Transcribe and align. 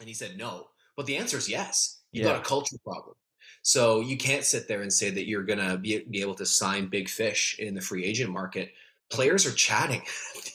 And 0.00 0.08
he 0.08 0.14
said 0.14 0.36
no. 0.36 0.68
But 0.96 1.06
the 1.06 1.16
answer 1.16 1.38
is 1.38 1.48
yes. 1.48 2.00
You 2.12 2.22
Yeah. 2.22 2.32
got 2.32 2.40
a 2.40 2.44
culture 2.44 2.76
problem. 2.84 3.14
So 3.62 4.00
you 4.00 4.16
can't 4.16 4.44
sit 4.44 4.68
there 4.68 4.82
and 4.82 4.92
say 4.92 5.10
that 5.10 5.26
you're 5.26 5.42
gonna 5.42 5.76
be, 5.78 5.98
be 6.10 6.20
able 6.20 6.34
to 6.36 6.46
sign 6.46 6.88
big 6.88 7.08
fish 7.08 7.58
in 7.58 7.74
the 7.74 7.80
free 7.80 8.04
agent 8.04 8.30
market. 8.30 8.72
Players 9.10 9.46
are 9.46 9.52
chatting. 9.52 10.02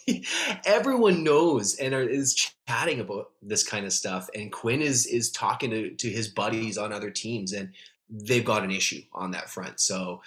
Everyone 0.65 1.23
knows 1.23 1.75
and 1.75 1.93
are, 1.93 2.01
is 2.07 2.35
chatting 2.67 2.99
about 2.99 3.31
this 3.41 3.63
kind 3.63 3.85
of 3.85 3.93
stuff. 3.93 4.29
And 4.35 4.51
Quinn 4.51 4.81
is 4.81 5.05
is 5.05 5.31
talking 5.31 5.69
to, 5.71 5.91
to 5.91 6.09
his 6.09 6.27
buddies 6.27 6.77
on 6.77 6.91
other 6.91 7.09
teams, 7.09 7.53
and 7.53 7.71
they've 8.09 8.45
got 8.45 8.63
an 8.63 8.71
issue 8.71 9.01
on 9.13 9.31
that 9.31 9.49
front. 9.49 9.79
So 9.79 10.21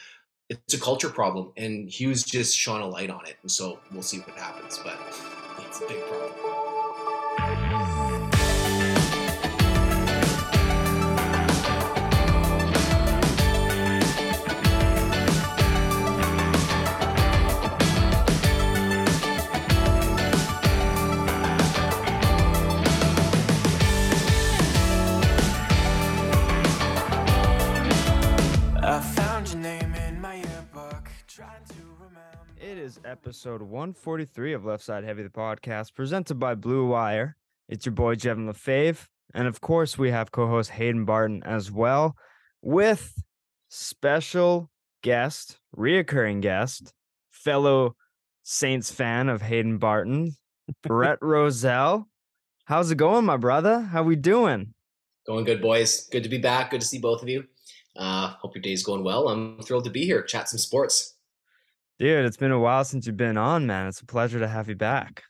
it's 0.49 0.75
a 0.75 0.81
culture 0.81 1.11
problem, 1.11 1.53
and 1.57 1.89
Hughes 1.89 2.23
just 2.25 2.57
shone 2.57 2.81
a 2.81 2.87
light 2.87 3.11
on 3.11 3.27
it. 3.27 3.37
And 3.43 3.51
so 3.51 3.81
we'll 3.93 4.03
see 4.03 4.19
what 4.19 4.37
happens, 4.37 4.79
but 4.83 4.99
it's 5.67 5.81
a 5.81 5.87
big 5.87 6.01
problem. 6.07 6.52
Is 32.83 32.99
episode 33.05 33.63
143 33.63 34.55
of 34.55 34.65
Left 34.65 34.83
Side 34.83 35.05
Heavy, 35.05 35.23
the 35.23 35.29
podcast, 35.29 35.95
presented 35.95 36.41
by 36.41 36.57
Blue 36.57 36.85
Wire. 36.85 37.37
It's 37.69 37.87
your 37.87 37.93
boy, 37.93 38.17
Jevin 38.17 38.51
LaFave. 38.51 39.07
And 39.35 39.47
of 39.47 39.61
course, 39.61 39.97
we 39.97 40.11
have 40.11 40.33
co 40.33 40.49
host 40.49 40.71
Hayden 40.71 41.05
Barton 41.05 41.45
as 41.45 41.71
well, 41.71 42.17
with 42.61 43.23
special 43.69 44.69
guest, 45.01 45.61
reoccurring 45.77 46.41
guest, 46.41 46.93
fellow 47.31 47.95
Saints 48.43 48.91
fan 48.91 49.29
of 49.29 49.43
Hayden 49.43 49.79
Barton, 49.79 50.35
Brett 50.83 51.19
Roselle. 51.23 52.09
How's 52.65 52.91
it 52.91 52.97
going, 52.97 53.25
my 53.25 53.37
brother? 53.37 53.81
How 53.81 54.03
we 54.03 54.17
doing? 54.17 54.75
Going 55.25 55.45
good, 55.45 55.63
boys. 55.63 56.09
Good 56.09 56.25
to 56.25 56.29
be 56.29 56.39
back. 56.39 56.73
Good 56.73 56.81
to 56.81 56.87
see 56.87 56.99
both 56.99 57.23
of 57.23 57.29
you. 57.29 57.45
Uh, 57.95 58.31
hope 58.41 58.57
your 58.57 58.63
day's 58.63 58.83
going 58.83 59.05
well. 59.05 59.29
I'm 59.29 59.63
thrilled 59.63 59.85
to 59.85 59.91
be 59.91 60.05
here. 60.05 60.23
Chat 60.23 60.49
some 60.49 60.59
sports. 60.59 61.15
Dude, 62.03 62.25
it's 62.25 62.37
been 62.37 62.51
a 62.51 62.59
while 62.59 62.83
since 62.83 63.07
you've 63.07 63.17
been 63.17 63.37
on, 63.37 63.65
man. 63.65 63.87
It's 63.87 64.01
a 64.01 64.05
pleasure 64.07 64.41
to 64.41 64.49
have 64.49 64.69
you 64.69 64.75
back. 64.75 65.23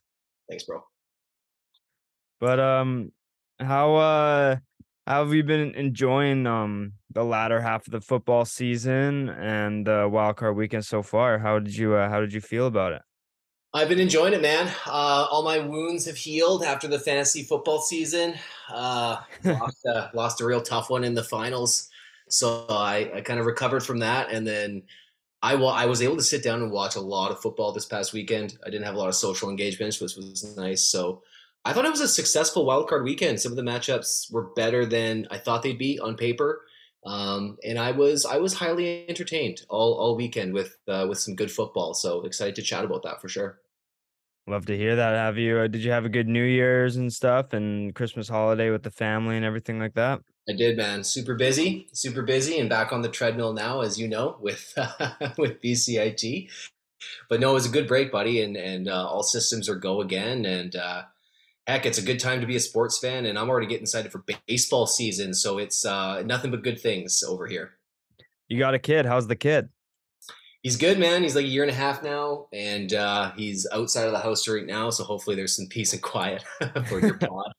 Thanks, 0.49 0.65
bro. 0.65 0.83
But 2.41 2.61
um, 2.61 3.13
how 3.61 3.97
uh, 3.97 4.57
how 5.07 5.23
have 5.23 5.35
you 5.35 5.43
been 5.43 5.75
enjoying 5.75 6.47
um 6.47 6.95
the 7.11 7.23
latter 7.23 7.61
half 7.61 7.87
of 7.87 7.93
the 7.93 8.01
football 8.01 8.47
season 8.47 9.29
and 9.29 9.87
the 9.87 10.09
wild 10.11 10.37
card 10.37 10.57
weekend 10.57 10.87
so 10.87 11.03
far? 11.03 11.39
How 11.39 11.59
did 11.59 11.77
you 11.77 11.95
uh, 11.95 12.09
how 12.09 12.23
did 12.23 12.33
you 12.33 12.41
feel 12.41 12.69
about 12.69 12.95
it? 12.95 13.03
I've 13.75 13.91
been 13.91 14.01
enjoying 14.01 14.33
it, 14.33 14.41
man. 14.41 14.73
Uh, 14.87 15.27
all 15.31 15.43
my 15.43 15.59
wounds 15.59 16.07
have 16.07 16.17
healed 16.17 16.65
after 16.65 16.89
the 16.89 16.99
fantasy 16.99 17.43
football 17.43 17.83
season. 17.83 18.33
Uh, 18.71 19.19
lost, 19.45 19.87
uh, 19.95 20.09
lost 20.15 20.41
a 20.41 20.47
real 20.47 20.63
tough 20.63 20.89
one 20.89 21.05
in 21.05 21.13
the 21.13 21.25
finals, 21.25 21.91
so 22.31 22.65
I, 22.71 23.11
I 23.17 23.21
kind 23.21 23.39
of 23.39 23.45
recovered 23.45 23.83
from 23.83 23.99
that, 23.99 24.31
and 24.31 24.47
then 24.47 24.85
I 25.43 25.57
wa- 25.57 25.75
I 25.75 25.87
was 25.87 26.03
able 26.03 26.17
to 26.17 26.23
sit 26.23 26.43
down 26.43 26.63
and 26.63 26.71
watch 26.71 26.95
a 26.97 27.01
lot 27.01 27.33
of 27.33 27.41
football 27.41 27.73
this 27.73 27.85
past 27.85 28.13
weekend. 28.13 28.59
I 28.65 28.71
didn't 28.71 28.87
have 28.87 28.95
a 28.95 28.99
lot 28.99 29.09
of 29.09 29.15
social 29.15 29.51
engagements, 29.51 30.01
which 30.01 30.17
was 30.17 30.57
nice. 30.57 30.85
So 30.89 31.23
I 31.65 31.73
thought 31.73 31.85
it 31.85 31.91
was 31.91 32.01
a 32.01 32.09
successful 32.09 32.65
wild 32.65 32.89
card 32.89 33.05
weekend. 33.05 33.41
Some 33.41 33.53
of 33.53 33.57
the 33.57 33.63
matchups 33.63 34.33
were 34.33 34.53
better 34.55 34.87
than 34.87 35.27
I 35.31 35.39
thought 35.39 35.63
they'd 35.63 35.79
be 35.79 35.99
on 35.99 36.17
paper. 36.17 36.63
Um, 37.05 37.57
and 37.65 37.79
I 37.79 37.91
was 37.91 38.25
I 38.25 38.37
was 38.37 38.55
highly 38.55 39.09
entertained 39.09 39.63
all, 39.69 39.95
all 39.95 40.17
weekend 40.17 40.55
with 40.55 40.77
uh, 40.87 41.07
with 41.09 41.19
some 41.19 41.35
good 41.35 41.51
football. 41.51 41.95
So 41.95 42.23
excited 42.23 42.55
to 42.57 42.63
chat 42.63 42.85
about 42.85 43.03
that 43.03 43.21
for 43.21 43.29
sure. 43.29 43.59
Love 44.47 44.67
to 44.67 44.77
hear 44.77 44.97
that. 44.97 45.15
Have 45.15 45.39
you? 45.39 45.59
Uh, 45.59 45.67
did 45.69 45.85
you 45.85 45.93
have 45.93 46.05
a 46.05 46.09
good 46.09 46.27
New 46.27 46.43
Year's 46.43 46.97
and 46.97 47.13
stuff, 47.13 47.53
and 47.53 47.95
Christmas 47.95 48.29
holiday 48.29 48.71
with 48.71 48.83
the 48.83 48.91
family 48.91 49.37
and 49.37 49.45
everything 49.45 49.79
like 49.79 49.95
that? 49.95 50.21
I 50.49 50.53
did, 50.55 50.77
man. 50.77 51.05
Super 51.05 51.37
busy, 51.37 51.87
super 51.93 52.23
busy, 52.23 52.59
and 52.59 52.69
back 52.69 52.93
on 52.93 53.03
the 53.03 53.09
treadmill 53.09 53.53
now, 53.53 53.83
as 53.83 54.01
you 54.01 54.09
know, 54.09 54.37
with 54.41 54.75
with 55.39 55.63
BCIT. 55.63 56.49
But 57.29 57.41
no, 57.41 57.51
it 57.51 57.55
was 57.55 57.67
a 57.67 57.71
good 57.71 57.87
break, 57.87 58.11
buddy, 58.11 58.43
and 58.43 58.57
and 58.57 58.89
uh, 58.89 59.07
all 59.07 59.23
systems 59.23 59.69
are 59.69 59.77
go 59.77 60.01
again. 60.01 60.45
And 60.45 60.75
uh, 60.75 61.03
heck, 61.69 61.87
it's 61.87 61.99
a 61.99 62.03
good 62.03 62.19
time 62.19 62.41
to 62.41 62.47
be 62.47 62.57
a 62.57 62.61
sports 62.61 62.99
fan, 62.99 63.27
and 63.27 63.39
I'm 63.39 63.49
already 63.49 63.69
getting 63.69 63.85
excited 63.85 64.11
for 64.11 64.25
baseball 64.49 64.89
season. 64.89 65.35
So 65.35 65.59
it's 65.59 65.85
uh, 65.87 66.23
nothing 66.23 66.51
but 66.51 66.65
good 66.65 66.81
things 66.81 67.23
over 67.23 67.47
here. 67.47 67.75
You 68.49 68.59
got 68.59 68.75
a 68.75 68.81
kid? 68.81 69.07
How's 69.07 69.29
the 69.29 69.37
kid? 69.37 69.69
He's 70.63 70.77
good, 70.77 70.99
man. 70.99 71.23
He's 71.23 71.35
like 71.35 71.45
a 71.45 71.49
year 71.49 71.63
and 71.65 71.73
a 71.73 71.75
half 71.75 72.05
now, 72.05 72.47
and 72.53 72.93
uh, 72.95 73.33
he's 73.33 73.67
outside 73.73 74.07
of 74.07 74.13
the 74.13 74.21
house 74.21 74.47
right 74.47 74.65
now. 74.65 74.91
So 74.91 75.03
hopefully, 75.03 75.35
there's 75.35 75.57
some 75.57 75.67
peace 75.67 75.93
and 75.93 76.01
quiet 76.01 76.45
for 76.87 77.01
your 77.01 77.15
pod. 77.19 77.53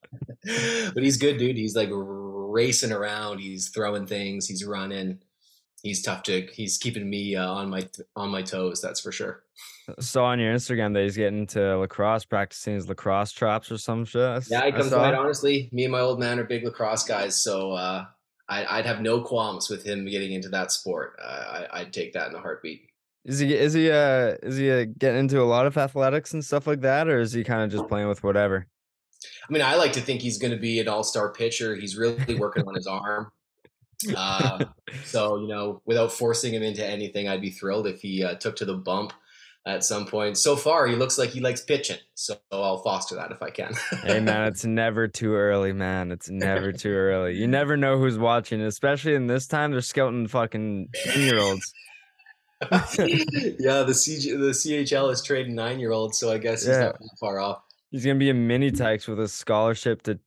but 0.93 1.03
he's 1.03 1.17
good, 1.17 1.37
dude. 1.37 1.57
He's 1.57 1.75
like 1.75 1.89
racing 1.91 2.93
around. 2.93 3.39
He's 3.39 3.69
throwing 3.69 4.05
things. 4.07 4.47
He's 4.47 4.63
running. 4.65 5.19
He's 5.81 6.01
tough 6.01 6.23
to. 6.23 6.47
He's 6.53 6.77
keeping 6.77 7.09
me 7.09 7.35
uh, 7.35 7.45
on 7.45 7.69
my 7.69 7.89
on 8.15 8.29
my 8.29 8.41
toes. 8.41 8.81
That's 8.81 9.01
for 9.01 9.11
sure. 9.11 9.43
Saw 9.99 10.27
on 10.27 10.39
your 10.39 10.53
Instagram 10.55 10.93
that 10.93 11.03
he's 11.03 11.17
getting 11.17 11.45
to 11.47 11.77
lacrosse, 11.77 12.23
practicing 12.23 12.75
his 12.75 12.87
lacrosse 12.87 13.33
chops 13.33 13.69
or 13.69 13.77
some 13.77 14.05
shit. 14.05 14.45
Yeah, 14.49 14.61
he 14.61 14.67
I 14.67 14.71
comes 14.71 14.91
saw. 14.91 15.01
right. 15.01 15.13
Honestly, 15.13 15.67
me 15.73 15.83
and 15.83 15.91
my 15.91 15.99
old 15.99 16.21
man 16.21 16.39
are 16.39 16.45
big 16.45 16.63
lacrosse 16.63 17.03
guys, 17.03 17.35
so 17.35 17.73
uh, 17.73 18.05
I, 18.47 18.77
I'd 18.77 18.85
have 18.85 19.01
no 19.01 19.19
qualms 19.19 19.69
with 19.69 19.83
him 19.83 20.05
getting 20.05 20.31
into 20.31 20.47
that 20.49 20.71
sport. 20.71 21.19
Uh, 21.21 21.65
I, 21.73 21.81
I'd 21.81 21.91
take 21.91 22.13
that 22.13 22.29
in 22.29 22.35
a 22.35 22.39
heartbeat. 22.39 22.87
Is 23.25 23.39
he 23.39 23.53
is 23.53 23.73
he 23.73 23.89
uh 23.89 24.35
is 24.44 24.57
he 24.57 24.69
uh, 24.69 24.85
getting 24.97 25.22
into 25.22 25.41
a 25.41 25.45
lot 25.45 25.66
of 25.66 25.78
athletics 25.78 26.34
and 26.34 26.44
stuff 26.44 26.67
like 26.67 26.81
that, 26.81 27.07
or 27.07 27.19
is 27.19 27.31
he 27.31 27.44
kind 27.44 27.61
of 27.63 27.72
just 27.72 27.88
playing 27.88 28.07
with 28.09 28.23
whatever? 28.23 28.67
I 29.50 29.53
mean, 29.53 29.61
I 29.61 29.75
like 29.75 29.94
to 29.94 30.01
think 30.01 30.22
he's 30.22 30.38
going 30.38 30.51
to 30.51 30.59
be 30.59 30.79
an 30.81 30.89
all-star 30.89 31.31
pitcher. 31.31 31.75
He's 31.75 31.97
really 31.97 32.35
working 32.35 32.67
on 32.67 32.75
his 32.75 32.88
arm. 32.88 33.31
Uh, 34.16 34.66
so 35.06 35.38
you 35.38 35.47
know, 35.47 35.81
without 35.85 36.12
forcing 36.12 36.53
him 36.53 36.63
into 36.63 36.85
anything, 36.85 37.29
I'd 37.29 37.41
be 37.41 37.51
thrilled 37.51 37.88
if 37.88 38.01
he 38.01 38.23
uh, 38.23 38.35
took 38.35 38.57
to 38.57 38.66
the 38.66 38.75
bump 38.75 39.13
at 39.66 39.83
some 39.83 40.06
point. 40.06 40.38
So 40.38 40.57
far, 40.57 40.88
he 40.88 40.95
looks 40.95 41.17
like 41.17 41.29
he 41.29 41.39
likes 41.39 41.62
pitching, 41.62 42.00
so 42.16 42.35
I'll 42.51 42.79
foster 42.79 43.16
that 43.16 43.31
if 43.31 43.41
I 43.41 43.50
can. 43.50 43.73
hey 44.03 44.19
man, 44.19 44.47
it's 44.47 44.66
never 44.66 45.07
too 45.07 45.33
early, 45.33 45.72
man. 45.72 46.12
It's 46.12 46.29
never 46.29 46.72
too 46.73 46.91
early. 46.91 47.35
You 47.35 47.47
never 47.47 47.78
know 47.78 47.97
who's 47.97 48.17
watching, 48.17 48.62
especially 48.62 49.16
in 49.16 49.28
this 49.28 49.47
time. 49.47 49.72
They're 49.72 49.81
scouting 49.81 50.28
fucking 50.28 50.89
ten 51.06 51.22
year 51.22 51.39
olds. 51.39 51.73
Yeah, 52.72 53.84
the 53.84 53.94
CG, 53.94 54.24
the 54.40 54.51
CHL 54.53 55.12
is 55.12 55.22
trading 55.22 55.56
nine-year-olds, 55.56 56.18
so 56.18 56.31
I 56.31 56.38
guess 56.38 56.62
he's 56.66 56.69
Yeah. 56.75 56.85
not 56.85 57.00
that 57.00 57.18
far 57.19 57.40
off. 57.40 57.63
He's 57.91 58.06
gonna 58.06 58.19
be 58.19 58.29
a 58.29 58.34
mini 58.34 58.72
tykes 58.72 59.07
with 59.07 59.19
a 59.19 59.28
scholarship 59.28 60.01
to 60.03 60.19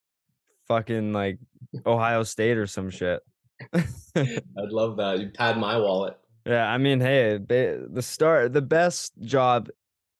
fucking 0.68 1.12
like 1.12 1.38
Ohio 1.84 2.22
State 2.22 2.56
or 2.58 2.66
some 2.66 2.90
shit. 2.90 3.20
I'd 3.74 4.40
love 4.56 4.96
that. 4.98 5.18
You 5.20 5.30
pad 5.30 5.58
my 5.58 5.76
wallet. 5.78 6.16
Yeah, 6.44 6.70
I 6.70 6.78
mean, 6.78 7.00
hey, 7.00 7.38
ba- 7.38 7.86
the 7.90 8.02
start, 8.02 8.52
the 8.52 8.62
best 8.62 9.12
job 9.20 9.68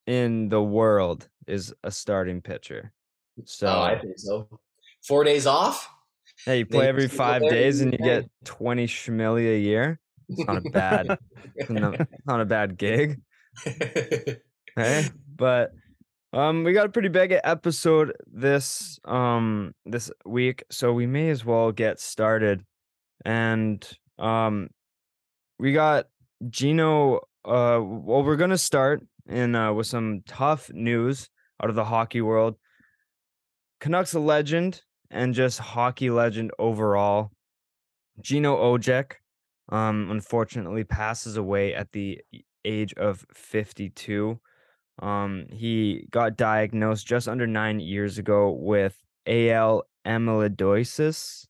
in 0.07 0.49
the 0.49 0.61
world 0.61 1.29
is 1.47 1.73
a 1.83 1.91
starting 1.91 2.41
pitcher. 2.41 2.91
So 3.45 3.67
oh, 3.67 3.81
I 3.81 3.99
think 3.99 4.17
so. 4.17 4.49
Four 5.07 5.23
days 5.23 5.47
off. 5.47 5.87
hey, 6.45 6.59
you 6.59 6.65
play 6.65 6.87
every 6.87 7.07
five 7.07 7.41
days 7.43 7.79
and 7.81 7.93
you 7.93 7.99
get 7.99 8.25
twenty 8.43 8.87
schmilli 8.87 9.55
a 9.55 9.59
year. 9.59 9.99
Not 10.29 10.57
a 10.57 10.61
bad- 10.69 11.17
not, 11.69 12.07
not 12.25 12.41
a 12.41 12.45
bad 12.45 12.77
gig. 12.77 13.21
hey 14.75 15.05
but 15.35 15.71
um 16.33 16.63
we 16.63 16.73
got 16.73 16.85
a 16.85 16.89
pretty 16.89 17.07
big 17.09 17.33
episode 17.43 18.13
this 18.31 18.99
um 19.05 19.73
this 19.85 20.11
week 20.25 20.63
so 20.69 20.93
we 20.93 21.07
may 21.07 21.29
as 21.29 21.43
well 21.43 21.71
get 21.71 21.99
started. 21.99 22.63
And 23.25 23.87
um 24.19 24.69
we 25.59 25.73
got 25.73 26.05
gino 26.49 27.17
uh 27.45 27.79
well 27.81 28.23
we're 28.23 28.35
gonna 28.35 28.57
start 28.57 29.01
in 29.27 29.55
uh 29.55 29.73
with 29.73 29.87
some 29.87 30.21
tough 30.27 30.69
news 30.71 31.29
out 31.63 31.69
of 31.69 31.75
the 31.75 31.85
hockey 31.85 32.21
world. 32.21 32.55
Canucks 33.79 34.13
a 34.13 34.19
legend 34.19 34.81
and 35.09 35.33
just 35.33 35.57
hockey 35.59 36.09
legend 36.09 36.51
overall. 36.59 37.31
Gino 38.21 38.55
Odjick 38.57 39.13
um 39.69 40.09
unfortunately 40.11 40.83
passes 40.83 41.37
away 41.37 41.73
at 41.73 41.91
the 41.91 42.21
age 42.65 42.93
of 42.93 43.25
52 43.33 44.39
um, 44.99 45.45
he 45.51 46.07
got 46.09 46.37
diagnosed 46.37 47.05
just 47.05 47.27
under 47.27 47.45
nine 47.45 47.79
years 47.79 48.17
ago 48.17 48.51
with 48.51 48.97
AL 49.27 49.83
amyloidosis, 50.05 51.45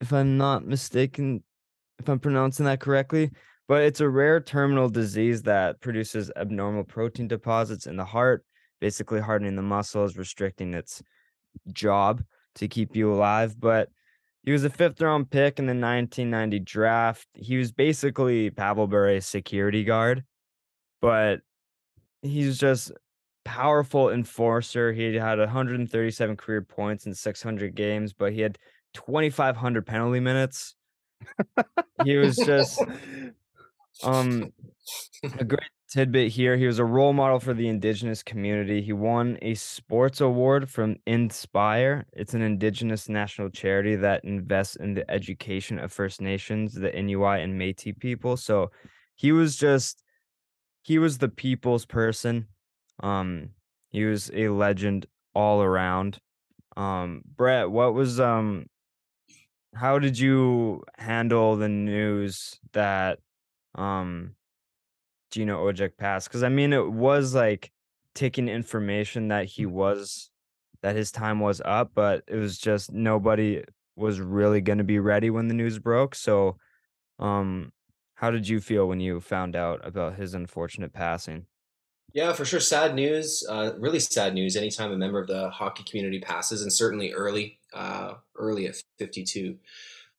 if 0.00 0.12
I'm 0.12 0.36
not 0.36 0.64
mistaken, 0.64 1.42
if 1.98 2.08
I'm 2.08 2.20
pronouncing 2.20 2.66
that 2.66 2.80
correctly. 2.80 3.30
But 3.66 3.82
it's 3.82 4.00
a 4.00 4.08
rare 4.08 4.40
terminal 4.40 4.90
disease 4.90 5.42
that 5.42 5.80
produces 5.80 6.30
abnormal 6.36 6.84
protein 6.84 7.26
deposits 7.26 7.86
in 7.86 7.96
the 7.96 8.04
heart, 8.04 8.44
basically 8.80 9.20
hardening 9.20 9.56
the 9.56 9.62
muscles, 9.62 10.16
restricting 10.16 10.74
its 10.74 11.02
job. 11.72 12.22
to 12.56 12.68
keep 12.68 12.94
you 12.94 13.12
alive. 13.12 13.58
But 13.58 13.88
he 14.44 14.52
was 14.52 14.64
a 14.64 14.70
fifth 14.70 15.00
round 15.00 15.30
pick 15.30 15.58
in 15.58 15.66
the 15.66 15.70
1990 15.70 16.58
draft. 16.60 17.26
He 17.34 17.56
was 17.56 17.72
basically 17.72 18.50
Pavel 18.50 18.86
Bure's 18.86 19.24
security 19.24 19.84
guard, 19.84 20.24
but 21.00 21.40
he's 22.20 22.58
just 22.58 22.92
powerful 23.44 24.10
enforcer. 24.10 24.92
He 24.92 25.14
had 25.14 25.38
137 25.38 26.36
career 26.36 26.62
points 26.62 27.06
in 27.06 27.14
600 27.14 27.74
games, 27.74 28.12
but 28.12 28.32
he 28.32 28.42
had 28.42 28.58
2,500 28.94 29.86
penalty 29.86 30.20
minutes. 30.20 30.74
he 32.04 32.16
was 32.16 32.36
just 32.36 32.82
um 34.02 34.52
a 35.38 35.44
great 35.44 35.70
tidbit 35.94 36.32
here. 36.32 36.56
He 36.56 36.66
was 36.66 36.80
a 36.80 36.84
role 36.84 37.12
model 37.12 37.38
for 37.38 37.54
the 37.54 37.68
indigenous 37.68 38.20
community. 38.20 38.82
He 38.82 38.92
won 38.92 39.38
a 39.42 39.54
sports 39.54 40.20
award 40.20 40.68
from 40.68 40.96
Inspire. 41.06 42.04
It's 42.12 42.34
an 42.34 42.42
indigenous 42.42 43.08
national 43.08 43.50
charity 43.50 43.94
that 43.94 44.24
invests 44.24 44.74
in 44.74 44.94
the 44.94 45.08
education 45.08 45.78
of 45.78 45.92
First 45.92 46.20
Nations, 46.20 46.74
the 46.74 46.92
Inuit 46.92 47.42
and 47.42 47.60
Métis 47.60 47.96
people. 48.00 48.36
So 48.36 48.72
he 49.14 49.30
was 49.30 49.56
just 49.56 50.02
he 50.82 50.98
was 50.98 51.18
the 51.18 51.28
people's 51.28 51.86
person. 51.86 52.48
Um 53.00 53.50
he 53.90 54.04
was 54.04 54.32
a 54.34 54.48
legend 54.48 55.06
all 55.32 55.62
around. 55.62 56.18
Um 56.76 57.22
Brett, 57.36 57.70
what 57.70 57.94
was 57.94 58.18
um 58.18 58.66
how 59.76 60.00
did 60.00 60.18
you 60.18 60.82
handle 60.98 61.54
the 61.54 61.68
news 61.68 62.58
that 62.72 63.20
um 63.76 64.34
Gino 65.34 65.70
Odjick 65.70 65.96
passed? 65.96 66.28
Because 66.28 66.42
I 66.42 66.48
mean, 66.48 66.72
it 66.72 66.90
was 66.90 67.34
like 67.34 67.70
taking 68.14 68.48
information 68.48 69.28
that 69.28 69.46
he 69.46 69.66
was 69.66 70.30
that 70.82 70.96
his 70.96 71.10
time 71.10 71.40
was 71.40 71.60
up, 71.64 71.92
but 71.94 72.22
it 72.26 72.36
was 72.36 72.58
just 72.58 72.92
nobody 72.92 73.62
was 73.96 74.20
really 74.20 74.60
going 74.60 74.78
to 74.78 74.84
be 74.84 74.98
ready 74.98 75.30
when 75.30 75.48
the 75.48 75.54
news 75.54 75.78
broke. 75.78 76.14
So, 76.14 76.56
um, 77.18 77.72
how 78.14 78.30
did 78.30 78.48
you 78.48 78.60
feel 78.60 78.86
when 78.86 79.00
you 79.00 79.20
found 79.20 79.56
out 79.56 79.80
about 79.86 80.16
his 80.16 80.34
unfortunate 80.34 80.92
passing? 80.92 81.46
Yeah, 82.12 82.32
for 82.32 82.44
sure. 82.44 82.60
Sad 82.60 82.94
news. 82.94 83.44
Uh, 83.48 83.72
really 83.76 83.98
sad 83.98 84.34
news. 84.34 84.56
Anytime 84.56 84.92
a 84.92 84.96
member 84.96 85.18
of 85.18 85.26
the 85.26 85.50
hockey 85.50 85.82
community 85.82 86.20
passes, 86.20 86.62
and 86.62 86.72
certainly 86.72 87.12
early, 87.12 87.58
uh, 87.72 88.14
early 88.36 88.68
at 88.68 88.76
52. 88.98 89.56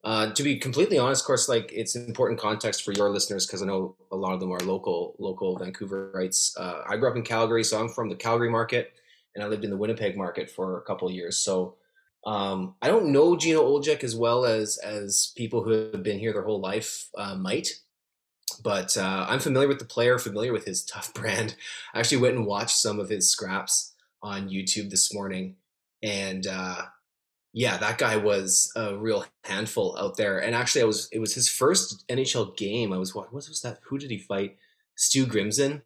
Uh, 0.06 0.32
to 0.34 0.44
be 0.44 0.58
completely 0.58 1.00
honest, 1.00 1.24
of 1.24 1.26
course, 1.26 1.50
like 1.50 1.72
it's 1.74 1.96
important 1.96 2.40
context 2.40 2.84
for 2.84 2.94
your 2.94 3.10
listeners 3.10 3.48
because 3.48 3.64
I 3.64 3.66
know 3.66 3.96
a 4.12 4.16
lot 4.16 4.34
of 4.34 4.40
them 4.40 4.52
are 4.52 4.60
local, 4.60 5.16
local 5.18 5.58
Vancouverites. 5.58 6.52
Uh, 6.58 6.84
I 6.88 6.96
grew 6.98 7.10
up 7.10 7.16
in 7.16 7.24
Calgary, 7.24 7.64
so 7.64 7.80
I'm 7.80 7.90
from 7.90 8.10
the 8.10 8.16
Calgary 8.16 8.50
market, 8.50 8.94
and 9.34 9.44
I 9.44 9.48
lived 9.48 9.64
in 9.64 9.72
the 9.72 9.78
Winnipeg 9.78 10.16
market 10.16 10.50
for 10.50 10.78
a 10.78 10.82
couple 10.84 11.10
years. 11.12 11.38
So 11.38 11.76
um, 12.24 12.76
I 12.84 12.88
don't 12.88 13.08
know 13.08 13.36
Gino 13.36 13.64
Odjick 13.64 14.04
as 14.04 14.16
well 14.16 14.46
as 14.46 14.78
as 14.78 15.34
people 15.36 15.64
who 15.64 15.72
have 15.72 16.04
been 16.04 16.20
here 16.20 16.34
their 16.34 16.44
whole 16.44 16.62
life 16.62 17.10
uh, 17.18 17.36
might 17.36 17.70
but 18.64 18.98
uh, 18.98 19.26
I'm 19.28 19.40
familiar 19.40 19.68
with 19.68 19.80
the 19.80 19.86
player, 19.86 20.18
familiar 20.18 20.54
with 20.54 20.66
his 20.66 20.84
tough 20.86 21.14
brand. 21.14 21.56
I 21.94 22.00
actually 22.00 22.22
went 22.22 22.36
and 22.36 22.46
watched 22.46 22.78
some 22.78 23.00
of 23.00 23.10
his 23.10 23.30
scraps 23.30 23.94
on 24.22 24.50
YouTube 24.50 24.90
this 24.90 25.14
morning, 25.14 25.56
and 26.02 26.48
uh, 26.48 26.84
yeah, 27.58 27.78
that 27.78 27.98
guy 27.98 28.18
was 28.18 28.70
a 28.76 28.98
real 28.98 29.26
handful 29.46 29.98
out 29.98 30.18
there. 30.18 30.40
And 30.40 30.54
actually, 30.54 30.82
I 30.82 30.86
was 30.86 31.08
it 31.14 31.20
was 31.20 31.34
his 31.34 31.48
first 31.48 32.06
NHL 32.10 32.56
game. 32.58 32.92
I 32.92 32.98
was 32.98 33.16
what, 33.16 33.32
was 33.32 33.62
that? 33.62 33.80
Who 33.88 33.98
did 33.98 34.12
he 34.12 34.18
fight? 34.18 34.58
Stu 34.96 35.26
Grimson. 35.26 35.82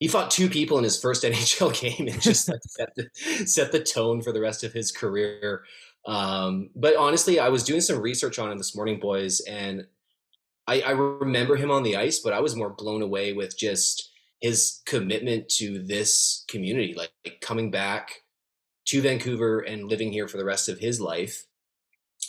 He 0.00 0.08
fought 0.08 0.30
two 0.30 0.50
people 0.50 0.76
in 0.76 0.84
his 0.84 1.00
first 1.00 1.22
NHL 1.24 1.80
game 1.80 2.08
and 2.08 2.20
just 2.20 2.46
like 2.46 2.60
set, 2.68 2.90
the, 2.94 3.46
set 3.46 3.72
the 3.72 3.82
tone 3.82 4.20
for 4.20 4.32
the 4.32 4.40
rest 4.40 4.64
of 4.64 4.74
his 4.74 4.92
career. 4.92 5.64
Um, 6.06 6.68
but 6.76 6.94
honestly, 6.96 7.40
I 7.40 7.48
was 7.48 7.64
doing 7.64 7.80
some 7.80 7.98
research 7.98 8.38
on 8.38 8.52
him 8.52 8.58
this 8.58 8.76
morning, 8.76 9.00
boys, 9.00 9.40
and 9.40 9.86
I, 10.66 10.82
I 10.82 10.90
remember 10.90 11.56
him 11.56 11.70
on 11.70 11.84
the 11.84 11.96
ice, 11.96 12.18
but 12.18 12.34
I 12.34 12.40
was 12.40 12.54
more 12.54 12.70
blown 12.70 13.00
away 13.00 13.32
with 13.32 13.56
just 13.56 14.10
his 14.40 14.82
commitment 14.84 15.48
to 15.50 15.78
this 15.78 16.44
community, 16.48 16.92
like, 16.94 17.12
like 17.24 17.40
coming 17.40 17.70
back 17.70 18.21
to 18.86 19.02
Vancouver 19.02 19.60
and 19.60 19.88
living 19.88 20.12
here 20.12 20.28
for 20.28 20.38
the 20.38 20.44
rest 20.44 20.68
of 20.68 20.78
his 20.78 21.00
life 21.00 21.46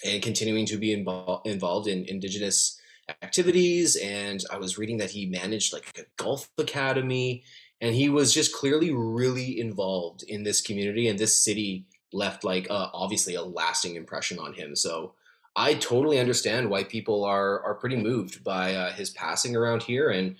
and 0.05 0.21
continuing 0.21 0.65
to 0.65 0.77
be 0.77 0.93
involved 0.93 1.47
involved 1.47 1.87
in 1.87 2.05
indigenous 2.05 2.79
activities 3.21 3.97
and 3.97 4.45
i 4.49 4.57
was 4.57 4.77
reading 4.77 4.97
that 4.97 5.11
he 5.11 5.25
managed 5.25 5.73
like 5.73 5.85
a 5.99 6.03
golf 6.15 6.49
academy 6.57 7.43
and 7.81 7.93
he 7.93 8.07
was 8.07 8.33
just 8.33 8.55
clearly 8.55 8.91
really 8.91 9.59
involved 9.59 10.23
in 10.23 10.43
this 10.43 10.61
community 10.61 11.09
and 11.09 11.19
this 11.19 11.37
city 11.37 11.85
left 12.13 12.45
like 12.45 12.65
uh, 12.69 12.87
obviously 12.93 13.35
a 13.35 13.41
lasting 13.41 13.95
impression 13.95 14.39
on 14.39 14.53
him 14.53 14.75
so 14.75 15.13
I 15.55 15.75
totally 15.75 16.19
understand 16.19 16.69
why 16.69 16.83
people 16.83 17.23
are 17.23 17.61
are 17.63 17.75
pretty 17.75 17.97
moved 17.97 18.43
by 18.43 18.73
uh, 18.73 18.91
his 18.93 19.11
passing 19.11 19.55
around 19.55 19.83
here, 19.83 20.09
and 20.09 20.35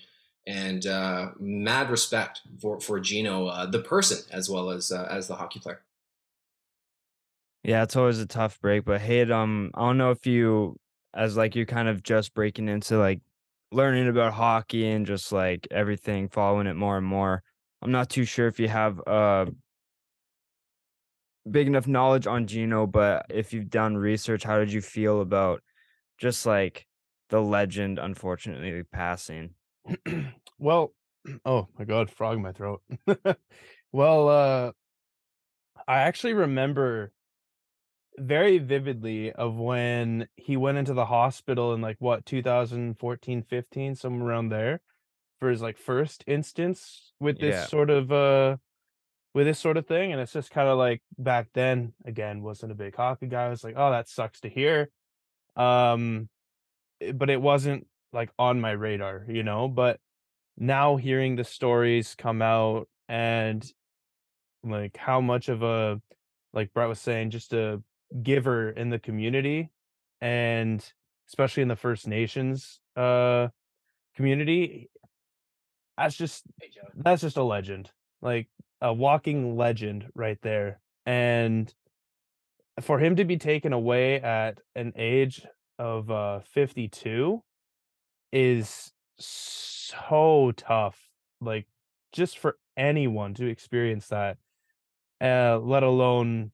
and 0.46 0.86
uh, 0.86 1.30
mad 1.38 1.90
respect 1.90 2.42
for 2.60 2.80
for 2.80 2.98
Gino, 2.98 3.46
uh, 3.46 3.66
the 3.66 3.78
person 3.78 4.24
as 4.32 4.50
well 4.50 4.70
as 4.70 4.90
uh, 4.90 5.06
as 5.08 5.28
the 5.28 5.36
hockey 5.36 5.60
player. 5.60 5.82
Yeah, 7.64 7.82
it's 7.82 7.96
always 7.96 8.18
a 8.18 8.26
tough 8.26 8.60
break, 8.60 8.84
but 8.84 9.00
hey, 9.00 9.22
um, 9.30 9.70
I 9.74 9.80
don't 9.80 9.96
know 9.98 10.10
if 10.10 10.26
you, 10.26 10.76
as 11.14 11.36
like 11.36 11.56
you're 11.56 11.64
kind 11.66 11.88
of 11.88 12.02
just 12.02 12.34
breaking 12.34 12.68
into 12.68 12.98
like 12.98 13.20
learning 13.72 14.06
about 14.08 14.34
hockey 14.34 14.86
and 14.90 15.06
just 15.06 15.32
like 15.32 15.66
everything, 15.70 16.28
following 16.28 16.66
it 16.66 16.74
more 16.74 16.98
and 16.98 17.06
more. 17.06 17.42
I'm 17.80 17.90
not 17.90 18.10
too 18.10 18.24
sure 18.24 18.48
if 18.48 18.60
you 18.60 18.68
have 18.68 19.00
uh 19.06 19.46
big 21.50 21.66
enough 21.66 21.86
knowledge 21.86 22.26
on 22.26 22.46
Gino, 22.46 22.86
but 22.86 23.26
if 23.30 23.52
you've 23.52 23.70
done 23.70 23.96
research, 23.96 24.42
how 24.44 24.58
did 24.58 24.72
you 24.72 24.80
feel 24.80 25.20
about 25.20 25.62
just 26.18 26.46
like 26.46 26.86
the 27.30 27.40
legend 27.40 27.98
unfortunately 27.98 28.82
passing? 28.92 29.50
well, 30.58 30.94
oh 31.44 31.68
my 31.78 31.84
god, 31.84 32.10
frog 32.10 32.36
in 32.36 32.42
my 32.42 32.52
throat. 32.52 32.82
well, 33.92 34.28
uh 34.28 34.72
I 35.86 36.00
actually 36.00 36.34
remember 36.34 37.12
very 38.18 38.58
vividly 38.58 39.32
of 39.32 39.54
when 39.56 40.28
he 40.36 40.56
went 40.56 40.78
into 40.78 40.94
the 40.94 41.06
hospital 41.06 41.74
in 41.74 41.80
like 41.80 41.96
what 41.98 42.24
2014 42.24 43.42
15 43.42 43.94
somewhere 43.96 44.28
around 44.28 44.48
there 44.50 44.80
for 45.40 45.50
his 45.50 45.60
like 45.60 45.76
first 45.76 46.22
instance 46.26 47.12
with 47.18 47.38
this 47.40 47.54
Yeah. 47.54 47.66
sort 47.66 47.90
of 47.90 48.12
uh 48.12 48.56
with 49.34 49.46
this 49.46 49.58
sort 49.58 49.76
of 49.76 49.86
thing. 49.86 50.12
And 50.12 50.20
it's 50.20 50.32
just 50.32 50.52
kind 50.52 50.68
of 50.68 50.78
like 50.78 51.02
back 51.18 51.48
then, 51.54 51.92
again, 52.04 52.40
wasn't 52.42 52.70
a 52.70 52.76
big 52.76 52.94
hockey 52.94 53.26
guy. 53.26 53.46
I 53.46 53.48
was 53.48 53.64
like, 53.64 53.74
oh, 53.76 53.90
that 53.90 54.08
sucks 54.08 54.40
to 54.42 54.48
hear. 54.48 54.90
Um, 55.56 56.28
eh, 57.00 57.10
but 57.12 57.30
it 57.30 57.40
wasn't 57.42 57.88
like 58.12 58.30
on 58.38 58.60
my 58.60 58.70
radar, 58.70 59.26
you 59.28 59.42
know. 59.42 59.66
But 59.66 59.98
now 60.56 60.94
hearing 60.96 61.34
the 61.34 61.42
stories 61.42 62.14
come 62.16 62.42
out 62.42 62.88
and 63.08 63.68
like 64.62 64.96
how 64.96 65.20
much 65.20 65.48
of 65.48 65.64
a 65.64 66.00
like 66.52 66.72
Brett 66.72 66.88
was 66.88 67.00
saying, 67.00 67.30
just 67.30 67.52
a 67.52 67.82
giver 68.22 68.70
in 68.70 68.90
the 68.90 68.98
community 68.98 69.70
and 70.20 70.92
especially 71.28 71.62
in 71.62 71.68
the 71.68 71.76
First 71.76 72.06
Nations 72.06 72.80
uh 72.96 73.48
community, 74.16 74.90
that's 75.96 76.16
just 76.16 76.44
that's 76.94 77.22
just 77.22 77.36
a 77.36 77.42
legend. 77.42 77.90
Like 78.22 78.48
a 78.80 78.92
walking 78.92 79.56
legend 79.56 80.06
right 80.14 80.38
there. 80.42 80.80
And 81.06 81.72
for 82.80 82.98
him 82.98 83.16
to 83.16 83.24
be 83.24 83.36
taken 83.36 83.72
away 83.72 84.20
at 84.20 84.60
an 84.74 84.92
age 84.96 85.46
of 85.78 86.10
uh 86.10 86.40
52 86.40 87.42
is 88.32 88.92
so 89.18 90.52
tough. 90.52 90.98
Like 91.40 91.66
just 92.12 92.38
for 92.38 92.56
anyone 92.76 93.34
to 93.34 93.46
experience 93.46 94.08
that, 94.08 94.38
uh, 95.20 95.58
let 95.58 95.82
alone 95.82 96.52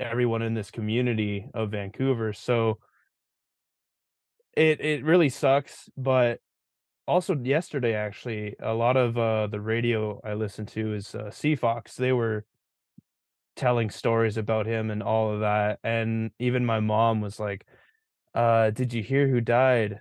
everyone 0.00 0.42
in 0.42 0.54
this 0.54 0.70
community 0.70 1.48
of 1.54 1.70
Vancouver. 1.70 2.32
So 2.32 2.78
it 4.54 4.80
it 4.80 5.04
really 5.04 5.28
sucks, 5.28 5.88
but 5.96 6.40
also 7.06 7.34
yesterday 7.36 7.94
actually 7.94 8.54
a 8.60 8.74
lot 8.74 8.96
of 8.96 9.16
uh 9.16 9.46
the 9.46 9.60
radio 9.60 10.20
I 10.24 10.34
listened 10.34 10.68
to 10.68 10.94
is 10.94 11.14
uh, 11.14 11.30
Fox. 11.56 11.96
They 11.96 12.12
were 12.12 12.44
telling 13.58 13.90
stories 13.90 14.36
about 14.36 14.66
him 14.66 14.90
and 14.90 15.02
all 15.02 15.32
of 15.34 15.40
that. 15.40 15.80
And 15.82 16.30
even 16.38 16.64
my 16.64 16.80
mom 16.80 17.20
was 17.20 17.38
like, 17.38 17.66
uh, 18.34 18.70
did 18.70 18.92
you 18.92 19.02
hear 19.02 19.26
who 19.28 19.40
died? 19.40 20.00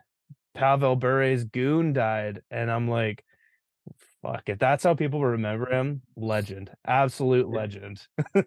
Pavel 0.53 0.95
Bure's 0.95 1.43
goon 1.43 1.91
died. 1.91 2.41
And 2.51 2.71
I'm 2.71 2.87
like, 2.87 3.25
fuck, 4.27 4.49
if 4.49 4.59
that's 4.59 4.83
how 4.83 4.93
people 4.93 5.23
remember 5.23 5.71
him, 5.71 6.01
legend. 6.15 6.71
Absolute 6.85 7.49
legend. 7.49 8.05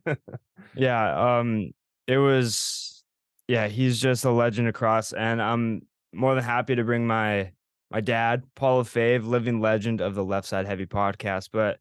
Yeah, 0.77 1.39
um, 1.39 1.73
it 2.07 2.19
was 2.19 3.03
yeah, 3.49 3.67
he's 3.67 3.99
just 3.99 4.25
a 4.25 4.31
legend 4.31 4.69
across, 4.69 5.13
and 5.13 5.43
I'm 5.43 5.83
more 6.13 6.35
than 6.35 6.45
happy 6.45 6.77
to 6.77 6.85
bring 6.85 7.07
my 7.07 7.51
my 7.91 8.01
dad, 8.01 8.45
Paul 8.55 8.85
Fave, 8.85 9.27
living 9.27 9.61
legend 9.61 10.01
of 10.01 10.15
the 10.15 10.25
Left 10.25 10.47
Side 10.47 10.67
Heavy 10.67 10.87
podcast. 10.87 11.49
But 11.53 11.79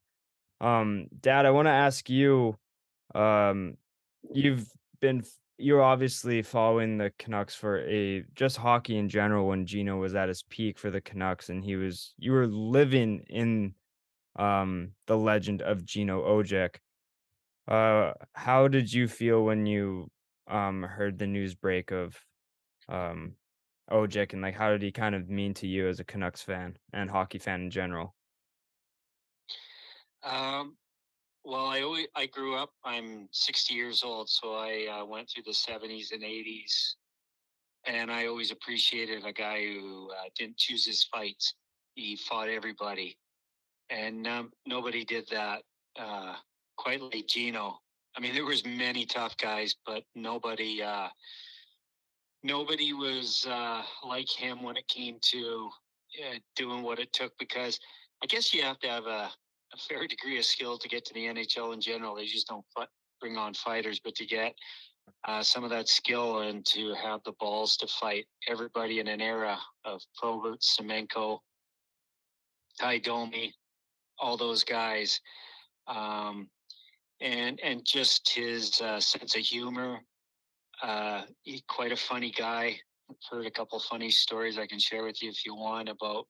um, 0.59 1.07
Dad, 1.19 1.45
I 1.45 1.51
want 1.51 1.67
to 1.67 1.71
ask 1.71 2.09
you, 2.09 2.57
um, 3.13 3.75
you've 4.33 4.67
been 5.01 5.23
you're 5.57 5.83
obviously 5.83 6.41
following 6.41 6.97
the 6.97 7.11
Canucks 7.19 7.53
for 7.53 7.79
a 7.81 8.23
just 8.33 8.57
hockey 8.57 8.97
in 8.97 9.09
general 9.09 9.47
when 9.47 9.65
Gino 9.65 9.97
was 9.97 10.15
at 10.15 10.29
his 10.29 10.43
peak 10.43 10.79
for 10.79 10.89
the 10.89 11.01
Canucks 11.01 11.49
and 11.49 11.63
he 11.63 11.75
was 11.75 12.13
you 12.17 12.31
were 12.31 12.47
living 12.47 13.25
in 13.29 13.73
um 14.35 14.93
the 15.07 15.17
legend 15.17 15.61
of 15.61 15.85
Gino 15.85 16.21
Odjick. 16.23 16.77
Uh 17.67 18.13
how 18.33 18.67
did 18.67 18.91
you 18.93 19.07
feel 19.07 19.43
when 19.43 19.65
you 19.65 20.11
um 20.47 20.83
heard 20.83 21.17
the 21.19 21.27
news 21.27 21.55
break 21.55 21.91
of 21.91 22.17
um 22.87 23.35
Odjick 23.91 24.33
and 24.33 24.41
like 24.41 24.55
how 24.55 24.71
did 24.71 24.81
he 24.81 24.91
kind 24.91 25.15
of 25.15 25.29
mean 25.29 25.53
to 25.55 25.67
you 25.67 25.87
as 25.87 25.99
a 25.99 26.03
Canucks 26.03 26.41
fan 26.41 26.77
and 26.93 27.09
hockey 27.09 27.39
fan 27.39 27.61
in 27.61 27.71
general? 27.71 28.15
Um, 30.23 30.77
well, 31.43 31.65
I 31.65 31.81
always 31.81 32.07
I 32.15 32.25
grew 32.27 32.55
up. 32.55 32.71
I'm 32.83 33.29
60 33.31 33.73
years 33.73 34.03
old, 34.03 34.29
so 34.29 34.53
I 34.53 34.87
uh, 35.01 35.05
went 35.05 35.29
through 35.29 35.43
the 35.43 35.53
70s 35.53 36.11
and 36.11 36.23
80s, 36.23 36.95
and 37.85 38.11
I 38.11 38.27
always 38.27 38.51
appreciated 38.51 39.25
a 39.25 39.33
guy 39.33 39.65
who 39.65 40.11
uh, 40.11 40.29
didn't 40.37 40.57
choose 40.57 40.85
his 40.85 41.03
fights. 41.05 41.55
He 41.95 42.15
fought 42.17 42.49
everybody, 42.49 43.17
and 43.89 44.27
um, 44.27 44.51
nobody 44.65 45.03
did 45.03 45.27
that 45.31 45.63
uh, 45.99 46.35
quite 46.77 47.01
like 47.01 47.27
Gino. 47.27 47.79
I 48.15 48.21
mean, 48.21 48.33
there 48.33 48.45
was 48.45 48.65
many 48.65 49.05
tough 49.05 49.37
guys, 49.37 49.75
but 49.85 50.03
nobody 50.15 50.81
uh, 50.81 51.07
nobody 52.43 52.93
was 52.93 53.45
uh, 53.49 53.83
like 54.05 54.29
him 54.29 54.63
when 54.63 54.77
it 54.77 54.87
came 54.87 55.17
to 55.21 55.69
uh, 56.25 56.37
doing 56.55 56.83
what 56.83 56.99
it 56.99 57.11
took. 57.13 57.33
Because 57.37 57.79
I 58.23 58.27
guess 58.27 58.53
you 58.53 58.61
have 58.63 58.79
to 58.79 58.87
have 58.87 59.05
a 59.05 59.29
a 59.73 59.77
fair 59.77 60.07
degree 60.07 60.39
of 60.39 60.45
skill 60.45 60.77
to 60.77 60.87
get 60.87 61.05
to 61.05 61.13
the 61.13 61.25
NHL 61.25 61.73
in 61.73 61.81
general. 61.81 62.15
They 62.15 62.25
just 62.25 62.47
don't 62.47 62.65
bring 63.19 63.37
on 63.37 63.53
fighters, 63.53 63.99
but 64.03 64.15
to 64.15 64.25
get 64.25 64.55
uh, 65.27 65.43
some 65.43 65.63
of 65.63 65.69
that 65.69 65.89
skill 65.89 66.39
and 66.39 66.65
to 66.65 66.93
have 66.95 67.21
the 67.23 67.33
balls 67.39 67.77
to 67.77 67.87
fight 67.87 68.25
everybody 68.47 68.99
in 68.99 69.07
an 69.07 69.21
era 69.21 69.57
of 69.85 70.01
Probert, 70.17 70.61
Semenko, 70.61 71.39
Ty 72.79 72.99
Domi, 72.99 73.53
all 74.19 74.37
those 74.37 74.63
guys, 74.63 75.19
um, 75.87 76.49
and 77.21 77.59
and 77.63 77.85
just 77.85 78.29
his 78.29 78.79
uh, 78.81 78.99
sense 78.99 79.35
of 79.35 79.41
humor. 79.41 79.99
Uh, 80.81 81.23
he, 81.43 81.63
quite 81.67 81.91
a 81.91 81.97
funny 81.97 82.31
guy. 82.31 82.79
I've 83.09 83.15
heard 83.29 83.45
a 83.45 83.51
couple 83.51 83.79
funny 83.79 84.11
stories 84.11 84.57
I 84.57 84.67
can 84.67 84.79
share 84.79 85.03
with 85.03 85.21
you 85.21 85.29
if 85.29 85.45
you 85.45 85.55
want 85.55 85.89
about 85.89 86.27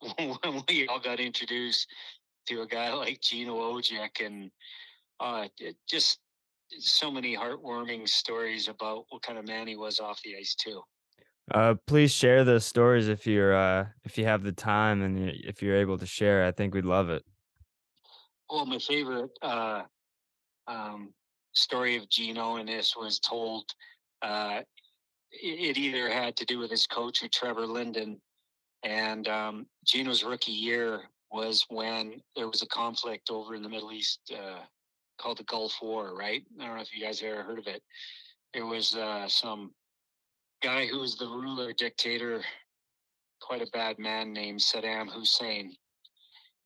when 0.16 0.62
we 0.68 0.86
all 0.88 1.00
got 1.00 1.20
introduced 1.20 1.86
to 2.46 2.62
a 2.62 2.66
guy 2.66 2.92
like 2.94 3.20
Gino 3.20 3.56
Ojek 3.56 4.24
and 4.24 4.50
uh, 5.20 5.48
just 5.88 6.18
so 6.78 7.10
many 7.10 7.36
heartwarming 7.36 8.08
stories 8.08 8.68
about 8.68 9.04
what 9.10 9.22
kind 9.22 9.38
of 9.38 9.46
man 9.46 9.66
he 9.66 9.76
was 9.76 10.00
off 10.00 10.20
the 10.22 10.36
ice 10.36 10.54
too. 10.54 10.82
Uh 11.50 11.74
please 11.86 12.12
share 12.12 12.44
those 12.44 12.66
stories 12.66 13.08
if 13.08 13.26
you're 13.26 13.54
uh 13.54 13.86
if 14.04 14.18
you 14.18 14.24
have 14.24 14.42
the 14.42 14.52
time 14.52 15.02
and 15.02 15.30
if 15.30 15.62
you're 15.62 15.76
able 15.76 15.98
to 15.98 16.06
share. 16.06 16.44
I 16.44 16.52
think 16.52 16.74
we'd 16.74 16.84
love 16.84 17.10
it. 17.10 17.24
Well, 18.50 18.64
my 18.64 18.78
favorite 18.78 19.30
uh, 19.42 19.82
um, 20.66 21.12
story 21.52 21.96
of 21.96 22.08
Gino 22.08 22.56
in 22.56 22.66
this 22.66 22.96
was 22.96 23.18
told. 23.18 23.64
Uh, 24.22 24.62
it, 25.30 25.76
it 25.76 25.78
either 25.78 26.08
had 26.08 26.34
to 26.36 26.46
do 26.46 26.58
with 26.58 26.70
his 26.70 26.86
coach 26.86 27.22
or 27.22 27.28
Trevor 27.28 27.66
Linden, 27.66 28.20
and 28.84 29.28
um, 29.28 29.66
Gino's 29.84 30.24
rookie 30.24 30.52
year 30.52 31.02
was 31.30 31.66
when 31.68 32.22
there 32.36 32.48
was 32.48 32.62
a 32.62 32.66
conflict 32.68 33.28
over 33.30 33.54
in 33.54 33.62
the 33.62 33.68
Middle 33.68 33.92
East 33.92 34.20
uh, 34.34 34.60
called 35.20 35.38
the 35.38 35.44
Gulf 35.44 35.76
War. 35.82 36.16
Right? 36.16 36.42
I 36.58 36.66
don't 36.66 36.76
know 36.76 36.82
if 36.82 36.94
you 36.96 37.04
guys 37.04 37.22
ever 37.22 37.42
heard 37.42 37.58
of 37.58 37.66
it. 37.66 37.82
There 38.54 38.64
was 38.64 38.96
uh, 38.96 39.28
some 39.28 39.72
guy 40.62 40.86
who 40.86 41.00
was 41.00 41.16
the 41.16 41.26
ruler 41.26 41.72
dictator, 41.72 42.42
quite 43.40 43.62
a 43.62 43.70
bad 43.72 43.98
man 43.98 44.32
named 44.32 44.60
Saddam 44.60 45.08
Hussein. 45.10 45.76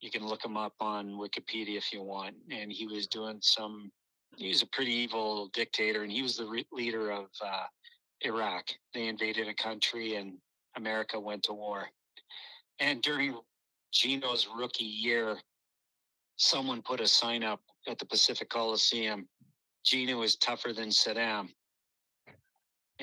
You 0.01 0.11
can 0.11 0.25
look 0.25 0.43
him 0.43 0.57
up 0.57 0.73
on 0.79 1.11
Wikipedia 1.11 1.77
if 1.77 1.93
you 1.93 2.01
want. 2.01 2.35
And 2.51 2.71
he 2.71 2.87
was 2.87 3.07
doing 3.07 3.39
some. 3.41 3.91
He 4.35 4.49
was 4.49 4.63
a 4.63 4.67
pretty 4.67 4.91
evil 4.91 5.47
dictator, 5.53 6.01
and 6.01 6.11
he 6.11 6.23
was 6.23 6.37
the 6.37 6.47
re- 6.47 6.65
leader 6.71 7.11
of 7.11 7.27
uh, 7.43 7.65
Iraq. 8.21 8.65
They 8.93 9.07
invaded 9.07 9.47
a 9.47 9.53
country, 9.53 10.15
and 10.15 10.37
America 10.75 11.19
went 11.19 11.43
to 11.43 11.53
war. 11.53 11.87
And 12.79 13.01
during 13.03 13.37
Gino's 13.91 14.47
rookie 14.57 14.85
year, 14.85 15.37
someone 16.37 16.81
put 16.81 16.99
a 16.99 17.07
sign 17.07 17.43
up 17.43 17.61
at 17.87 17.99
the 17.99 18.05
Pacific 18.05 18.49
Coliseum. 18.49 19.27
Gino 19.85 20.23
is 20.23 20.35
tougher 20.37 20.73
than 20.73 20.89
Saddam. 20.89 21.49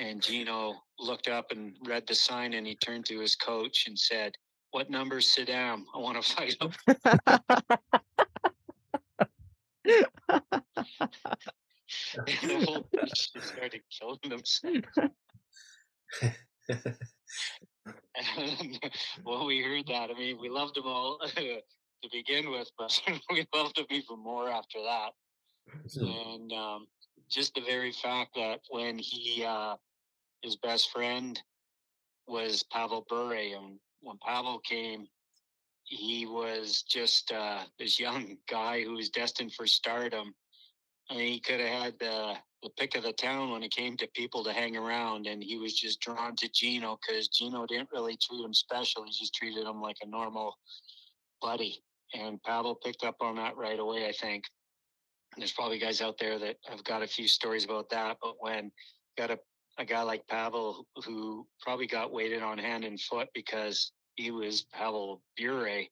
And 0.01 0.19
Gino 0.19 0.81
looked 0.97 1.27
up 1.27 1.51
and 1.51 1.75
read 1.85 2.07
the 2.07 2.15
sign, 2.15 2.53
and 2.53 2.65
he 2.65 2.75
turned 2.75 3.05
to 3.05 3.19
his 3.19 3.35
coach 3.35 3.85
and 3.85 3.97
said, 3.97 4.35
"What 4.71 4.89
number's 4.89 5.27
Saddam? 5.27 5.83
I 5.93 5.99
want 5.99 6.21
to 6.21 6.35
fight 6.35 6.57
him." 6.59 6.71
And 12.15 12.49
the 12.49 12.65
whole 12.65 12.87
bunch 12.93 13.31
started 13.41 13.81
killing 13.91 14.19
themselves. 14.27 14.87
And 18.15 18.79
when 19.23 19.45
we 19.45 19.61
heard 19.61 19.87
that, 19.87 20.09
I 20.09 20.13
mean, 20.17 20.37
we 20.39 20.49
loved 20.49 20.75
them 20.75 20.85
all 20.85 21.19
to 21.35 22.09
begin 22.11 22.51
with, 22.51 22.69
but 22.77 23.01
we 23.31 23.45
loved 23.53 23.77
them 23.77 23.85
even 23.89 24.19
more 24.19 24.49
after 24.49 24.79
that. 24.83 25.11
And 25.95 26.51
um, 26.53 26.87
just 27.29 27.55
the 27.55 27.61
very 27.61 27.91
fact 27.91 28.35
that 28.35 28.59
when 28.69 28.97
he, 28.99 29.43
uh, 29.45 29.75
his 30.41 30.55
best 30.57 30.91
friend 30.91 31.41
was 32.27 32.63
Pavel 32.71 33.05
Bure, 33.09 33.33
and 33.33 33.79
when 34.01 34.17
Pavel 34.25 34.59
came, 34.59 35.07
he 35.83 36.25
was 36.25 36.83
just 36.83 37.31
uh, 37.31 37.63
this 37.77 37.99
young 37.99 38.37
guy 38.49 38.83
who 38.83 38.93
was 38.93 39.09
destined 39.09 39.53
for 39.53 39.67
stardom. 39.67 40.33
I 41.09 41.15
mean, 41.15 41.33
he 41.33 41.39
could 41.39 41.59
have 41.59 41.83
had 41.83 41.99
the, 41.99 42.35
the 42.63 42.69
pick 42.77 42.95
of 42.95 43.03
the 43.03 43.11
town 43.11 43.51
when 43.51 43.63
it 43.63 43.71
came 43.71 43.97
to 43.97 44.07
people 44.15 44.43
to 44.43 44.53
hang 44.53 44.77
around, 44.77 45.27
and 45.27 45.43
he 45.43 45.57
was 45.57 45.73
just 45.73 45.99
drawn 45.99 46.35
to 46.37 46.49
Gino 46.53 46.97
because 46.97 47.27
Gino 47.27 47.65
didn't 47.65 47.89
really 47.91 48.17
treat 48.17 48.45
him 48.45 48.53
special. 48.53 49.03
He 49.03 49.11
just 49.11 49.33
treated 49.33 49.67
him 49.67 49.81
like 49.81 49.97
a 50.01 50.07
normal 50.07 50.57
buddy. 51.41 51.83
And 52.13 52.41
Pavel 52.43 52.75
picked 52.75 53.03
up 53.03 53.15
on 53.21 53.35
that 53.35 53.57
right 53.57 53.79
away, 53.79 54.07
I 54.07 54.11
think. 54.11 54.45
And 55.33 55.41
there's 55.41 55.53
probably 55.53 55.79
guys 55.79 56.01
out 56.01 56.17
there 56.17 56.37
that 56.39 56.57
have 56.67 56.83
got 56.83 57.03
a 57.03 57.07
few 57.07 57.27
stories 57.27 57.65
about 57.65 57.89
that. 57.89 58.17
But 58.21 58.35
when 58.39 58.71
got 59.17 59.31
a, 59.31 59.39
a 59.81 59.85
guy 59.85 60.03
like 60.03 60.27
Pavel 60.27 60.85
who 61.03 61.47
probably 61.59 61.87
got 61.87 62.13
weighted 62.13 62.43
on 62.43 62.57
hand 62.57 62.85
and 62.85 63.01
foot 63.01 63.27
because 63.33 63.91
he 64.15 64.29
was 64.29 64.65
Pavel 64.71 65.21
Bure, 65.35 65.85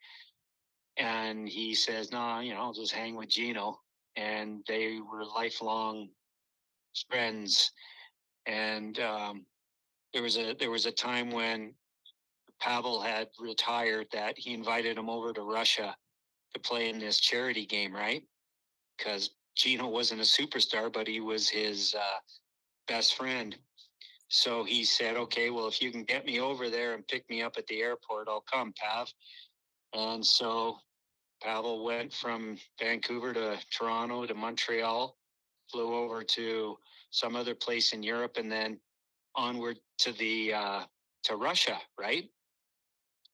and 0.97 1.49
he 1.49 1.73
says, 1.73 2.11
"No, 2.11 2.19
nah, 2.19 2.39
you 2.39 2.53
know, 2.53 2.61
I'll 2.61 2.73
just 2.73 2.93
hang 2.93 3.15
with 3.15 3.29
Gino." 3.29 3.79
And 4.15 4.63
they 4.67 4.99
were 4.99 5.25
lifelong 5.25 6.09
friends. 7.09 7.71
And 8.45 8.99
um, 8.99 9.45
there 10.13 10.23
was 10.23 10.37
a 10.37 10.53
there 10.53 10.71
was 10.71 10.85
a 10.85 10.91
time 10.91 11.31
when 11.31 11.73
Pavel 12.59 13.01
had 13.01 13.29
retired 13.39 14.07
that 14.11 14.37
he 14.37 14.53
invited 14.53 14.97
him 14.97 15.09
over 15.09 15.33
to 15.33 15.41
Russia 15.41 15.95
to 16.53 16.59
play 16.59 16.89
in 16.89 16.99
this 16.99 17.19
charity 17.19 17.65
game, 17.65 17.93
right? 17.93 18.23
Because 18.97 19.31
Gino 19.55 19.87
wasn't 19.87 20.21
a 20.21 20.23
superstar, 20.23 20.91
but 20.91 21.07
he 21.07 21.21
was 21.21 21.49
his 21.49 21.95
uh, 21.95 22.19
best 22.87 23.15
friend. 23.15 23.57
So 24.29 24.63
he 24.63 24.83
said, 24.83 25.17
"Okay, 25.17 25.49
well, 25.49 25.67
if 25.67 25.81
you 25.81 25.91
can 25.91 26.03
get 26.03 26.25
me 26.25 26.39
over 26.39 26.69
there 26.69 26.93
and 26.93 27.07
pick 27.07 27.27
me 27.29 27.41
up 27.41 27.57
at 27.57 27.65
the 27.67 27.81
airport, 27.81 28.27
I'll 28.27 28.41
come, 28.41 28.73
Pav." 28.73 29.11
And 29.93 30.25
so 30.25 30.77
Pavel 31.41 31.83
went 31.83 32.13
from 32.13 32.57
Vancouver 32.79 33.33
to 33.33 33.59
Toronto 33.71 34.25
to 34.27 34.33
Montreal, 34.35 35.17
flew 35.71 35.95
over 35.95 36.23
to 36.23 36.77
some 37.09 37.35
other 37.35 37.55
place 37.55 37.91
in 37.91 38.03
Europe, 38.03 38.37
and 38.37 38.51
then 38.51 38.79
onward 39.35 39.79
to 39.99 40.11
the 40.13 40.53
uh, 40.53 40.85
to 41.23 41.35
Russia. 41.35 41.79
Right? 41.97 42.29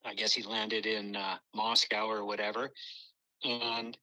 I 0.05 0.13
guess 0.13 0.33
he 0.33 0.43
landed 0.43 0.85
in 0.85 1.17
uh, 1.17 1.37
Moscow 1.53 2.07
or 2.07 2.23
whatever, 2.23 2.71
and 3.43 3.97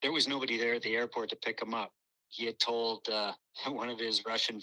there 0.00 0.12
was 0.12 0.28
nobody 0.28 0.56
there 0.56 0.74
at 0.74 0.82
the 0.82 0.94
airport 0.94 1.28
to 1.30 1.36
pick 1.36 1.60
him 1.60 1.74
up. 1.74 1.92
He 2.28 2.46
had 2.46 2.58
told 2.58 3.06
uh, 3.10 3.32
one 3.66 3.90
of 3.90 3.98
his 3.98 4.24
Russian 4.24 4.62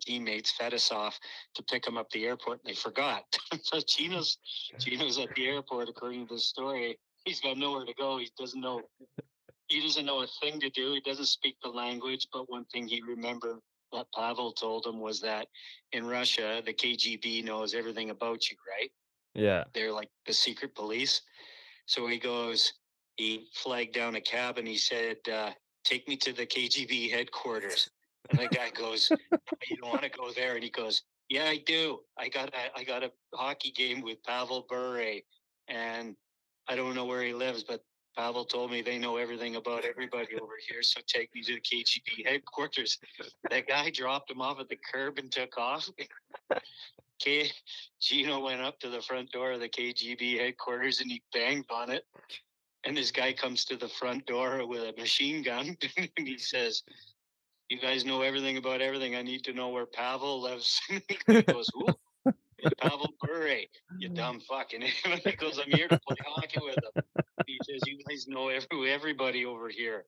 teammates 0.00 0.52
Fedorov 0.58 1.14
to 1.54 1.62
pick 1.64 1.86
him 1.86 1.96
up 1.96 2.10
the 2.10 2.26
airport 2.26 2.60
and 2.64 2.70
they 2.70 2.76
forgot. 2.76 3.24
so 3.62 3.80
Gino's 3.86 4.38
Gino's 4.78 5.18
at 5.18 5.34
the 5.34 5.46
airport 5.46 5.88
according 5.88 6.26
to 6.28 6.34
the 6.34 6.40
story. 6.40 6.98
He's 7.24 7.40
got 7.40 7.56
nowhere 7.56 7.84
to 7.84 7.94
go. 7.94 8.18
He 8.18 8.30
doesn't 8.38 8.60
know 8.60 8.82
he 9.68 9.80
doesn't 9.80 10.04
know 10.04 10.22
a 10.22 10.26
thing 10.40 10.60
to 10.60 10.70
do. 10.70 10.92
He 10.92 11.00
doesn't 11.00 11.26
speak 11.26 11.56
the 11.62 11.68
language, 11.68 12.28
but 12.32 12.50
one 12.50 12.64
thing 12.66 12.86
he 12.86 13.00
remembered 13.02 13.58
that 13.92 14.06
Pavel 14.14 14.52
told 14.52 14.86
him 14.86 15.00
was 15.00 15.20
that 15.20 15.46
in 15.92 16.06
Russia 16.06 16.62
the 16.64 16.74
KGB 16.74 17.44
knows 17.44 17.74
everything 17.74 18.10
about 18.10 18.50
you, 18.50 18.56
right? 18.68 18.90
Yeah. 19.34 19.64
They're 19.72 19.92
like 19.92 20.10
the 20.26 20.32
secret 20.32 20.74
police. 20.74 21.22
So 21.86 22.06
he 22.06 22.18
goes, 22.18 22.72
he 23.16 23.46
flagged 23.54 23.94
down 23.94 24.16
a 24.16 24.20
cab 24.20 24.58
and 24.58 24.66
he 24.66 24.76
said, 24.76 25.16
uh, 25.32 25.50
take 25.84 26.08
me 26.08 26.16
to 26.16 26.32
the 26.32 26.46
KGB 26.46 27.10
headquarters. 27.10 27.90
And 28.30 28.38
the 28.38 28.48
guy 28.48 28.70
goes, 28.70 29.10
"You 29.68 29.76
don't 29.76 29.90
want 29.90 30.02
to 30.02 30.10
go 30.10 30.30
there," 30.32 30.54
and 30.54 30.64
he 30.64 30.70
goes, 30.70 31.02
"Yeah, 31.28 31.44
I 31.44 31.58
do. 31.58 32.00
I 32.18 32.28
got 32.28 32.54
a, 32.54 32.78
I 32.78 32.84
got 32.84 33.02
a 33.02 33.12
hockey 33.34 33.70
game 33.70 34.00
with 34.00 34.22
Pavel 34.24 34.66
Bure, 34.68 35.20
and 35.68 36.16
I 36.68 36.76
don't 36.76 36.94
know 36.94 37.04
where 37.04 37.22
he 37.22 37.34
lives, 37.34 37.64
but 37.64 37.84
Pavel 38.16 38.44
told 38.44 38.70
me 38.70 38.80
they 38.80 38.98
know 38.98 39.16
everything 39.16 39.56
about 39.56 39.84
everybody 39.84 40.36
over 40.40 40.54
here, 40.68 40.82
so 40.82 41.00
take 41.06 41.34
me 41.34 41.42
to 41.42 41.54
the 41.54 41.60
KGB 41.60 42.26
headquarters." 42.26 42.98
That 43.50 43.66
guy 43.66 43.90
dropped 43.90 44.30
him 44.30 44.40
off 44.40 44.60
at 44.60 44.68
the 44.68 44.78
curb 44.92 45.18
and 45.18 45.30
took 45.30 45.58
off. 45.58 45.88
K- 47.20 47.50
Gino 48.00 48.40
went 48.40 48.60
up 48.60 48.78
to 48.80 48.90
the 48.90 49.00
front 49.00 49.30
door 49.30 49.52
of 49.52 49.60
the 49.60 49.68
KGB 49.68 50.38
headquarters 50.38 51.00
and 51.00 51.10
he 51.10 51.22
banged 51.32 51.66
on 51.70 51.90
it. 51.90 52.04
And 52.84 52.96
this 52.96 53.10
guy 53.10 53.32
comes 53.32 53.64
to 53.66 53.76
the 53.76 53.88
front 53.88 54.26
door 54.26 54.66
with 54.66 54.82
a 54.82 55.00
machine 55.00 55.42
gun 55.42 55.76
and 55.96 56.28
he 56.28 56.36
says, 56.38 56.82
You 57.68 57.80
guys 57.80 58.04
know 58.04 58.22
everything 58.22 58.56
about 58.56 58.82
everything. 58.82 59.16
I 59.16 59.22
need 59.22 59.44
to 59.44 59.54
know 59.54 59.70
where 59.70 59.86
Pavel 59.86 60.42
lives. 60.42 60.80
he 61.28 61.42
goes, 61.42 61.68
Who? 61.74 61.86
Pavel 62.78 63.14
Bure, 63.22 63.58
you 63.98 64.08
dumb 64.14 64.40
fucking. 64.40 64.82
he 64.82 65.32
goes, 65.32 65.58
I'm 65.58 65.70
here 65.70 65.88
to 65.88 66.00
play 66.06 66.16
hockey 66.26 66.60
with 66.62 66.76
him. 66.76 67.24
He 67.46 67.58
says, 67.64 67.80
You 67.86 67.98
guys 68.08 68.26
know 68.28 68.48
every, 68.48 68.90
everybody 68.90 69.44
over 69.44 69.68
here. 69.68 70.04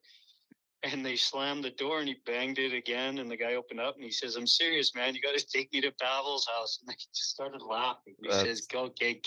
And 0.82 1.04
they 1.04 1.16
slammed 1.16 1.64
the 1.64 1.70
door 1.70 1.98
and 2.00 2.08
he 2.08 2.16
banged 2.26 2.58
it 2.58 2.72
again. 2.72 3.18
And 3.18 3.30
the 3.30 3.36
guy 3.36 3.54
opened 3.54 3.80
up 3.80 3.96
and 3.96 4.04
he 4.04 4.10
says, 4.10 4.36
I'm 4.36 4.46
serious, 4.46 4.94
man. 4.94 5.14
You 5.14 5.22
got 5.22 5.36
to 5.36 5.44
take 5.44 5.72
me 5.72 5.80
to 5.80 5.90
Pavel's 6.00 6.46
house. 6.46 6.78
And 6.80 6.88
they 6.88 6.94
just 7.14 7.30
started 7.30 7.62
laughing. 7.62 8.14
He 8.22 8.30
says, 8.30 8.66
Go, 8.70 8.84
okay, 8.84 9.20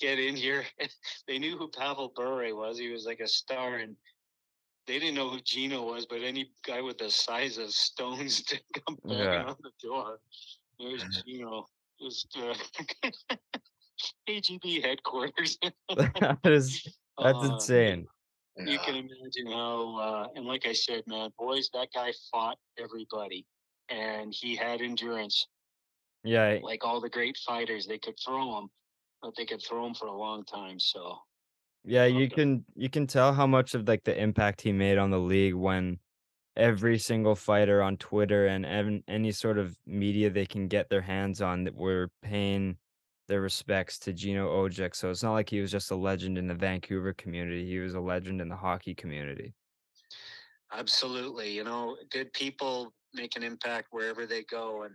get 0.00 0.18
in 0.18 0.34
here. 0.34 0.64
they 1.28 1.38
knew 1.38 1.56
who 1.56 1.68
Pavel 1.68 2.12
Bure 2.16 2.56
was. 2.56 2.78
He 2.78 2.88
was 2.90 3.04
like 3.04 3.20
a 3.20 3.28
star. 3.28 3.76
And 3.76 3.94
they 4.86 4.98
didn't 4.98 5.14
know 5.14 5.28
who 5.30 5.40
Gino 5.40 5.82
was, 5.82 6.06
but 6.06 6.22
any 6.22 6.50
guy 6.66 6.80
with 6.80 6.98
the 6.98 7.10
size 7.10 7.58
of 7.58 7.70
stones 7.70 8.42
to 8.48 8.60
come 8.86 8.98
banging 9.08 9.28
Yeah. 9.28 9.44
on 9.48 9.56
the 9.62 9.70
door. 9.82 10.20
There's 10.78 11.04
Gino. 11.24 11.66
Just 12.00 12.36
uh, 12.36 12.54
KGB 14.28 14.82
headquarters. 14.82 15.58
that 15.96 16.38
is 16.44 16.82
that's 17.18 17.44
Uh, 17.44 17.48
insane. 17.54 18.06
you 18.66 18.78
can 18.80 18.96
imagine 18.96 19.46
how 19.46 19.96
uh, 19.98 20.26
and 20.34 20.44
like 20.44 20.66
i 20.66 20.72
said 20.72 21.02
man 21.06 21.30
boys 21.38 21.70
that 21.72 21.88
guy 21.94 22.12
fought 22.30 22.58
everybody 22.78 23.46
and 23.90 24.34
he 24.34 24.56
had 24.56 24.80
endurance 24.80 25.46
Yeah, 26.24 26.58
like 26.62 26.84
all 26.84 27.00
the 27.00 27.08
great 27.08 27.36
fighters 27.46 27.86
they 27.86 27.98
could 27.98 28.14
throw 28.24 28.58
him 28.58 28.68
but 29.22 29.32
they 29.36 29.44
could 29.46 29.62
throw 29.62 29.86
him 29.86 29.94
for 29.94 30.06
a 30.06 30.16
long 30.16 30.44
time 30.44 30.78
so 30.80 31.18
yeah, 31.84 32.06
you 32.06 32.28
can 32.30 32.64
you 32.74 32.88
can 32.90 33.06
tell 33.06 33.32
how 33.34 33.46
much 33.46 33.74
of 33.74 33.86
like 33.88 34.04
the 34.04 34.18
impact 34.18 34.62
he 34.62 34.72
made 34.72 34.98
on 34.98 35.10
the 35.10 35.18
league 35.20 35.54
when 35.54 35.98
every 36.56 36.98
single 36.98 37.34
fighter 37.36 37.82
on 37.82 37.96
Twitter 37.98 38.46
and 38.46 38.64
ev- 38.66 39.02
any 39.08 39.32
sort 39.32 39.58
of 39.58 39.76
media 39.86 40.30
they 40.30 40.46
can 40.46 40.68
get 40.68 40.88
their 40.88 41.02
hands 41.02 41.42
on 41.42 41.64
that 41.64 41.74
were 41.74 42.10
paying 42.22 42.76
their 43.28 43.40
respects 43.40 43.98
to 43.98 44.12
Gino 44.12 44.48
Odjick. 44.48 44.94
So 44.94 45.10
it's 45.10 45.22
not 45.22 45.32
like 45.32 45.50
he 45.50 45.60
was 45.60 45.70
just 45.72 45.90
a 45.90 45.96
legend 45.96 46.38
in 46.38 46.46
the 46.46 46.54
Vancouver 46.54 47.12
community; 47.14 47.66
he 47.66 47.78
was 47.78 47.94
a 47.94 48.00
legend 48.00 48.40
in 48.40 48.48
the 48.48 48.56
hockey 48.56 48.94
community. 48.94 49.54
absolutely 50.72 51.50
you 51.50 51.64
know 51.64 51.96
good 52.10 52.32
people 52.32 52.92
make 53.14 53.36
an 53.36 53.42
impact 53.42 53.88
wherever 53.90 54.26
they 54.26 54.42
go 54.44 54.82
and 54.82 54.94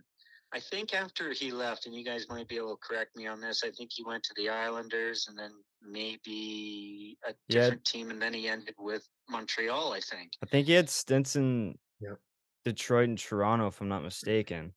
i 0.52 0.60
think 0.60 0.92
after 0.94 1.32
he 1.32 1.50
left 1.50 1.86
and 1.86 1.94
you 1.94 2.04
guys 2.04 2.26
might 2.28 2.48
be 2.48 2.56
able 2.56 2.76
to 2.76 2.80
correct 2.86 3.16
me 3.16 3.26
on 3.26 3.40
this 3.40 3.62
i 3.64 3.70
think 3.70 3.90
he 3.92 4.04
went 4.04 4.22
to 4.22 4.34
the 4.36 4.48
islanders 4.48 5.26
and 5.28 5.38
then 5.38 5.52
maybe 5.82 7.16
a 7.26 7.34
Yeah. 7.48 7.60
different 7.60 7.84
team 7.84 8.10
and 8.10 8.20
then 8.20 8.34
he 8.34 8.48
ended 8.48 8.74
with 8.78 9.06
montreal 9.28 9.92
i 9.92 10.00
think 10.00 10.30
I 10.42 10.46
think 10.46 10.66
he 10.66 10.72
had 10.72 10.88
stints 10.88 11.36
in 11.36 11.78
Yep. 12.00 12.18
Detroit 12.64 13.08
and 13.08 13.18
Toronto, 13.18 13.66
if 13.68 13.80
I'm 13.80 13.88
not 13.88 14.02
mistaken. 14.02 14.72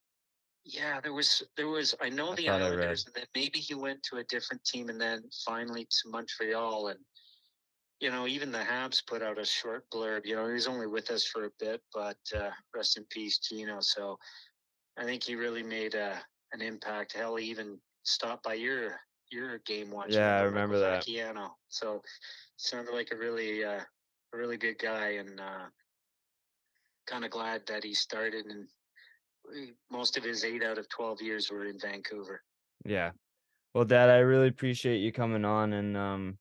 Yeah, 0.65 1.01
there 1.01 1.13
was 1.13 1.43
there 1.57 1.67
was 1.67 1.95
I 2.01 2.09
know 2.09 2.31
I 2.31 2.35
the. 2.35 2.49
Islanders, 2.49 3.05
and 3.05 3.13
then 3.15 3.25
maybe 3.35 3.59
he 3.59 3.75
went 3.75 4.01
to 4.03 4.17
a 4.17 4.23
different 4.25 4.63
team, 4.63 4.89
and 4.89 4.99
then 4.99 5.23
finally 5.45 5.85
to 5.85 6.09
Montreal, 6.09 6.87
and 6.89 6.99
you 7.99 8.09
know 8.11 8.27
even 8.27 8.51
the 8.51 8.59
Habs 8.59 9.05
put 9.05 9.21
out 9.21 9.37
a 9.39 9.45
short 9.45 9.89
blurb. 9.93 10.25
You 10.25 10.35
know 10.35 10.47
he 10.47 10.53
was 10.53 10.67
only 10.67 10.87
with 10.87 11.11
us 11.11 11.25
for 11.25 11.45
a 11.45 11.51
bit, 11.59 11.81
but 11.93 12.17
uh, 12.35 12.51
rest 12.73 12.97
in 12.97 13.05
peace, 13.09 13.39
Gino. 13.39 13.79
So 13.81 14.17
I 14.97 15.03
think 15.03 15.23
he 15.23 15.35
really 15.35 15.63
made 15.63 15.95
a 15.95 16.21
an 16.53 16.61
impact. 16.61 17.13
Hell, 17.13 17.35
he 17.35 17.49
even 17.49 17.77
stopped 18.03 18.43
by 18.43 18.53
your 18.53 18.99
your 19.33 19.57
game 19.59 19.91
once. 19.91 20.13
Yeah, 20.13 20.37
I 20.37 20.41
remember, 20.43 20.79
that. 20.79 21.05
Vecchiano. 21.05 21.49
So 21.67 22.01
sounded 22.57 22.93
like 22.93 23.09
a 23.11 23.17
really 23.17 23.63
uh, 23.65 23.81
a 24.33 24.37
really 24.37 24.57
good 24.57 24.79
guy, 24.79 25.15
and 25.19 25.39
uh, 25.39 25.65
kind 27.07 27.25
of 27.25 27.31
glad 27.31 27.63
that 27.67 27.83
he 27.83 27.93
started 27.93 28.45
and. 28.45 28.67
Most 29.91 30.15
of 30.15 30.23
his 30.23 30.45
eight 30.45 30.63
out 30.63 30.77
of 30.77 30.87
twelve 30.87 31.21
years 31.21 31.51
were 31.51 31.65
in 31.65 31.77
Vancouver. 31.77 32.41
Yeah. 32.85 33.11
Well, 33.73 33.83
Dad, 33.83 34.09
I 34.09 34.19
really 34.19 34.47
appreciate 34.47 34.99
you 34.99 35.11
coming 35.11 35.43
on 35.43 35.73
and 35.73 35.97
um 35.97 36.37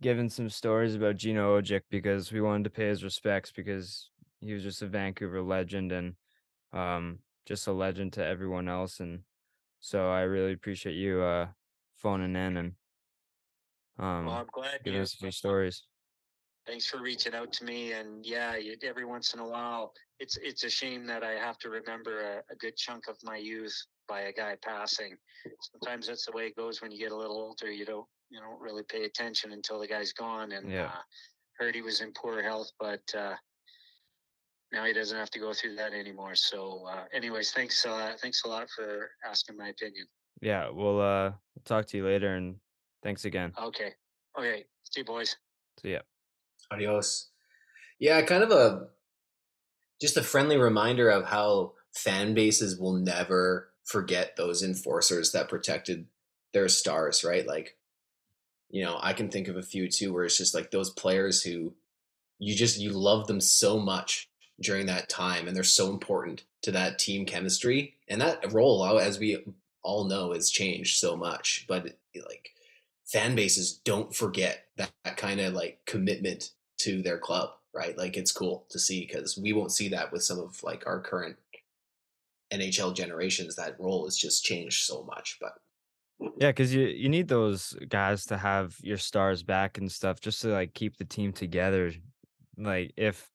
giving 0.00 0.28
some 0.28 0.48
stories 0.48 0.94
about 0.94 1.16
Gino 1.16 1.60
Odjick 1.60 1.82
because 1.90 2.30
we 2.30 2.40
wanted 2.40 2.64
to 2.64 2.70
pay 2.70 2.86
his 2.86 3.02
respects 3.02 3.50
because 3.50 4.10
he 4.40 4.52
was 4.52 4.62
just 4.62 4.80
a 4.80 4.86
Vancouver 4.86 5.42
legend 5.42 5.90
and 5.90 6.14
um 6.72 7.18
just 7.46 7.66
a 7.66 7.72
legend 7.72 8.12
to 8.12 8.24
everyone 8.24 8.68
else 8.68 9.00
and 9.00 9.20
so 9.80 10.08
I 10.08 10.20
really 10.20 10.52
appreciate 10.52 10.94
you 10.94 11.20
uh 11.20 11.48
phoning 12.04 12.36
in 12.36 12.56
and 12.58 12.72
um 13.98 14.26
Well, 14.26 14.36
I'm 14.36 14.46
glad 14.52 14.84
giving 14.84 14.98
you. 14.98 15.02
us 15.02 15.16
some 15.18 15.32
stories. 15.32 15.84
Thanks 16.66 16.86
for 16.86 17.00
reaching 17.00 17.34
out 17.34 17.52
to 17.54 17.64
me. 17.64 17.92
And 17.92 18.24
yeah, 18.24 18.56
you, 18.56 18.76
every 18.82 19.04
once 19.06 19.34
in 19.34 19.40
a 19.40 19.48
while, 19.48 19.92
it's 20.20 20.36
it's 20.36 20.64
a 20.64 20.70
shame 20.70 21.06
that 21.06 21.24
I 21.24 21.32
have 21.32 21.58
to 21.58 21.70
remember 21.70 22.20
a, 22.20 22.52
a 22.52 22.56
good 22.56 22.76
chunk 22.76 23.08
of 23.08 23.16
my 23.24 23.36
youth 23.36 23.76
by 24.06 24.20
a 24.22 24.32
guy 24.32 24.56
passing. 24.62 25.16
Sometimes 25.72 26.06
that's 26.06 26.26
the 26.26 26.32
way 26.32 26.46
it 26.46 26.56
goes 26.56 26.82
when 26.82 26.90
you 26.92 26.98
get 26.98 27.12
a 27.12 27.16
little 27.16 27.36
older. 27.36 27.70
You 27.70 27.86
don't 27.86 28.06
you 28.30 28.38
don't 28.40 28.60
really 28.60 28.82
pay 28.82 29.04
attention 29.04 29.52
until 29.52 29.78
the 29.78 29.86
guy's 29.86 30.12
gone. 30.12 30.52
And 30.52 30.70
Yeah. 30.70 30.86
uh, 30.86 31.02
heard 31.58 31.74
he 31.74 31.82
was 31.82 32.00
in 32.02 32.12
poor 32.12 32.42
health, 32.42 32.70
but 32.78 33.02
uh, 33.16 33.34
now 34.72 34.84
he 34.84 34.92
doesn't 34.92 35.16
have 35.16 35.30
to 35.30 35.38
go 35.38 35.52
through 35.54 35.76
that 35.76 35.92
anymore. 35.92 36.34
So, 36.34 36.84
uh, 36.86 37.04
anyways, 37.12 37.52
thanks 37.52 37.84
uh, 37.86 38.16
thanks 38.20 38.44
a 38.44 38.48
lot 38.48 38.68
for 38.70 39.10
asking 39.24 39.56
my 39.56 39.68
opinion. 39.68 40.06
Yeah, 40.40 40.68
we'll 40.70 41.00
uh 41.00 41.32
talk 41.64 41.86
to 41.86 41.96
you 41.96 42.04
later 42.04 42.34
and 42.34 42.56
thanks 43.02 43.24
again. 43.24 43.52
Okay, 43.60 43.92
okay, 44.38 44.64
see 44.82 45.00
you 45.00 45.04
boys. 45.04 45.36
So 45.80 45.88
yeah. 45.88 46.00
Adios. 46.70 47.30
Yeah, 47.98 48.20
kind 48.22 48.42
of 48.42 48.50
a 48.50 48.88
just 50.00 50.16
a 50.16 50.22
friendly 50.22 50.56
reminder 50.56 51.08
of 51.08 51.26
how 51.26 51.72
fan 51.92 52.34
bases 52.34 52.78
will 52.78 52.94
never 52.94 53.70
forget 53.84 54.36
those 54.36 54.62
enforcers 54.62 55.32
that 55.32 55.48
protected 55.48 56.06
their 56.52 56.68
stars, 56.68 57.22
right? 57.24 57.46
Like, 57.46 57.76
you 58.70 58.82
know, 58.82 58.98
I 59.00 59.12
can 59.12 59.28
think 59.28 59.48
of 59.48 59.56
a 59.56 59.62
few 59.62 59.88
too 59.88 60.12
where 60.12 60.24
it's 60.24 60.38
just 60.38 60.54
like 60.54 60.70
those 60.70 60.90
players 60.90 61.42
who 61.42 61.74
you 62.38 62.54
just 62.54 62.78
you 62.78 62.90
love 62.90 63.26
them 63.26 63.40
so 63.40 63.78
much 63.78 64.28
during 64.60 64.86
that 64.86 65.08
time 65.08 65.46
and 65.46 65.56
they're 65.56 65.64
so 65.64 65.90
important 65.90 66.44
to 66.62 66.72
that 66.72 66.98
team 66.98 67.26
chemistry 67.26 67.94
and 68.08 68.20
that 68.20 68.52
role 68.52 68.82
uh, 68.82 68.96
as 68.96 69.18
we 69.18 69.44
all 69.84 70.04
know 70.04 70.32
has 70.32 70.50
changed 70.50 70.98
so 70.98 71.16
much 71.16 71.64
but 71.68 71.84
like 72.28 72.50
fan 73.06 73.34
bases 73.34 73.80
don't 73.84 74.14
forget 74.14 74.66
that, 74.76 74.90
that 75.04 75.16
kind 75.16 75.40
of 75.40 75.52
like 75.52 75.80
commitment 75.86 76.50
to 76.78 77.02
their 77.02 77.18
club 77.18 77.50
right 77.74 77.96
like 77.98 78.16
it's 78.16 78.32
cool 78.32 78.66
to 78.70 78.78
see 78.78 79.06
because 79.06 79.38
we 79.38 79.52
won't 79.52 79.72
see 79.72 79.88
that 79.88 80.10
with 80.12 80.22
some 80.22 80.38
of 80.38 80.62
like 80.62 80.86
our 80.86 81.00
current 81.00 81.36
nhl 82.52 82.94
generations 82.94 83.56
that 83.56 83.78
role 83.78 84.04
has 84.04 84.16
just 84.16 84.44
changed 84.44 84.84
so 84.84 85.02
much 85.04 85.38
but 85.40 85.54
Yeah, 86.38 86.50
because 86.50 86.72
you 86.74 86.86
you 86.86 87.08
need 87.08 87.28
those 87.28 87.76
guys 87.88 88.24
to 88.26 88.36
have 88.36 88.76
your 88.82 88.98
stars 88.98 89.42
back 89.42 89.78
and 89.78 89.90
stuff 89.90 90.20
just 90.20 90.40
to 90.42 90.48
like 90.48 90.72
keep 90.74 90.96
the 90.96 91.04
team 91.04 91.32
together. 91.32 91.92
Like 92.56 92.92
if 92.96 93.30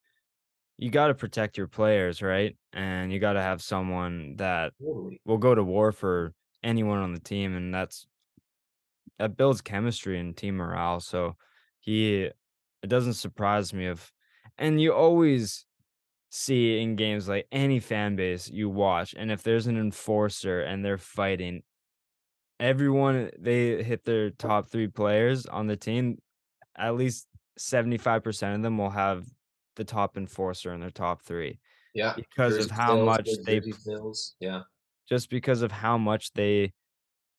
you 0.78 0.90
got 0.90 1.08
to 1.08 1.14
protect 1.14 1.58
your 1.58 1.68
players, 1.68 2.22
right? 2.22 2.56
And 2.72 3.12
you 3.12 3.20
got 3.20 3.34
to 3.34 3.42
have 3.42 3.62
someone 3.62 4.36
that 4.38 4.74
will 4.80 5.38
go 5.38 5.54
to 5.54 5.64
war 5.64 5.92
for 5.92 6.34
anyone 6.64 7.00
on 7.00 7.14
the 7.14 7.20
team, 7.20 7.56
and 7.56 7.74
that's 7.74 8.08
that 9.18 9.38
builds 9.38 9.62
chemistry 9.62 10.20
and 10.20 10.36
team 10.36 10.58
morale. 10.58 11.00
So 11.00 11.36
he, 11.80 12.24
it 12.24 12.88
doesn't 12.88 13.14
surprise 13.14 13.74
me 13.74 13.88
if, 13.88 14.14
and 14.58 14.82
you 14.82 14.94
always 14.94 15.66
see 16.30 16.80
in 16.80 16.96
games 16.96 17.28
like 17.28 17.48
any 17.52 17.80
fan 17.80 18.16
base 18.16 18.50
you 18.50 18.70
watch, 18.70 19.14
and 19.18 19.32
if 19.32 19.44
there's 19.44 19.68
an 19.68 19.78
enforcer 19.78 20.62
and 20.62 20.84
they're 20.84 20.98
fighting, 20.98 21.64
everyone 22.60 23.32
they 23.38 23.84
hit 23.84 24.04
their 24.06 24.30
top 24.30 24.68
three 24.70 24.88
players 24.88 25.46
on 25.46 25.68
the 25.68 25.78
team, 25.78 26.20
at 26.78 26.96
least 26.96 27.28
75% 27.58 28.56
of 28.56 28.62
them 28.62 28.78
will 28.78 28.90
have 28.90 29.26
the 29.76 29.84
top 29.84 30.18
enforcer 30.18 30.74
in 30.74 30.82
their 30.82 30.90
top 30.90 31.22
three 31.22 31.60
yeah 31.94 32.14
because 32.16 32.58
of 32.58 32.70
how 32.70 32.96
much 32.98 33.30
they 33.46 33.60
jersey 33.60 33.74
yeah 34.40 34.62
just 35.10 35.30
because 35.30 35.62
of 35.62 35.72
how 35.72 35.98
much 35.98 36.32
they 36.34 36.72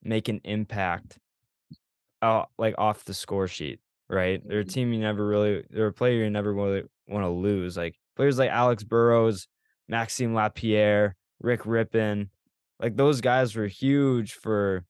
make 0.03 0.27
an 0.27 0.41
impact 0.43 1.17
uh, 2.21 2.43
like 2.57 2.75
off 2.77 3.03
the 3.05 3.13
score 3.13 3.47
sheet, 3.47 3.79
right? 4.09 4.41
They're 4.47 4.59
a 4.59 4.63
Mhm. 4.65 4.73
team 4.73 4.93
you 4.93 4.99
never 4.99 5.25
really 5.25 5.63
they're 5.69 5.87
a 5.87 5.93
player 5.93 6.23
you 6.23 6.29
never 6.29 6.53
really 6.53 6.83
want 7.07 7.23
to 7.23 7.29
lose. 7.29 7.77
Like 7.77 7.95
players 8.15 8.37
like 8.37 8.51
Alex 8.51 8.83
Burrows, 8.83 9.47
Maxime 9.87 10.33
Lapierre, 10.33 11.15
Rick 11.39 11.61
Rypien. 11.61 12.29
Like 12.79 12.95
those 12.95 13.21
guys 13.21 13.55
were 13.55 13.67
huge 13.67 14.33
for 14.33 14.85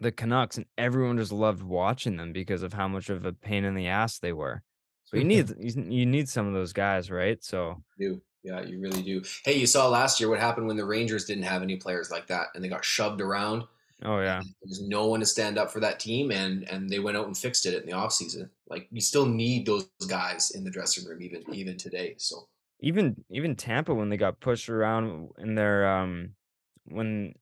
the 0.00 0.12
Canucks, 0.12 0.56
and 0.56 0.66
everyone 0.76 1.16
just 1.18 1.32
loved 1.32 1.62
watching 1.62 2.16
them 2.16 2.32
because 2.32 2.62
of 2.62 2.72
how 2.72 2.88
much 2.88 3.10
of 3.10 3.24
a 3.24 3.32
pain 3.32 3.64
in 3.64 3.74
the 3.74 3.86
ass 3.86 4.18
they 4.18 4.32
were. 4.32 4.62
So 5.04 5.16
you 5.16 5.24
need 5.24 5.54
you 5.58 6.06
need 6.06 6.28
some 6.28 6.46
of 6.46 6.52
those 6.54 6.72
guys, 6.72 7.10
right? 7.10 7.42
So. 7.42 7.82
Yeah, 8.44 8.60
you 8.60 8.78
really 8.78 9.02
do. 9.02 9.22
Hey, 9.44 9.58
you 9.58 9.66
saw 9.66 9.88
last 9.88 10.20
year 10.20 10.28
what 10.28 10.38
happened 10.38 10.66
when 10.66 10.76
the 10.76 10.84
Rangers 10.84 11.24
didn't 11.24 11.44
have 11.44 11.62
any 11.62 11.76
players 11.76 12.10
like 12.10 12.26
that 12.26 12.48
and 12.54 12.62
they 12.62 12.68
got 12.68 12.84
shoved 12.84 13.22
around. 13.22 13.64
oh 14.04 14.20
yeah, 14.20 14.42
There's 14.62 14.82
no 14.82 15.06
one 15.06 15.20
to 15.20 15.26
stand 15.26 15.56
up 15.56 15.70
for 15.70 15.80
that 15.80 15.98
team 15.98 16.30
and 16.30 16.68
and 16.70 16.88
they 16.88 16.98
went 16.98 17.16
out 17.16 17.26
and 17.26 17.36
fixed 17.36 17.64
it 17.64 17.74
in 17.74 17.86
the 17.86 17.96
offseason. 17.96 18.50
Like 18.68 18.86
you 18.92 19.00
still 19.00 19.26
need 19.26 19.64
those 19.64 19.88
guys 20.06 20.50
in 20.50 20.62
the 20.62 20.70
dressing 20.70 21.06
room 21.06 21.22
even 21.22 21.42
even 21.54 21.78
today. 21.78 22.14
So 22.18 22.46
even 22.80 23.24
even 23.30 23.56
Tampa 23.56 23.94
when 23.94 24.10
they 24.10 24.18
got 24.18 24.40
pushed 24.40 24.68
around 24.68 25.30
in 25.38 25.54
their 25.54 25.88
um 25.88 26.34
when 26.84 27.34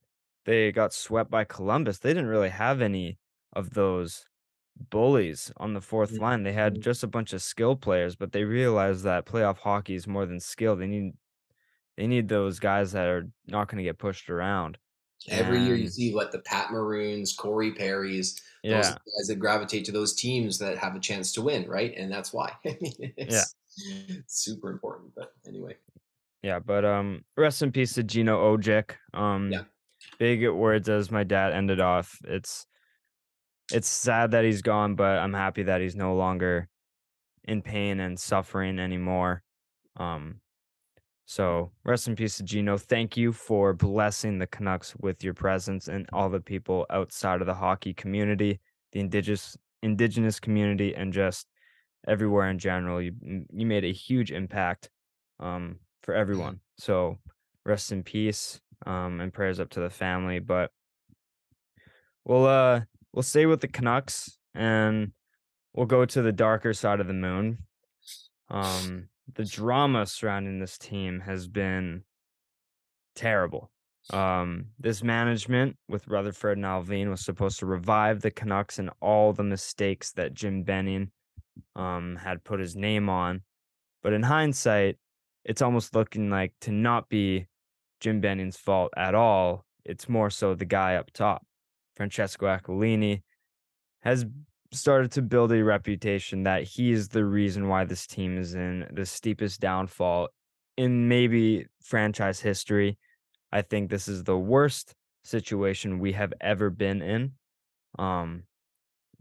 they 0.45 0.71
got 0.71 0.95
swept 0.95 1.31
by 1.31 1.45
Columbus, 1.45 1.99
they 1.99 2.11
didn't 2.11 2.27
really 2.27 2.51
have 2.51 2.81
any 2.81 3.19
of 3.53 3.75
those 3.75 4.25
bullies 4.91 5.53
on 5.59 5.75
the 5.75 5.81
fourth 5.81 6.13
Mhm, 6.13 6.21
line. 6.21 6.43
They 6.43 6.53
had 6.53 6.81
just 6.81 7.03
a 7.03 7.07
bunch 7.09 7.33
of 7.33 7.43
skill 7.43 7.77
players, 7.77 8.17
but 8.17 8.33
they 8.33 8.45
realized 8.45 9.05
that 9.05 9.27
playoff 9.27 9.59
hockey 9.59 9.95
is 9.95 10.07
more 10.07 10.27
than 10.27 10.41
skill. 10.41 10.77
They 10.77 10.87
need 10.87 11.15
they 11.97 12.07
need 12.07 12.29
those 12.29 12.59
guys 12.61 12.93
that 12.93 13.09
are 13.09 13.29
not 13.47 13.69
going 13.69 13.79
to 13.79 13.85
get 13.85 13.99
pushed 13.99 14.31
around. 14.31 14.79
every 15.29 15.61
year 15.61 15.77
you 15.77 15.89
see 15.89 16.15
what 16.15 16.33
the 16.33 16.41
Pat 16.41 16.71
Maroons, 16.71 17.35
Corey 17.35 17.73
Perry's, 17.73 18.41
those 18.71 18.91
yeah, 18.91 18.99
guys 19.19 19.29
that 19.29 19.37
gravitate 19.39 19.85
to 19.87 19.93
those 19.93 20.15
teams 20.15 20.59
that 20.59 20.79
have 20.79 20.97
a 20.97 21.01
chance 21.01 21.33
to 21.33 21.43
win, 21.43 21.69
right? 21.69 21.95
And 21.97 22.11
that's 22.11 22.33
why. 22.33 22.57
I 22.65 22.77
mean, 22.81 23.15
yeah, 23.27 23.45
it's 23.77 24.43
super 24.43 24.71
important. 24.71 25.15
But 25.15 25.33
anyway, 25.47 25.77
yeah. 26.43 26.59
But 26.59 26.85
um, 26.85 27.25
rest 27.37 27.63
in 27.63 27.73
peace 27.73 27.95
to 27.95 28.03
Gino 28.03 28.57
Odjick. 28.57 28.97
yeah. 29.47 29.65
Um, 29.65 29.67
big 30.19 30.49
words 30.49 30.89
as 30.89 31.11
my 31.11 31.25
dad 31.25 31.53
ended 31.53 31.81
off. 31.81 32.19
It's 32.25 32.67
it's 33.71 33.89
sad 33.89 34.33
that 34.33 34.45
he's 34.45 34.63
gone, 34.63 34.95
but 34.95 35.19
I'm 35.19 35.35
happy 35.35 35.65
that 35.65 35.81
he's 35.81 35.97
no 35.97 36.15
longer 36.17 36.69
in 37.45 37.63
pain 37.63 38.01
and 38.01 38.19
suffering 38.19 38.79
anymore. 38.79 39.43
Um, 39.97 40.41
so 41.27 41.73
rest 41.85 42.09
in 42.09 42.17
peace 42.17 42.37
to 42.39 42.43
Gino. 42.43 42.77
Thank 42.77 43.17
you 43.17 43.33
for 43.33 43.73
blessing 43.73 44.39
the 44.39 44.47
Canucks 44.47 44.95
with 45.01 45.23
your 45.25 45.35
presence 45.35 45.89
and 45.89 46.07
all 46.13 46.29
the 46.29 46.41
people 46.41 46.87
outside 46.91 47.41
of 47.41 47.47
the 47.47 47.55
hockey 47.55 47.95
community, 47.95 48.61
the 48.93 49.01
indigenous 49.01 49.57
indigenous 49.83 50.39
community, 50.39 50.95
and 50.95 51.13
just 51.13 51.47
everywhere 52.07 52.51
in 52.51 52.59
general. 52.59 53.01
You 53.01 53.15
you 53.53 53.67
made 53.67 53.85
a 53.85 53.93
huge 53.93 54.31
impact 54.31 54.91
um, 55.41 55.79
for 56.03 56.15
everyone. 56.15 56.61
So 56.77 57.19
rest 57.65 57.93
in 57.93 58.03
peace 58.03 58.61
um, 58.87 59.21
and 59.21 59.33
prayers 59.33 59.61
up 59.61 59.71
to 59.71 59.81
the 59.81 59.91
family. 59.91 60.39
But 60.39 60.71
we'll 62.25 62.47
uh 62.47 62.83
we'll 63.13 63.23
stay 63.23 63.47
with 63.47 63.61
the 63.61 63.69
Canucks 63.69 64.39
and 64.55 65.13
we'll 65.75 65.87
go 65.87 66.05
to 66.05 66.23
the 66.23 66.33
darker 66.33 66.73
side 66.73 67.01
of 67.01 67.07
the 67.07 67.13
moon. 67.13 67.59
Um, 68.51 69.09
the 69.35 69.45
drama 69.45 70.07
surrounding 70.07 70.59
this 70.59 70.79
team 70.79 71.21
has 71.21 71.49
been 71.49 72.03
terrible. 73.15 73.71
Um, 74.11 74.67
this 74.79 75.03
management 75.03 75.77
with 75.89 76.09
Rutherford 76.09 76.59
and 76.59 76.67
Allvin 76.67 77.09
was 77.09 77.25
supposed 77.25 77.61
to 77.61 77.67
revive 77.67 78.21
the 78.21 78.31
Canucks 78.31 78.79
and 78.79 78.91
all 79.01 79.33
the 79.33 79.45
mistakes 79.45 80.13
that 80.13 80.35
Jim 80.35 80.65
Benning 80.65 81.13
um, 81.77 82.17
had 82.17 82.45
put 82.45 82.61
his 82.61 82.75
name 82.75 83.09
on. 83.09 83.43
But 84.03 84.13
in 84.13 84.25
hindsight, 84.25 84.97
it's 85.45 85.63
almost 85.63 85.95
looking 85.95 86.31
like 86.31 86.53
to 86.63 86.73
not 86.73 87.09
be 87.09 87.47
Jim 88.01 88.21
Benning's 88.21 88.57
fault 88.57 88.93
at 88.97 89.15
all. 89.15 89.65
It's 89.85 90.09
more 90.09 90.31
so 90.31 90.55
the 90.55 90.65
guy 90.65 90.97
up 90.97 91.13
top, 91.13 91.45
Francesco 91.97 92.47
Aquilini, 92.47 93.23
has 94.01 94.27
started 94.73 95.13
to 95.13 95.23
build 95.23 95.53
a 95.53 95.63
reputation 95.63 96.45
that 96.45 96.63
he 96.63 96.93
is 96.93 97.09
the 97.09 97.25
reason 97.25 97.69
why 97.69 97.85
this 97.85 98.07
team 98.07 98.39
is 98.39 98.55
in 98.55 98.87
the 98.93 99.05
steepest 99.05 99.61
downfall 99.61 100.29
in 100.77 101.09
maybe 101.09 101.67
franchise 101.83 102.41
history. 102.41 102.99
I 103.53 103.63
think 103.63 103.91
this 103.91 104.09
is 104.09 104.25
the 104.25 104.39
worst 104.39 104.95
situation 105.25 105.99
we 105.99 106.13
have 106.13 106.33
ever 106.41 106.71
been 106.71 107.03
in. 107.03 107.33
Um, 107.99 108.45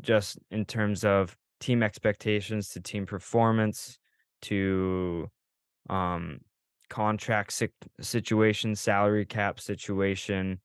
just 0.02 0.40
in 0.50 0.66
terms 0.66 1.04
of 1.04 1.38
team 1.60 1.84
expectations 1.84 2.70
to 2.70 2.80
team 2.80 3.06
performance 3.06 4.00
to 4.44 5.30
um 5.90 6.40
contract 6.90 7.54
si- 7.54 7.70
situation, 8.02 8.76
salary 8.76 9.26
cap 9.26 9.60
situation, 9.60 10.60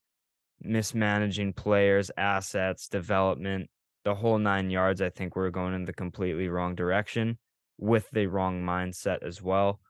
mismanaging 0.62 1.52
players, 1.52 2.10
assets, 2.16 2.88
development, 2.88 3.68
the 4.04 4.14
whole 4.14 4.38
nine 4.38 4.70
yards. 4.70 5.02
I 5.02 5.10
think 5.10 5.36
we're 5.36 5.50
going 5.50 5.74
in 5.74 5.84
the 5.84 5.92
completely 5.92 6.48
wrong 6.48 6.74
direction 6.74 7.38
with 7.78 8.08
the 8.10 8.26
wrong 8.26 8.62
mindset 8.62 9.22
as 9.22 9.42
well. 9.42 9.80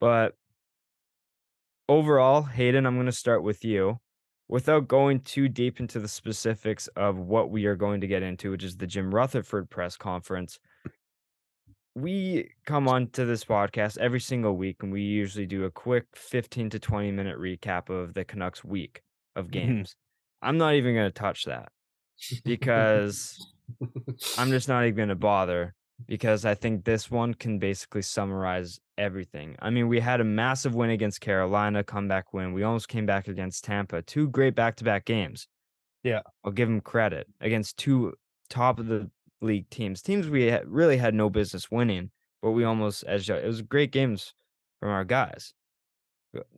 But 0.00 0.34
overall, 1.88 2.42
Hayden, 2.42 2.86
I'm 2.86 2.96
going 2.96 3.06
to 3.06 3.12
start 3.12 3.42
with 3.42 3.64
you. 3.64 3.98
Without 4.48 4.88
going 4.88 5.20
too 5.20 5.48
deep 5.48 5.78
into 5.78 6.00
the 6.00 6.08
specifics 6.08 6.88
of 6.96 7.16
what 7.16 7.50
we 7.50 7.66
are 7.66 7.76
going 7.76 8.00
to 8.00 8.08
get 8.08 8.24
into, 8.24 8.50
which 8.50 8.64
is 8.64 8.76
the 8.76 8.86
Jim 8.86 9.14
Rutherford 9.14 9.70
press 9.70 9.96
conference, 9.96 10.58
we 11.94 12.50
come 12.66 12.88
on 12.88 13.08
to 13.10 13.24
this 13.24 13.44
podcast 13.44 13.98
every 13.98 14.20
single 14.20 14.56
week 14.56 14.82
and 14.82 14.92
we 14.92 15.02
usually 15.02 15.46
do 15.46 15.64
a 15.64 15.70
quick 15.70 16.06
15 16.14 16.70
to 16.70 16.78
20 16.78 17.12
minute 17.12 17.38
recap 17.38 17.90
of 17.90 18.14
the 18.14 18.24
Canucks 18.24 18.64
week 18.64 19.02
of 19.36 19.46
Mhm. 19.48 19.50
games. 19.52 19.96
I'm 20.42 20.58
not 20.58 20.74
even 20.74 20.94
going 20.94 21.08
to 21.08 21.12
touch 21.12 21.44
that 21.44 21.70
because 22.44 23.38
I'm 24.38 24.50
just 24.50 24.68
not 24.68 24.84
even 24.84 24.96
going 24.96 25.08
to 25.10 25.14
bother 25.14 25.74
because 26.06 26.44
I 26.44 26.54
think 26.54 26.84
this 26.84 27.10
one 27.10 27.34
can 27.34 27.58
basically 27.58 28.02
summarize 28.02 28.80
everything. 28.96 29.56
I 29.60 29.70
mean, 29.70 29.86
we 29.88 30.00
had 30.00 30.20
a 30.20 30.24
massive 30.24 30.74
win 30.74 30.90
against 30.90 31.20
Carolina, 31.20 31.84
comeback 31.84 32.32
win. 32.32 32.52
We 32.54 32.62
almost 32.62 32.88
came 32.88 33.04
back 33.06 33.28
against 33.28 33.64
Tampa, 33.64 34.02
two 34.02 34.28
great 34.28 34.54
back 34.54 34.76
to 34.76 34.84
back 34.84 35.04
games. 35.04 35.46
Yeah. 36.02 36.22
I'll 36.42 36.52
give 36.52 36.68
them 36.68 36.80
credit 36.80 37.28
against 37.40 37.76
two 37.76 38.14
top 38.48 38.78
of 38.78 38.86
the 38.86 39.10
league 39.42 39.68
teams, 39.70 40.00
teams 40.02 40.28
we 40.28 40.44
had, 40.44 40.66
really 40.68 40.96
had 40.96 41.14
no 41.14 41.28
business 41.30 41.70
winning, 41.70 42.10
but 42.42 42.52
we 42.52 42.64
almost 42.64 43.04
edged 43.06 43.30
out. 43.30 43.44
It 43.44 43.46
was 43.46 43.60
great 43.62 43.92
games 43.92 44.32
from 44.80 44.88
our 44.88 45.04
guys. 45.04 45.52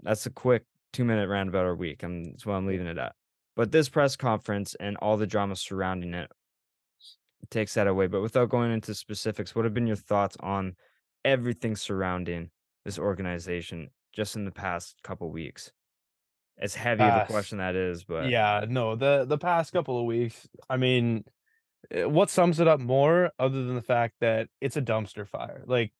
That's 0.02 0.26
a 0.26 0.30
quick 0.30 0.64
two 0.92 1.04
minute 1.04 1.28
roundabout 1.28 1.64
our 1.64 1.74
week. 1.74 2.02
I'm, 2.02 2.24
that's 2.24 2.46
what 2.46 2.54
I'm 2.54 2.66
leaving 2.66 2.86
it 2.86 2.98
at. 2.98 3.14
But 3.54 3.72
this 3.72 3.88
press 3.88 4.16
conference 4.16 4.74
and 4.80 4.96
all 4.98 5.16
the 5.16 5.26
drama 5.26 5.56
surrounding 5.56 6.14
it 6.14 6.30
takes 7.50 7.74
that 7.74 7.86
away. 7.86 8.06
But 8.06 8.22
without 8.22 8.48
going 8.48 8.72
into 8.72 8.94
specifics, 8.94 9.54
what 9.54 9.64
have 9.64 9.74
been 9.74 9.86
your 9.86 9.96
thoughts 9.96 10.36
on 10.40 10.74
everything 11.24 11.76
surrounding 11.76 12.50
this 12.84 12.98
organization 12.98 13.90
just 14.14 14.36
in 14.36 14.44
the 14.44 14.50
past 14.50 14.96
couple 15.02 15.30
weeks? 15.30 15.70
As 16.58 16.74
heavy 16.74 17.02
of 17.02 17.22
a 17.22 17.26
question 17.26 17.58
that 17.58 17.74
is, 17.74 18.04
but 18.04 18.28
yeah, 18.28 18.64
no, 18.68 18.94
the 18.94 19.24
the 19.24 19.38
past 19.38 19.72
couple 19.72 19.98
of 19.98 20.04
weeks, 20.04 20.46
I 20.68 20.76
mean, 20.76 21.24
eh, 21.90 22.04
what 22.04 22.30
sums 22.30 22.60
it 22.60 22.68
up 22.68 22.78
more 22.78 23.30
other 23.38 23.64
than 23.64 23.74
the 23.74 23.82
fact 23.82 24.14
that 24.20 24.48
it's 24.60 24.76
a 24.76 24.82
dumpster 24.82 25.26
fire? 25.26 25.64
Like 25.66 25.92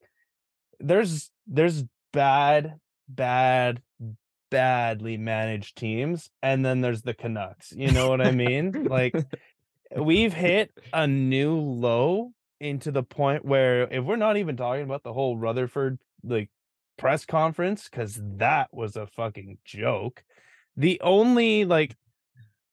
there's 0.78 1.30
there's 1.46 1.82
bad, 2.12 2.78
bad, 3.08 3.82
badly 4.52 5.16
managed 5.16 5.76
teams, 5.76 6.30
and 6.42 6.64
then 6.64 6.82
there's 6.82 7.02
the 7.02 7.14
Canucks. 7.14 7.72
You 7.72 7.90
know 7.90 8.10
what 8.10 8.20
I 8.20 8.30
mean? 8.30 8.84
like 8.84 9.14
we've 9.96 10.34
hit 10.34 10.70
a 10.92 11.06
new 11.06 11.56
low 11.56 12.32
into 12.60 12.92
the 12.92 13.02
point 13.02 13.44
where 13.44 13.88
if 13.90 14.04
we're 14.04 14.16
not 14.16 14.36
even 14.36 14.56
talking 14.56 14.84
about 14.84 15.02
the 15.02 15.12
whole 15.12 15.36
Rutherford 15.36 15.98
like 16.22 16.50
press 16.98 17.24
conference 17.24 17.88
cuz 17.88 18.20
that 18.36 18.68
was 18.72 18.94
a 18.94 19.06
fucking 19.06 19.58
joke. 19.64 20.22
The 20.76 21.00
only 21.00 21.64
like 21.64 21.96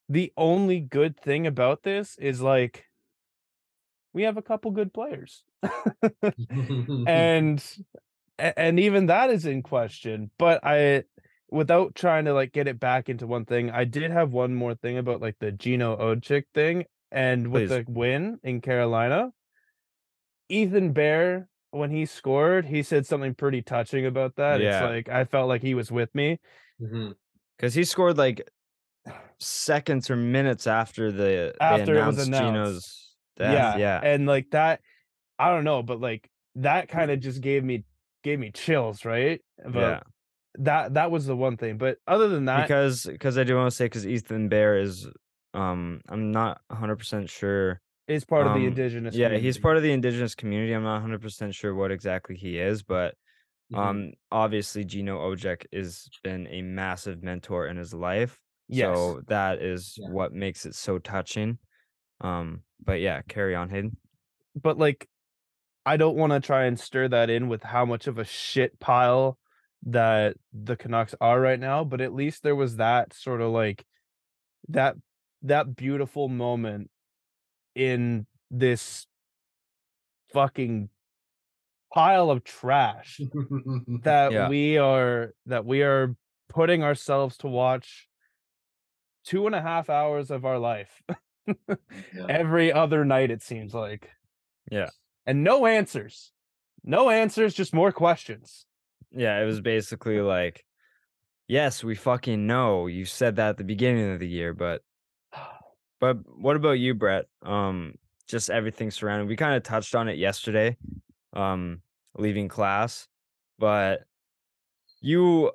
the 0.09 0.33
only 0.35 0.81
good 0.81 1.17
thing 1.17 1.47
about 1.47 1.83
this 1.83 2.17
is 2.17 2.41
like 2.41 2.85
we 4.11 4.23
have 4.23 4.37
a 4.37 4.41
couple 4.41 4.71
good 4.71 4.93
players. 4.93 5.43
and 7.07 7.63
and 8.37 8.79
even 8.79 9.05
that 9.05 9.29
is 9.29 9.45
in 9.45 9.63
question, 9.63 10.29
but 10.37 10.63
I 10.63 11.03
without 11.51 11.95
trying 11.95 12.25
to 12.25 12.33
like 12.33 12.51
get 12.51 12.67
it 12.67 12.79
back 12.79 13.09
into 13.09 13.27
one 13.27 13.45
thing, 13.45 13.69
I 13.71 13.83
did 13.83 14.11
have 14.11 14.31
one 14.31 14.53
more 14.53 14.75
thing 14.75 14.97
about 14.97 15.21
like 15.21 15.35
the 15.39 15.51
Gino 15.51 15.95
Odjick 15.95 16.43
thing 16.53 16.85
and 17.11 17.51
with 17.51 17.69
Please. 17.69 17.85
the 17.85 17.91
win 17.91 18.39
in 18.43 18.61
Carolina. 18.61 19.31
Ethan 20.49 20.93
Bear 20.93 21.47
when 21.71 21.91
he 21.91 22.05
scored, 22.05 22.65
he 22.65 22.81
said 22.83 23.05
something 23.05 23.35
pretty 23.35 23.61
touching 23.61 24.05
about 24.05 24.35
that. 24.37 24.59
Yeah. 24.59 24.75
It's 24.75 24.83
like 24.83 25.09
I 25.09 25.25
felt 25.25 25.47
like 25.47 25.61
he 25.61 25.75
was 25.75 25.91
with 25.91 26.13
me. 26.15 26.39
Mm-hmm. 26.81 27.11
Because 27.57 27.73
he 27.73 27.83
scored 27.83 28.17
like 28.17 28.49
seconds 29.39 30.09
or 30.09 30.15
minutes 30.15 30.67
after 30.67 31.11
the 31.11 31.55
After 31.59 31.99
it 31.99 32.05
was 32.05 32.27
announced. 32.27 32.43
Gino's 32.43 33.15
death. 33.37 33.77
Yeah, 33.77 33.99
And 34.01 34.25
like 34.25 34.51
that, 34.51 34.81
I 35.37 35.49
don't 35.49 35.63
know, 35.63 35.83
but 35.83 35.99
like 35.99 36.29
that 36.55 36.87
mm. 36.87 36.91
kind 36.91 37.11
of 37.11 37.19
just 37.19 37.41
gave 37.41 37.63
me 37.63 37.83
gave 38.23 38.39
me 38.39 38.51
chills, 38.51 39.05
right? 39.05 39.41
About 39.63 39.79
yeah, 39.79 39.99
that 40.55 40.95
that 40.95 41.11
was 41.11 41.25
the 41.25 41.35
one 41.35 41.57
thing. 41.57 41.77
But 41.77 41.97
other 42.07 42.27
than 42.27 42.45
that, 42.45 42.67
because 42.67 43.05
because 43.05 43.37
I 43.37 43.43
do 43.43 43.55
want 43.55 43.69
to 43.69 43.75
say 43.75 43.85
because 43.85 44.05
Ethan 44.07 44.49
Bear 44.49 44.79
is 44.79 45.07
um 45.53 46.01
I'm 46.09 46.31
not 46.31 46.61
100 46.67 46.97
percent 46.97 47.29
sure. 47.29 47.81
is 48.07 48.25
part 48.25 48.47
of 48.47 48.53
the 48.53 48.59
um, 48.59 48.67
indigenous. 48.67 49.15
Yeah, 49.15 49.37
he's 49.37 49.57
part 49.57 49.77
of 49.77 49.83
the 49.83 49.91
indigenous 49.91 50.35
community. 50.35 50.73
I'm 50.73 50.83
not 50.83 50.93
100 50.95 51.21
percent 51.21 51.53
sure 51.55 51.73
what 51.75 51.91
exactly 51.91 52.35
he 52.35 52.59
is, 52.59 52.83
but 52.83 53.15
Mhm. 53.71 53.77
um 53.77 54.11
obviously 54.31 54.83
Gino 54.83 55.19
Odjick 55.19 55.65
has 55.71 56.07
been 56.23 56.47
a 56.47 56.61
massive 56.63 57.21
mentor 57.21 57.67
in 57.67 57.77
his 57.77 57.93
life. 57.93 58.39
Yes. 58.67 58.87
So 58.97 59.21
that 59.27 59.61
is 59.61 59.95
Yeah. 59.97 60.09
what 60.09 60.33
makes 60.33 60.65
it 60.65 60.75
so 60.75 60.97
touching. 60.97 61.59
Um, 62.21 62.63
but 62.83 62.99
yeah, 62.99 63.21
carry 63.27 63.55
on, 63.55 63.69
Hayden. 63.69 63.95
but 64.55 64.77
like 64.77 65.07
I 65.85 65.97
don't 65.97 66.17
want 66.17 66.33
to 66.33 66.39
try 66.39 66.65
and 66.65 66.79
stir 66.79 67.07
that 67.07 67.29
in 67.29 67.47
with 67.47 67.63
how 67.63 67.85
much 67.85 68.07
of 68.07 68.17
a 68.17 68.25
shit 68.25 68.79
pile 68.79 69.37
that 69.83 70.35
the 70.53 70.75
Canucks 70.75 71.15
are 71.21 71.39
right 71.39 71.59
now, 71.59 71.83
but 71.83 72.01
at 72.01 72.13
least 72.13 72.43
there 72.43 72.55
was 72.55 72.77
that 72.77 73.13
sort 73.13 73.41
of 73.41 73.51
like 73.51 73.85
that 74.69 74.95
that 75.43 75.75
beautiful 75.75 76.27
moment 76.27 76.89
in 77.75 78.27
this 78.51 79.07
fucking 80.33 80.89
pile 81.93 82.29
of 82.29 82.43
trash 82.43 83.19
that 84.03 84.31
Yeah. 84.31 84.49
we 84.49 84.77
are 84.77 85.33
that 85.45 85.65
we 85.65 85.81
are 85.81 86.15
putting 86.49 86.83
ourselves 86.83 87.37
to 87.37 87.47
watch 87.47 88.07
two 89.23 89.45
and 89.45 89.55
a 89.55 89.61
half 89.61 89.89
hours 89.89 90.29
of 90.29 90.45
our 90.45 90.59
life 90.59 91.01
every 92.29 92.71
other 92.71 93.05
night 93.05 93.31
it 93.31 93.41
seems 93.41 93.73
like 93.73 94.09
Yeah. 94.69 94.89
and 95.25 95.43
no 95.43 95.65
answers 95.65 96.31
no 96.83 97.09
answers 97.09 97.53
just 97.53 97.73
more 97.73 97.91
questions 97.91 98.65
Yeah, 99.11 99.41
it 99.41 99.45
was 99.45 99.61
basically 99.61 100.21
like, 100.21 100.63
yes, 101.47 101.83
we 101.83 101.95
fucking 101.95 102.45
know. 102.45 102.87
You 102.87 103.05
said 103.05 103.35
that 103.37 103.49
at 103.49 103.57
the 103.57 103.63
beginning 103.63 104.11
of 104.13 104.19
the 104.19 104.27
year, 104.27 104.53
but 104.53 104.81
but 105.99 106.17
what 106.39 106.55
about 106.55 106.79
you, 106.79 106.93
Brett? 106.93 107.25
Um, 107.43 107.95
just 108.27 108.49
everything 108.49 108.91
surrounding. 108.91 109.27
We 109.27 109.35
kind 109.35 109.55
of 109.55 109.63
touched 109.63 109.95
on 109.95 110.07
it 110.07 110.17
yesterday, 110.17 110.77
um, 111.33 111.81
leaving 112.17 112.47
class, 112.47 113.07
but 113.57 114.01
you, 115.01 115.51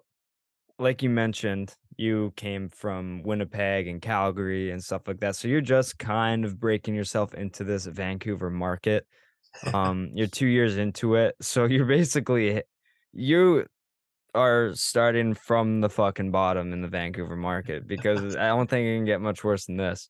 like 0.79 1.03
you 1.03 1.11
mentioned, 1.11 1.75
you 1.97 2.33
came 2.37 2.69
from 2.69 3.23
Winnipeg 3.23 3.87
and 3.87 4.03
Calgary 4.03 4.73
and 4.73 4.83
stuff 4.83 5.03
like 5.07 5.21
that. 5.21 5.37
So 5.37 5.47
you're 5.47 5.61
just 5.61 5.99
kind 5.99 6.45
of 6.45 6.59
breaking 6.59 6.95
yourself 6.95 7.35
into 7.35 7.63
this 7.65 7.87
Vancouver 7.87 8.51
market. 8.51 9.07
Um, 9.73 10.11
you're 10.15 10.27
two 10.27 10.49
years 10.49 10.79
into 10.79 11.15
it, 11.15 11.37
so 11.41 11.67
you're 11.67 11.85
basically 11.85 12.65
you 13.15 13.67
are 14.35 14.73
starting 14.75 15.33
from 15.35 15.81
the 15.81 15.89
fucking 15.89 16.31
bottom 16.33 16.73
in 16.73 16.83
the 16.83 16.89
Vancouver 16.89 17.37
market 17.37 17.87
because 17.87 18.35
I 18.37 18.49
don't 18.49 18.69
think 18.69 18.87
it 18.87 18.97
can 18.97 19.05
get 19.05 19.21
much 19.21 19.45
worse 19.45 19.67
than 19.67 19.77
this. 19.77 20.09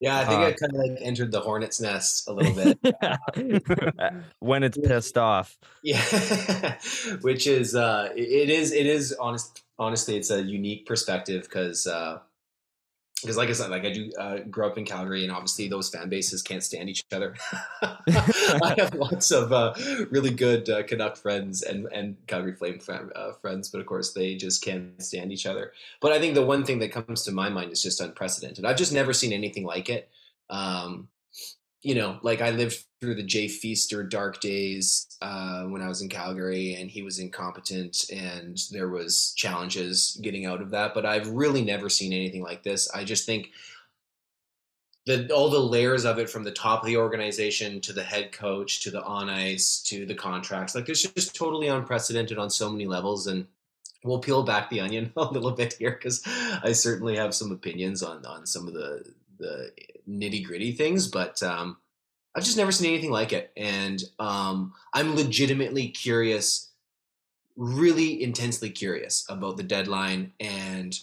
Yeah, 0.00 0.18
I 0.18 0.24
think 0.24 0.40
Uh, 0.40 0.46
I 0.46 0.52
kind 0.52 0.72
of 0.74 0.80
like 0.80 0.98
entered 1.02 1.30
the 1.30 1.40
hornet's 1.40 1.78
nest 1.80 2.26
a 2.26 2.32
little 2.32 2.54
bit. 2.54 2.78
when 4.38 4.62
it's 4.62 4.78
pissed 4.82 5.18
off. 5.18 5.58
Yeah, 5.84 6.78
which 7.20 7.46
is 7.46 7.74
uh, 7.74 8.08
it- 8.16 8.48
is 8.50 8.72
it 8.72 8.86
is 8.86 9.14
honest 9.20 9.62
honestly 9.78 10.16
it's 10.16 10.30
a 10.30 10.42
unique 10.42 10.86
perspective 10.86 11.42
because 11.42 11.86
because 13.20 13.36
like 13.36 13.48
I 13.48 13.52
said 13.52 13.70
like 13.70 13.84
I 13.84 13.90
do 13.90 14.10
uh, 14.18 14.38
grow 14.50 14.68
up 14.68 14.78
in 14.78 14.84
Calgary 14.84 15.22
and 15.24 15.32
obviously 15.32 15.68
those 15.68 15.88
fan 15.90 16.08
bases 16.08 16.42
can't 16.42 16.62
stand 16.62 16.88
each 16.88 17.04
other. 17.12 17.34
I 17.82 18.74
have 18.78 18.94
lots 18.94 19.30
of 19.30 19.52
uh, 19.52 19.74
really 20.10 20.30
good 20.30 20.68
uh, 20.68 20.82
Canuck 20.82 21.16
friends 21.16 21.62
and 21.62 21.86
and 21.92 22.16
Calgary 22.26 22.54
Flame 22.54 22.78
fan, 22.78 23.10
uh, 23.14 23.32
friends, 23.32 23.68
but 23.68 23.80
of 23.80 23.86
course 23.86 24.12
they 24.12 24.36
just 24.36 24.64
can't 24.64 25.02
stand 25.02 25.32
each 25.32 25.46
other. 25.46 25.72
But 26.00 26.12
I 26.12 26.18
think 26.18 26.34
the 26.34 26.44
one 26.44 26.64
thing 26.64 26.78
that 26.80 26.92
comes 26.92 27.22
to 27.24 27.32
my 27.32 27.48
mind 27.48 27.72
is 27.72 27.82
just 27.82 28.00
unprecedented. 28.00 28.64
I've 28.64 28.76
just 28.76 28.92
never 28.92 29.12
seen 29.12 29.32
anything 29.32 29.64
like 29.64 29.88
it. 29.88 30.08
Um, 30.48 31.08
you 31.82 31.94
know, 31.94 32.18
like 32.22 32.42
I 32.42 32.50
lived 32.50 32.84
through 33.00 33.14
the 33.14 33.22
Jay 33.22 33.48
Feaster 33.48 34.02
dark 34.02 34.40
days 34.40 35.06
uh, 35.22 35.64
when 35.64 35.80
I 35.80 35.88
was 35.88 36.02
in 36.02 36.08
Calgary, 36.08 36.74
and 36.74 36.90
he 36.90 37.02
was 37.02 37.18
incompetent, 37.18 38.10
and 38.12 38.60
there 38.70 38.88
was 38.88 39.32
challenges 39.36 40.18
getting 40.20 40.44
out 40.44 40.60
of 40.60 40.70
that. 40.70 40.92
But 40.92 41.06
I've 41.06 41.28
really 41.28 41.62
never 41.62 41.88
seen 41.88 42.12
anything 42.12 42.42
like 42.42 42.62
this. 42.62 42.90
I 42.90 43.04
just 43.04 43.24
think 43.24 43.50
that 45.06 45.30
all 45.30 45.48
the 45.48 45.58
layers 45.58 46.04
of 46.04 46.18
it, 46.18 46.28
from 46.28 46.44
the 46.44 46.52
top 46.52 46.82
of 46.82 46.86
the 46.86 46.98
organization 46.98 47.80
to 47.80 47.94
the 47.94 48.04
head 48.04 48.32
coach 48.32 48.82
to 48.82 48.90
the 48.90 49.02
on 49.02 49.30
ice 49.30 49.82
to 49.84 50.04
the 50.04 50.14
contracts, 50.14 50.74
like 50.74 50.88
it's 50.90 51.02
just 51.02 51.34
totally 51.34 51.68
unprecedented 51.68 52.36
on 52.36 52.50
so 52.50 52.70
many 52.70 52.86
levels. 52.86 53.26
And 53.26 53.46
we'll 54.04 54.18
peel 54.18 54.42
back 54.42 54.68
the 54.68 54.80
onion 54.80 55.12
a 55.16 55.24
little 55.24 55.52
bit 55.52 55.74
here 55.78 55.92
because 55.92 56.22
I 56.62 56.72
certainly 56.72 57.16
have 57.16 57.34
some 57.34 57.50
opinions 57.50 58.02
on 58.02 58.26
on 58.26 58.44
some 58.44 58.68
of 58.68 58.74
the 58.74 59.04
the 59.40 59.72
nitty 60.08 60.44
gritty 60.44 60.72
things, 60.72 61.08
but 61.08 61.42
um, 61.42 61.78
I've 62.34 62.44
just 62.44 62.56
never 62.56 62.72
seen 62.72 62.92
anything 62.92 63.10
like 63.10 63.32
it, 63.32 63.52
and 63.56 64.02
um, 64.18 64.72
I'm 64.94 65.16
legitimately 65.16 65.88
curious, 65.88 66.70
really 67.56 68.22
intensely 68.22 68.70
curious 68.70 69.24
about 69.28 69.56
the 69.56 69.62
deadline 69.64 70.32
and 70.38 70.98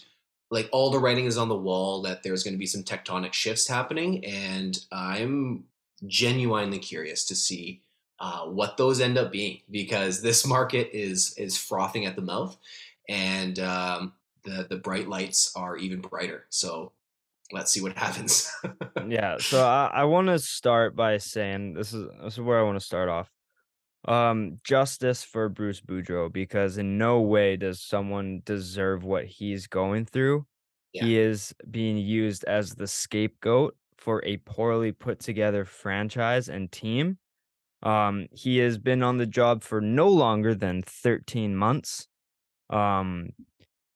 like 0.49 0.69
all 0.71 0.89
the 0.89 0.99
writing 0.99 1.25
is 1.25 1.37
on 1.37 1.49
the 1.49 1.57
wall 1.57 2.01
that 2.03 2.23
there's 2.23 2.43
going 2.43 2.53
to 2.53 2.59
be 2.59 2.65
some 2.65 2.83
tectonic 2.83 3.33
shifts 3.33 3.67
happening, 3.67 4.23
and 4.25 4.77
I'm 4.91 5.65
genuinely 6.05 6.79
curious 6.79 7.25
to 7.25 7.35
see 7.35 7.81
uh, 8.19 8.45
what 8.45 8.77
those 8.77 9.01
end 9.01 9.17
up 9.17 9.31
being 9.31 9.59
because 9.69 10.21
this 10.21 10.45
market 10.55 10.89
is 10.93 11.33
is 11.37 11.57
frothing 11.57 12.05
at 12.05 12.15
the 12.15 12.21
mouth, 12.21 12.57
and 13.09 13.59
um, 13.59 14.13
the 14.43 14.67
the 14.69 14.77
bright 14.77 15.09
lights 15.09 15.51
are 15.55 15.77
even 15.77 15.99
brighter. 15.99 16.45
So 16.49 16.93
let's 17.51 17.71
see 17.71 17.81
what 17.81 17.97
happens. 17.97 18.51
Yeah, 19.09 19.37
so 19.39 19.63
I, 19.65 19.89
I 19.93 20.03
want 20.03 20.27
to 20.27 20.37
start 20.37 20.95
by 20.95 21.17
saying 21.17 21.75
this 21.75 21.93
is 21.93 22.07
this 22.21 22.33
is 22.33 22.41
where 22.41 22.59
I 22.59 22.63
want 22.63 22.77
to 22.77 22.85
start 22.85 23.07
off. 23.07 23.31
Um, 24.05 24.59
justice 24.63 25.23
for 25.23 25.47
Bruce 25.49 25.81
Boudreau 25.81 26.31
because 26.31 26.77
in 26.77 26.97
no 26.97 27.21
way 27.21 27.55
does 27.57 27.81
someone 27.81 28.41
deserve 28.43 29.03
what 29.03 29.25
he's 29.25 29.67
going 29.67 30.05
through. 30.05 30.45
Yeah. 30.93 31.05
He 31.05 31.19
is 31.19 31.53
being 31.69 31.97
used 31.97 32.43
as 32.45 32.75
the 32.75 32.87
scapegoat 32.87 33.75
for 33.97 34.23
a 34.25 34.37
poorly 34.37 34.91
put 34.91 35.19
together 35.19 35.65
franchise 35.65 36.49
and 36.49 36.71
team. 36.71 37.17
Um, 37.83 38.27
he 38.31 38.57
has 38.57 38.77
been 38.77 39.03
on 39.03 39.17
the 39.17 39.25
job 39.25 39.63
for 39.63 39.81
no 39.81 40.07
longer 40.07 40.55
than 40.55 40.81
13 40.81 41.55
months. 41.55 42.07
Um, 42.69 43.29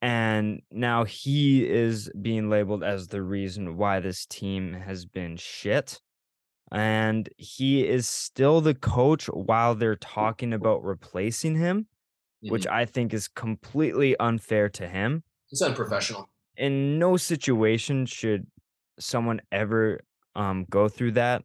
and 0.02 0.62
now 0.72 1.04
he 1.04 1.68
is 1.68 2.12
being 2.22 2.50
labeled 2.50 2.84
as 2.84 3.08
the 3.08 3.22
reason 3.22 3.78
why 3.78 4.00
this 4.00 4.26
team 4.26 4.74
has 4.74 5.06
been 5.06 5.38
shit. 5.38 6.02
And 6.72 7.30
he 7.38 7.88
is 7.88 8.08
still 8.10 8.62
the 8.62 8.76
coach 8.76 9.28
while 9.28 9.76
they're 9.76 9.96
talking 9.98 10.54
about 10.54 10.84
replacing 10.84 11.58
him, 11.58 11.88
which 12.48 12.66
Mhm. 12.66 12.72
I 12.72 12.86
think 12.86 13.14
is 13.14 13.28
completely 13.28 14.18
unfair 14.20 14.70
to 14.70 14.88
him. 14.88 15.24
it's 15.52 15.62
unprofessional. 15.62 16.30
In 16.58 17.00
no 17.00 17.18
situation 17.18 18.06
should 18.06 18.48
someone 19.00 19.42
ever 19.52 20.02
um, 20.36 20.66
go 20.70 20.88
through 20.88 21.12
that. 21.14 21.44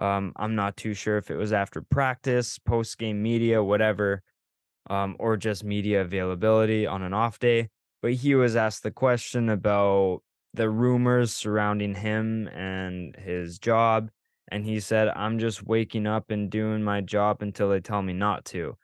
Um, 0.00 0.32
I'm 0.36 0.54
not 0.54 0.76
too 0.76 0.94
sure 0.94 1.18
if 1.18 1.30
it 1.30 1.36
was 1.36 1.52
after 1.52 1.82
practice, 1.82 2.58
post 2.58 2.98
game 2.98 3.22
media, 3.22 3.62
whatever, 3.62 4.22
um, 4.90 5.16
or 5.18 5.36
just 5.36 5.64
media 5.64 6.02
availability 6.02 6.86
on 6.86 7.02
an 7.02 7.14
off 7.14 7.38
day. 7.38 7.70
But 8.04 8.12
he 8.12 8.34
was 8.34 8.54
asked 8.54 8.82
the 8.82 8.90
question 8.90 9.48
about 9.48 10.20
the 10.52 10.68
rumors 10.68 11.32
surrounding 11.32 11.94
him 11.94 12.48
and 12.48 13.16
his 13.16 13.58
job. 13.58 14.10
And 14.48 14.62
he 14.62 14.78
said, 14.80 15.08
I'm 15.08 15.38
just 15.38 15.62
waking 15.62 16.06
up 16.06 16.30
and 16.30 16.50
doing 16.50 16.82
my 16.82 17.00
job 17.00 17.40
until 17.40 17.70
they 17.70 17.80
tell 17.80 18.02
me 18.02 18.12
not 18.12 18.44
to. 18.52 18.76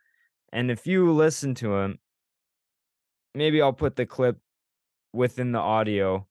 And 0.51 0.71
if 0.71 0.87
you 0.87 1.11
listen 1.11 1.53
to 1.53 1.75
him, 1.75 1.99
maybe 3.35 3.61
I'll 3.61 3.73
put 3.73 3.95
the 3.95 4.07
clip 4.07 4.39
within 5.13 5.51
the 5.51 5.59
audio 5.59 6.25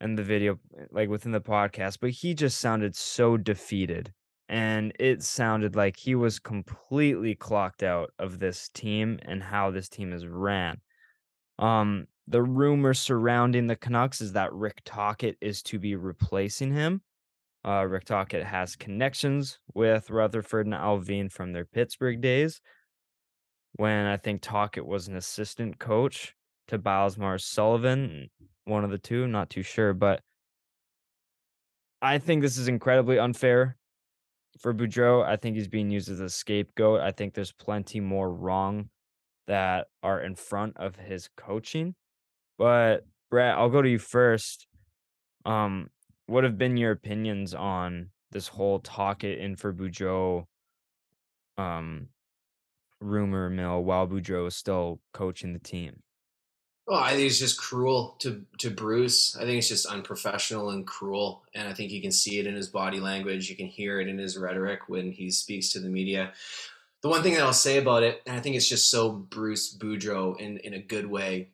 and 0.00 0.16
the 0.16 0.22
video, 0.22 0.60
like 0.92 1.08
within 1.08 1.32
the 1.32 1.40
podcast, 1.40 1.98
but 2.00 2.10
he 2.10 2.34
just 2.34 2.60
sounded 2.60 2.94
so 2.94 3.38
defeated. 3.38 4.12
And 4.48 4.92
it 5.00 5.24
sounded 5.24 5.74
like 5.74 5.96
he 5.96 6.14
was 6.14 6.38
completely 6.38 7.34
clocked 7.34 7.82
out 7.82 8.12
of 8.20 8.38
this 8.38 8.68
team 8.68 9.18
and 9.22 9.42
how 9.42 9.72
this 9.72 9.88
team 9.88 10.12
is 10.12 10.28
ran. 10.28 10.80
Um, 11.58 12.06
the 12.30 12.42
rumor 12.42 12.94
surrounding 12.94 13.66
the 13.66 13.76
Canucks 13.76 14.20
is 14.20 14.32
that 14.32 14.52
Rick 14.52 14.82
Tocchet 14.84 15.36
is 15.40 15.62
to 15.64 15.78
be 15.78 15.96
replacing 15.96 16.72
him. 16.72 17.02
Uh, 17.66 17.84
Rick 17.86 18.04
Tocchet 18.04 18.44
has 18.44 18.76
connections 18.76 19.58
with 19.74 20.10
Rutherford 20.10 20.66
and 20.66 20.74
Allvin 20.74 21.30
from 21.30 21.52
their 21.52 21.66
Pittsburgh 21.66 22.20
days, 22.20 22.60
when 23.74 24.06
I 24.06 24.16
think 24.16 24.42
Tocchet 24.42 24.86
was 24.86 25.08
an 25.08 25.16
assistant 25.16 25.78
coach 25.78 26.34
to 26.68 26.78
Bylsma 26.78 27.22
or 27.22 27.38
Sullivan, 27.38 28.30
one 28.64 28.84
of 28.84 28.90
the 28.90 28.98
two, 28.98 29.24
I'm 29.24 29.32
not 29.32 29.50
too 29.50 29.62
sure, 29.62 29.92
but 29.92 30.22
I 32.02 32.18
think 32.18 32.42
this 32.42 32.56
is 32.56 32.68
incredibly 32.68 33.18
unfair 33.18 33.76
for 34.58 34.72
Boudreau. 34.72 35.24
I 35.24 35.36
think 35.36 35.56
he's 35.56 35.68
being 35.68 35.90
used 35.90 36.08
as 36.08 36.20
a 36.20 36.28
scapegoat. 36.28 37.00
I 37.00 37.10
think 37.10 37.34
there's 37.34 37.52
plenty 37.52 38.00
more 38.00 38.32
wrong 38.32 38.88
that 39.46 39.88
are 40.02 40.20
in 40.20 40.34
front 40.34 40.76
of 40.76 40.96
his 40.96 41.28
coaching. 41.36 41.94
But 42.60 43.06
Brett, 43.30 43.56
I'll 43.56 43.70
go 43.70 43.80
to 43.80 43.88
you 43.88 43.98
first. 43.98 44.66
Um, 45.46 45.88
what 46.26 46.44
have 46.44 46.58
been 46.58 46.76
your 46.76 46.92
opinions 46.92 47.54
on 47.54 48.10
this 48.32 48.48
whole 48.48 48.80
Tocchet 48.80 49.38
in 49.38 49.56
for 49.56 49.72
Boudreau 49.72 50.44
um 51.56 52.08
rumor 53.00 53.48
mill 53.48 53.82
while 53.82 54.06
Boudreau 54.06 54.46
is 54.46 54.56
still 54.56 55.00
coaching 55.14 55.54
the 55.54 55.58
team? 55.58 56.02
Well, 56.86 57.00
I 57.00 57.12
think 57.12 57.30
it's 57.30 57.38
just 57.38 57.58
cruel 57.58 58.16
to 58.18 58.44
to 58.58 58.70
Bruce. 58.70 59.36
I 59.36 59.40
think 59.44 59.56
it's 59.56 59.68
just 59.68 59.86
unprofessional 59.86 60.68
and 60.68 60.86
cruel, 60.86 61.42
and 61.54 61.66
I 61.66 61.72
think 61.72 61.90
you 61.90 62.02
can 62.02 62.12
see 62.12 62.40
it 62.40 62.46
in 62.46 62.54
his 62.54 62.68
body 62.68 63.00
language. 63.00 63.48
You 63.48 63.56
can 63.56 63.68
hear 63.68 64.00
it 64.00 64.08
in 64.08 64.18
his 64.18 64.36
rhetoric 64.36 64.80
when 64.86 65.12
he 65.12 65.30
speaks 65.30 65.70
to 65.70 65.80
the 65.80 65.88
media. 65.88 66.32
The 67.00 67.08
one 67.08 67.22
thing 67.22 67.32
that 67.32 67.42
I'll 67.42 67.54
say 67.54 67.78
about 67.78 68.02
it, 68.02 68.20
and 68.26 68.36
I 68.36 68.40
think 68.40 68.54
it's 68.54 68.68
just 68.68 68.90
so 68.90 69.10
Bruce 69.12 69.74
Boudreau 69.74 70.38
in 70.38 70.58
in 70.58 70.74
a 70.74 70.78
good 70.78 71.06
way. 71.06 71.52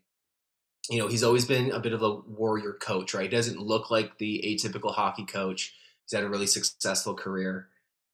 You 0.88 0.98
know, 0.98 1.08
he's 1.08 1.24
always 1.24 1.44
been 1.44 1.72
a 1.72 1.80
bit 1.80 1.92
of 1.92 2.02
a 2.02 2.14
warrior 2.14 2.72
coach, 2.74 3.14
right? 3.14 3.24
He 3.24 3.28
doesn't 3.28 3.58
look 3.58 3.90
like 3.90 4.18
the 4.18 4.42
atypical 4.46 4.94
hockey 4.94 5.24
coach. 5.24 5.74
He's 6.04 6.16
had 6.16 6.24
a 6.24 6.28
really 6.28 6.46
successful 6.46 7.14
career, 7.14 7.68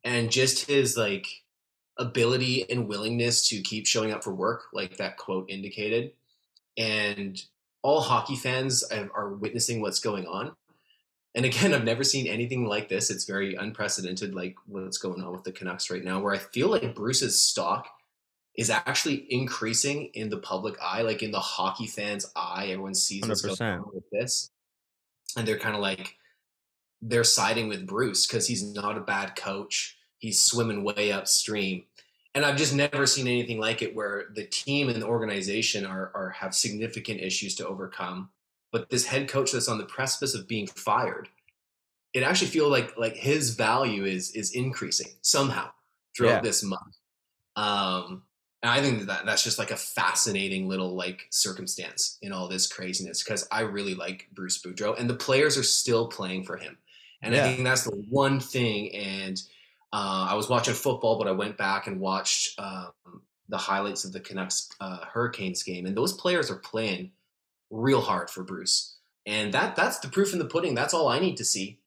and 0.04 0.30
just 0.30 0.66
his 0.66 0.96
like 0.96 1.26
ability 1.98 2.68
and 2.70 2.88
willingness 2.88 3.48
to 3.48 3.60
keep 3.60 3.86
showing 3.86 4.12
up 4.12 4.24
for 4.24 4.34
work, 4.34 4.64
like 4.72 4.96
that 4.96 5.18
quote 5.18 5.50
indicated 5.50 6.12
and 6.76 7.42
all 7.82 8.00
hockey 8.00 8.36
fans 8.36 8.84
are 8.84 9.34
witnessing 9.34 9.80
what's 9.80 10.00
going 10.00 10.26
on. 10.26 10.52
And 11.34 11.44
again, 11.44 11.74
I've 11.74 11.84
never 11.84 12.04
seen 12.04 12.26
anything 12.26 12.66
like 12.66 12.88
this. 12.88 13.10
It's 13.10 13.24
very 13.24 13.54
unprecedented, 13.54 14.34
like 14.34 14.54
what's 14.66 14.98
going 14.98 15.22
on 15.22 15.32
with 15.32 15.44
the 15.44 15.52
Canucks 15.52 15.90
right 15.90 16.04
now, 16.04 16.20
where 16.20 16.34
I 16.34 16.38
feel 16.38 16.68
like 16.68 16.94
Bruce's 16.94 17.42
stock 17.42 17.88
is 18.56 18.70
actually 18.70 19.26
increasing 19.30 20.10
in 20.14 20.28
the 20.28 20.38
public 20.38 20.76
eye, 20.82 21.02
like 21.02 21.22
in 21.22 21.30
the 21.30 21.40
hockey 21.40 21.86
fans' 21.86 22.30
eye. 22.36 22.66
Everyone 22.70 22.94
sees 22.94 23.26
what's 23.26 23.42
100%. 23.42 23.58
going 23.58 23.72
on 23.80 23.90
with 23.94 24.04
this. 24.10 24.50
And 25.36 25.48
they're 25.48 25.58
kind 25.58 25.74
of 25.74 25.80
like, 25.80 26.16
they're 27.00 27.24
siding 27.24 27.68
with 27.68 27.86
Bruce 27.86 28.26
because 28.26 28.46
he's 28.46 28.62
not 28.62 28.98
a 28.98 29.00
bad 29.00 29.34
coach. 29.36 29.96
He's 30.18 30.40
swimming 30.42 30.84
way 30.84 31.10
upstream 31.10 31.84
and 32.34 32.44
I've 32.44 32.56
just 32.56 32.74
never 32.74 33.06
seen 33.06 33.26
anything 33.26 33.58
like 33.58 33.82
it 33.82 33.94
where 33.94 34.26
the 34.34 34.44
team 34.44 34.88
and 34.88 35.00
the 35.00 35.06
organization 35.06 35.84
are, 35.84 36.10
are 36.14 36.30
have 36.30 36.54
significant 36.54 37.20
issues 37.20 37.54
to 37.56 37.66
overcome. 37.66 38.30
But 38.70 38.88
this 38.88 39.04
head 39.04 39.28
coach 39.28 39.52
that's 39.52 39.68
on 39.68 39.76
the 39.78 39.84
precipice 39.84 40.34
of 40.34 40.48
being 40.48 40.66
fired, 40.66 41.28
it 42.14 42.22
actually 42.22 42.48
feels 42.48 42.70
like 42.70 42.96
like 42.96 43.16
his 43.16 43.54
value 43.54 44.04
is 44.04 44.30
is 44.30 44.52
increasing 44.52 45.08
somehow 45.20 45.70
throughout 46.16 46.36
Yeah. 46.36 46.40
this 46.40 46.62
month. 46.62 46.96
Um, 47.54 48.22
and 48.62 48.70
I 48.70 48.80
think 48.80 49.06
that 49.06 49.26
that's 49.26 49.42
just 49.42 49.58
like 49.58 49.72
a 49.72 49.76
fascinating 49.76 50.68
little 50.68 50.94
like 50.94 51.26
circumstance 51.30 52.18
in 52.22 52.32
all 52.32 52.48
this 52.48 52.66
craziness 52.66 53.22
because 53.22 53.46
I 53.50 53.62
really 53.62 53.94
like 53.94 54.28
Bruce 54.32 54.62
Boudreau 54.62 54.98
and 54.98 55.10
the 55.10 55.14
players 55.14 55.58
are 55.58 55.64
still 55.64 56.06
playing 56.06 56.44
for 56.44 56.56
him. 56.56 56.78
And 57.22 57.34
Yeah. 57.34 57.44
I 57.44 57.48
think 57.48 57.64
that's 57.64 57.84
the 57.84 57.90
one 58.08 58.38
thing. 58.38 58.94
And 58.94 59.40
uh, 59.92 60.28
I 60.30 60.34
was 60.34 60.48
watching 60.48 60.74
football, 60.74 61.18
but 61.18 61.26
I 61.26 61.32
went 61.32 61.56
back 61.56 61.88
and 61.88 62.00
watched 62.00 62.58
um, 62.58 62.92
the 63.48 63.58
highlights 63.58 64.04
of 64.04 64.12
the 64.12 64.20
Canucks 64.20 64.70
uh, 64.80 65.04
Hurricanes 65.04 65.62
game, 65.62 65.84
and 65.84 65.96
those 65.96 66.14
players 66.14 66.50
are 66.50 66.56
playing 66.56 67.10
real 67.70 68.00
hard 68.00 68.30
for 68.30 68.42
Bruce. 68.42 68.96
And 69.26 69.52
that 69.54 69.76
that's 69.76 69.98
the 69.98 70.08
proof 70.08 70.32
in 70.32 70.38
the 70.38 70.46
pudding. 70.46 70.74
That's 70.74 70.94
all 70.94 71.08
I 71.08 71.18
need 71.18 71.36
to 71.36 71.44
see. 71.44 71.78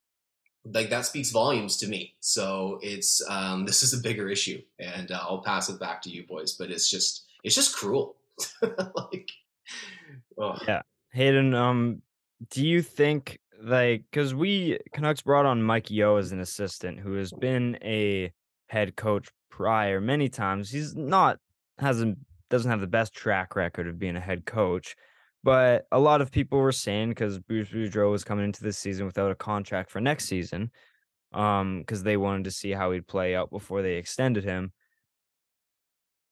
Like 0.65 0.89
that 0.89 1.06
speaks 1.06 1.32
volumes 1.32 1.78
to 1.78 1.88
me. 1.88 2.15
So 2.19 2.80
it's 2.82 3.21
um, 3.30 3.65
this 3.67 3.84
is 3.84 3.93
a 3.93 4.01
bigger 4.01 4.30
issue, 4.30 4.62
and 4.80 5.12
uh, 5.12 5.19
I'll 5.21 5.41
pass 5.41 5.69
it 5.69 5.80
back 5.80 6.01
to 6.04 6.10
you 6.10 6.25
boys. 6.28 6.54
But 6.54 6.71
it's 6.71 6.89
just 6.89 7.25
it's 7.43 7.56
just 7.56 7.75
cruel. 7.75 8.15
like, 8.62 9.32
oh. 10.38 10.58
Yeah. 10.67 10.82
Hayden, 11.12 11.54
um, 11.54 12.01
do 12.49 12.67
you 12.67 12.82
think 12.82 13.39
like 13.62 14.04
because 14.12 14.34
we 14.34 14.78
Canucks 14.93 15.21
brought 15.21 15.45
on 15.45 15.63
Mike 15.63 15.89
Yeo 15.89 16.17
as 16.17 16.32
an 16.32 16.41
assistant 16.41 16.99
who 16.99 17.13
has 17.13 17.32
been 17.32 17.78
a 17.82 18.32
head 18.67 18.95
coach 18.95 19.30
prior 19.49 20.01
many 20.01 20.30
times. 20.30 20.69
He's 20.69 20.95
not 20.95 21.39
hasn't 21.80 22.17
doesn't 22.49 22.69
have 22.69 22.82
the 22.82 22.88
best 22.88 23.13
track 23.13 23.56
record 23.56 23.88
of 23.88 23.99
being 23.99 24.15
a 24.15 24.21
head 24.21 24.45
coach, 24.45 24.95
but 25.45 25.86
a 25.91 25.99
lot 25.99 26.21
of 26.21 26.31
people 26.31 26.58
were 26.58 26.71
saying 26.71 27.10
because 27.10 27.38
Bruce 27.38 27.69
Boudreau 27.69 28.10
was 28.10 28.23
coming 28.23 28.45
into 28.45 28.63
this 28.63 28.79
season 28.79 29.05
without 29.05 29.29
a 29.29 29.36
contract 29.36 29.91
for 29.91 30.01
next 30.01 30.25
season, 30.25 30.71
um, 31.34 31.81
because 31.81 32.01
they 32.01 32.17
wanted 32.17 32.45
to 32.45 32.51
see 32.51 32.71
how 32.71 32.91
he'd 32.91 33.05
play 33.05 33.36
out 33.36 33.51
before 33.51 33.84
they 33.84 33.97
extended 33.97 34.43
him. 34.43 34.73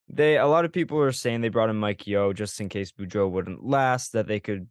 They 0.09 0.37
a 0.37 0.47
lot 0.47 0.65
of 0.65 0.73
people 0.73 0.97
were 0.97 1.11
saying 1.11 1.41
they 1.41 1.49
brought 1.49 1.69
in 1.69 1.75
Mike 1.75 2.07
Yeo 2.07 2.33
just 2.33 2.59
in 2.59 2.69
case 2.69 2.91
Boudreau 2.91 3.29
wouldn't 3.29 3.63
last, 3.63 4.13
that 4.13 4.27
they 4.27 4.39
could 4.39 4.67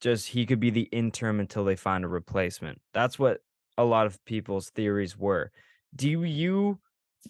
just 0.00 0.28
he 0.28 0.46
could 0.46 0.60
be 0.60 0.70
the 0.70 0.88
interim 0.92 1.40
until 1.40 1.64
they 1.64 1.76
find 1.76 2.04
a 2.04 2.08
replacement. 2.08 2.80
That's 2.94 3.18
what 3.18 3.40
a 3.76 3.84
lot 3.84 4.06
of 4.06 4.24
people's 4.24 4.70
theories 4.70 5.18
were. 5.18 5.50
Do 5.96 6.08
you 6.08 6.78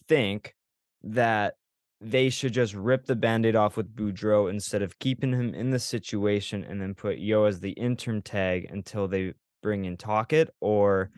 think 0.06 0.54
that 1.02 1.54
they 2.00 2.30
should 2.30 2.52
just 2.52 2.74
rip 2.74 3.06
the 3.06 3.16
band-aid 3.16 3.56
off 3.56 3.76
with 3.76 3.94
Boudreau 3.94 4.48
instead 4.48 4.82
of 4.82 4.98
keeping 4.98 5.32
him 5.32 5.54
in 5.54 5.70
the 5.70 5.78
situation 5.78 6.64
and 6.64 6.80
then 6.80 6.94
put 6.94 7.18
Yeo 7.18 7.44
as 7.44 7.60
the 7.60 7.72
interim 7.72 8.22
tag 8.22 8.66
until 8.70 9.06
they 9.06 9.34
bring 9.62 9.84
in 9.84 9.96
Tocchet? 9.96 10.50
Or 10.60 11.10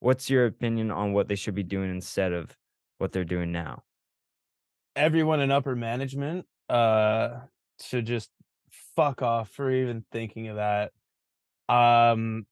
what's 0.00 0.28
your 0.28 0.46
opinion 0.46 0.90
on 0.90 1.12
what 1.12 1.28
they 1.28 1.36
should 1.36 1.54
be 1.54 1.62
doing 1.62 1.90
instead 1.90 2.32
of 2.32 2.56
what 2.98 3.12
they're 3.12 3.24
doing 3.24 3.52
now? 3.52 3.82
everyone 4.96 5.40
in 5.40 5.50
upper 5.50 5.74
management 5.74 6.46
uh 6.68 7.40
should 7.80 8.06
just 8.06 8.30
fuck 8.94 9.22
off 9.22 9.50
for 9.50 9.70
even 9.70 10.04
thinking 10.12 10.48
of 10.48 10.56
that 10.56 10.92
um 11.68 12.46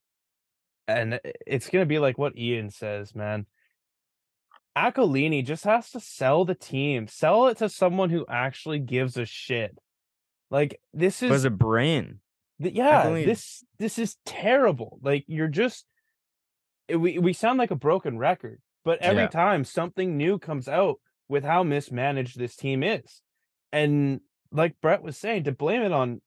and 0.88 1.20
it's 1.46 1.68
gonna 1.68 1.86
be 1.86 1.98
like 1.98 2.18
what 2.18 2.36
ian 2.36 2.70
says 2.70 3.14
man 3.14 3.46
Aquilini 4.80 5.44
just 5.44 5.64
has 5.64 5.90
to 5.90 6.00
sell 6.00 6.44
the 6.44 6.54
team 6.54 7.06
sell 7.06 7.46
it 7.48 7.58
to 7.58 7.68
someone 7.68 8.10
who 8.10 8.24
actually 8.28 8.78
gives 8.78 9.16
a 9.16 9.24
shit 9.26 9.76
like 10.50 10.80
this 10.94 11.20
Was 11.22 11.40
is 11.40 11.44
a 11.44 11.50
brain. 11.50 12.20
th- 12.62 12.74
yeah 12.74 13.08
this 13.10 13.64
this 13.78 13.98
is 13.98 14.16
terrible 14.24 14.98
like 15.02 15.24
you're 15.26 15.48
just 15.48 15.84
eh, 16.88 16.94
we 16.96 17.18
we 17.18 17.32
sound 17.32 17.58
like 17.58 17.70
a 17.70 17.76
broken 17.76 18.18
record 18.18 18.60
but 18.84 19.00
every 19.00 19.22
Yeah. 19.24 19.28
time 19.28 19.64
something 19.64 20.16
new 20.16 20.38
comes 20.38 20.66
out 20.68 20.96
with 21.28 21.44
how 21.44 21.62
mismanaged 21.62 22.38
this 22.38 22.56
team 22.56 22.82
is 22.82 23.22
and 23.72 24.20
like 24.50 24.74
brett 24.80 25.02
was 25.02 25.16
saying 25.16 25.44
to 25.44 25.52
blame 25.52 25.82
it 25.82 25.92
on 25.92 26.20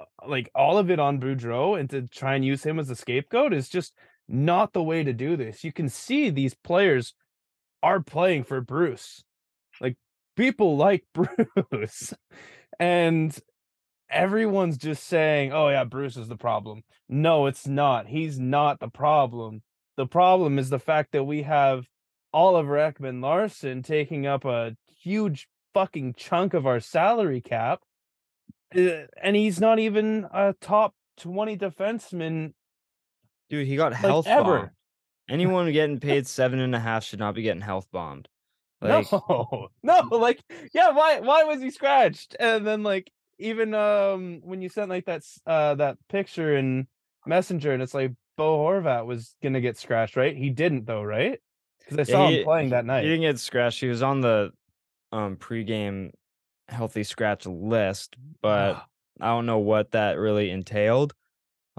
uh, 0.00 0.04
like 0.28 0.50
all 0.54 0.78
of 0.78 0.90
it 0.90 0.98
on 1.00 1.20
boudreau 1.20 1.78
and 1.78 1.90
to 1.90 2.02
try 2.02 2.34
and 2.36 2.44
use 2.44 2.62
him 2.62 2.78
as 2.78 2.88
a 2.90 2.96
scapegoat 2.96 3.52
is 3.52 3.68
just 3.68 3.92
not 4.28 4.72
the 4.72 4.82
way 4.82 5.02
to 5.04 5.12
do 5.12 5.36
this 5.36 5.62
you 5.64 5.72
can 5.72 5.88
see 5.88 6.30
these 6.30 6.54
players 6.54 7.14
are 7.86 8.00
playing 8.00 8.44
for 8.44 8.60
bruce 8.60 9.24
like 9.80 9.96
people 10.36 10.76
like 10.76 11.04
bruce 11.70 12.12
and 12.78 13.38
everyone's 14.10 14.76
just 14.76 15.04
saying, 15.04 15.52
"Oh 15.52 15.68
yeah, 15.68 15.84
Bruce 15.84 16.16
is 16.16 16.28
the 16.28 16.36
problem." 16.36 16.82
No, 17.08 17.46
it's 17.46 17.66
not. 17.66 18.08
He's 18.08 18.38
not 18.38 18.80
the 18.80 18.88
problem. 18.88 19.62
The 19.96 20.06
problem 20.06 20.58
is 20.58 20.70
the 20.70 20.78
fact 20.78 21.12
that 21.12 21.24
we 21.24 21.42
have 21.42 21.86
Oliver 22.32 22.76
Ekman-Larsson 22.76 23.82
taking 23.82 24.26
up 24.26 24.44
a 24.44 24.76
huge 25.00 25.48
fucking 25.74 26.14
chunk 26.14 26.54
of 26.54 26.66
our 26.66 26.80
salary 26.80 27.40
cap, 27.40 27.80
uh, 28.74 29.06
and 29.22 29.36
he's 29.36 29.60
not 29.60 29.78
even 29.78 30.26
a 30.32 30.54
top 30.60 30.94
twenty 31.16 31.56
defenseman. 31.56 32.52
Dude, 33.48 33.66
he 33.66 33.76
got 33.76 33.94
health 33.94 34.26
ever. 34.26 34.58
bombed. 34.58 34.70
Anyone 35.28 35.70
getting 35.72 35.98
paid 36.00 36.26
seven 36.26 36.60
and 36.60 36.74
a 36.74 36.78
half 36.80 37.04
should 37.04 37.18
not 37.18 37.34
be 37.34 37.42
getting 37.42 37.60
health 37.62 37.88
bombed. 37.90 38.28
Like, 38.80 39.08
no, 39.10 39.68
no, 39.82 40.02
like 40.16 40.40
yeah, 40.72 40.90
why 40.90 41.20
why 41.20 41.44
was 41.44 41.60
he 41.60 41.70
scratched? 41.70 42.36
And 42.38 42.66
then 42.66 42.82
like 42.82 43.10
even 43.38 43.74
um 43.74 44.40
when 44.44 44.62
you 44.62 44.68
sent 44.68 44.90
like 44.90 45.06
that 45.06 45.22
uh 45.46 45.74
that 45.76 45.98
picture 46.08 46.56
in 46.56 46.86
Messenger 47.26 47.72
and 47.72 47.82
it's 47.82 47.94
like 47.94 48.12
Bo 48.36 48.58
Horvat 48.58 49.06
was 49.06 49.34
gonna 49.42 49.60
get 49.60 49.78
scratched, 49.78 50.16
right? 50.16 50.36
He 50.36 50.50
didn't 50.50 50.86
though, 50.86 51.02
right? 51.02 51.40
Because 51.80 51.98
I 51.98 52.02
Yeah, 52.02 52.16
saw 52.18 52.28
he- 52.28 52.36
him 52.38 52.44
playing 52.44 52.70
that 52.70 52.84
night. 52.84 53.02
he 53.02 53.08
didn't 53.08 53.22
get 53.22 53.38
scratched. 53.38 53.80
He 53.80 53.88
was 53.88 54.02
on 54.02 54.20
the 54.20 54.52
um 55.12 55.36
pregame 55.36 56.10
healthy 56.68 57.04
scratch 57.04 57.46
list, 57.46 58.16
but 58.42 58.76
I 59.20 59.28
don't 59.28 59.46
know 59.46 59.58
what 59.58 59.92
that 59.92 60.18
really 60.18 60.50
entailed. 60.50 61.14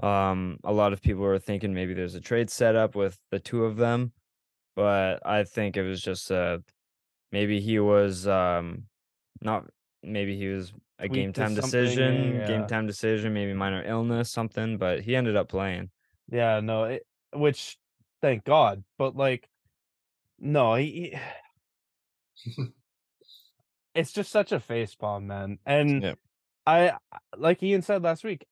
Um, 0.00 0.58
a 0.64 0.72
lot 0.72 0.92
of 0.92 1.02
people 1.02 1.22
were 1.22 1.38
thinking 1.38 1.74
maybe 1.74 1.94
there's 1.94 2.14
a 2.14 2.20
trade 2.20 2.50
set 2.50 2.76
up 2.76 2.94
with 2.94 3.18
the 3.30 3.40
two 3.40 3.64
of 3.64 3.76
them, 3.76 4.12
but 4.76 5.24
I 5.26 5.44
think 5.44 5.76
it 5.76 5.82
was 5.82 6.00
just 6.00 6.30
uh 6.30 6.58
maybe 7.32 7.60
he 7.60 7.78
was 7.80 8.26
um 8.28 8.84
not 9.42 9.64
maybe 10.02 10.36
he 10.36 10.48
was 10.48 10.72
a 11.00 11.08
game 11.08 11.32
time 11.32 11.54
decision, 11.54 12.34
yeah. 12.36 12.46
game 12.46 12.66
time 12.66 12.86
decision, 12.86 13.32
maybe 13.34 13.54
minor 13.54 13.82
illness, 13.84 14.30
something, 14.30 14.78
but 14.78 15.00
he 15.00 15.16
ended 15.16 15.36
up 15.36 15.48
playing. 15.48 15.90
Yeah, 16.30 16.60
no, 16.60 16.84
it, 16.84 17.06
which 17.32 17.76
thank 18.22 18.44
God, 18.44 18.84
but 18.98 19.16
like 19.16 19.48
no, 20.38 20.74
he, 20.76 21.16
he- 22.34 22.64
it's 23.94 24.12
just 24.12 24.30
such 24.30 24.52
a 24.52 24.60
face 24.60 24.94
palm, 24.94 25.26
man. 25.26 25.58
And 25.66 26.02
Yep. 26.02 26.18
I 26.66 26.92
like 27.36 27.62
Ian 27.62 27.82
said 27.82 28.02
last 28.02 28.22
week, 28.24 28.46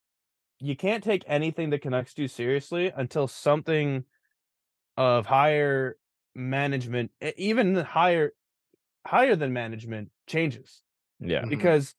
you 0.61 0.77
can't 0.77 1.05
take 1.05 1.25
anything 1.27 1.71
the 1.71 1.79
Canucks 1.79 2.15
do 2.15 2.29
seriously 2.29 2.93
until 2.95 3.29
something 3.29 4.05
of 4.97 5.27
higher 5.27 5.97
management, 6.35 7.11
even 7.37 7.77
higher 7.77 8.33
higher 9.07 9.37
than 9.37 9.53
management 9.53 10.11
changes. 10.27 10.83
Yeah. 11.21 11.43
Mhm. 11.43 11.51
Because 11.51 11.95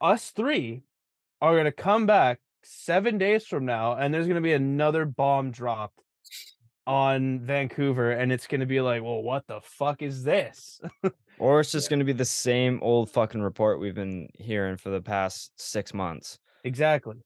us 0.00 0.30
three 0.30 0.82
are 1.40 1.52
going 1.54 1.64
to 1.66 1.72
come 1.72 2.06
back 2.06 2.40
7 2.62 3.18
days 3.18 3.46
from 3.46 3.64
now 3.64 3.94
and 3.96 4.12
there's 4.12 4.26
going 4.26 4.36
to 4.36 4.40
be 4.40 4.52
another 4.52 5.04
bomb 5.04 5.50
dropped 5.50 6.00
on 6.86 7.40
Vancouver 7.40 8.10
and 8.12 8.32
it's 8.32 8.46
going 8.46 8.60
to 8.60 8.66
be 8.66 8.80
like, 8.80 9.02
"Well, 9.02 9.22
what 9.22 9.46
the 9.46 9.60
fuck 9.60 10.02
is 10.02 10.24
this?" 10.24 10.80
Or 11.38 11.60
it's 11.60 11.70
just 11.70 11.88
gonna 11.88 12.04
be 12.04 12.12
the 12.12 12.24
same 12.24 12.80
old 12.82 13.10
fucking 13.12 13.40
report 13.40 13.78
we've 13.78 13.94
been 13.94 14.28
hearing 14.40 14.76
for 14.76 14.90
the 14.90 15.00
past 15.00 15.52
six 15.60 15.94
months. 15.94 16.40
Exactly. 16.64 17.16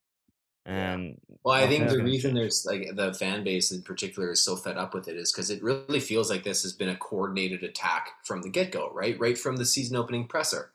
And 0.64 1.18
Well, 1.42 1.56
I 1.56 1.66
think 1.66 1.88
the 1.88 2.02
reason 2.02 2.34
there's 2.34 2.64
like 2.64 2.94
the 2.94 3.12
fan 3.14 3.42
base 3.42 3.72
in 3.72 3.82
particular 3.82 4.30
is 4.30 4.44
so 4.44 4.54
fed 4.54 4.76
up 4.76 4.94
with 4.94 5.08
it 5.08 5.16
is 5.16 5.32
because 5.32 5.50
it 5.50 5.62
really 5.62 5.98
feels 5.98 6.30
like 6.30 6.44
this 6.44 6.62
has 6.62 6.72
been 6.72 6.88
a 6.88 6.96
coordinated 6.96 7.64
attack 7.64 8.10
from 8.24 8.42
the 8.42 8.48
get 8.48 8.70
go, 8.70 8.90
right? 8.92 9.18
Right 9.18 9.36
from 9.36 9.56
the 9.56 9.64
season 9.64 9.96
opening 9.96 10.28
presser. 10.28 10.70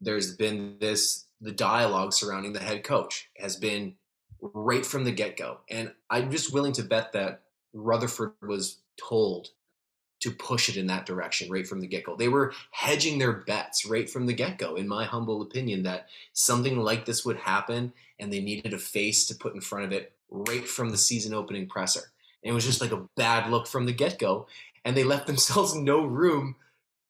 There's 0.00 0.34
been 0.34 0.76
this, 0.80 1.26
the 1.42 1.52
dialogue 1.52 2.14
surrounding 2.14 2.54
the 2.54 2.60
head 2.60 2.84
coach 2.84 3.28
has 3.36 3.56
been 3.56 3.96
right 4.40 4.84
from 4.84 5.04
the 5.04 5.12
get 5.12 5.36
go. 5.36 5.58
And 5.70 5.92
I'm 6.08 6.30
just 6.30 6.52
willing 6.52 6.72
to 6.72 6.82
bet 6.82 7.12
that 7.12 7.42
Rutherford 7.74 8.32
was 8.40 8.78
told 8.96 9.50
to 10.22 10.30
push 10.30 10.68
it 10.68 10.76
in 10.76 10.86
that 10.86 11.04
direction 11.04 11.50
right 11.50 11.66
from 11.66 11.80
the 11.80 11.86
get 11.86 12.04
go. 12.04 12.14
They 12.14 12.28
were 12.28 12.52
hedging 12.70 13.18
their 13.18 13.32
bets 13.32 13.84
right 13.84 14.08
from 14.08 14.26
the 14.26 14.32
get 14.32 14.56
go, 14.56 14.76
in 14.76 14.86
my 14.86 15.04
humble 15.04 15.42
opinion, 15.42 15.82
that 15.82 16.08
something 16.32 16.78
like 16.78 17.04
this 17.04 17.24
would 17.24 17.38
happen 17.38 17.92
and 18.20 18.32
they 18.32 18.40
needed 18.40 18.72
a 18.72 18.78
face 18.78 19.26
to 19.26 19.34
put 19.34 19.54
in 19.54 19.60
front 19.60 19.84
of 19.84 19.92
it 19.92 20.12
right 20.30 20.66
from 20.66 20.90
the 20.90 20.96
season 20.96 21.34
opening 21.34 21.66
presser. 21.66 22.12
And 22.42 22.52
it 22.52 22.54
was 22.54 22.64
just 22.64 22.80
like 22.80 22.92
a 22.92 23.08
bad 23.16 23.50
look 23.50 23.66
from 23.66 23.84
the 23.84 23.92
get 23.92 24.20
go, 24.20 24.46
and 24.84 24.96
they 24.96 25.04
left 25.04 25.26
themselves 25.28 25.74
no 25.74 26.04
room 26.04 26.54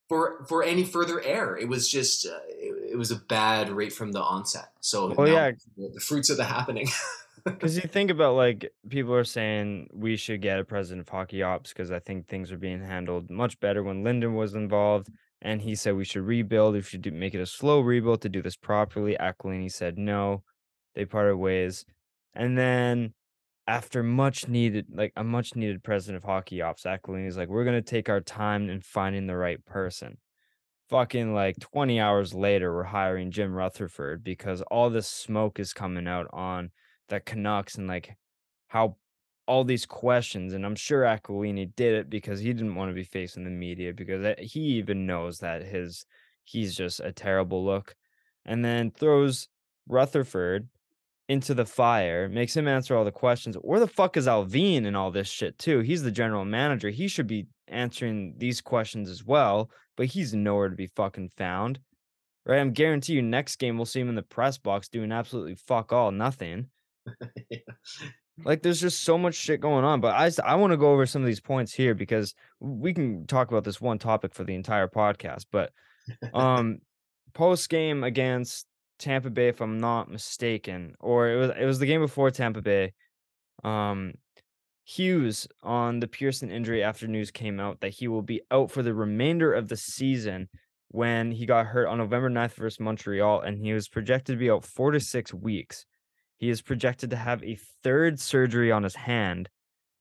for 0.09 0.45
for 0.49 0.63
any 0.63 0.85
further 0.85 1.21
error. 1.23 1.59
It 1.59 1.69
was 1.69 1.89
just 1.89 2.27
uh, 2.27 2.39
it, 2.49 2.93
it 2.93 2.97
was 2.97 3.11
a 3.11 3.17
bad 3.17 3.71
right 3.71 3.93
from 3.93 4.13
the 4.13 4.23
onset. 4.23 4.71
So 4.81 5.09
yeah. 5.27 5.53
the 5.77 6.01
fruits 6.01 6.31
of 6.31 6.39
the 6.39 6.45
happening. 6.45 6.89
Because 7.45 7.77
you 7.77 7.89
think 7.89 8.11
about 8.11 8.37
like 8.37 8.71
people 8.89 9.15
are 9.15 9.25
saying 9.25 9.89
we 9.93 10.17
should 10.17 10.43
get 10.43 10.61
a 10.61 10.65
president 10.65 11.07
of 11.07 11.09
hockey 11.09 11.43
ops 11.43 11.73
because 11.73 11.91
I 11.91 11.99
think 11.99 12.29
things 12.29 12.53
are 12.53 12.59
being 12.59 12.81
handled 12.81 13.31
much 13.31 13.59
better 13.59 13.83
when 13.83 14.05
Linden 14.05 14.35
was 14.35 14.55
involved. 14.55 15.09
And 15.41 15.61
he 15.61 15.75
said 15.75 15.97
we 15.97 16.05
should 16.05 16.23
rebuild. 16.23 16.75
We 16.75 16.83
should 16.83 17.03
do, 17.03 17.11
make 17.11 17.35
it 17.35 17.41
a 17.41 17.47
slow 17.47 17.81
rebuild 17.81 18.23
to 18.23 18.29
do 18.29 18.43
this 18.43 18.57
properly. 18.57 19.17
Aquilini 19.19 19.73
said 19.73 19.99
no. 19.99 20.45
They 20.95 21.05
parted 21.05 21.37
ways. 21.37 21.85
And 22.35 22.57
then 22.57 23.15
after 23.67 24.03
much 24.03 24.47
needed, 24.47 24.87
like 24.93 25.13
a 25.17 25.25
much 25.25 25.57
needed 25.57 25.83
president 25.83 26.23
of 26.23 26.25
hockey 26.25 26.63
ops, 26.63 26.85
Aquilini's 26.85 27.37
like, 27.37 27.49
we're 27.49 27.65
gonna 27.65 27.83
take 27.83 28.09
our 28.09 28.21
time 28.21 28.71
in 28.71 28.81
finding 28.83 29.27
the 29.27 29.37
right 29.37 29.65
person. 29.65 30.19
Fucking 30.91 31.35
like 31.35 31.59
20 31.59 31.99
hours 31.99 32.35
later, 32.35 32.73
we're 32.73 32.85
hiring 32.85 33.31
Jim 33.31 33.53
Rutherford 33.53 34.23
because 34.23 34.63
all 34.71 34.91
this 34.91 35.09
smoke 35.09 35.59
is 35.59 35.73
coming 35.73 36.07
out 36.07 36.29
on 36.33 36.71
the 37.13 37.21
Canucks 37.21 37.77
and 37.77 37.87
like 37.87 38.17
how 38.69 38.97
all 39.47 39.65
these 39.65 39.87
questions, 39.87 40.53
and 40.53 40.65
I'm 40.65 40.77
sure 40.77 41.03
Aquilini 41.03 41.75
did 41.77 41.95
it 41.95 42.11
because 42.11 42.41
he 42.41 42.53
didn't 42.53 42.75
want 42.75 42.91
to 42.91 42.95
be 42.95 43.05
facing 43.05 43.45
the 43.45 43.51
media 43.51 43.93
because 43.93 44.37
he 44.39 44.61
even 44.61 45.07
knows 45.07 45.39
that 45.39 45.63
his 45.63 46.07
he's 46.45 46.77
just 46.77 47.01
a 47.01 47.13
terrible 47.13 47.65
look, 47.65 47.95
and 48.45 48.65
then 48.65 48.91
throws 48.91 49.49
Rutherford 49.89 50.69
into 51.29 51.55
the 51.55 51.67
fire, 51.67 52.29
makes 52.29 52.57
him 52.57 52.69
answer 52.69 52.97
all 52.97 53.05
the 53.05 53.11
questions. 53.11 53.57
Where 53.57 53.81
the 53.81 53.87
fuck 53.87 54.17
is 54.17 54.27
Allvin 54.27 54.87
and 54.87 54.97
all 54.97 55.11
this 55.11 55.29
shit 55.29 55.59
too? 55.59 55.81
He's 55.81 56.03
the 56.03 56.11
general 56.11 56.45
manager. 56.45 56.91
He 56.91 57.09
should 57.09 57.27
be 57.27 57.47
answering 57.69 58.35
these 58.39 58.61
questions 58.61 59.09
as 59.09 59.25
well, 59.25 59.71
but 59.97 60.07
he's 60.07 60.35
nowhere 60.35 60.69
to 60.69 60.77
be 60.77 60.89
fucking 60.89 61.31
found. 61.37 61.79
Right? 62.45 62.59
I'm 62.59 62.73
guarantee 62.73 63.15
you 63.15 63.23
next 63.23 63.57
game 63.57 63.77
we'll 63.77 63.87
see 63.87 64.01
him 64.01 64.09
in 64.09 64.17
the 64.17 64.23
press 64.23 64.59
box 64.59 64.89
doing 64.89 65.13
absolutely 65.13 65.55
fuck 65.55 65.93
all 65.93 66.11
nothing. 66.11 66.67
Like 68.45 68.63
there's 68.63 68.81
just 68.81 69.05
so 69.05 69.19
much 69.19 69.35
shit 69.35 69.61
going 69.61 69.85
on, 69.85 70.01
but 70.01 70.15
I 70.15 70.31
I 70.45 70.55
want 70.55 70.73
to 70.73 70.79
go 70.79 70.93
over 70.93 71.05
some 71.07 71.23
of 71.23 71.27
these 71.27 71.41
points 71.41 71.73
here 71.73 71.95
because 71.95 72.35
we 72.61 72.95
can 72.95 73.27
talk 73.27 73.51
about 73.51 73.65
this 73.65 73.81
one 73.81 73.99
topic 73.99 74.35
for 74.35 74.43
the 74.43 74.55
entire 74.55 74.89
podcast. 74.89 75.47
But 75.53 75.73
um, 76.35 76.79
post 77.35 77.69
game 77.69 78.03
against 78.03 78.67
Tampa 78.99 79.31
Bay, 79.31 79.49
if 79.49 79.61
I'm 79.61 79.79
not 79.79 80.11
mistaken, 80.11 80.95
or 80.99 81.29
it 81.31 81.37
was 81.37 81.51
it 81.61 81.65
was 81.67 81.79
the 81.79 81.87
game 81.87 82.01
before 82.01 82.31
Tampa 82.31 82.63
Bay. 82.63 82.95
Um, 83.63 84.15
Hughes 84.85 85.47
on 85.63 86.01
the 86.01 86.09
Pearson 86.09 86.51
injury 86.51 86.83
after 86.83 87.07
news 87.07 87.31
came 87.31 87.61
out 87.61 87.81
that 87.81 87.91
he 87.91 88.09
will 88.09 88.23
be 88.23 88.41
out 88.51 88.71
for 88.71 88.83
the 88.83 88.95
remainder 88.95 89.53
of 89.53 89.69
the 89.69 89.77
season 89.77 90.49
when 90.89 91.31
he 91.31 91.47
got 91.47 91.67
hurt 91.67 91.87
on 91.87 91.99
November 91.99 92.29
9th 92.29 92.55
versus 92.55 92.81
Montreal, 92.81 93.41
and 93.43 93.59
he 93.59 93.73
was 93.73 93.89
projected 93.89 94.35
to 94.35 94.39
be 94.39 94.51
out 94.51 94.65
four 94.65 94.91
to 94.91 95.01
six 95.01 95.33
weeks. 95.33 95.87
He 96.43 96.51
is 96.51 96.61
projected 96.61 97.11
to 97.11 97.17
have 97.17 97.41
a 97.45 97.57
third 97.85 98.19
surgery 98.19 98.73
on 98.73 98.83
his 98.83 98.97
hand 98.97 99.49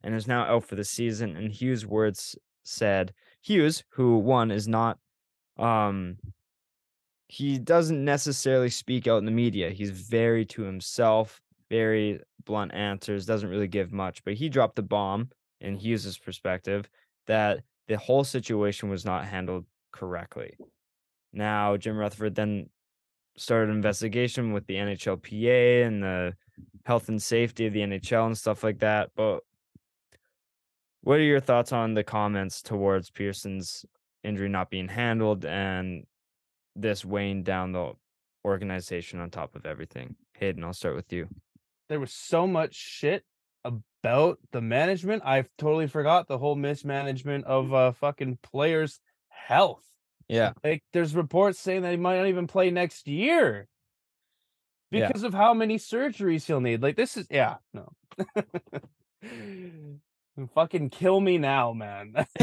and 0.04 0.16
is 0.16 0.26
now 0.26 0.42
out 0.46 0.64
for 0.64 0.74
the 0.74 0.84
season. 0.84 1.38
And 1.38 1.52
Hughes' 1.52 1.86
words 1.86 2.36
said, 2.64 3.14
Hughes, 3.44 3.84
who 3.89 4.18
one 4.18 4.50
is 4.50 4.68
not, 4.68 4.98
um, 5.60 6.18
he 7.28 7.60
doesn't 7.60 8.04
necessarily 8.04 8.72
speak 8.72 9.06
out 9.06 9.20
in 9.20 9.26
the 9.26 9.32
media. 9.32 9.70
He's 9.70 9.92
very 9.92 10.44
to 10.48 10.64
himself, 10.64 11.39
very 11.70 12.20
blunt 12.44 12.74
answers, 12.74 13.28
doesn't 13.28 13.52
really 13.52 13.68
give 13.68 13.94
much. 13.94 14.24
But 14.24 14.34
he 14.34 14.50
dropped 14.50 14.78
the 14.78 14.82
bomb 14.82 15.30
in 15.60 15.76
Hughes' 15.76 16.18
perspective 16.18 16.89
that 17.28 17.60
the 17.88 18.00
whole 18.00 18.24
situation 18.24 18.89
was 18.89 19.06
not 19.06 19.26
handled 19.26 19.66
correctly. 19.92 20.58
Now, 21.34 21.78
Jim 21.78 21.96
Rutherford 21.96 22.34
then 22.34 22.70
started 23.38 23.70
an 23.70 23.76
investigation 23.76 24.54
with 24.54 24.68
the 24.68 24.76
NHLPA 24.76 25.86
and 25.86 26.04
the 26.04 26.34
health 26.86 27.10
and 27.10 27.22
safety 27.22 27.66
of 27.68 27.74
the 27.74 27.80
NHL 27.82 28.26
and 28.26 28.38
stuff 28.38 28.64
like 28.64 28.80
that. 28.80 29.12
But 29.16 29.42
what 31.02 31.20
are 31.20 31.24
your 31.24 31.40
thoughts 31.40 31.72
on 31.72 31.94
the 31.94 32.04
comments 32.04 32.62
towards 32.62 33.10
Pearson's 33.10 33.86
injury 34.24 34.50
not 34.50 34.70
being 34.70 34.88
handled 34.88 35.46
and 35.46 36.06
this 36.76 37.04
weighing 37.04 37.44
down 37.44 37.72
the 37.72 37.94
organization 38.46 39.20
on 39.20 39.30
top 39.30 39.56
of 39.56 39.66
everything? 39.66 40.16
Hayden, 40.38 40.64
I'll 40.64 40.74
start 40.74 40.96
with 40.96 41.12
you. 41.14 41.28
there 41.90 42.00
was 42.00 42.14
so 42.14 42.48
much 42.48 42.76
shit 42.76 43.24
about 43.64 44.40
the 44.52 44.62
management. 44.62 45.22
I 45.26 45.46
totally 45.58 45.88
forgot 45.88 46.28
the 46.28 46.38
whole 46.38 46.56
mismanagement 46.56 47.46
of 47.46 47.74
uh 47.74 47.92
fucking 47.92 48.40
players' 48.42 49.00
health. 49.30 49.84
Yeah. 50.32 50.54
Like 50.64 50.82
there's 50.94 51.14
reports 51.14 51.60
saying 51.60 51.82
that 51.82 51.92
he 51.92 51.98
might 51.98 52.18
not 52.18 52.28
even 52.28 52.48
play 52.48 52.72
next 52.72 53.06
year 53.08 53.68
Yeah. 54.92 55.08
because 55.08 55.24
of 55.24 55.34
how 55.34 55.54
many 55.54 55.78
surgeries 55.78 56.46
he'll 56.46 56.62
need. 56.62 56.82
Like 56.82 56.96
this 56.96 57.18
is 57.18 57.28
yeah, 57.30 57.58
no. 57.74 57.92
fucking 60.56 60.90
kill 60.90 61.20
me 61.20 61.38
now, 61.38 61.74
man. 61.74 62.14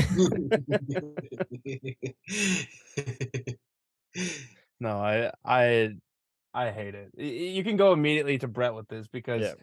no, 4.80 4.98
I 4.98 5.32
I 5.42 5.94
I 6.52 6.70
hate 6.70 6.94
it. 6.94 7.10
You 7.16 7.64
can 7.64 7.78
go 7.78 7.94
immediately 7.94 8.36
to 8.38 8.48
Brett 8.48 8.74
with 8.74 8.88
this 8.88 9.08
because 9.08 9.40
Yeah. 9.42 9.54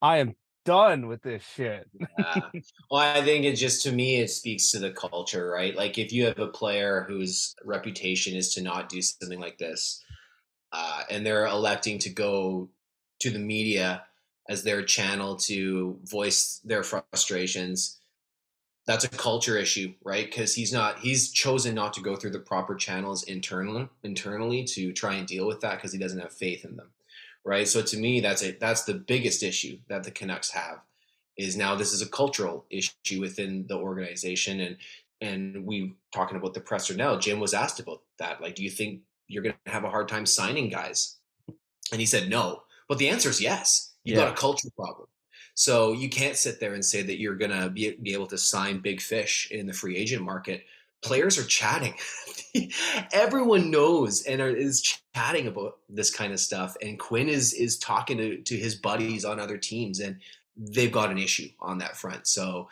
I 0.00 0.18
am 0.18 0.34
done 0.64 1.06
with 1.06 1.22
this 1.22 1.42
shit. 1.54 1.88
Yeah. 2.18 2.40
Well, 2.90 3.00
I 3.00 3.24
think 3.24 3.44
it 3.44 3.54
just 3.54 3.82
to 3.82 3.92
me 3.92 4.16
it 4.20 4.30
speaks 4.30 4.70
to 4.70 4.78
the 4.78 4.92
culture, 4.92 5.50
right? 5.50 5.74
Like 5.74 5.98
if 5.98 6.12
you 6.12 6.26
have 6.26 6.38
a 6.38 6.46
player 6.46 7.04
whose 7.08 7.54
reputation 7.64 8.36
is 8.36 8.54
to 8.54 8.62
not 8.62 8.88
do 8.88 9.02
something 9.02 9.40
like 9.40 9.58
this, 9.58 10.02
uh, 10.72 11.02
and 11.10 11.26
they're 11.26 11.46
electing 11.46 11.98
to 12.00 12.10
go 12.10 12.68
to 13.20 13.30
the 13.30 13.38
media 13.38 14.04
as 14.48 14.62
their 14.62 14.82
channel 14.84 15.36
to 15.36 15.98
voice 16.04 16.60
their 16.64 16.82
frustrations, 16.82 18.00
that's 18.86 19.04
a 19.04 19.08
culture 19.08 19.56
issue, 19.56 19.94
right? 20.04 20.26
Because 20.26 20.54
he's 20.54 20.72
not 20.72 20.98
he's 20.98 21.32
chosen 21.32 21.74
not 21.74 21.94
to 21.94 22.02
go 22.02 22.16
through 22.16 22.32
the 22.32 22.40
proper 22.40 22.74
channels 22.74 23.22
internally 23.24 23.88
internally 24.02 24.64
to 24.64 24.92
try 24.92 25.14
and 25.14 25.26
deal 25.26 25.46
with 25.46 25.60
that 25.60 25.76
because 25.76 25.92
he 25.92 25.98
doesn't 25.98 26.20
have 26.20 26.32
faith 26.32 26.64
in 26.64 26.76
them, 26.76 26.90
right? 27.44 27.68
So 27.68 27.82
to 27.82 27.96
me, 27.96 28.20
that's 28.20 28.42
a 28.42 28.52
that's 28.52 28.84
the 28.84 28.94
biggest 28.94 29.42
issue 29.42 29.78
that 29.88 30.04
the 30.04 30.10
Canucks 30.10 30.50
have 30.50 30.80
is 31.36 31.56
now 31.56 31.74
this 31.74 31.92
is 31.92 32.02
a 32.02 32.08
cultural 32.08 32.64
issue 32.70 33.20
within 33.20 33.66
the 33.66 33.76
organization 33.76 34.60
and 34.60 34.76
and 35.20 35.64
we 35.64 35.94
talking 36.12 36.36
about 36.36 36.54
the 36.54 36.60
presser 36.60 36.94
now 36.94 37.18
jim 37.18 37.40
was 37.40 37.54
asked 37.54 37.80
about 37.80 38.02
that 38.18 38.40
like 38.40 38.54
do 38.54 38.62
you 38.62 38.70
think 38.70 39.00
you're 39.28 39.42
going 39.42 39.54
to 39.64 39.72
have 39.72 39.84
a 39.84 39.90
hard 39.90 40.08
time 40.08 40.26
signing 40.26 40.68
guys 40.68 41.16
and 41.92 42.00
he 42.00 42.06
said 42.06 42.28
no 42.28 42.62
but 42.88 42.98
the 42.98 43.08
answer 43.08 43.28
is 43.28 43.40
yes 43.40 43.94
you 44.04 44.14
Yeah. 44.14 44.24
got 44.24 44.32
a 44.32 44.36
culture 44.36 44.68
problem 44.76 45.08
so 45.54 45.92
you 45.92 46.08
can't 46.08 46.36
sit 46.36 46.58
there 46.58 46.74
and 46.74 46.84
say 46.84 47.02
that 47.02 47.20
you're 47.20 47.36
going 47.36 47.52
to 47.52 47.70
be, 47.70 47.96
be 48.02 48.12
able 48.12 48.26
to 48.26 48.38
sign 48.38 48.80
big 48.80 49.00
fish 49.00 49.48
in 49.52 49.66
the 49.66 49.72
free 49.72 49.96
agent 49.96 50.22
market 50.22 50.64
players 51.04 51.38
are 51.38 51.44
chatting. 51.44 51.94
Everyone 53.12 53.70
knows 53.70 54.22
and 54.22 54.40
are, 54.40 54.48
is 54.48 54.82
chatting 55.14 55.46
about 55.46 55.78
this 55.88 56.10
kind 56.10 56.32
of 56.32 56.40
stuff. 56.40 56.76
And 56.82 56.98
Quinn 56.98 57.28
is 57.28 57.52
is 57.52 57.78
talking 57.78 58.16
to, 58.18 58.38
to 58.38 58.56
his 58.56 58.74
buddies 58.74 59.24
on 59.24 59.38
other 59.38 59.58
teams, 59.58 60.00
and 60.00 60.16
they've 60.56 60.90
got 60.90 61.10
an 61.10 61.18
issue 61.18 61.48
on 61.60 61.78
that 61.78 61.96
front. 61.96 62.26
So 62.26 62.68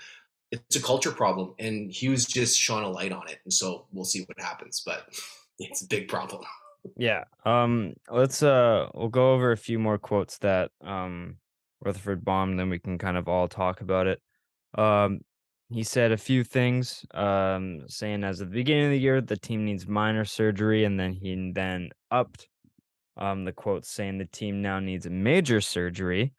it's 0.50 0.76
a 0.76 0.82
culture 0.82 1.12
problem, 1.12 1.54
and 1.58 1.92
Hughes 1.92 2.26
just 2.26 2.58
shone 2.58 2.82
a 2.82 2.88
light 2.88 3.12
on 3.12 3.28
it. 3.28 3.38
And 3.44 3.52
so 3.52 3.86
we'll 3.92 4.04
see 4.04 4.22
what 4.22 4.40
happens, 4.40 4.82
but 4.84 5.06
it's 5.58 5.82
a 5.82 5.86
big 5.86 6.08
problem. 6.08 6.44
Yeah. 6.96 7.24
Um. 7.44 7.94
Let's 8.10 8.42
uh. 8.42 8.88
We'll 8.94 9.08
go 9.08 9.34
over 9.34 9.52
a 9.52 9.56
few 9.56 9.78
more 9.78 9.98
quotes 9.98 10.38
that 10.38 10.70
um 10.82 11.36
Rutherford 11.84 12.24
bombed, 12.24 12.58
then 12.58 12.70
we 12.70 12.78
can 12.78 12.98
kind 12.98 13.16
of 13.16 13.28
all 13.28 13.48
talk 13.48 13.82
about 13.82 14.06
it. 14.06 14.20
Um. 14.76 15.20
He 15.72 15.82
said 15.82 16.12
a 16.12 16.16
few 16.16 16.44
things. 16.44 17.04
Um. 17.14 17.82
Saying 17.88 18.24
as 18.24 18.40
at 18.40 18.48
the 18.48 18.54
beginning 18.54 18.86
of 18.86 18.90
the 18.90 18.98
year, 18.98 19.20
the 19.20 19.36
team 19.36 19.64
needs 19.64 19.86
minor 19.86 20.24
surgery, 20.24 20.84
and 20.84 20.98
then 20.98 21.12
he 21.12 21.52
then 21.54 21.90
upped. 22.10 22.48
Um. 23.16 23.44
The 23.44 23.52
quote 23.52 23.84
saying 23.84 24.18
the 24.18 24.26
team 24.26 24.62
now 24.62 24.80
needs 24.80 25.08
major 25.08 25.60
surgery. 25.60 26.32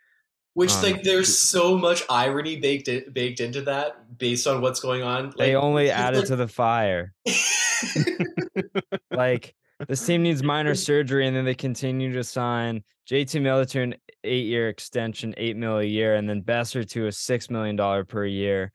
Which 0.56 0.72
Um, 0.72 0.84
like 0.84 1.04
there's 1.04 1.38
so 1.38 1.78
much 1.78 2.04
irony 2.10 2.58
baked 2.58 2.88
in, 2.88 3.12
baked 3.12 3.40
into 3.40 3.64
that 3.64 4.18
based 4.20 4.46
on 4.46 4.62
what's 4.62 4.80
going 4.80 5.02
on. 5.02 5.26
Like, 5.26 5.38
They 5.38 5.56
only 5.56 5.90
added 5.90 6.28
to 6.28 6.36
the 6.36 6.48
fire. 6.48 7.14
like 9.12 9.56
this 9.88 10.06
team 10.06 10.24
needs 10.24 10.44
minor 10.44 10.76
surgery, 10.76 11.28
and 11.28 11.36
then 11.36 11.46
they 11.46 11.56
continue 11.56 12.14
to 12.14 12.24
sign 12.24 12.84
JT 13.10 13.42
Miller 13.42 13.66
to 13.66 13.82
an 13.82 13.96
eight-year 14.24 14.70
extension, 14.70 15.34
eight 15.38 15.58
mil 15.58 15.80
a 15.80 15.84
year, 15.84 16.16
and 16.16 16.30
then 16.30 16.42
Boeser 16.42 16.88
to 16.92 17.08
a 17.08 17.12
six 17.12 17.50
million 17.50 17.76
dollar 17.76 18.06
per 18.06 18.26
year, 18.26 18.72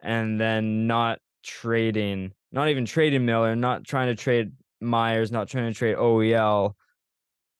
and 0.00 0.40
then 0.40 0.86
not 0.86 1.20
trading, 1.42 2.32
not 2.52 2.68
even 2.68 2.84
trading 2.84 3.24
Miller, 3.24 3.56
not 3.56 3.84
trying 3.84 4.08
to 4.08 4.14
trade 4.14 4.52
Myers, 4.80 5.32
not 5.32 5.48
trying 5.48 5.72
to 5.72 5.78
trade 5.78 5.96
OEL, 5.96 6.74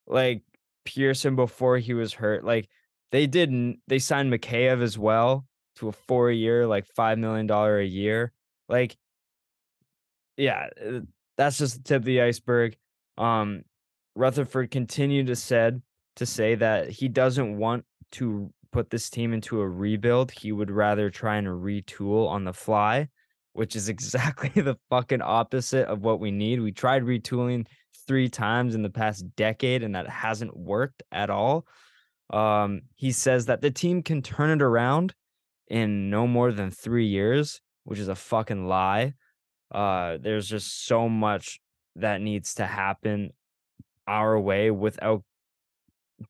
like 0.06 0.42
Pearson 0.84 1.36
before 1.36 1.78
he 1.78 1.94
was 1.94 2.12
hurt. 2.12 2.44
Like 2.44 2.68
they 3.10 3.26
didn't, 3.26 3.80
they 3.88 3.98
signed 3.98 4.32
Mikheyev 4.32 4.82
as 4.82 4.98
well 4.98 5.46
to 5.76 5.88
a 5.88 5.92
four-year, 5.92 6.66
like 6.66 6.86
five 6.86 7.18
million 7.18 7.46
dollar 7.46 7.78
a 7.78 7.86
year. 7.86 8.32
Like 8.68 8.96
yeah, 10.38 10.68
uh, 10.80 11.00
that's 11.36 11.58
just 11.58 11.76
the 11.76 11.82
tip 11.82 11.98
of 11.98 12.04
the 12.04 12.22
iceberg. 12.22 12.76
Um, 13.18 13.62
Rutherford 14.14 14.70
continued 14.70 15.26
to 15.26 15.36
said 15.36 15.82
to 16.16 16.24
say 16.24 16.54
that 16.54 16.90
he 16.90 17.08
doesn't 17.08 17.58
want 17.58 17.84
to 18.12 18.52
put 18.72 18.90
this 18.90 19.10
team 19.10 19.32
into 19.32 19.60
a 19.60 19.68
rebuild. 19.68 20.30
He 20.30 20.52
would 20.52 20.70
rather 20.70 21.10
try 21.10 21.36
and 21.36 21.46
retool 21.46 22.28
on 22.28 22.44
the 22.44 22.52
fly, 22.52 23.08
which 23.52 23.76
is 23.76 23.88
exactly 23.88 24.62
the 24.62 24.76
fucking 24.90 25.22
opposite 25.22 25.88
of 25.88 26.02
what 26.02 26.20
we 26.20 26.30
need. 26.30 26.60
We 26.60 26.72
tried 26.72 27.02
retooling 27.02 27.66
three 28.06 28.28
times 28.28 28.74
in 28.74 28.82
the 28.82 28.90
past 28.90 29.24
decade, 29.36 29.82
and 29.82 29.94
that 29.94 30.08
hasn't 30.08 30.56
worked 30.56 31.02
at 31.12 31.30
all. 31.30 31.66
Um, 32.30 32.82
he 32.94 33.12
says 33.12 33.46
that 33.46 33.62
the 33.62 33.70
team 33.70 34.02
can 34.02 34.22
turn 34.22 34.50
it 34.50 34.62
around 34.62 35.14
in 35.68 36.10
no 36.10 36.26
more 36.26 36.52
than 36.52 36.70
three 36.70 37.06
years, 37.06 37.60
which 37.84 37.98
is 37.98 38.08
a 38.08 38.14
fucking 38.14 38.66
lie 38.68 39.14
uh 39.70 40.16
there's 40.20 40.48
just 40.48 40.86
so 40.86 41.08
much 41.08 41.60
that 41.96 42.20
needs 42.20 42.54
to 42.54 42.66
happen 42.66 43.30
our 44.06 44.38
way 44.38 44.70
without 44.70 45.22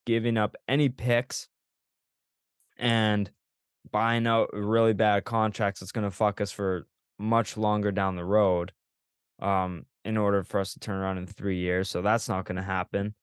giving 0.05 0.37
up 0.37 0.57
any 0.67 0.89
picks 0.89 1.49
and 2.79 3.31
buying 3.91 4.27
out 4.27 4.51
really 4.53 4.93
bad 4.93 5.25
contracts 5.25 5.81
that's 5.81 5.93
going 5.93 6.05
to 6.05 6.11
fuck 6.11 6.41
us 6.41 6.53
for 6.53 6.87
much 7.19 7.57
longer 7.57 7.91
down 7.91 8.17
the 8.17 8.25
road 8.25 8.73
um 9.41 9.85
in 10.05 10.17
order 10.17 10.43
for 10.43 10.61
us 10.61 10.73
to 10.73 10.81
turn 10.81 10.97
around 10.97 11.19
in 11.19 11.27
3 11.27 11.57
years 11.59 11.91
so 11.91 12.03
that's 12.03 12.29
not 12.29 12.45
going 12.45 12.57
to 12.57 12.63
happen. 12.63 13.15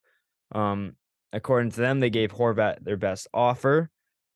Um 0.54 0.96
according 1.32 1.70
to 1.70 1.80
them 1.80 2.00
they 2.00 2.10
gave 2.10 2.32
Horvat 2.32 2.84
their 2.84 2.96
best 2.96 3.28
offer. 3.32 3.90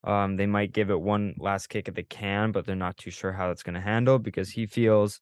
Um 0.04 0.36
they 0.36 0.46
might 0.46 0.72
give 0.72 0.90
it 0.90 1.00
one 1.00 1.34
last 1.38 1.68
kick 1.68 1.88
at 1.88 1.94
the 1.94 2.02
can 2.02 2.52
but 2.52 2.64
they're 2.66 2.76
not 2.76 2.96
too 2.96 3.10
sure 3.10 3.32
how 3.32 3.48
that's 3.48 3.62
going 3.62 3.74
to 3.74 3.80
handle 3.80 4.18
because 4.18 4.50
he 4.50 4.66
feels 4.66 5.20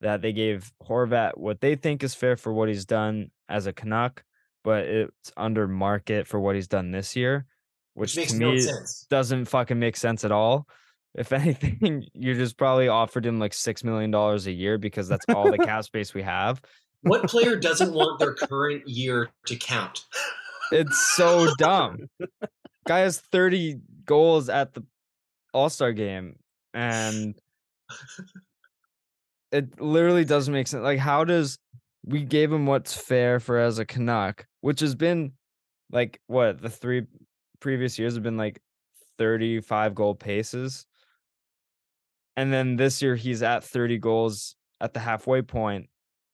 that 0.00 0.22
they 0.22 0.32
gave 0.32 0.72
Horvat 0.82 1.36
what 1.36 1.60
they 1.60 1.74
think 1.76 2.02
is 2.02 2.14
fair 2.14 2.36
for 2.36 2.52
what 2.52 2.68
he's 2.68 2.86
done 2.86 3.30
as 3.48 3.66
a 3.66 3.72
Canuck, 3.72 4.24
but 4.64 4.84
it's 4.84 5.32
under 5.36 5.68
market 5.68 6.26
for 6.26 6.40
what 6.40 6.54
he's 6.54 6.68
done 6.68 6.90
this 6.90 7.14
year, 7.16 7.46
which, 7.94 8.14
to 8.14 8.34
me 8.34 8.60
sense. 8.60 9.06
doesn't 9.10 9.46
fucking 9.46 9.78
make 9.78 9.96
sense 9.96 10.24
at 10.24 10.32
all. 10.32 10.66
If 11.14 11.32
anything, 11.32 12.06
you 12.14 12.34
just 12.34 12.56
probably 12.56 12.88
offered 12.88 13.26
him 13.26 13.38
like 13.38 13.54
six 13.54 13.82
million 13.84 14.10
dollars 14.10 14.46
a 14.46 14.52
year 14.52 14.78
because 14.78 15.08
that's 15.08 15.24
all 15.28 15.50
the 15.50 15.58
cap 15.64 15.84
space 15.84 16.14
we 16.14 16.22
have. 16.22 16.60
What 17.02 17.28
player 17.28 17.56
doesn't 17.60 17.92
want 17.92 18.18
their 18.18 18.34
current 18.34 18.86
year 18.88 19.30
to 19.46 19.56
count? 19.56 20.04
It's 20.72 21.14
so 21.16 21.52
dumb. 21.58 22.08
Guy 22.86 23.00
has 23.00 23.18
30 23.18 23.80
goals 24.04 24.48
at 24.48 24.74
the 24.74 24.84
All 25.52 25.68
Star 25.68 25.92
game, 25.92 26.36
and 26.74 27.34
it 29.50 29.80
literally 29.80 30.24
doesn't 30.24 30.54
make 30.54 30.68
sense. 30.68 30.82
Like, 30.82 30.98
how 30.98 31.24
does 31.24 31.58
we 32.04 32.22
gave 32.22 32.52
him 32.52 32.66
what's 32.66 32.94
fair 32.94 33.40
for 33.40 33.58
as 33.58 33.78
a 33.78 33.84
Canuck, 33.84 34.46
which 34.60 34.80
has 34.80 34.94
been 34.94 35.32
like 35.90 36.20
what 36.26 36.60
the 36.62 36.70
three 36.70 37.06
previous 37.60 37.98
years 37.98 38.14
have 38.14 38.22
been 38.22 38.36
like 38.36 38.60
35 39.18 39.94
goal 39.94 40.14
paces. 40.14 40.86
And 42.36 42.52
then 42.52 42.76
this 42.76 43.02
year 43.02 43.16
he's 43.16 43.42
at 43.42 43.64
30 43.64 43.98
goals 43.98 44.56
at 44.80 44.94
the 44.94 45.00
halfway 45.00 45.42
point, 45.42 45.88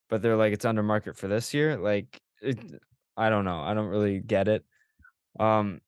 but 0.09 0.23
they're 0.23 0.37
like 0.37 0.53
it's 0.53 0.65
under 0.65 0.83
market 0.83 1.17
for 1.17 1.29
this 1.29 1.53
year. 1.53 1.77
Like 1.77 2.21
it, 2.41 2.59
I 3.17 3.29
don't 3.29 3.45
know. 3.45 3.61
I 3.61 3.75
don't 3.75 3.89
really 3.89 4.21
get 4.21 4.49
it. 4.49 4.65
Um 5.41 5.81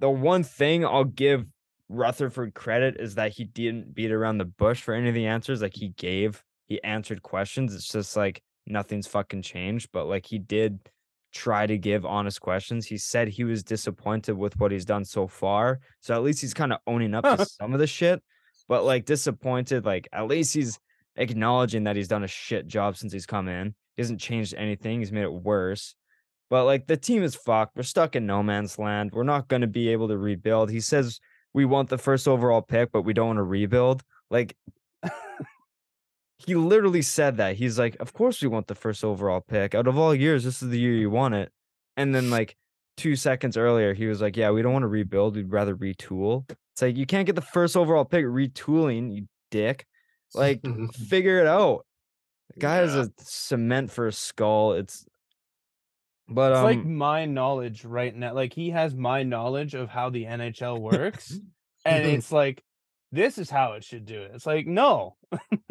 the 0.00 0.08
one 0.08 0.44
thing 0.44 0.86
I'll 0.86 1.04
give 1.04 1.44
Rutherford 1.88 2.54
credit 2.54 2.96
is 3.00 3.16
that 3.16 3.32
he 3.32 3.44
didn't 3.44 3.94
beat 3.94 4.12
around 4.12 4.38
the 4.38 4.44
bush 4.44 4.82
for 4.82 4.94
any 4.94 5.08
of 5.08 5.14
the 5.14 5.26
answers. 5.26 5.62
Like 5.62 5.74
he 5.74 5.88
gave, 5.88 6.42
he 6.66 6.82
answered 6.84 7.22
questions. 7.22 7.74
It's 7.74 7.90
just 7.90 8.16
like 8.16 8.42
nothing's 8.66 9.06
fucking 9.06 9.42
changed, 9.42 9.88
but 9.92 10.06
like 10.06 10.26
he 10.26 10.38
did 10.38 10.78
try 11.32 11.66
to 11.66 11.78
give 11.78 12.06
honest 12.06 12.40
questions. 12.40 12.86
He 12.86 12.98
said 12.98 13.28
he 13.28 13.44
was 13.44 13.62
disappointed 13.62 14.36
with 14.36 14.58
what 14.58 14.72
he's 14.72 14.84
done 14.84 15.04
so 15.04 15.26
far. 15.26 15.80
So 16.00 16.14
at 16.14 16.22
least 16.22 16.40
he's 16.40 16.54
kind 16.54 16.72
of 16.72 16.80
owning 16.86 17.14
up 17.14 17.24
to 17.24 17.44
some 17.60 17.72
of 17.72 17.80
the 17.80 17.86
shit, 17.86 18.22
but 18.68 18.84
like 18.84 19.04
disappointed, 19.04 19.84
like 19.84 20.08
at 20.12 20.26
least 20.26 20.54
he's 20.54 20.78
acknowledging 21.16 21.84
that 21.84 21.96
he's 21.96 22.08
done 22.08 22.24
a 22.24 22.28
shit 22.28 22.66
job 22.66 22.96
since 22.96 23.12
he's 23.12 23.26
come 23.26 23.48
in. 23.48 23.74
He 23.96 24.02
hasn't 24.02 24.20
changed 24.20 24.54
anything. 24.54 25.00
He's 25.00 25.12
made 25.12 25.24
it 25.24 25.32
worse. 25.32 25.94
But 26.50 26.64
like 26.64 26.86
the 26.86 26.96
team 26.96 27.22
is 27.22 27.34
fucked. 27.34 27.76
We're 27.76 27.82
stuck 27.82 28.16
in 28.16 28.26
no 28.26 28.42
man's 28.42 28.78
land. 28.78 29.10
We're 29.12 29.24
not 29.24 29.48
going 29.48 29.62
to 29.62 29.66
be 29.66 29.88
able 29.88 30.08
to 30.08 30.16
rebuild. 30.16 30.70
He 30.70 30.80
says 30.80 31.20
we 31.52 31.64
want 31.64 31.88
the 31.88 31.98
first 31.98 32.28
overall 32.28 32.62
pick, 32.62 32.92
but 32.92 33.02
we 33.02 33.12
don't 33.12 33.26
want 33.26 33.36
to 33.38 33.42
rebuild. 33.42 34.02
Like 34.30 34.56
he 36.46 36.54
literally 36.54 37.02
said 37.02 37.36
that. 37.38 37.56
He's 37.56 37.78
like, 37.78 37.96
Of 38.00 38.12
course 38.12 38.40
we 38.42 38.48
want 38.48 38.66
the 38.66 38.74
first 38.74 39.04
overall 39.04 39.40
pick. 39.40 39.74
Out 39.74 39.86
of 39.86 39.98
all 39.98 40.14
years, 40.14 40.44
this 40.44 40.62
is 40.62 40.70
the 40.70 40.78
year 40.78 40.94
you 40.94 41.10
want 41.10 41.34
it. 41.34 41.50
And 41.96 42.14
then 42.14 42.30
like 42.30 42.56
two 42.96 43.16
seconds 43.16 43.56
earlier, 43.56 43.94
he 43.94 44.06
was 44.06 44.20
like, 44.20 44.36
Yeah, 44.36 44.50
we 44.50 44.62
don't 44.62 44.72
want 44.72 44.84
to 44.84 44.88
rebuild. 44.88 45.36
We'd 45.36 45.52
rather 45.52 45.76
retool. 45.76 46.48
It's 46.72 46.82
like 46.82 46.96
you 46.96 47.06
can't 47.06 47.26
get 47.26 47.34
the 47.34 47.42
first 47.42 47.76
overall 47.76 48.04
pick 48.04 48.24
retooling, 48.24 49.14
you 49.14 49.26
dick. 49.50 49.86
Like 50.34 50.60
figure 51.08 51.40
it 51.40 51.46
out. 51.46 51.84
The 52.54 52.60
guy 52.60 52.76
has 52.76 52.94
a 52.94 53.10
cement 53.18 53.90
for 53.90 54.06
a 54.06 54.12
skull. 54.12 54.74
It's 54.74 55.04
but 56.28 56.52
It's 56.52 56.58
um 56.58 56.64
like 56.64 56.84
my 56.84 57.24
knowledge 57.24 57.84
right 57.84 58.14
now. 58.14 58.34
Like 58.34 58.52
he 58.52 58.70
has 58.70 58.94
my 58.94 59.22
knowledge 59.22 59.74
of 59.74 59.88
how 59.88 60.10
the 60.10 60.24
NHL 60.24 60.78
works, 60.78 61.38
and 61.84 62.06
it's 62.06 62.30
like 62.30 62.62
this 63.12 63.38
is 63.38 63.48
how 63.50 63.72
it 63.72 63.84
should 63.84 64.04
do 64.04 64.20
it. 64.22 64.32
It's 64.34 64.46
like 64.46 64.66
no, 64.66 65.16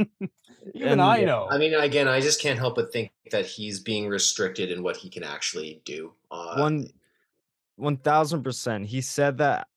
even 0.74 0.90
And- 0.90 1.02
I 1.02 1.24
know. 1.24 1.48
I 1.50 1.58
mean, 1.58 1.74
again, 1.74 2.08
I 2.08 2.20
just 2.20 2.42
can't 2.42 2.60
help 2.60 2.76
but 2.76 2.92
think 2.92 3.12
that 3.32 3.46
he's 3.46 3.80
being 3.80 4.08
restricted 4.08 4.72
in 4.72 4.84
what 4.84 4.98
he 4.98 5.10
can 5.10 5.24
actually 5.24 5.82
do. 5.86 6.14
Uh, 6.32 6.56
one 6.58 6.88
one 7.76 7.98
thousand 7.98 8.44
percent. 8.44 8.86
He 8.88 9.02
said 9.02 9.38
that 9.40 9.68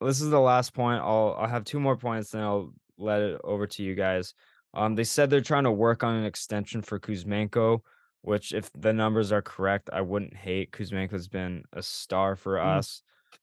this 0.00 0.20
is 0.20 0.30
the 0.30 0.40
last 0.40 0.72
point. 0.74 1.02
I'll 1.02 1.36
I'll 1.38 1.48
have 1.48 1.64
two 1.64 1.80
more 1.80 1.96
points, 1.96 2.30
then 2.30 2.42
I'll 2.42 2.72
let 2.98 3.20
it 3.22 3.40
over 3.44 3.66
to 3.66 3.82
you 3.82 3.94
guys. 3.94 4.34
Um, 4.72 4.94
they 4.94 5.04
said 5.04 5.30
they're 5.30 5.40
trying 5.40 5.64
to 5.64 5.72
work 5.72 6.04
on 6.04 6.14
an 6.14 6.24
extension 6.24 6.80
for 6.80 7.00
Kuzmenko, 7.00 7.80
which, 8.22 8.52
if 8.52 8.70
the 8.78 8.92
numbers 8.92 9.32
are 9.32 9.42
correct, 9.42 9.90
I 9.92 10.00
wouldn't 10.00 10.36
hate. 10.36 10.70
Kuzmenko's 10.70 11.26
been 11.26 11.64
a 11.72 11.82
star 11.82 12.36
for 12.36 12.54
Mm. 12.56 12.78
us. 12.78 13.02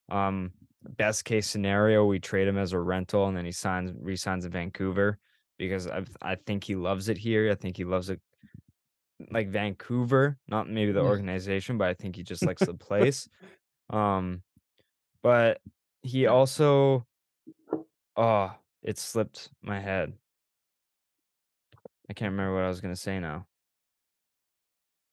Um, 0.09 0.51
best 0.83 1.25
case 1.25 1.47
scenario, 1.47 2.05
we 2.05 2.19
trade 2.19 2.47
him 2.47 2.57
as 2.57 2.73
a 2.73 2.79
rental, 2.79 3.27
and 3.27 3.35
then 3.37 3.45
he 3.45 3.51
signs 3.51 3.91
resigns 3.99 4.45
in 4.45 4.51
Vancouver 4.51 5.19
because 5.57 5.87
I 5.87 6.05
I 6.21 6.35
think 6.35 6.63
he 6.63 6.75
loves 6.75 7.09
it 7.09 7.17
here. 7.17 7.51
I 7.51 7.55
think 7.55 7.77
he 7.77 7.83
loves 7.85 8.09
it 8.09 8.21
like 9.31 9.49
Vancouver, 9.49 10.37
not 10.47 10.69
maybe 10.69 10.91
the 10.91 11.01
Mm. 11.01 11.05
organization, 11.05 11.77
but 11.77 11.87
I 11.89 11.93
think 11.93 12.15
he 12.15 12.23
just 12.23 12.45
likes 12.45 12.65
the 12.65 12.73
place. 12.75 13.27
Um, 13.89 14.43
but 15.23 15.61
he 16.03 16.27
also, 16.27 17.05
oh, 18.15 18.55
it 18.83 18.97
slipped 18.97 19.51
my 19.61 19.79
head. 19.79 20.13
I 22.09 22.13
can't 22.13 22.31
remember 22.31 22.55
what 22.55 22.63
I 22.63 22.67
was 22.69 22.81
gonna 22.81 22.95
say 22.95 23.19
now. 23.19 23.47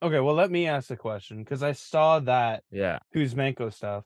Okay, 0.02 0.20
well, 0.20 0.34
let 0.34 0.50
me 0.50 0.66
ask 0.66 0.90
a 0.90 0.96
question 0.96 1.38
because 1.42 1.62
I 1.62 1.72
saw 1.72 2.20
that 2.20 2.62
Yeah. 2.70 2.98
Kuzmenko 3.14 3.72
stuff. 3.72 4.04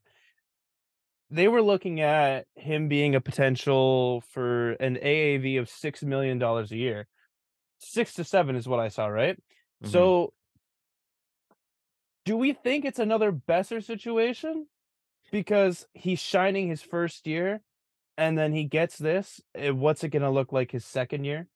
They 1.30 1.48
were 1.48 1.62
looking 1.62 2.00
at 2.00 2.46
him 2.56 2.88
being 2.88 3.14
a 3.14 3.20
potential 3.20 4.22
for 4.30 4.72
an 4.72 4.96
AAV 4.96 5.58
of 5.58 5.68
six 5.68 6.02
million 6.02 6.38
dollars 6.38 6.72
a 6.72 6.76
year. 6.76 7.06
Six 7.78 8.14
to 8.14 8.24
seven 8.24 8.56
is 8.56 8.66
what 8.66 8.80
I 8.80 8.88
saw, 8.88 9.06
right? 9.06 9.38
Mhm. 9.82 9.90
So, 9.90 10.32
do 12.24 12.36
we 12.36 12.52
think 12.52 12.84
it's 12.84 12.98
another 12.98 13.32
Boeser 13.32 13.82
situation 13.82 14.66
because 15.30 15.86
he's 15.94 16.20
shining 16.20 16.68
his 16.68 16.82
first 16.82 17.26
year, 17.26 17.62
and 18.16 18.36
then 18.38 18.52
he 18.52 18.64
gets 18.64 18.98
this? 18.98 19.40
eh, 19.54 19.70
What's 19.70 20.04
it 20.04 20.10
going 20.10 20.22
to 20.22 20.30
look 20.30 20.52
like 20.52 20.72
his 20.72 20.84
second 20.84 21.24
year? 21.24 21.48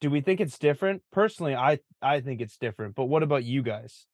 Do 0.00 0.10
we 0.10 0.20
think 0.20 0.40
it's 0.40 0.58
different? 0.58 1.02
Personally, 1.12 1.54
I 1.54 1.80
I 2.02 2.20
think 2.20 2.40
it's 2.40 2.58
different. 2.58 2.94
But 2.94 3.06
what 3.06 3.22
about 3.22 3.44
you 3.44 3.62
guys? 3.62 4.06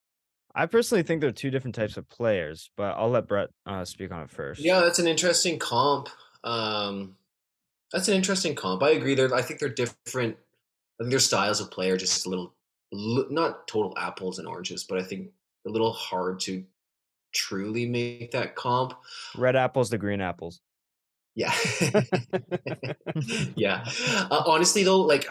I 0.55 0.67
personally 0.67 1.03
think 1.03 1.21
they're 1.21 1.33
two 1.33 1.51
different 1.51 1.75
types 1.75 1.97
of 1.97 2.09
players, 2.09 2.71
but 2.77 2.95
I'll 2.97 3.11
let 3.11 3.27
Brett 3.27 3.49
uh, 3.67 3.85
speak 3.85 4.13
on 4.13 4.23
it 4.23 4.31
first. 4.31 4.61
Yeah, 4.61 4.81
that's 4.81 4.99
an 4.99 5.07
interesting 5.07 5.59
comp. 5.59 6.09
Um, 6.45 7.17
that's 7.93 8.09
an 8.09 8.15
interesting 8.15 8.55
comp. 8.55 8.83
I 8.83 8.91
agree. 8.91 9.15
They're, 9.15 9.35
I 9.35 9.43
think 9.43 9.61
they're 9.61 9.69
different. 9.69 10.37
I 11.01 11.05
think 11.05 11.11
their 11.11 11.21
styles 11.21 11.61
of 11.61 11.71
play 11.71 11.91
are 11.91 11.97
just 11.97 12.27
a 12.27 12.29
little, 12.29 12.55
not 12.93 13.67
total 13.67 13.95
apples 13.97 14.39
and 14.39 14.47
oranges, 14.47 14.85
but 14.85 14.99
I 14.99 15.03
think 15.03 15.31
a 15.67 15.71
little 15.71 15.93
hard 15.93 16.41
to 16.41 16.65
truly 17.33 17.87
make 17.87 18.33
that 18.33 18.55
comp. 18.55 18.95
Red 19.37 19.57
apples 19.57 19.89
to 19.91 19.99
green 19.99 20.21
apples. 20.21 20.61
Yeah. 21.35 21.55
yeah. 23.57 23.85
Uh, 24.31 24.43
honestly, 24.47 24.85
though, 24.85 25.01
like 25.01 25.27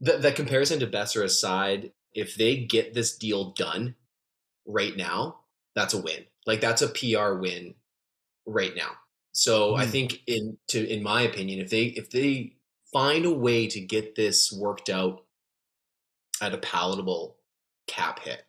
the, 0.00 0.16
the 0.16 0.32
comparison 0.32 0.80
to 0.80 0.86
Boeser 0.86 1.22
aside, 1.22 1.92
if 2.14 2.36
they 2.36 2.56
get 2.56 2.94
this 2.94 3.16
deal 3.16 3.50
done 3.50 3.96
right 4.72 4.96
now, 4.96 5.40
that's 5.74 5.94
a 5.94 6.00
win. 6.00 6.26
Like 6.46 6.60
that's 6.60 6.82
a 6.82 6.88
PR 6.88 7.38
win 7.38 7.74
right 8.46 8.74
now. 8.76 8.92
So 9.32 9.76
I 9.76 9.86
Mhm. 9.86 9.92
think 9.92 10.22
in 10.26 10.58
to 10.68 10.86
in 10.88 11.02
my 11.02 11.22
opinion, 11.22 11.60
if 11.60 11.70
they 11.70 11.86
if 11.86 12.10
they 12.10 12.56
find 12.92 13.24
a 13.24 13.32
way 13.32 13.68
to 13.68 13.80
get 13.80 14.16
this 14.16 14.52
worked 14.52 14.90
out 14.90 15.26
at 16.40 16.54
a 16.54 16.58
palatable 16.58 17.36
cap 17.86 18.20
hit 18.20 18.44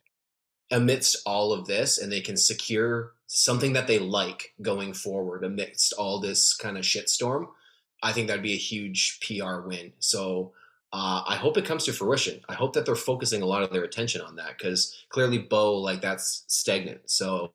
amidst 0.70 1.16
all 1.26 1.52
of 1.52 1.66
this 1.66 1.98
and 1.98 2.12
they 2.12 2.20
can 2.20 2.36
secure 2.36 3.14
something 3.28 3.74
that 3.74 3.86
they 3.88 3.98
like 3.98 4.54
going 4.62 4.94
forward 4.94 5.44
amidst 5.44 5.92
all 5.94 6.20
this 6.20 6.54
kind 6.56 6.78
of 6.78 6.84
shitstorm, 6.84 7.50
I 8.02 8.12
think 8.12 8.28
that'd 8.28 8.42
be 8.42 8.54
a 8.54 8.58
huge 8.58 9.20
PR 9.20 9.62
win. 9.62 9.94
So 10.00 10.54
uh, 10.92 11.22
I 11.26 11.36
hope 11.36 11.56
it 11.56 11.64
comes 11.64 11.84
to 11.84 11.92
fruition. 11.92 12.40
I 12.48 12.54
hope 12.54 12.72
that 12.74 12.84
they're 12.86 12.94
focusing 12.94 13.42
a 13.42 13.46
lot 13.46 13.62
of 13.62 13.70
their 13.72 13.84
attention 13.84 14.20
on 14.20 14.36
that 14.36 14.58
because 14.58 15.04
clearly 15.08 15.38
Bo 15.38 15.76
like 15.78 16.00
that's 16.02 16.44
stagnant. 16.48 17.08
So 17.10 17.50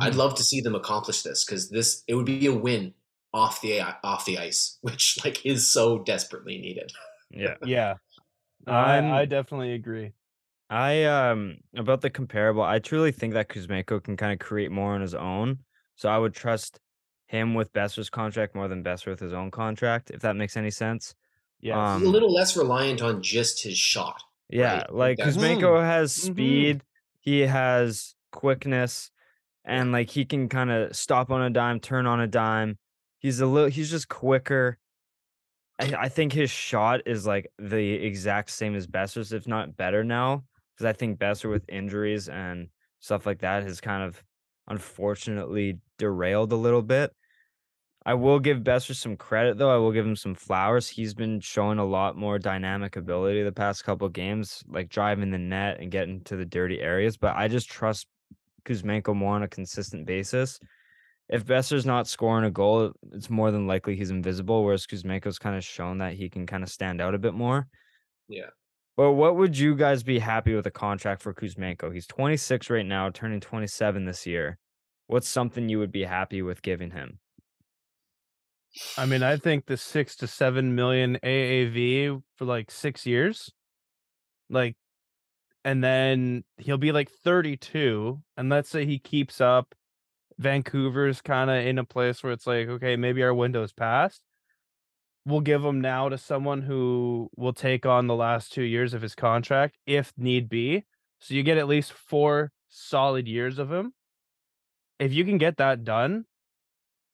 I'd 0.00 0.12
Mhm. 0.12 0.16
love 0.16 0.34
to 0.36 0.44
see 0.44 0.60
them 0.60 0.74
accomplish 0.74 1.22
this 1.22 1.44
because 1.44 1.70
this 1.70 2.02
it 2.08 2.14
would 2.14 2.26
be 2.26 2.46
a 2.46 2.54
win 2.54 2.94
off 3.32 3.60
the 3.60 3.80
off 4.02 4.24
the 4.24 4.38
ice, 4.38 4.78
which 4.82 5.18
like 5.24 5.44
is 5.46 5.66
so 5.70 5.98
desperately 6.00 6.58
needed. 6.58 6.90
Yeah. 7.30 7.54
yeah, 7.64 7.94
I'm- 8.66 9.06
I, 9.12 9.20
I 9.20 9.24
definitely 9.26 9.72
agree. 9.74 10.12
I 10.70 11.04
um 11.04 11.58
about 11.76 12.00
the 12.00 12.10
comparable, 12.10 12.62
I 12.62 12.78
truly 12.78 13.12
think 13.12 13.34
that 13.34 13.48
Kuzmenko 13.48 14.02
can 14.02 14.16
kind 14.16 14.32
of 14.32 14.38
create 14.38 14.70
more 14.70 14.94
on 14.94 15.00
his 15.02 15.14
own. 15.14 15.58
So 15.96 16.08
I 16.08 16.18
would 16.18 16.34
trust 16.34 16.80
him 17.26 17.54
with 17.54 17.72
Boeser's 17.72 18.10
contract 18.10 18.54
more 18.54 18.68
than 18.68 18.82
Boeser 18.82 19.06
with 19.08 19.20
his 19.20 19.32
own 19.34 19.50
contract, 19.50 20.10
if 20.10 20.20
that 20.22 20.36
makes 20.36 20.56
any 20.56 20.70
sense. 20.70 21.14
Yes. 21.62 21.76
Um, 21.76 22.02
a 22.04 22.08
little 22.08 22.32
less 22.32 22.56
reliant 22.56 23.00
on 23.02 23.22
just 23.22 23.62
his 23.62 23.78
shot. 23.78 24.22
Yeah, 24.50 24.78
Right, 24.78 24.94
like 24.94 25.18
that's- 25.18 25.36
Kuzmenko 25.36 25.80
has 25.82 26.12
Mhm. 26.14 26.20
speed, 26.32 26.82
he 27.20 27.40
has 27.40 28.14
quickness, 28.32 29.10
and 29.64 29.92
like 29.92 30.10
he 30.10 30.24
can 30.24 30.48
kind 30.48 30.70
of 30.70 30.94
stop 30.94 31.30
on 31.30 31.40
a 31.40 31.50
dime, 31.50 31.78
turn 31.80 32.04
on 32.06 32.20
a 32.20 32.26
dime. 32.26 32.78
He's 33.20 33.40
a 33.40 33.46
little 33.46 33.70
he's 33.70 33.90
just 33.90 34.08
quicker. 34.08 34.78
I, 35.80 35.94
I 35.94 36.08
think 36.08 36.32
his 36.32 36.50
shot 36.50 37.02
is 37.06 37.26
like 37.26 37.46
the 37.58 37.92
exact 37.94 38.50
same 38.50 38.74
as 38.74 38.86
Boeser's, 38.88 39.32
if 39.32 39.46
not 39.46 39.76
better 39.76 40.02
now. 40.04 40.44
Because 40.74 40.86
I 40.86 40.92
think 40.92 41.18
Boeser 41.18 41.48
with 41.48 41.64
injuries 41.68 42.28
and 42.28 42.68
stuff 42.98 43.24
like 43.24 43.38
that 43.40 43.62
has 43.62 43.80
kind 43.80 44.02
of 44.02 44.22
unfortunately 44.66 45.78
derailed 45.98 46.52
a 46.52 46.56
little 46.56 46.82
bit. 46.82 47.14
I 48.04 48.14
will 48.14 48.40
give 48.40 48.58
Boeser 48.58 48.96
some 48.96 49.16
credit 49.16 49.58
though. 49.58 49.72
I 49.72 49.76
will 49.76 49.92
give 49.92 50.06
him 50.06 50.16
some 50.16 50.34
flowers. 50.34 50.88
He's 50.88 51.14
been 51.14 51.40
showing 51.40 51.78
a 51.78 51.84
lot 51.84 52.16
more 52.16 52.38
dynamic 52.38 52.96
ability 52.96 53.42
the 53.42 53.52
past 53.52 53.84
couple 53.84 54.08
games, 54.08 54.64
like 54.68 54.88
driving 54.88 55.30
the 55.30 55.38
net 55.38 55.78
and 55.80 55.90
getting 55.90 56.20
to 56.22 56.36
the 56.36 56.44
dirty 56.44 56.80
areas. 56.80 57.16
But 57.16 57.36
I 57.36 57.46
just 57.46 57.70
trust 57.70 58.06
Kuzmenko 58.64 59.14
more 59.14 59.36
on 59.36 59.44
a 59.44 59.48
consistent 59.48 60.06
basis. 60.06 60.58
If 61.28 61.46
Boeser's 61.46 61.86
not 61.86 62.08
scoring 62.08 62.44
a 62.44 62.50
goal, 62.50 62.92
it's 63.12 63.30
more 63.30 63.52
than 63.52 63.68
likely 63.68 63.94
he's 63.94 64.10
invisible. 64.10 64.64
Whereas 64.64 64.86
Kuzmenko's 64.86 65.38
kind 65.38 65.56
of 65.56 65.64
shown 65.64 65.98
that 65.98 66.14
he 66.14 66.28
can 66.28 66.44
kind 66.44 66.64
of 66.64 66.68
stand 66.70 67.00
out 67.00 67.14
a 67.14 67.18
bit 67.18 67.34
more. 67.34 67.68
Yeah. 68.28 68.50
But 68.96 69.12
what 69.12 69.36
would 69.36 69.56
you 69.56 69.76
guys 69.76 70.02
be 70.02 70.18
happy 70.18 70.54
with 70.54 70.66
a 70.66 70.70
contract 70.70 71.22
for 71.22 71.32
Kuzmenko? 71.32 71.94
He's 71.94 72.06
26 72.08 72.68
right 72.68 72.84
now, 72.84 73.10
turning 73.10 73.40
27 73.40 74.04
this 74.04 74.26
year. 74.26 74.58
What's 75.06 75.28
something 75.28 75.68
you 75.68 75.78
would 75.78 75.92
be 75.92 76.04
happy 76.04 76.42
with 76.42 76.62
giving 76.62 76.90
him? 76.90 77.18
I 78.96 79.06
mean, 79.06 79.22
I 79.22 79.36
think 79.36 79.66
the 79.66 79.76
six 79.76 80.16
to 80.16 80.26
seven 80.26 80.74
million 80.74 81.18
AAV 81.22 82.22
for 82.36 82.44
like 82.44 82.70
six 82.70 83.04
years, 83.04 83.52
like, 84.48 84.76
and 85.64 85.84
then 85.84 86.44
he'll 86.56 86.78
be 86.78 86.92
like 86.92 87.10
32. 87.10 88.20
And 88.36 88.48
let's 88.48 88.70
say 88.70 88.84
he 88.86 88.98
keeps 88.98 89.40
up. 89.40 89.74
Vancouver's 90.38 91.20
kind 91.20 91.50
of 91.50 91.64
in 91.64 91.78
a 91.78 91.84
place 91.84 92.22
where 92.22 92.32
it's 92.32 92.46
like, 92.46 92.68
okay, 92.68 92.96
maybe 92.96 93.22
our 93.22 93.34
window's 93.34 93.72
passed. 93.72 94.22
We'll 95.24 95.40
give 95.40 95.64
him 95.64 95.80
now 95.80 96.08
to 96.08 96.18
someone 96.18 96.62
who 96.62 97.30
will 97.36 97.52
take 97.52 97.86
on 97.86 98.06
the 98.06 98.16
last 98.16 98.52
two 98.52 98.62
years 98.62 98.92
of 98.92 99.02
his 99.02 99.14
contract 99.14 99.76
if 99.86 100.12
need 100.16 100.48
be. 100.48 100.84
So 101.20 101.34
you 101.34 101.44
get 101.44 101.58
at 101.58 101.68
least 101.68 101.92
four 101.92 102.50
solid 102.68 103.28
years 103.28 103.58
of 103.58 103.70
him. 103.70 103.92
If 104.98 105.12
you 105.12 105.24
can 105.24 105.38
get 105.38 105.58
that 105.58 105.84
done, 105.84 106.24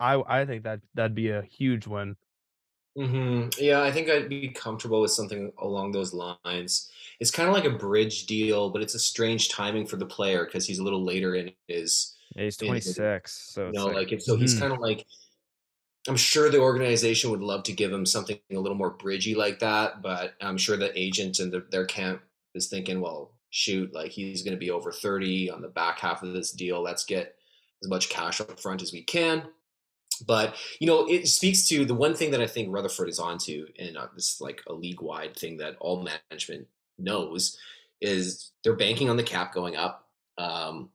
I 0.01 0.15
I 0.43 0.47
think 0.47 0.65
that 0.65 0.83
that'd 0.95 1.15
be 1.15 1.31
a 1.31 1.43
huge 1.43 1.87
win. 1.87 2.17
hmm 2.97 3.49
Yeah, 3.59 3.83
I 3.83 3.93
think 3.93 4.09
I'd 4.09 4.29
be 4.29 4.49
comfortable 4.51 5.01
with 5.01 5.13
something 5.13 5.53
along 5.59 5.93
those 5.93 6.13
lines. 6.13 6.91
It's 7.21 7.31
kind 7.31 7.49
of 7.49 7.55
like 7.55 7.65
a 7.65 7.71
bridge 7.79 8.27
deal, 8.27 8.71
but 8.71 8.83
it's 8.83 8.95
a 8.95 8.99
strange 8.99 9.49
timing 9.51 9.87
for 9.87 9.97
the 9.97 10.07
player 10.07 10.45
because 10.47 10.67
he's 10.67 10.79
a 10.81 10.83
little 10.85 11.05
later 11.05 11.35
in 11.35 11.55
his, 11.69 12.17
Yeah, 12.35 12.45
he's 12.45 12.57
26, 12.57 13.33
so 13.33 13.67
you 13.67 13.79
know, 13.79 13.91
like, 13.91 14.11
like 14.11 14.21
so, 14.23 14.37
he's 14.37 14.55
Mhm. 14.55 14.59
kind 14.59 14.73
of 14.73 14.81
like. 14.81 15.07
I'm 16.09 16.17
sure 16.17 16.49
the 16.49 16.61
organization 16.61 17.31
would 17.31 17.41
love 17.43 17.65
to 17.65 17.73
give 17.73 17.93
him 17.93 18.07
something 18.07 18.39
a 18.51 18.59
little 18.59 18.79
more 18.79 18.97
bridgy 18.97 19.37
like 19.37 19.59
that, 19.59 20.01
but 20.01 20.35
I'm 20.41 20.57
sure 20.57 20.77
the 20.77 20.97
agent 20.99 21.39
and 21.39 21.53
the, 21.53 21.61
their 21.71 21.85
camp 21.87 22.23
is 22.55 22.69
thinking, 22.69 23.01
well, 23.01 23.35
shoot, 23.51 23.93
like 23.93 24.11
he's 24.13 24.43
going 24.43 24.55
to 24.55 24.59
be 24.61 24.71
over 24.71 24.91
30 24.93 25.51
on 25.51 25.61
the 25.61 25.69
back 25.69 25.99
half 25.99 26.23
of 26.23 26.33
this 26.33 26.53
deal. 26.53 26.81
Let's 26.81 27.05
get 27.05 27.37
as 27.83 27.89
much 27.89 28.09
cash 28.09 28.41
up 28.41 28.59
front 28.59 28.81
as 28.83 28.93
we 28.93 29.03
can. 29.03 29.51
But 30.19 30.57
you 30.81 30.87
know, 30.87 31.07
it 31.09 31.29
speaks 31.29 31.67
to 31.69 31.85
the 31.85 31.95
one 31.95 32.15
thing 32.15 32.31
that 32.33 32.41
I 32.41 32.47
think 32.47 32.73
Rutherford 32.73 33.09
is 33.09 33.19
onto, 33.19 33.67
and 33.79 33.97
uh, 33.97 34.07
this 34.15 34.35
is 34.35 34.41
like 34.41 34.63
a 34.67 34.73
league 34.73 35.01
wide 35.01 35.37
thing 35.37 35.59
that 35.59 35.77
all 35.81 36.07
management 36.31 36.67
knows, 36.99 37.57
is 38.01 38.53
they're 38.65 38.77
banking 38.77 39.09
on 39.11 39.17
the 39.17 39.23
cap 39.23 39.53
going 39.55 39.77
up. 39.77 40.09
Um, 40.37 40.91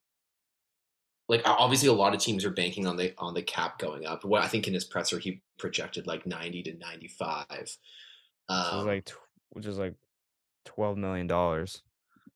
like 1.30 1.41
obviously, 1.45 1.89
a 1.89 1.93
lot 1.93 2.13
of 2.13 2.19
teams 2.19 2.45
are 2.45 2.51
banking 2.51 2.86
on 2.86 2.97
the 2.97 3.13
on 3.17 3.34
the 3.34 3.41
cap 3.41 3.80
going 3.80 4.05
up. 4.05 4.24
What 4.26 4.43
I 4.43 4.47
think 4.47 4.67
in 4.67 4.74
his 4.74 4.86
presser, 4.86 5.19
he 5.19 5.41
projected 5.57 6.05
like 6.07 6.26
ninety 6.26 6.61
to 6.63 6.74
ninety 6.78 7.07
five. 7.07 7.45
which 7.49 7.69
is 7.69 7.78
Um, 8.49 8.86
like 8.86 9.11
which 9.51 9.65
is 9.65 9.78
like 9.78 9.93
12 10.65 10.97
million 10.97 11.28
dollars. 11.28 11.82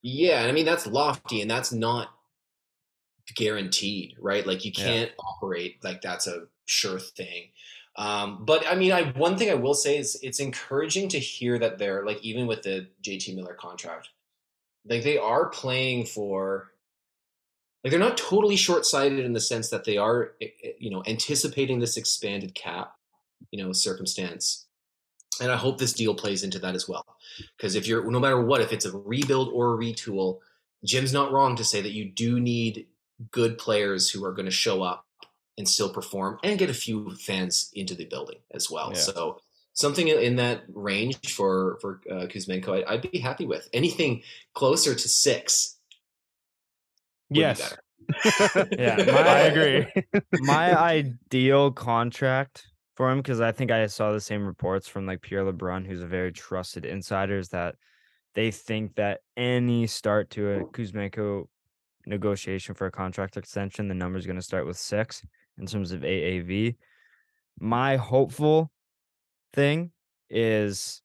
yeah, 0.02 0.46
I 0.48 0.52
mean 0.52 0.66
that's 0.66 0.88
lofty, 0.88 1.42
and 1.42 1.50
that's 1.50 1.72
not 1.72 2.10
guaranteed, 3.36 4.16
right? 4.20 4.46
Like 4.48 4.64
you 4.64 4.72
can't 4.72 5.12
operate 5.20 5.84
like 5.84 6.02
that's 6.02 6.28
a 6.28 6.44
sure 6.68 7.00
thing. 7.00 7.50
Um, 7.96 8.46
but 8.46 8.66
I 8.68 8.76
mean, 8.76 8.92
I 8.92 9.12
one 9.14 9.38
thing 9.38 9.50
I 9.50 9.56
will 9.56 9.74
say 9.74 9.98
is 9.98 10.20
it's 10.22 10.40
encouraging 10.40 11.10
to 11.10 11.20
hear 11.20 11.58
that 11.58 11.80
they're 11.80 12.06
like 12.06 12.24
even 12.24 12.46
with 12.46 12.62
the 12.62 12.88
JT 13.04 13.36
Miller 13.36 13.56
contract, 13.56 14.10
like 14.86 15.04
they 15.04 15.18
are 15.18 15.50
playing 15.50 16.06
for. 16.06 16.72
Like 17.84 17.92
they're 17.92 18.00
not 18.00 18.18
totally 18.18 18.58
short-sighted 18.58 19.20
in 19.24 19.34
the 19.34 19.40
sense 19.40 19.70
that 19.70 19.86
they 19.86 19.98
are, 19.98 20.32
eh, 20.42 20.48
eh, 20.64 20.72
you 20.80 20.90
know, 20.90 21.04
anticipating 21.08 21.80
this 21.80 21.96
expanded 21.96 22.54
cap, 22.54 22.96
you 23.52 23.64
know, 23.64 23.72
circumstance, 23.72 24.68
and 25.40 25.52
I 25.52 25.56
hope 25.56 25.78
this 25.78 25.94
deal 25.94 26.16
plays 26.16 26.44
into 26.44 26.60
that 26.60 26.76
as 26.76 26.88
well. 26.88 27.06
Because 27.56 27.76
if 27.76 27.88
you're, 27.88 28.10
no 28.10 28.20
matter 28.20 28.42
what, 28.42 28.62
if 28.62 28.74
it's 28.74 28.86
a 28.86 28.98
rebuild 28.98 29.50
or 29.54 29.74
a 29.74 29.78
retool, 29.78 30.40
Jim's 30.84 31.14
not 31.14 31.32
wrong 31.32 31.56
to 31.56 31.64
say 31.64 31.82
that 31.82 31.92
you 31.92 32.06
do 32.06 32.40
need 32.40 32.88
good 33.32 33.58
players 33.58 34.10
who 34.10 34.24
are 34.26 34.34
going 34.34 34.46
to 34.46 34.52
show 34.52 34.82
up 34.82 35.06
and 35.58 35.68
still 35.68 35.90
perform 35.90 36.40
and 36.44 36.60
get 36.60 36.70
a 36.70 36.74
few 36.74 37.16
fans 37.16 37.72
into 37.74 37.96
the 37.96 38.06
building 38.06 38.38
as 38.52 38.70
well. 38.70 38.92
Yeah. 38.94 39.00
So 39.00 39.42
something 39.74 40.08
in 40.08 40.36
that 40.38 40.64
range 40.70 41.34
for 41.34 41.78
for 41.82 42.02
uh, 42.10 42.26
Kuzmenko, 42.26 42.70
I'd, 42.70 42.84
I'd 42.86 43.12
be 43.12 43.20
happy 43.20 43.46
with 43.46 43.68
anything 43.74 44.22
closer 44.54 44.94
to 44.94 45.10
six. 45.10 45.78
Yes, 47.30 47.60
better. 47.60 48.68
Yeah, 48.78 48.96
I 49.00 49.40
agree. 49.42 49.86
my 50.34 50.78
ideal 50.78 51.72
contract 51.72 52.68
for 52.96 53.12
him 53.12 53.20
because 53.20 53.42
I 53.42 53.52
think 53.52 53.70
I 53.72 53.86
saw 53.88 54.12
the 54.12 54.22
same 54.22 54.46
reports 54.46 54.88
from 54.88 55.06
like 55.06 55.22
Pierre 55.22 55.44
LeBrun, 55.44 55.86
who's 55.86 56.02
a 56.02 56.08
very 56.08 56.32
trusted 56.32 56.86
insider, 56.86 57.38
is 57.38 57.50
that 57.50 57.76
they 58.34 58.52
think 58.52 58.96
that 58.96 59.22
any 59.36 59.88
start 59.88 60.30
to 60.32 60.52
a 60.52 60.64
Kuzmenko 60.66 61.48
negotiation 62.06 62.76
for 62.76 62.88
a 62.88 62.92
contract 62.92 63.36
extension, 63.36 63.88
the 63.88 63.94
number 63.94 64.18
is 64.18 64.26
going 64.26 64.38
to 64.38 64.42
start 64.42 64.66
with 64.66 64.78
six 64.78 65.22
in 65.58 65.66
terms 65.66 65.92
of 65.92 66.04
AAV. 66.04 66.78
My 67.60 67.98
hopeful 67.98 68.72
thing 69.54 69.92
is 70.30 71.02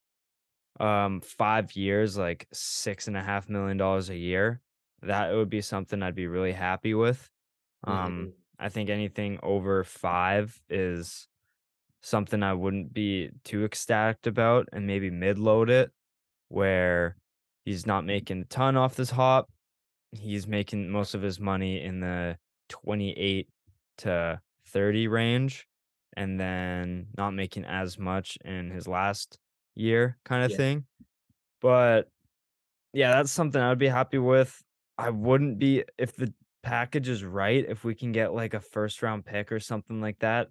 um 0.80 1.20
five 1.20 1.76
years, 1.76 2.16
like 2.16 2.48
six 2.52 3.08
and 3.08 3.16
a 3.16 3.22
half 3.22 3.48
million 3.48 3.76
dollars 3.76 4.10
a 4.10 4.16
year. 4.16 4.62
That 5.02 5.32
would 5.32 5.50
be 5.50 5.60
something 5.60 6.02
I'd 6.02 6.14
be 6.14 6.26
really 6.28 6.52
happy 6.52 6.94
with. 6.94 7.30
Um, 7.84 8.32
Mhm. 8.32 8.34
I 8.58 8.68
think 8.70 8.90
anything 8.90 9.40
over 9.42 9.84
five 9.84 10.62
is 10.70 11.28
something 12.02 12.42
I 12.42 12.54
wouldn't 12.54 12.92
be 12.92 13.30
too 13.44 13.64
ecstatic 13.64 14.26
about, 14.26 14.68
and 14.72 14.86
maybe 14.86 15.10
mid 15.10 15.38
load 15.38 15.70
it 15.70 15.92
where 16.48 17.18
he's 17.64 17.86
not 17.86 18.04
making 18.04 18.42
a 18.42 18.44
ton 18.46 18.76
off 18.76 18.96
this 18.96 19.10
hop. 19.10 19.50
He's 20.12 20.46
making 20.46 20.90
most 20.90 21.14
of 21.14 21.22
his 21.22 21.40
money 21.40 21.82
in 21.82 22.00
the 22.00 22.38
28 22.68 23.48
to 23.98 24.40
30 24.66 25.08
range, 25.08 25.68
and 26.16 26.38
then 26.40 27.08
not 27.16 27.32
making 27.32 27.64
as 27.64 27.98
much 27.98 28.38
in 28.44 28.70
his 28.70 28.86
last 28.88 29.38
year, 29.74 30.18
kind 30.24 30.44
of 30.44 30.50
Yeah. 30.50 30.56
thing. 30.56 30.86
But 31.60 32.10
yeah, 32.92 33.12
that's 33.14 33.32
something 33.32 33.60
I'd 33.60 33.78
be 33.78 33.88
happy 33.88 34.18
with. 34.18 34.62
I 34.98 35.10
wouldn't 35.10 35.58
be 35.58 35.84
if 35.98 36.16
the 36.16 36.34
package 36.62 37.08
is 37.08 37.24
right, 37.24 37.64
if 37.68 37.84
we 37.84 37.94
can 37.94 38.12
get 38.12 38.34
like 38.34 38.54
a 38.54 38.60
first 38.60 39.02
round 39.02 39.24
pick 39.26 39.52
or 39.52 39.60
something 39.60 40.00
like 40.00 40.18
that, 40.20 40.50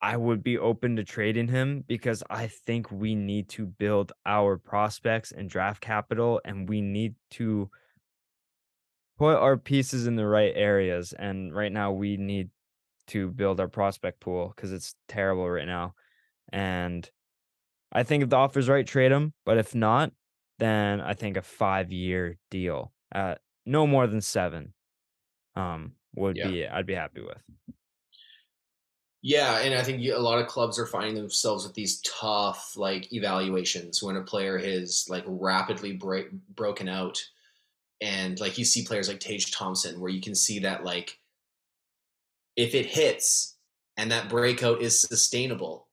I 0.00 0.16
would 0.16 0.42
be 0.42 0.58
open 0.58 0.96
to 0.96 1.04
trading 1.04 1.48
him 1.48 1.82
because 1.86 2.22
I 2.28 2.48
think 2.48 2.90
we 2.90 3.14
need 3.14 3.48
to 3.50 3.66
build 3.66 4.12
our 4.26 4.58
prospects 4.58 5.30
and 5.30 5.48
draft 5.48 5.80
capital 5.80 6.40
and 6.44 6.68
we 6.68 6.80
need 6.80 7.14
to 7.32 7.70
put 9.22 9.36
our 9.36 9.56
pieces 9.56 10.08
in 10.08 10.16
the 10.16 10.26
right 10.26 10.52
areas. 10.56 11.12
And 11.12 11.54
right 11.54 11.70
now 11.70 11.92
we 11.92 12.16
need 12.16 12.50
to 13.06 13.28
build 13.28 13.60
our 13.60 13.68
prospect 13.68 14.18
pool 14.18 14.52
because 14.54 14.72
it's 14.72 14.96
terrible 15.06 15.48
right 15.48 15.64
now. 15.64 15.94
And 16.52 17.08
I 17.92 18.02
think 18.02 18.24
if 18.24 18.30
the 18.30 18.36
offer's 18.36 18.68
right, 18.68 18.84
trade 18.84 19.12
him. 19.12 19.32
But 19.44 19.58
if 19.58 19.76
not, 19.76 20.10
then 20.58 21.00
I 21.00 21.14
think 21.14 21.36
a 21.36 21.42
five 21.42 21.92
year 21.92 22.36
deal 22.50 22.92
at 23.12 23.40
no 23.64 23.86
more 23.86 24.08
than 24.08 24.20
seven 24.20 24.74
um 25.54 25.92
would 26.16 26.36
Yeah. 26.36 26.48
be 26.48 26.66
I'd 26.66 26.86
be 26.86 26.94
happy 26.94 27.20
with. 27.20 27.40
Yeah, 29.22 29.60
and 29.60 29.72
I 29.72 29.84
think 29.84 30.04
a 30.04 30.16
lot 30.18 30.40
of 30.40 30.48
clubs 30.48 30.80
are 30.80 30.86
finding 30.86 31.14
themselves 31.14 31.64
with 31.64 31.74
these 31.74 32.00
tough 32.00 32.76
like 32.76 33.12
evaluations 33.12 34.02
when 34.02 34.16
a 34.16 34.22
player 34.22 34.58
has 34.58 35.06
like 35.08 35.22
rapidly 35.28 35.92
break, 35.92 36.32
broken 36.56 36.88
out, 36.88 37.22
and 38.02 38.38
like 38.40 38.58
you 38.58 38.64
see 38.66 38.84
players 38.84 39.08
like 39.08 39.20
Tage 39.20 39.50
Thompson, 39.52 40.00
where 40.00 40.10
you 40.10 40.20
can 40.20 40.34
see 40.34 40.58
that 40.60 40.84
like 40.84 41.18
if 42.56 42.74
it 42.74 42.86
hits 42.86 43.56
and 43.96 44.10
that 44.10 44.28
breakout 44.28 44.82
is 44.82 45.00
sustainable, 45.00 45.86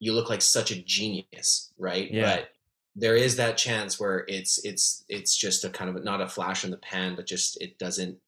you 0.00 0.12
look 0.12 0.30
like 0.30 0.42
such 0.42 0.70
a 0.70 0.80
genius, 0.82 1.72
right? 1.78 2.10
Yeah. 2.10 2.36
But 2.36 2.48
there 2.94 3.16
is 3.16 3.36
that 3.36 3.56
chance 3.56 3.98
where 3.98 4.24
it's 4.28 4.62
it's 4.64 5.04
it's 5.08 5.36
just 5.36 5.64
a 5.64 5.70
kind 5.70 5.94
of 5.94 6.02
not 6.04 6.20
a 6.20 6.28
flash 6.28 6.64
in 6.64 6.70
the 6.70 6.76
pan, 6.76 7.14
but 7.16 7.26
just 7.26 7.60
it 7.60 7.78
doesn't. 7.78 8.18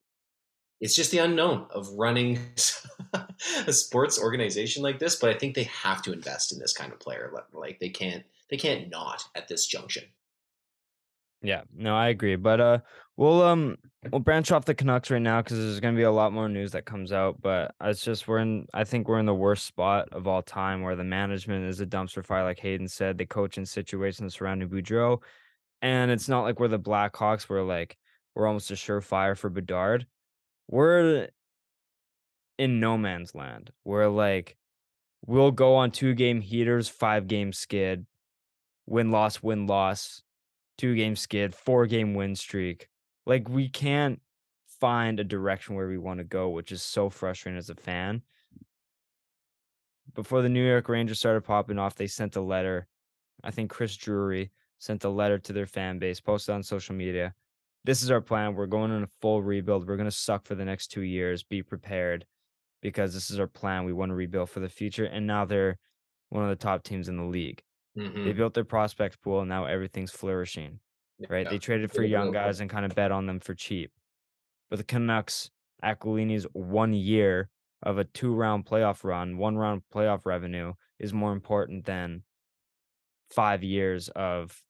It's 0.80 0.96
just 0.96 1.10
the 1.12 1.18
unknown 1.18 1.66
of 1.70 1.88
running 1.94 2.38
a 3.66 3.72
sports 3.72 4.18
organization 4.18 4.82
like 4.82 4.98
this. 4.98 5.16
But 5.16 5.30
I 5.34 5.38
think 5.38 5.54
they 5.54 5.64
have 5.64 6.02
to 6.02 6.12
invest 6.12 6.52
in 6.52 6.58
this 6.58 6.72
kind 6.74 6.92
of 6.92 7.00
player. 7.00 7.30
Like- 7.32 7.44
Like 7.52 7.80
they 7.80 7.90
can't 7.90 8.24
they 8.50 8.56
can't 8.56 8.90
not 8.90 9.22
at 9.34 9.48
this 9.48 9.66
junction. 9.66 10.04
Yeah, 11.44 11.60
no, 11.76 11.94
I 11.94 12.08
agree. 12.08 12.36
But 12.36 12.60
uh 12.60 12.78
we'll 13.18 13.42
um 13.42 13.76
we'll 14.10 14.20
branch 14.20 14.50
off 14.50 14.64
the 14.64 14.74
Canucks 14.74 15.10
right 15.10 15.20
now 15.20 15.42
because 15.42 15.58
there's 15.58 15.78
gonna 15.78 15.96
be 15.96 16.02
a 16.02 16.10
lot 16.10 16.32
more 16.32 16.48
news 16.48 16.72
that 16.72 16.86
comes 16.86 17.12
out. 17.12 17.40
But 17.42 17.74
it's 17.82 18.02
just 18.02 18.26
we're 18.26 18.38
in 18.38 18.66
I 18.72 18.84
think 18.84 19.06
we're 19.06 19.18
in 19.18 19.26
the 19.26 19.34
worst 19.34 19.66
spot 19.66 20.08
of 20.12 20.26
all 20.26 20.42
time 20.42 20.80
where 20.80 20.96
the 20.96 21.04
management 21.04 21.66
is 21.66 21.80
a 21.80 21.86
dumpster 21.86 22.24
fire, 22.24 22.44
like 22.44 22.58
Hayden 22.60 22.88
said, 22.88 23.18
the 23.18 23.26
coaching 23.26 23.66
situation 23.66 24.30
surrounding 24.30 24.70
Boudreau. 24.70 25.18
And 25.82 26.10
it's 26.10 26.30
not 26.30 26.44
like 26.44 26.58
we're 26.58 26.68
the 26.68 26.78
Blackhawks 26.78 27.42
where 27.42 27.62
like 27.62 27.98
we're 28.34 28.46
almost 28.46 28.70
a 28.70 28.74
surefire 28.74 29.36
for 29.36 29.50
Bedard. 29.50 30.06
We're 30.68 31.28
in 32.58 32.80
no 32.80 32.96
man's 32.96 33.34
land. 33.34 33.70
We're 33.84 34.08
like 34.08 34.56
we'll 35.26 35.50
go 35.50 35.76
on 35.76 35.90
two 35.90 36.14
game 36.14 36.40
heaters, 36.40 36.88
five 36.88 37.26
game 37.26 37.52
skid, 37.52 38.06
win 38.86 39.10
loss, 39.10 39.42
win 39.42 39.66
loss, 39.66 40.22
two 40.78 40.94
game 40.94 41.16
skid, 41.16 41.54
four 41.54 41.86
game 41.86 42.14
win 42.14 42.34
streak. 42.36 42.88
Like 43.26 43.48
we 43.48 43.68
can't 43.68 44.20
find 44.80 45.18
a 45.20 45.24
direction 45.24 45.74
where 45.74 45.88
we 45.88 45.98
want 45.98 46.18
to 46.18 46.24
go, 46.24 46.50
which 46.50 46.72
is 46.72 46.82
so 46.82 47.08
frustrating 47.08 47.58
as 47.58 47.70
a 47.70 47.74
fan. 47.74 48.22
Before 50.14 50.42
the 50.42 50.48
New 50.48 50.64
York 50.64 50.88
Rangers 50.88 51.18
started 51.18 51.42
popping 51.42 51.78
off, 51.78 51.94
they 51.94 52.06
sent 52.06 52.36
a 52.36 52.40
letter. 52.40 52.86
I 53.42 53.50
think 53.50 53.70
Chris 53.70 53.96
Drury 53.96 54.50
sent 54.78 55.04
a 55.04 55.08
letter 55.08 55.38
to 55.38 55.52
their 55.52 55.66
fan 55.66 55.98
base, 55.98 56.20
posted 56.20 56.54
on 56.54 56.62
social 56.62 56.94
media. 56.94 57.34
This 57.84 58.02
is 58.02 58.10
our 58.10 58.20
plan. 58.20 58.54
We're 58.54 58.66
going 58.66 58.90
on 58.90 59.02
a 59.02 59.08
full 59.20 59.42
rebuild. 59.42 59.86
We're 59.86 59.96
going 59.96 60.08
to 60.08 60.16
suck 60.16 60.46
for 60.46 60.54
the 60.54 60.64
next 60.64 60.88
two 60.88 61.02
years. 61.02 61.42
Be 61.42 61.62
prepared 61.62 62.24
because 62.80 63.12
this 63.12 63.30
is 63.30 63.40
our 63.40 63.46
plan. 63.46 63.84
We 63.84 63.92
want 63.92 64.10
to 64.10 64.14
rebuild 64.14 64.50
for 64.50 64.60
the 64.60 64.68
future. 64.68 65.04
And 65.04 65.26
now 65.26 65.44
they're 65.44 65.78
one 66.28 66.44
of 66.44 66.50
the 66.50 66.56
top 66.56 66.82
teams 66.82 67.08
in 67.08 67.16
the 67.16 67.24
league. 67.24 67.62
They 67.94 68.02
Mhm. 68.02 68.36
built 68.36 68.54
their 68.54 68.64
prospect 68.64 69.20
pool 69.22 69.40
and 69.40 69.48
now 69.48 69.66
everything's 69.66 70.10
flourishing. 70.10 70.80
Right? 71.28 71.44
Yeah. 71.46 71.50
They 71.50 71.58
traded 71.58 71.92
for 71.92 72.02
young 72.02 72.32
guys 72.32 72.60
and 72.60 72.68
kind 72.68 72.84
of 72.84 72.94
bet 72.94 73.12
on 73.12 73.26
them 73.26 73.38
for 73.40 73.54
cheap. 73.54 73.92
But 74.68 74.76
the 74.76 74.84
Canucks, 74.84 75.50
Aquilini's 75.82 76.44
one 76.52 76.92
year 76.92 77.50
of 77.82 77.98
a 77.98 78.04
two 78.04 78.34
round 78.34 78.66
playoff 78.66 79.04
run, 79.04 79.36
one 79.38 79.56
round 79.56 79.82
playoff 79.94 80.26
revenue 80.26 80.74
is 80.98 81.12
more 81.12 81.32
important 81.32 81.84
than 81.84 82.24
five 83.30 83.62
years 83.62 84.08
of 84.10 84.64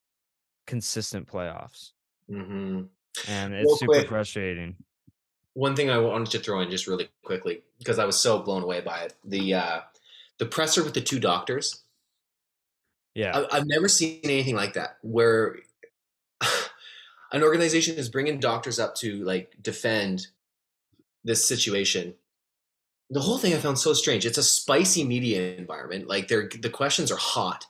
consistent 0.67 1.27
playoffs. 1.27 1.93
Mhm. 2.29 2.89
And 3.27 3.53
it's 3.53 3.65
Real 3.65 3.77
super 3.77 3.93
quick. 3.93 4.07
frustrating. 4.07 4.75
One 5.53 5.75
thing 5.75 5.89
I 5.89 5.97
wanted 5.97 6.31
to 6.31 6.39
throw 6.39 6.59
in 6.59 6.69
just 6.69 6.85
really 6.85 7.09
quickly 7.23 7.63
because 7.79 7.97
I 7.97 8.05
was 8.05 8.19
so 8.21 8.39
blown 8.41 8.61
away 8.63 8.81
by 8.81 9.01
it 9.03 9.15
the 9.23 9.53
uh, 9.53 9.81
the 10.37 10.45
presser 10.45 10.83
with 10.83 10.93
the 10.93 11.01
two 11.01 11.19
doctors. 11.19 11.84
Yeah. 13.15 13.45
I, 13.51 13.57
I've 13.57 13.67
never 13.67 13.87
seen 13.87 14.19
anything 14.23 14.55
like 14.55 14.73
that 14.73 14.97
where 15.01 15.55
an 17.31 17.41
organization 17.41 17.95
is 17.95 18.09
bringing 18.09 18.39
doctors 18.39 18.79
up 18.79 18.95
to 18.95 19.23
like 19.23 19.55
defend 19.61 20.27
this 21.23 21.47
situation. 21.47 22.13
The 23.09 23.21
whole 23.21 23.37
thing 23.37 23.53
I 23.53 23.57
found 23.57 23.79
so 23.79 23.93
strange. 23.93 24.25
It's 24.25 24.37
a 24.37 24.43
spicy 24.43 25.03
media 25.03 25.55
environment. 25.55 26.07
Like 26.07 26.27
they're 26.27 26.49
the 26.61 26.69
questions 26.69 27.11
are 27.11 27.17
hot, 27.17 27.65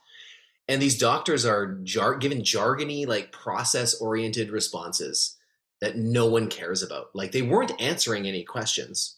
and 0.68 0.80
these 0.80 0.98
doctors 0.98 1.44
are 1.44 1.74
jar- 1.82 2.16
given 2.16 2.40
jargony, 2.40 3.06
like 3.06 3.32
process 3.32 3.94
oriented 4.00 4.50
responses 4.50 5.36
that 5.80 5.96
no 5.96 6.26
one 6.26 6.48
cares 6.48 6.82
about. 6.82 7.14
Like 7.14 7.32
they 7.32 7.42
weren't 7.42 7.80
answering 7.80 8.26
any 8.26 8.44
questions. 8.44 9.16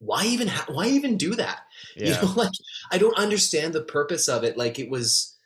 Why 0.00 0.24
even 0.24 0.48
ha- 0.48 0.66
why 0.68 0.86
even 0.88 1.16
do 1.16 1.34
that? 1.36 1.60
You 1.96 2.12
know, 2.12 2.32
like 2.36 2.52
I 2.92 2.98
don't 2.98 3.18
understand 3.18 3.72
the 3.72 3.82
purpose 3.82 4.28
of 4.28 4.44
it. 4.44 4.56
Like 4.56 4.78
it 4.78 4.88
was 4.88 5.36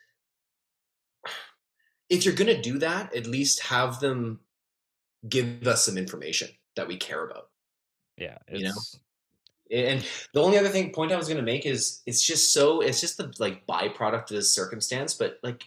if 2.09 2.25
you're 2.25 2.35
gonna 2.35 2.61
do 2.61 2.77
that, 2.79 3.15
at 3.15 3.25
least 3.25 3.61
have 3.61 3.99
them 3.99 4.39
give 5.27 5.67
us 5.67 5.83
some 5.85 5.97
information 5.97 6.49
that 6.75 6.87
we 6.87 6.97
care 6.97 7.25
about. 7.25 7.49
Yeah. 8.17 8.37
you 8.51 8.65
know? 8.65 8.73
And 9.71 10.05
the 10.33 10.41
only 10.41 10.59
other 10.59 10.69
thing 10.69 10.91
point 10.91 11.11
I 11.11 11.17
was 11.17 11.27
gonna 11.27 11.41
make 11.41 11.65
is 11.65 12.01
it's 12.05 12.23
just 12.23 12.53
so 12.53 12.81
it's 12.81 13.01
just 13.01 13.17
the 13.17 13.33
like 13.39 13.65
byproduct 13.65 14.29
of 14.29 14.35
this 14.35 14.53
circumstance, 14.53 15.15
but 15.15 15.39
like 15.41 15.63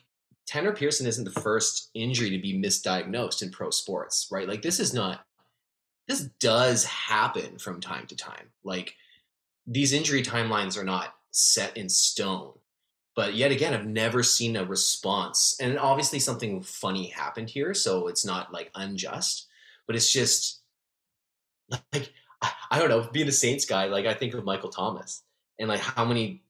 Tanner 0.47 0.73
Pearson 0.73 1.07
isn't 1.07 1.25
the 1.25 1.41
first 1.41 1.91
injury 1.95 2.31
to 2.31 2.39
be 2.39 2.57
misdiagnosed 2.57 3.43
in 3.43 3.51
pro 3.51 3.71
sports, 3.71 4.29
right? 4.31 4.49
Like 4.49 4.63
this 4.63 4.79
is 4.79 4.95
not 4.95 5.26
this 6.09 6.23
does 6.41 6.85
happen 6.85 7.59
from 7.59 7.81
time 7.81 8.07
to 8.07 8.17
time. 8.17 8.51
Like 8.65 8.95
these 9.67 9.93
injury 9.93 10.23
timelines 10.23 10.79
are 10.79 10.85
not 10.85 11.15
set 11.31 11.77
in 11.77 11.89
stone. 11.89 12.53
But 13.15 13.35
yet 13.35 13.51
again, 13.51 13.73
I've 13.73 13.87
never 13.87 14.23
seen 14.23 14.57
a 14.57 14.65
response. 14.65 15.57
And 15.61 15.79
obviously 15.79 16.19
something 16.19 16.63
funny 16.63 17.09
happened 17.09 17.49
here, 17.49 17.73
so 17.73 18.09
it's 18.09 18.27
not 18.27 18.53
like 18.53 18.71
unjust, 18.75 19.47
but 19.87 19.97
it's 19.97 20.13
just 20.13 20.61
like 21.93 22.13
I, 22.71 22.79
don't 22.79 22.91
know, 22.91 23.09
being 23.13 23.29
a 23.29 23.33
Saints 23.33 23.65
guy, 23.65 23.87
like 23.87 24.07
I 24.07 24.15
think 24.15 24.35
of 24.35 24.45
Michael 24.45 24.69
Thomas 24.69 25.23
and 25.59 25.69
like 25.69 25.81
how 25.81 26.05
many 26.05 26.43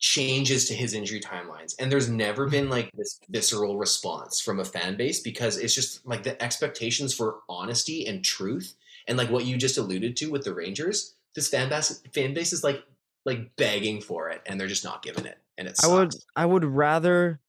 changes 0.00 0.66
to 0.68 0.74
his 0.74 0.94
injury 0.94 1.20
timelines 1.20 1.74
and 1.80 1.90
there's 1.90 2.08
never 2.08 2.44
mm-hmm. 2.44 2.52
been 2.52 2.70
like 2.70 2.90
this 2.94 3.18
visceral 3.30 3.76
response 3.76 4.40
from 4.40 4.60
a 4.60 4.64
fan 4.64 4.96
base 4.96 5.20
because 5.20 5.58
it's 5.58 5.74
just 5.74 6.06
like 6.06 6.22
the 6.22 6.40
expectations 6.42 7.12
for 7.12 7.38
honesty 7.48 8.06
and 8.06 8.24
truth 8.24 8.74
and 9.08 9.18
like 9.18 9.30
what 9.30 9.44
you 9.44 9.56
just 9.56 9.76
alluded 9.76 10.16
to 10.16 10.30
with 10.30 10.44
the 10.44 10.54
Rangers 10.54 11.14
this 11.34 11.48
fan 11.48 11.68
base 11.68 12.00
fan 12.14 12.32
base 12.32 12.52
is 12.52 12.62
like 12.62 12.84
like 13.24 13.54
begging 13.56 14.00
for 14.00 14.28
it 14.30 14.40
and 14.46 14.60
they're 14.60 14.68
just 14.68 14.84
not 14.84 15.02
giving 15.02 15.26
it 15.26 15.38
and 15.58 15.66
it's 15.66 15.84
I 15.84 15.88
would 15.88 16.14
I 16.36 16.46
would 16.46 16.64
rather 16.64 17.40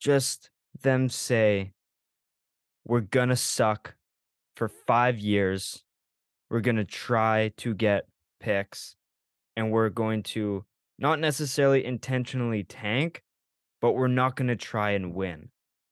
just 0.00 0.50
them 0.82 1.08
say 1.08 1.72
we're 2.84 3.00
gonna 3.00 3.36
suck 3.36 3.94
for 4.54 4.68
five 4.68 5.18
years. 5.18 5.82
We're 6.50 6.60
gonna 6.60 6.84
try 6.84 7.52
to 7.58 7.74
get 7.74 8.06
picks 8.40 8.96
and 9.56 9.70
we're 9.72 9.88
going 9.88 10.22
to 10.22 10.64
not 10.98 11.18
necessarily 11.20 11.84
intentionally 11.84 12.64
tank, 12.64 13.22
but 13.80 13.92
we're 13.92 14.08
not 14.08 14.36
gonna 14.36 14.56
try 14.56 14.90
and 14.92 15.14
win. 15.14 15.50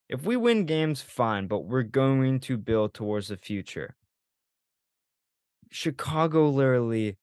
If 0.08 0.22
we 0.24 0.36
win 0.36 0.66
games, 0.66 1.02
fine, 1.02 1.46
but 1.46 1.60
we're 1.60 1.82
going 1.82 2.40
to 2.40 2.56
build 2.56 2.94
towards 2.94 3.28
the 3.28 3.36
future. 3.36 3.96
Chicago 5.70 6.48
literally 6.48 7.16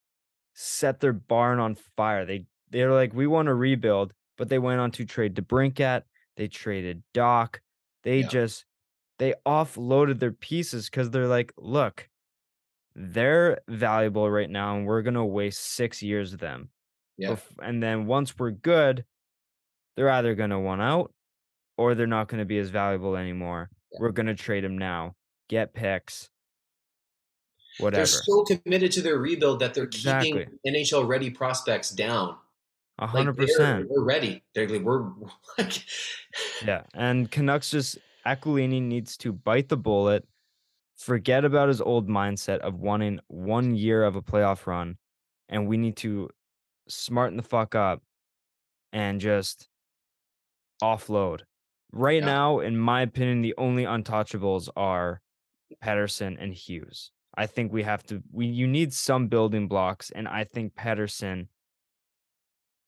set 0.53 0.99
their 0.99 1.13
barn 1.13 1.59
on 1.59 1.75
fire. 1.75 2.25
They 2.25 2.45
they're 2.69 2.93
like, 2.93 3.13
we 3.13 3.27
want 3.27 3.47
to 3.47 3.53
rebuild, 3.53 4.13
but 4.37 4.49
they 4.49 4.59
went 4.59 4.79
on 4.79 4.91
to 4.91 5.05
trade 5.05 5.35
DeBrincat. 5.35 6.03
They 6.37 6.47
traded 6.47 7.03
Dach. 7.13 7.59
They 8.03 8.21
Yeah. 8.21 8.27
just 8.27 8.65
they 9.19 9.35
offloaded 9.45 10.19
their 10.19 10.31
pieces 10.31 10.89
because 10.89 11.11
they're 11.11 11.27
like, 11.27 11.53
look, 11.57 12.09
they're 12.95 13.61
valuable 13.67 14.29
right 14.29 14.49
now, 14.49 14.75
and 14.75 14.85
we're 14.87 15.01
gonna 15.03 15.25
waste 15.25 15.61
six 15.61 16.01
years 16.01 16.33
of 16.33 16.39
them. 16.39 16.69
Yeah 17.21 17.35
And 17.61 17.81
then 17.81 18.05
once 18.07 18.37
we're 18.37 18.51
good, 18.51 19.05
they're 19.95 20.09
either 20.09 20.35
gonna 20.35 20.59
want 20.59 20.81
out 20.81 21.13
or 21.77 21.95
they're 21.95 22.07
not 22.07 22.27
gonna 22.27 22.45
be 22.45 22.57
as 22.59 22.69
valuable 22.69 23.15
anymore. 23.15 23.69
Yeah. 23.91 23.97
We're 24.01 24.11
gonna 24.11 24.35
trade 24.35 24.63
them 24.63 24.77
now, 24.77 25.15
get 25.49 25.73
picks, 25.73 26.29
whatever. 27.79 27.97
they're 27.99 28.05
so 28.05 28.43
committed 28.43 28.91
to 28.93 29.01
their 29.01 29.17
rebuild 29.17 29.59
that 29.59 29.73
they're 29.73 29.85
Exactly. 29.85 30.31
keeping 30.31 30.59
NHL 30.65 31.07
ready 31.07 31.29
prospects 31.29 31.89
down 31.91 32.37
A 32.99 33.03
Like, 33.05 33.09
hundred 33.11 33.37
they're- 33.37 33.47
percent. 33.47 33.89
We're 33.89 34.03
ready. 34.03 34.43
They're 34.53 34.67
like, 34.67 34.81
we're 34.81 35.09
like, 35.57 35.83
Yeah, 36.65 36.83
and 36.93 37.29
Canucks 37.31 37.71
just 37.71 37.97
Aquilini 38.25 38.81
needs 38.81 39.17
to 39.17 39.33
bite 39.33 39.69
the 39.69 39.77
bullet, 39.77 40.27
forget 40.97 41.43
about 41.43 41.69
his 41.69 41.81
old 41.81 42.07
mindset 42.07 42.59
of 42.59 42.75
wanting 42.79 43.19
one 43.27 43.73
year 43.75 44.03
of 44.03 44.15
a 44.15 44.21
playoff 44.21 44.67
run, 44.67 44.97
and 45.49 45.67
we 45.67 45.77
need 45.77 45.97
to 45.97 46.29
smarten 46.91 47.37
the 47.37 47.43
fuck 47.43 47.75
up 47.75 48.01
and 48.93 49.21
just 49.21 49.67
offload. 50.81 51.41
Right 51.91 52.21
Yeah. 52.21 52.25
now, 52.25 52.59
in 52.59 52.77
my 52.77 53.01
opinion, 53.01 53.41
the 53.41 53.55
only 53.57 53.83
untouchables 53.83 54.69
are 54.75 55.21
Pettersson 55.83 56.37
and 56.39 56.53
Hughes. 56.53 57.11
I 57.35 57.47
think 57.47 57.71
we 57.71 57.83
have 57.83 58.03
to 58.07 58.21
we 58.31 58.45
you 58.45 58.67
need 58.67 58.93
some 58.93 59.27
building 59.27 59.67
blocks, 59.67 60.11
and 60.11 60.27
I 60.27 60.43
think 60.43 60.75
Pettersson. 60.75 61.47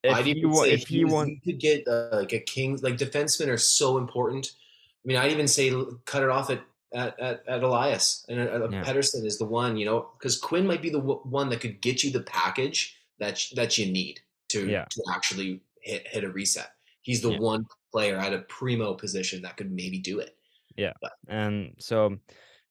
If 0.04 0.14
I'd 0.14 0.28
even 0.28 0.54
say 0.54 0.72
if 0.72 0.92
you, 0.92 1.08
want 1.08 1.30
you 1.30 1.40
could 1.42 1.60
get 1.62 1.88
uh, 1.88 2.10
like 2.12 2.34
a 2.34 2.40
king. 2.40 2.78
Like 2.82 2.98
defensemen 2.98 3.48
are 3.48 3.58
so 3.58 3.98
important. 3.98 4.52
I 4.52 5.08
mean, 5.08 5.18
I'd 5.18 5.32
even 5.32 5.48
say 5.48 5.74
cut 6.06 6.24
it 6.24 6.30
off 6.30 6.50
at 6.50 6.62
at, 6.94 7.20
at, 7.20 7.44
at 7.48 7.64
Elias 7.64 8.26
and 8.30 8.40
uh, 8.40 8.44
uh, 8.44 8.70
Yeah. 8.70 8.84
Pettersson 8.84 9.26
is 9.26 9.38
the 9.38 9.46
one. 9.46 9.78
You 9.78 9.86
know, 9.86 10.10
because 10.20 10.38
Quinn 10.38 10.68
might 10.68 10.82
be 10.82 10.90
the 10.90 11.00
w- 11.00 11.22
one 11.24 11.50
that 11.50 11.62
could 11.62 11.82
get 11.82 12.04
you 12.04 12.12
the 12.12 12.22
package 12.24 12.98
that 13.20 13.44
that 13.56 13.78
you 13.78 13.92
need 13.92 14.20
to 14.50 14.68
Yeah. 14.68 14.86
to 14.90 15.04
actually 15.14 15.62
hit 15.82 16.08
hit 16.08 16.24
a 16.24 16.30
reset. 16.30 16.72
He's 17.02 17.22
the 17.22 17.32
Yeah. 17.32 17.40
one 17.40 17.66
player 17.92 18.18
at 18.18 18.34
a 18.34 18.40
primo 18.40 18.94
position 18.94 19.42
that 19.44 19.58
could 19.58 19.72
maybe 19.72 20.00
do 20.00 20.20
it. 20.20 20.38
Yeah. 20.76 20.94
And 21.28 21.76
so 21.80 22.18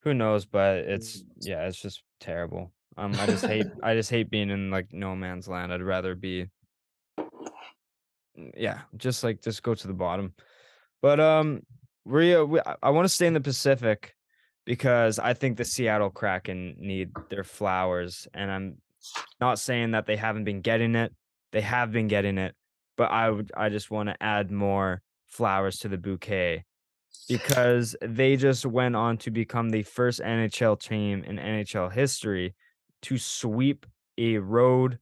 who 0.00 0.14
knows 0.14 0.44
but 0.44 0.78
it's 0.78 1.22
yeah 1.40 1.64
it's 1.68 1.80
just 1.80 2.02
terrible 2.18 2.72
um 2.96 3.12
i 3.20 3.26
just 3.26 3.46
hate 3.46 3.68
i 3.84 3.94
just 3.94 4.10
hate 4.10 4.28
being 4.30 4.50
in 4.50 4.68
like 4.68 4.92
no 4.92 5.14
man's 5.14 5.46
land 5.46 5.72
i'd 5.72 5.80
rather 5.80 6.16
be 6.16 6.48
Mm, 8.36 8.50
yeah 8.56 8.80
just 8.96 9.22
like 9.22 9.42
just 9.42 9.62
go 9.62 9.74
to 9.74 9.86
the 9.86 9.92
bottom 9.94 10.34
but 11.02 11.20
um 11.20 11.62
we, 12.04 12.34
uh, 12.34 12.44
we 12.44 12.60
i 12.82 12.90
want 12.90 13.04
to 13.04 13.08
stay 13.14 13.26
in 13.26 13.34
the 13.34 13.40
pacific 13.40 14.16
because 14.64 15.18
i 15.18 15.34
think 15.34 15.56
the 15.56 15.64
seattle 15.64 16.10
kraken 16.10 16.74
need 16.78 17.10
their 17.30 17.44
flowers 17.44 18.26
and 18.34 18.50
i'm 18.50 18.78
not 19.40 19.58
saying 19.58 19.92
that 19.92 20.06
they 20.06 20.16
haven't 20.16 20.44
been 20.44 20.60
getting 20.60 20.94
it 20.94 21.12
they 21.52 21.60
have 21.60 21.92
been 21.92 22.08
getting 22.08 22.38
it 22.38 22.54
but 22.96 23.10
i 23.10 23.28
would 23.28 23.50
i 23.56 23.68
just 23.68 23.90
want 23.90 24.08
to 24.08 24.22
add 24.22 24.50
more 24.50 25.02
flowers 25.28 25.78
to 25.78 25.88
the 25.88 25.98
bouquet 25.98 26.64
because 27.28 27.96
they 28.02 28.36
just 28.36 28.66
went 28.66 28.96
on 28.96 29.16
to 29.18 29.30
become 29.30 29.70
the 29.70 29.82
first 29.82 30.20
NHL 30.20 30.78
team 30.78 31.24
in 31.24 31.36
NHL 31.36 31.92
history 31.92 32.54
to 33.02 33.18
sweep 33.18 33.86
a 34.18 34.38
road 34.38 34.98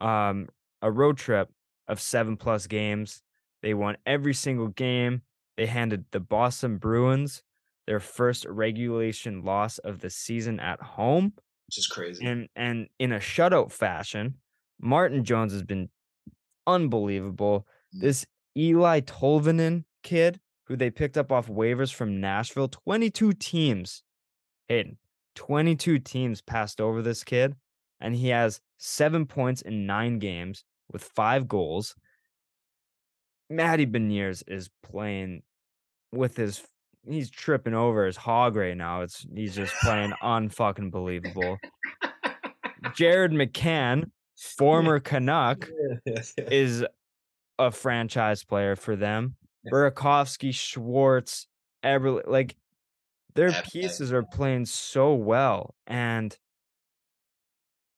um 0.00 0.48
a 0.82 0.90
road 0.90 1.18
trip 1.18 1.50
of 1.88 2.00
7 2.00 2.36
plus 2.36 2.66
games. 2.66 3.22
They 3.62 3.74
won 3.74 3.96
every 4.06 4.32
single 4.32 4.68
game. 4.68 5.22
They 5.56 5.66
handed 5.66 6.04
the 6.12 6.20
Boston 6.20 6.78
Bruins 6.78 7.42
their 7.86 8.00
first 8.00 8.46
regulation 8.46 9.42
loss 9.42 9.78
of 9.78 10.00
the 10.00 10.10
season 10.10 10.60
at 10.60 10.80
home 10.80 11.32
Which 11.70 11.78
is 11.78 11.86
crazy. 11.86 12.26
and 12.26 12.48
and 12.56 12.88
in 12.98 13.12
a 13.12 13.20
shutout 13.20 13.70
fashion. 13.70 14.34
Martin 14.80 15.24
Jones 15.24 15.52
has 15.52 15.62
been 15.62 15.88
unbelievable. 16.66 17.64
Mm. 17.94 18.00
This 18.00 18.26
Eeli 18.58 19.02
Tolvanen 19.02 19.84
kid, 20.02 20.40
who 20.64 20.74
they 20.74 20.90
picked 20.90 21.16
up 21.16 21.30
off 21.30 21.46
waivers 21.46 21.94
from 21.94 22.20
Nashville, 22.20 22.66
22 22.66 23.34
teams, 23.34 24.02
Hayden, 24.66 24.98
22 25.36 26.00
teams 26.00 26.42
passed 26.42 26.80
over 26.80 27.02
this 27.02 27.22
kid, 27.22 27.54
and 28.00 28.16
he 28.16 28.30
has 28.30 28.60
seven 28.78 29.26
points 29.26 29.62
in 29.62 29.86
nine 29.86 30.18
games 30.18 30.64
with 30.90 31.04
five 31.04 31.46
goals. 31.46 31.94
Matty 33.48 33.86
Beniers 33.86 34.42
is 34.48 34.70
playing 34.82 35.42
with 36.10 36.36
his 36.36 36.60
he's 37.06 37.30
tripping 37.30 37.74
over 37.74 38.06
his 38.06 38.16
hog 38.16 38.56
right 38.56 38.76
now. 38.76 39.02
It's 39.02 39.26
he's 39.34 39.54
just 39.54 39.74
playing 39.82 40.12
unfucking 40.22 40.90
believable. 40.90 41.58
Jared 42.94 43.32
McCann, 43.32 44.10
former 44.36 45.00
Canuck, 45.00 45.68
is 46.36 46.84
a 47.58 47.70
franchise 47.70 48.44
player 48.44 48.76
for 48.76 48.96
them. 48.96 49.36
Yeah. 49.64 49.72
Burakovsky, 49.72 50.54
Schwartz, 50.54 51.46
Eberle, 51.84 52.22
like 52.26 52.56
their 53.34 53.50
but- 53.50 53.64
pieces 53.64 54.12
are 54.12 54.22
playing 54.22 54.66
so 54.66 55.14
well. 55.14 55.74
And 55.86 56.36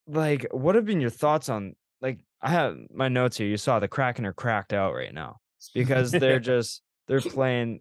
like, 0.06 0.46
what 0.50 0.74
have 0.74 0.84
been 0.84 1.00
your 1.00 1.10
thoughts 1.10 1.48
on 1.48 1.74
like 2.00 2.18
I 2.42 2.50
have 2.50 2.76
my 2.92 3.08
notes 3.08 3.36
here. 3.36 3.46
You 3.46 3.56
saw 3.56 3.78
the 3.78 3.88
Kraken 3.88 4.26
are 4.26 4.32
cracked 4.32 4.72
out 4.72 4.94
right 4.94 5.14
now 5.14 5.36
because 5.72 6.10
they're 6.10 6.40
just 6.40 6.82
they're 7.06 7.20
playing 7.20 7.80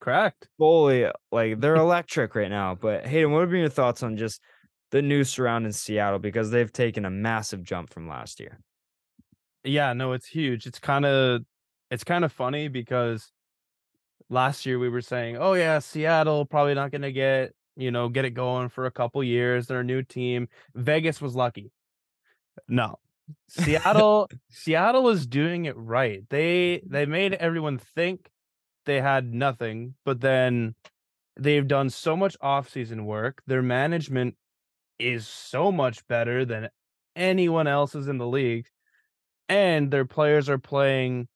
Correct. 0.00 0.48
fully 0.58 1.04
uh, 1.04 1.12
like 1.32 1.60
they're 1.60 1.74
electric 1.88 2.34
right 2.34 2.50
now. 2.50 2.74
But 2.74 3.06
Hayden, 3.06 3.32
what 3.32 3.40
have 3.40 3.50
been 3.50 3.60
your 3.60 3.68
thoughts 3.68 4.02
on 4.02 4.16
just 4.16 4.40
the 4.90 5.02
news 5.02 5.28
surrounding 5.28 5.72
Seattle 5.72 6.18
because 6.18 6.50
they've 6.50 6.72
taken 6.72 7.04
a 7.04 7.10
massive 7.10 7.62
jump 7.62 7.90
from 7.90 8.08
last 8.08 8.40
year? 8.40 8.60
Yeah, 9.64 9.92
no, 9.92 10.12
it's 10.12 10.26
huge. 10.26 10.66
It's 10.66 10.78
kind 10.78 11.04
of 11.04 11.42
it's 11.90 12.04
kind 12.04 12.24
of 12.24 12.32
funny 12.32 12.68
because 12.68 13.32
last 14.30 14.66
year 14.66 14.78
we 14.78 14.88
were 14.88 15.00
saying, 15.00 15.36
"Oh 15.36 15.54
yeah, 15.54 15.78
Seattle 15.78 16.44
probably 16.46 16.74
not 16.74 16.90
going 16.90 17.02
to 17.02 17.12
get, 17.12 17.52
you 17.76 17.90
know, 17.90 18.08
get 18.08 18.24
it 18.24 18.30
going 18.30 18.68
for 18.68 18.86
a 18.86 18.90
couple 18.90 19.22
years. 19.24 19.66
They're 19.66 19.80
a 19.80 19.84
new 19.84 20.02
team." 20.02 20.48
Vegas 20.74 21.20
was 21.20 21.34
lucky. 21.34 21.72
No. 22.68 22.98
Seattle 23.48 24.28
Seattle 24.48 25.08
is 25.10 25.26
doing 25.26 25.66
it 25.66 25.76
right. 25.76 26.22
They 26.30 26.82
they 26.86 27.04
made 27.04 27.34
everyone 27.34 27.78
think 27.78 28.30
they 28.88 29.00
had 29.00 29.32
nothing, 29.32 29.94
but 30.04 30.20
then 30.20 30.74
they've 31.38 31.68
done 31.68 31.90
so 31.90 32.16
much 32.16 32.36
off-season 32.40 33.04
work. 33.06 33.42
Their 33.46 33.62
management 33.62 34.34
is 34.98 35.28
so 35.28 35.70
much 35.70 36.04
better 36.08 36.44
than 36.44 36.68
anyone 37.14 37.66
else's 37.68 38.08
in 38.08 38.18
the 38.18 38.26
league 38.26 38.66
and 39.48 39.90
their 39.90 40.04
players 40.04 40.48
are 40.48 40.58
playing 40.58 41.26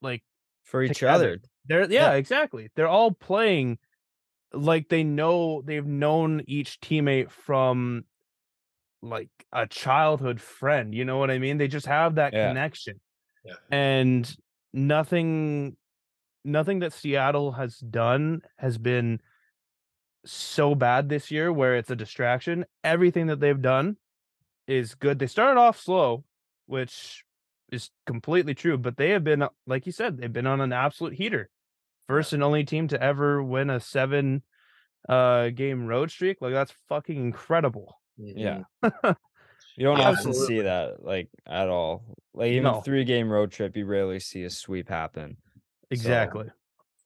like 0.00 0.22
For 0.64 0.82
each 0.82 0.98
Together. 0.98 1.14
other. 1.14 1.38
they're 1.66 1.90
yeah, 1.90 2.12
exactly 2.12 2.70
they're 2.74 2.88
all 2.88 3.10
playing 3.12 3.78
like 4.52 4.88
they 4.88 5.02
know 5.04 5.62
they've 5.62 5.86
known 5.86 6.42
each 6.46 6.80
teammate 6.80 7.30
from 7.30 8.04
like 9.02 9.28
a 9.52 9.66
childhood 9.66 10.40
friend 10.40 10.94
you 10.94 11.04
know 11.04 11.18
what 11.18 11.30
i 11.30 11.38
mean 11.38 11.58
they 11.58 11.68
just 11.68 11.86
have 11.86 12.14
that 12.14 12.32
Yeah. 12.32 12.48
connection 12.48 13.00
Yeah. 13.44 13.54
and 13.70 14.36
nothing 14.72 15.76
nothing 16.44 16.80
that 16.80 16.92
seattle 16.92 17.52
has 17.52 17.78
done 17.78 18.42
has 18.58 18.78
been 18.78 19.20
so 20.24 20.74
bad 20.74 21.08
this 21.08 21.30
year 21.30 21.52
where 21.52 21.76
it's 21.76 21.90
a 21.90 21.96
distraction 21.96 22.64
everything 22.84 23.26
that 23.26 23.40
they've 23.40 23.62
done 23.62 23.96
is 24.68 24.94
good 24.94 25.18
they 25.18 25.26
started 25.26 25.58
off 25.58 25.80
slow 25.80 26.24
which 26.66 27.24
is 27.72 27.90
completely 28.06 28.54
true. 28.54 28.78
But 28.78 28.96
they 28.96 29.10
have 29.10 29.24
been, 29.24 29.46
like 29.66 29.86
you 29.86 29.92
said, 29.92 30.18
they've 30.18 30.32
been 30.32 30.46
on 30.46 30.60
an 30.60 30.72
absolute 30.72 31.14
heater. 31.14 31.48
First 32.06 32.32
and 32.34 32.42
only 32.42 32.64
team 32.64 32.88
to 32.88 33.02
ever 33.02 33.42
win 33.42 33.70
a 33.70 33.80
seven 33.80 34.42
uh 35.08 35.48
game 35.48 35.86
road 35.86 36.10
streak. 36.10 36.40
Like 36.40 36.52
that's 36.52 36.72
fucking 36.88 37.16
incredible. 37.16 37.96
Yeah. 38.16 38.64
You 39.74 39.86
don't 39.86 40.00
often 40.00 40.34
see 40.34 40.60
that 40.60 41.02
like 41.02 41.30
at 41.46 41.70
all. 41.70 42.04
Like 42.34 42.50
even 42.50 42.64
No. 42.64 42.80
a 42.80 42.82
three 42.82 43.04
game 43.04 43.30
road 43.30 43.52
trip, 43.52 43.74
you 43.74 43.86
rarely 43.86 44.20
see 44.20 44.42
a 44.44 44.50
sweep 44.50 44.90
happen. 44.90 45.38
Exactly. 45.92 46.46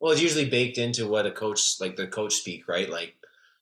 Well, 0.01 0.13
it's 0.13 0.23
usually 0.23 0.49
baked 0.49 0.79
into 0.79 1.09
what 1.09 1.27
a 1.27 1.31
coach 1.31 1.81
like 1.81 1.97
the 1.97 2.07
coach 2.07 2.35
speak, 2.35 2.69
right? 2.69 2.89
Like 2.89 3.15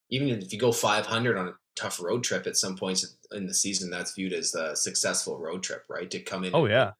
even 0.09 0.29
if 0.29 0.53
you 0.53 0.59
go 0.59 0.71
500 0.71 1.37
on 1.37 1.47
a 1.47 1.53
tough 1.75 2.01
road 2.01 2.23
trip 2.23 2.45
at 2.47 2.57
some 2.57 2.75
points 2.75 3.15
in 3.31 3.47
the 3.47 3.53
season, 3.53 3.89
that's 3.89 4.13
viewed 4.13 4.33
as 4.33 4.53
a 4.53 4.75
successful 4.75 5.39
road 5.39 5.63
trip, 5.63 5.83
right? 5.89 6.09
To 6.11 6.19
come 6.19 6.43
in, 6.43 6.53
Oh 6.53 6.65
yeah. 6.65 6.91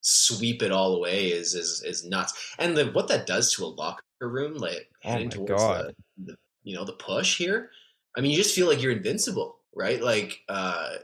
sweep 0.00 0.62
it 0.62 0.72
all 0.72 0.96
away 0.96 1.28
is 1.28 1.54
is 1.54 1.82
is 1.84 2.04
nuts. 2.04 2.54
And 2.58 2.76
the, 2.76 2.86
what 2.86 3.08
that 3.08 3.26
does 3.26 3.54
to 3.54 3.64
a 3.64 3.66
locker 3.66 4.02
room, 4.20 4.56
like 4.56 4.88
Oh 5.04 5.10
heading 5.10 5.30
towards 5.30 5.50
God. 5.50 5.94
The, 6.16 6.32
the 6.32 6.36
you 6.64 6.74
know 6.74 6.84
the 6.84 6.92
push 6.92 7.36
here. 7.38 7.70
I 8.16 8.20
mean, 8.20 8.30
you 8.30 8.36
just 8.36 8.54
feel 8.54 8.68
like 8.68 8.82
you're 8.82 8.92
invincible, 8.92 9.58
right? 9.74 10.02
Like 10.02 10.40
uh, 10.48 10.94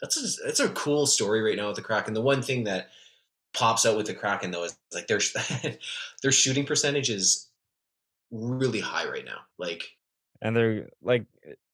that's 0.00 0.16
a, 0.16 0.44
that's 0.44 0.60
a 0.60 0.68
cool 0.70 1.06
story 1.06 1.42
right 1.42 1.56
now 1.56 1.68
with 1.68 1.76
the 1.76 1.82
Kraken. 1.82 2.14
The 2.14 2.22
one 2.22 2.42
thing 2.42 2.64
that 2.64 2.88
pops 3.56 3.86
out 3.86 3.96
with 3.96 4.06
the 4.06 4.14
Kraken 4.14 4.50
though 4.50 4.64
is 4.64 4.76
like 4.92 5.06
their 5.06 5.20
their 6.22 6.32
shooting 6.32 6.66
percentage 6.66 7.10
is 7.10 7.48
really 8.30 8.80
high 8.80 9.08
right 9.08 9.24
now. 9.24 9.40
Like 9.58 9.84
And 10.42 10.54
their 10.54 10.90
like 11.02 11.24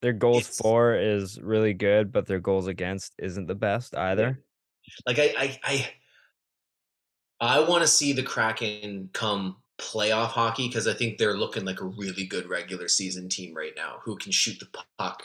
their 0.00 0.12
goals 0.12 0.46
for 0.46 0.94
is 0.94 1.40
really 1.40 1.74
good, 1.74 2.12
but 2.12 2.26
their 2.26 2.40
goals 2.40 2.68
against 2.68 3.14
isn't 3.18 3.46
the 3.46 3.54
best 3.54 3.96
either. 3.96 4.38
like 5.06 5.18
I 5.18 5.34
I 5.36 5.58
I, 5.64 5.88
I 7.40 7.60
want 7.60 7.82
to 7.82 7.88
see 7.88 8.12
the 8.12 8.22
Kraken 8.22 9.10
come 9.12 9.56
playoff 9.78 10.28
hockey 10.28 10.68
because 10.68 10.86
I 10.86 10.94
think 10.94 11.18
they're 11.18 11.36
looking 11.36 11.64
like 11.64 11.80
a 11.80 11.86
really 11.86 12.24
good 12.24 12.48
regular 12.48 12.86
season 12.86 13.28
team 13.28 13.52
right 13.54 13.72
now 13.76 13.96
who 14.04 14.16
can 14.16 14.30
shoot 14.30 14.60
the 14.60 14.68
puck 14.96 15.24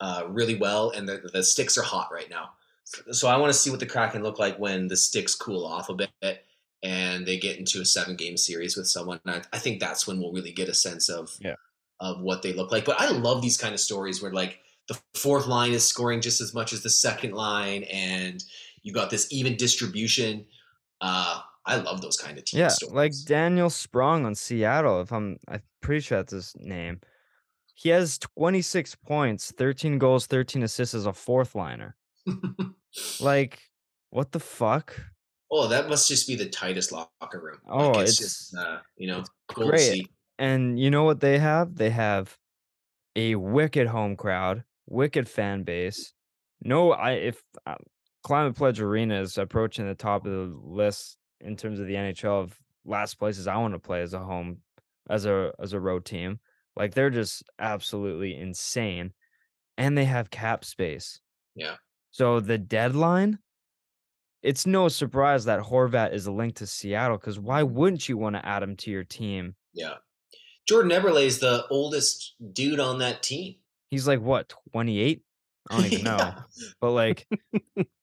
uh, 0.00 0.24
really 0.28 0.56
well 0.56 0.90
and 0.90 1.08
the, 1.08 1.30
the 1.32 1.44
sticks 1.44 1.78
are 1.78 1.82
hot 1.82 2.08
right 2.12 2.28
now. 2.28 2.50
So 2.84 3.28
I 3.28 3.36
want 3.36 3.52
to 3.52 3.58
see 3.58 3.70
what 3.70 3.80
the 3.80 3.86
Kraken 3.86 4.22
look 4.22 4.38
like 4.38 4.58
when 4.58 4.88
the 4.88 4.96
sticks 4.96 5.34
cool 5.34 5.64
off 5.66 5.88
a 5.88 5.94
bit 5.94 6.44
and 6.82 7.26
they 7.26 7.38
get 7.38 7.58
into 7.58 7.80
a 7.80 7.84
seven 7.84 8.14
game 8.14 8.36
series 8.36 8.76
with 8.76 8.86
someone. 8.86 9.20
I, 9.26 9.42
I 9.52 9.58
think 9.58 9.80
that's 9.80 10.06
when 10.06 10.20
we'll 10.20 10.32
really 10.32 10.52
get 10.52 10.68
a 10.68 10.74
sense 10.74 11.08
of 11.08 11.30
Yeah. 11.40 11.54
of 12.00 12.20
what 12.20 12.42
they 12.42 12.52
look 12.52 12.70
like. 12.70 12.84
But 12.84 13.00
I 13.00 13.08
love 13.10 13.40
these 13.42 13.56
kind 13.56 13.72
of 13.74 13.80
stories 13.80 14.22
where 14.22 14.32
like 14.32 14.58
the 14.88 14.98
fourth 15.14 15.46
line 15.46 15.72
is 15.72 15.84
scoring 15.84 16.20
just 16.20 16.40
as 16.42 16.52
much 16.52 16.72
as 16.74 16.82
the 16.82 16.90
second 16.90 17.32
line 17.32 17.84
and 17.84 18.44
you 18.82 18.92
got 18.92 19.08
this 19.08 19.26
even 19.32 19.56
distribution. 19.56 20.44
Uh, 21.00 21.40
I 21.64 21.76
love 21.76 22.02
those 22.02 22.18
kind 22.18 22.36
of 22.36 22.44
team 22.44 22.60
Yeah, 22.60 22.68
stories. 22.68 22.94
like 22.94 23.12
Daniel 23.24 23.70
Sprong 23.70 24.26
on 24.26 24.34
Seattle. 24.34 25.00
If 25.00 25.10
I'm, 25.10 25.38
I'm 25.48 25.62
pretty 25.80 26.00
sure 26.02 26.18
that's 26.18 26.32
his 26.32 26.54
name. 26.58 27.00
He 27.74 27.88
has 27.88 28.18
26 28.18 28.94
points, 28.96 29.52
13 29.56 29.98
goals, 29.98 30.26
13 30.26 30.62
assists 30.62 30.94
as 30.94 31.06
a 31.06 31.14
fourth 31.14 31.54
liner. 31.54 31.96
Like, 33.20 33.58
what 34.10 34.32
the 34.32 34.40
fuck? 34.40 34.96
oh, 35.50 35.68
that 35.68 35.88
must 35.88 36.08
just 36.08 36.26
be 36.26 36.34
the 36.34 36.48
tightest 36.48 36.90
locker 36.90 37.40
room. 37.40 37.58
Oh, 37.68 37.90
like, 37.90 38.08
it's, 38.08 38.20
it's- 38.20 38.50
just 38.50 38.56
uh, 38.56 38.78
you 38.96 39.08
know 39.08 39.22
great. 39.48 39.78
seat. 39.80 40.08
And 40.38 40.78
you 40.80 40.90
know 40.90 41.04
what 41.04 41.20
they 41.20 41.38
have? 41.38 41.76
They 41.76 41.90
have 41.90 42.36
a 43.14 43.36
wicked 43.36 43.86
home 43.86 44.16
crowd, 44.16 44.64
wicked 44.88 45.28
fan 45.28 45.62
base. 45.62 46.12
No, 46.62 46.92
I 46.92 47.12
if 47.12 47.42
uh, 47.66 47.76
Climate 48.24 48.56
Pledge 48.56 48.80
Arena 48.80 49.20
is 49.20 49.38
approaching 49.38 49.86
the 49.86 49.94
top 49.94 50.26
of 50.26 50.32
the 50.32 50.58
list 50.62 51.18
in 51.40 51.56
terms 51.56 51.78
of 51.78 51.86
the 51.86 51.94
NHL 51.94 52.42
of 52.42 52.58
last 52.84 53.14
places 53.18 53.46
I 53.46 53.56
want 53.56 53.74
to 53.74 53.78
play 53.78 54.02
as 54.02 54.14
a 54.14 54.18
home, 54.18 54.58
as 55.08 55.26
a 55.26 55.52
as 55.60 55.72
a 55.72 55.80
road 55.80 56.04
team. 56.04 56.40
Like 56.74 56.94
they're 56.94 57.10
just 57.10 57.44
absolutely 57.60 58.36
insane, 58.36 59.12
and 59.78 59.96
they 59.96 60.04
have 60.06 60.30
cap 60.30 60.64
space. 60.64 61.20
Yeah. 61.54 61.76
So 62.14 62.38
the 62.38 62.58
deadline. 62.58 63.40
It's 64.40 64.66
no 64.66 64.86
surprise 64.86 65.46
that 65.46 65.58
Horvat 65.58 66.12
is 66.12 66.28
linked 66.28 66.58
to 66.58 66.66
Seattle 66.68 67.16
because 67.18 67.40
why 67.40 67.64
wouldn't 67.64 68.08
you 68.08 68.16
want 68.16 68.36
to 68.36 68.46
add 68.46 68.62
him 68.62 68.76
to 68.76 68.90
your 68.92 69.02
team? 69.02 69.56
Yeah. 69.72 69.94
Jordan 70.68 70.92
Eberle 70.92 71.24
is 71.24 71.40
the 71.40 71.66
oldest 71.70 72.34
dude 72.52 72.78
on 72.78 72.98
that 73.00 73.24
team. 73.24 73.56
He's 73.90 74.06
like 74.06 74.20
what, 74.20 74.52
28? 74.74 75.22
I 75.70 75.76
don't 75.76 75.86
even 75.92 76.04
know. 76.04 76.34
But 76.80 76.90
like 76.92 77.26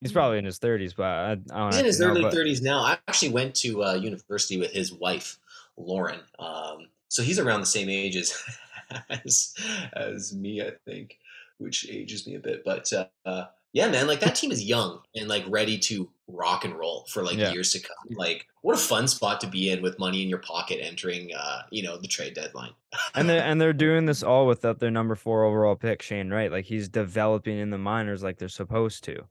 he's 0.01 0.11
probably 0.11 0.39
in 0.39 0.45
his 0.45 0.59
30s, 0.59 0.93
but 0.93 1.05
I, 1.05 1.31
I 1.31 1.35
don't 1.35 1.67
He's 1.67 1.79
in 1.79 1.85
his 1.85 1.99
know, 2.01 2.07
early 2.09 2.21
but- 2.23 2.33
30s 2.33 2.61
now. 2.61 2.79
I 2.81 2.97
actually 3.07 3.29
went 3.29 3.55
to 3.57 3.83
uh, 3.85 3.93
university 3.93 4.57
with 4.59 4.71
his 4.71 4.91
wife, 4.91 5.39
Lauren. 5.77 6.19
Um, 6.37 6.87
so 7.07 7.23
he's 7.23 7.39
around 7.39 7.61
the 7.61 7.65
same 7.65 7.87
age 7.87 8.17
as, 8.17 8.35
as 9.09 9.53
as 9.93 10.35
me, 10.35 10.61
I 10.61 10.71
think, 10.85 11.17
which 11.59 11.87
ages 11.89 12.27
me 12.27 12.35
a 12.35 12.39
bit. 12.39 12.63
But 12.65 12.91
uh, 12.91 13.05
uh, 13.25 13.45
yeah, 13.73 13.89
man, 13.89 14.07
like 14.07 14.19
that 14.21 14.35
team 14.35 14.51
is 14.51 14.63
young 14.63 15.01
and 15.15 15.27
like 15.27 15.43
ready 15.47 15.77
to 15.79 16.09
rock 16.27 16.65
and 16.65 16.73
roll 16.77 17.05
for 17.09 17.23
like 17.23 17.37
Yeah. 17.37 17.51
years 17.51 17.71
to 17.73 17.79
come. 17.79 17.95
Like, 18.17 18.45
what 18.61 18.75
a 18.75 18.79
fun 18.79 19.07
spot 19.07 19.41
to 19.41 19.47
be 19.47 19.69
in 19.69 19.81
with 19.81 19.99
money 19.99 20.21
in 20.23 20.29
your 20.29 20.39
pocket 20.39 20.79
entering, 20.81 21.33
uh, 21.33 21.63
you 21.71 21.83
know, 21.83 21.97
the 21.97 22.07
trade 22.07 22.33
deadline. 22.33 22.71
and 23.15 23.29
they're 23.29 23.43
and 23.49 23.59
they're 23.59 23.73
doing 23.73 24.05
this 24.05 24.23
all 24.23 24.45
without 24.47 24.79
their 24.79 24.91
number 24.91 25.15
four 25.15 25.43
overall 25.45 25.75
pick, 25.75 26.01
Shane 26.01 26.29
Wright. 26.29 26.51
Like 26.51 26.65
he's 26.65 26.89
developing 26.89 27.57
in 27.57 27.69
the 27.69 27.77
minors 27.77 28.23
like 28.23 28.37
they're 28.37 28.47
supposed 28.49 29.03
to. 29.05 29.23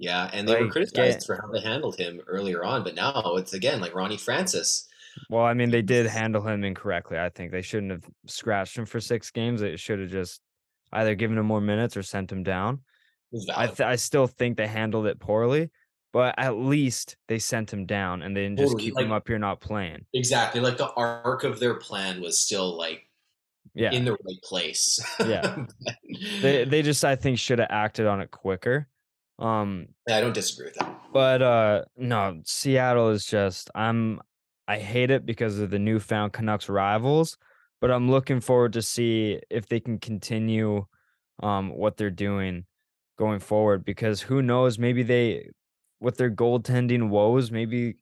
Yeah, 0.00 0.30
and 0.32 0.46
they 0.48 0.62
were 0.62 0.70
criticized 0.70 1.20
get- 1.20 1.24
for 1.26 1.34
how 1.42 1.50
they 1.50 1.60
handled 1.60 1.96
him 1.98 2.20
earlier 2.28 2.62
on, 2.62 2.84
but 2.84 2.94
now 2.94 3.34
it's 3.36 3.52
again 3.52 3.80
like 3.80 3.94
Ronnie 3.94 4.16
Francis. 4.16 4.86
Well, 5.28 5.42
I 5.44 5.52
mean, 5.54 5.70
they 5.70 5.82
did 5.82 6.06
handle 6.06 6.46
him 6.46 6.62
incorrectly. 6.62 7.18
I 7.18 7.28
think 7.30 7.50
they 7.50 7.62
shouldn't 7.62 7.90
have 7.90 8.04
scratched 8.26 8.78
him 8.78 8.86
for 8.86 9.00
six 9.00 9.30
games. 9.32 9.60
They 9.60 9.74
should 9.76 9.98
have 9.98 10.10
just 10.10 10.40
either 10.92 11.16
given 11.16 11.36
him 11.36 11.46
more 11.46 11.60
minutes 11.60 11.96
or 11.96 12.04
sent 12.04 12.30
him 12.30 12.44
down. 12.44 12.82
I 13.54 13.66
th- 13.66 13.80
I 13.80 13.96
still 13.96 14.26
think 14.26 14.56
they 14.56 14.66
handled 14.66 15.06
it 15.06 15.18
poorly, 15.20 15.70
but 16.12 16.34
at 16.38 16.56
least 16.56 17.16
they 17.28 17.38
sent 17.38 17.72
him 17.72 17.84
down 17.86 18.22
and 18.22 18.36
they 18.36 18.42
didn't 18.44 18.58
just 18.58 18.72
Totally, 18.72 18.90
keep 18.90 18.98
him 18.98 19.12
up 19.12 19.28
here 19.28 19.38
not 19.38 19.60
playing. 19.60 20.04
Exactly. 20.14 20.60
Like 20.60 20.78
the 20.78 20.90
arc 20.92 21.44
of 21.44 21.60
their 21.60 21.74
plan 21.74 22.20
was 22.20 22.38
still 22.38 22.76
like 22.76 23.06
Yeah. 23.74 23.92
in 23.92 24.04
the 24.04 24.12
right 24.12 24.42
place. 24.42 24.98
Yeah. 25.20 25.66
they 26.42 26.64
they 26.64 26.82
just 26.82 27.04
I 27.04 27.16
think 27.16 27.38
should 27.38 27.58
have 27.58 27.70
acted 27.70 28.06
on 28.06 28.20
it 28.20 28.30
quicker. 28.30 28.88
Um 29.38 29.88
Yeah, 30.06 30.16
I 30.16 30.20
don't 30.22 30.32
disagree 30.32 30.66
with 30.66 30.74
that. 30.76 30.98
but 31.12 31.42
uh 31.42 31.84
no, 31.96 32.40
Seattle 32.44 33.10
is 33.10 33.26
just 33.26 33.70
I'm 33.74 34.20
I 34.66 34.78
hate 34.78 35.10
it 35.10 35.24
because 35.26 35.58
of 35.58 35.70
the 35.70 35.78
newfound 35.78 36.32
Canucks 36.32 36.68
rivals, 36.68 37.36
but 37.80 37.90
I'm 37.90 38.10
looking 38.10 38.40
forward 38.40 38.72
to 38.74 38.82
see 38.82 39.40
if 39.50 39.66
they 39.68 39.80
can 39.80 39.98
continue 39.98 40.86
um 41.42 41.68
what 41.76 41.96
they're 41.98 42.10
doing 42.10 42.64
going 43.18 43.40
forward 43.40 43.84
because 43.84 44.20
who 44.20 44.42
knows 44.42 44.78
maybe 44.78 45.02
they 45.02 45.50
with 46.00 46.16
their 46.16 46.30
goaltending 46.30 47.08
woes 47.08 47.50
maybe 47.50 47.96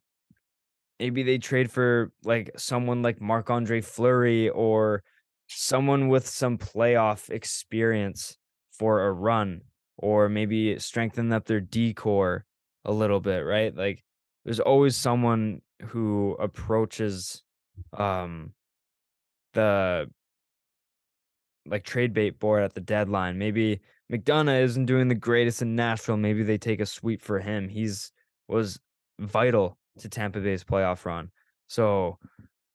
maybe 0.99 1.23
they 1.23 1.39
trade 1.39 1.71
for 1.71 2.13
like 2.25 2.51
someone 2.57 3.03
like 3.03 3.21
Marc-Andre 3.21 3.81
Fleury 3.81 4.49
or 4.51 5.03
someone 5.49 6.09
with 6.09 6.27
some 6.27 6.59
playoff 6.59 7.31
experience 7.31 8.37
for 8.73 9.07
a 9.07 9.13
run 9.13 9.61
or 9.99 10.29
maybe 10.29 10.79
strengthen 10.79 11.33
up 11.33 11.47
their 11.47 11.61
decor 11.61 12.45
a 12.85 12.93
little 12.93 13.21
bit, 13.21 13.41
right? 13.41 13.75
Like 13.75 14.03
there's 14.45 14.61
always 14.61 14.97
someone 14.97 15.61
who 15.83 16.37
approaches 16.41 17.43
um 17.93 18.53
the 19.53 20.09
like 21.67 21.85
trade 21.85 22.13
bait 22.15 22.39
board 22.39 22.63
at 22.63 22.75
the 22.75 22.81
deadline. 22.81 23.39
Maybe 23.39 23.81
McDonagh 24.13 24.63
isn't 24.63 24.87
doing 24.87 25.09
the 25.09 25.15
greatest 25.15 25.63
in 25.63 25.75
Nashville. 25.75 26.17
Maybe 26.17 26.43
they 26.43 26.59
take 26.59 26.81
a 26.81 26.87
sweep 26.87 27.23
for 27.23 27.41
him. 27.41 27.69
He's 27.69 28.13
was 28.49 28.79
vital 29.19 29.79
to 29.99 30.09
Tampa 30.09 30.41
Bay's 30.41 30.63
playoff 30.63 31.05
run. 31.05 31.31
So 31.69 32.19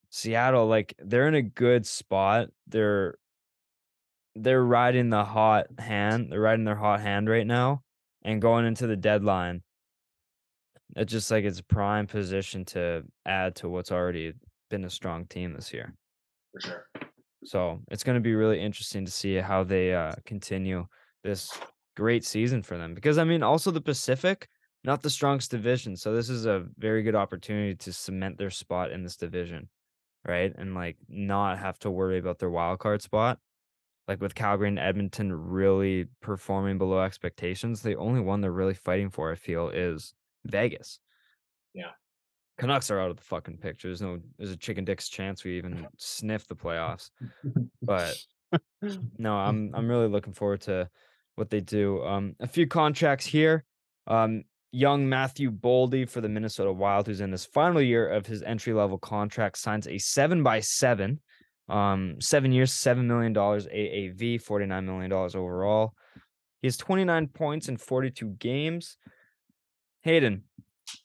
Seattle, 0.09 0.67
like 0.67 0.93
they're 0.99 1.27
in 1.27 1.35
a 1.35 1.41
good 1.41 1.85
spot. 1.85 2.49
They're 2.67 3.15
they're 4.35 4.63
riding 4.63 5.09
the 5.09 5.23
hot 5.23 5.67
hand. 5.79 6.27
They're 6.31 6.41
riding 6.41 6.65
their 6.65 6.75
hot 6.75 6.99
hand 7.01 7.29
right 7.29 7.47
now, 7.47 7.81
and 8.23 8.41
going 8.41 8.65
into 8.65 8.87
the 8.87 8.97
deadline. 8.97 9.61
It's 10.97 11.11
just 11.11 11.31
like 11.31 11.45
it's 11.45 11.61
prime 11.61 12.05
position 12.05 12.65
to 12.65 13.03
add 13.25 13.55
to 13.57 13.69
what's 13.69 13.93
already 13.93 14.33
been 14.69 14.83
a 14.83 14.89
strong 14.89 15.25
team 15.25 15.53
this 15.53 15.71
year. 15.71 15.93
For 16.51 16.59
sure. 16.59 16.87
So 17.45 17.79
it's 17.89 18.03
going 18.03 18.15
to 18.15 18.21
be 18.21 18.35
really 18.35 18.61
interesting 18.61 19.05
to 19.05 19.11
see 19.11 19.35
how 19.35 19.63
they 19.63 19.93
uh, 19.93 20.13
continue 20.25 20.85
this 21.23 21.51
great 21.95 22.25
season 22.25 22.63
for 22.63 22.77
them. 22.77 22.93
Because 22.93 23.17
I 23.17 23.23
mean, 23.23 23.43
also 23.43 23.71
the 23.71 23.81
Pacific, 23.81 24.47
not 24.83 25.01
the 25.01 25.09
strongest 25.09 25.51
division. 25.51 25.95
So 25.95 26.15
this 26.15 26.29
is 26.29 26.45
a 26.45 26.65
very 26.77 27.03
good 27.03 27.15
opportunity 27.15 27.75
to 27.75 27.93
cement 27.93 28.37
their 28.37 28.49
spot 28.49 28.91
in 28.91 29.03
this 29.03 29.15
division, 29.15 29.69
right? 30.27 30.53
And 30.57 30.73
like 30.73 30.97
not 31.07 31.59
have 31.59 31.77
to 31.79 31.91
worry 31.91 32.17
about 32.17 32.39
their 32.39 32.49
wild 32.49 32.79
card 32.79 33.01
spot. 33.01 33.39
Like 34.07 34.19
with 34.19 34.35
Calgary 34.35 34.67
and 34.67 34.79
Edmonton 34.79 35.31
really 35.31 36.07
performing 36.21 36.77
below 36.77 37.01
expectations, 37.01 37.81
the 37.81 37.95
only 37.95 38.19
one 38.19 38.41
they're 38.41 38.51
really 38.51 38.73
fighting 38.73 39.09
for, 39.09 39.31
I 39.31 39.35
feel, 39.35 39.69
is 39.69 40.13
Vegas. 40.43 40.99
Yeah. 41.73 41.91
Canucks 42.57 42.91
are 42.91 42.99
out 42.99 43.11
of 43.11 43.17
the 43.17 43.23
fucking 43.23 43.57
picture. 43.57 43.87
There's 43.87 44.01
no 44.01 44.19
there's 44.37 44.51
a 44.51 44.57
chicken 44.57 44.85
dick's 44.85 45.07
chance 45.07 45.43
we 45.43 45.57
even 45.57 45.87
sniff 45.97 46.47
the 46.47 46.55
playoffs. 46.55 47.11
But 47.81 48.15
no, 48.81 48.99
hmm. 49.17 49.25
I'm 49.25 49.71
I'm 49.73 49.87
really 49.87 50.07
looking 50.07 50.33
forward 50.33 50.61
to 50.61 50.89
what 51.35 51.49
they 51.49 51.61
do. 51.61 52.03
Um, 52.03 52.35
a 52.39 52.47
few 52.47 52.67
contracts 52.67 53.25
here. 53.25 53.63
Um, 54.07 54.43
young 54.71 55.07
Matthew 55.07 55.51
Boldy 55.51 56.07
for 56.07 56.21
the 56.21 56.29
Minnesota 56.29 56.71
Wild, 56.71 57.07
who's 57.07 57.21
in 57.21 57.31
his 57.31 57.45
final 57.45 57.81
year 57.81 58.07
of 58.09 58.25
his 58.25 58.41
entry 58.43 58.73
level 58.73 58.97
contract, 58.97 59.57
signs 59.57 59.87
a 59.87 59.97
seven 59.97 60.43
by 60.43 60.59
seven, 60.59 61.19
um, 61.69 62.15
seven 62.19 62.51
years, 62.51 62.73
seven 62.73 63.07
million 63.07 63.33
dollars 63.33 63.67
AAV, 63.67 64.41
forty 64.41 64.65
nine 64.65 64.85
million 64.85 65.09
dollars 65.09 65.35
overall. 65.35 65.93
He 66.61 66.67
has 66.67 66.77
twenty 66.77 67.03
nine 67.03 67.27
points 67.27 67.67
in 67.67 67.77
forty 67.77 68.11
two 68.11 68.29
games. 68.39 68.97
Hayden, 70.01 70.43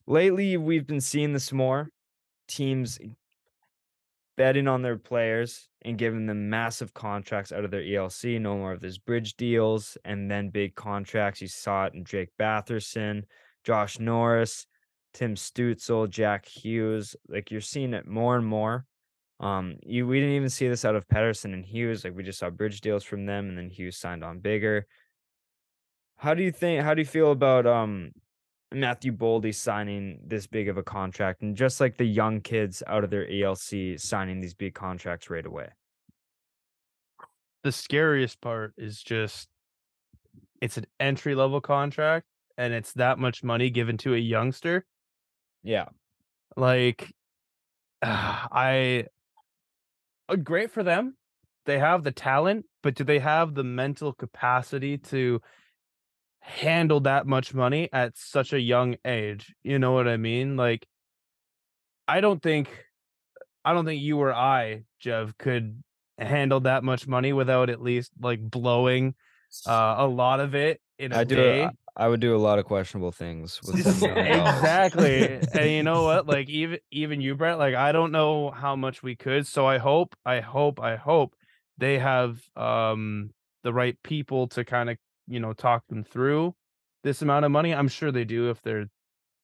lately 0.07 0.57
we've 0.57 0.87
been 0.87 1.01
seeing 1.01 1.33
this 1.33 1.53
more 1.53 1.91
teams 2.49 2.99
betting 4.37 4.69
on 4.69 4.83
their 4.83 4.99
players 4.99 5.69
and 5.83 5.99
giving 5.99 6.27
them 6.27 6.51
massive 6.51 6.93
contracts 6.95 7.53
out 7.53 7.65
of 7.65 7.71
their 7.71 7.83
ELC, 7.83 8.41
no 8.41 8.57
more 8.57 8.73
of 8.73 8.81
these 8.81 8.99
bridge 8.99 9.37
deals 9.37 9.97
and 10.05 10.31
then 10.31 10.51
big 10.51 10.75
contracts. 10.75 11.41
You 11.41 11.49
saw 11.49 11.87
it 11.87 11.95
in 11.95 12.03
Drake 12.03 12.31
Batherson, 12.39 13.23
Josh 13.65 13.99
Norris, 13.99 14.67
Tim 15.15 15.35
Stützle, 15.35 16.11
Jack 16.11 16.47
Hughes. 16.47 17.17
Like 17.29 17.51
you're 17.51 17.61
seeing 17.61 17.95
it 17.95 18.07
more 18.07 18.37
and 18.37 18.47
more. 18.47 18.85
Um, 19.39 19.77
you 19.83 20.07
we 20.07 20.21
didn't 20.21 20.35
even 20.37 20.49
see 20.49 20.69
this 20.69 20.85
out 20.85 20.97
of 20.97 21.09
Pettersson 21.09 21.53
and 21.53 21.65
Hughes. 21.65 22.05
Like 22.05 22.15
we 22.15 22.23
just 22.23 22.39
saw 22.39 22.51
bridge 22.51 22.81
deals 22.81 23.05
from 23.05 23.27
them, 23.27 23.49
and 23.49 23.59
then 23.59 23.71
Hughes 23.71 23.99
signed 23.99 24.25
on 24.25 24.39
bigger. 24.39 24.87
How 26.17 26.35
do 26.35 26.43
you 26.43 26.53
think? 26.53 26.83
How 26.83 26.95
do 26.95 27.03
you 27.03 27.07
feel 27.07 27.33
about 27.33 27.67
um 27.67 28.13
Matthew 28.77 29.13
Boldy 29.13 29.55
signing 29.55 30.21
this 30.27 30.47
big 30.47 30.69
of 30.69 30.77
a 30.77 30.83
contract 30.83 31.43
and 31.43 31.57
just 31.57 31.81
like 31.81 31.97
the 31.97 32.05
young 32.05 32.41
kids 32.41 32.83
out 32.87 33.05
of 33.05 33.11
their 33.11 33.27
ELC 33.27 33.99
signing 33.99 34.41
these 34.41 34.55
big 34.55 34.75
contracts 34.75 35.31
right 35.31 35.45
away. 35.45 35.69
The 37.65 37.73
scariest 37.73 38.41
part 38.41 38.75
is 38.77 39.03
just 39.03 39.49
it's 40.61 40.77
an 40.77 40.87
entry 41.01 41.35
level 41.35 41.61
contract 41.61 42.27
and 42.59 42.73
it's 42.73 42.93
that 42.95 43.19
much 43.19 43.43
money 43.43 43.71
given 43.71 43.97
to 43.99 44.15
a 44.15 44.19
youngster. 44.19 44.85
Yeah. 45.63 45.87
Like 46.57 47.15
uh, 48.03 48.47
I 48.53 49.07
uh, 50.29 50.37
great 50.37 50.71
for 50.71 50.83
them. 50.83 51.17
They 51.65 51.79
have 51.79 52.05
the 52.05 52.13
talent, 52.13 52.67
but 52.83 52.95
do 52.95 53.05
they 53.05 53.19
have 53.19 53.55
the 53.55 53.65
mental 53.65 54.13
capacity 54.13 54.99
to 54.99 55.41
handle 56.47 57.01
that 57.01 57.27
much 57.27 57.53
money 57.53 57.89
at 57.93 58.17
such 58.17 58.53
a 58.53 58.61
young 58.61 58.97
age? 59.05 59.55
You 59.63 59.79
know 59.79 59.93
what 59.93 60.09
I 60.09 60.17
mean? 60.17 60.57
Like 60.57 60.87
I 62.09 62.21
don't 62.21 62.43
think 62.43 62.69
I 63.65 63.73
don't 63.73 63.85
think 63.85 64.01
you 64.01 64.19
or 64.21 64.33
I, 64.33 64.85
Jev, 65.05 65.37
could 65.39 65.83
handle 66.19 66.61
that 66.61 66.85
much 66.85 67.07
money 67.07 67.33
without 67.33 67.69
at 67.69 67.83
least 67.83 68.13
like 68.21 68.41
blowing 68.41 69.15
uh, 69.67 69.97
a 69.99 70.07
lot 70.07 70.41
of 70.41 70.55
it 70.55 70.81
in 70.99 71.13
a 71.13 71.19
I 71.19 71.25
do 71.25 71.35
day. 71.35 71.65
I, 71.65 71.71
I 71.97 72.09
would 72.09 72.21
do 72.21 72.37
a 72.37 72.39
lot 72.39 72.59
of 72.59 72.65
questionable 72.65 73.11
things 73.11 73.61
with 73.63 73.87
exactly. 74.03 75.41
and 75.53 75.71
you 75.71 75.83
know 75.83 76.05
what? 76.05 76.27
Like 76.37 76.49
even 76.49 76.79
even 76.91 77.21
you, 77.21 77.35
Brett, 77.35 77.59
like 77.59 77.75
I 77.75 77.93
don't 77.93 78.13
know 78.13 78.51
how 78.51 78.77
much 78.77 79.03
we 79.03 79.17
could. 79.17 79.47
So 79.47 79.67
I 79.67 79.79
hope, 79.79 80.15
I 80.25 80.41
hope, 80.41 80.81
I 80.81 80.97
hope 80.97 81.35
they 81.79 81.99
have 81.99 82.41
um 82.55 83.31
the 83.63 83.73
right 83.73 83.97
people 84.05 84.47
to 84.49 84.65
kind 84.65 84.91
of, 84.91 84.97
you 85.27 85.41
know, 85.41 85.53
talk 85.53 85.87
them 85.89 86.05
through 86.05 86.55
this 87.03 87.23
amount 87.23 87.45
of 87.45 87.51
money. 87.51 87.75
I'm 87.75 87.89
sure 87.89 88.11
they 88.13 88.25
do 88.25 88.51
if 88.51 88.61
they're, 88.63 88.87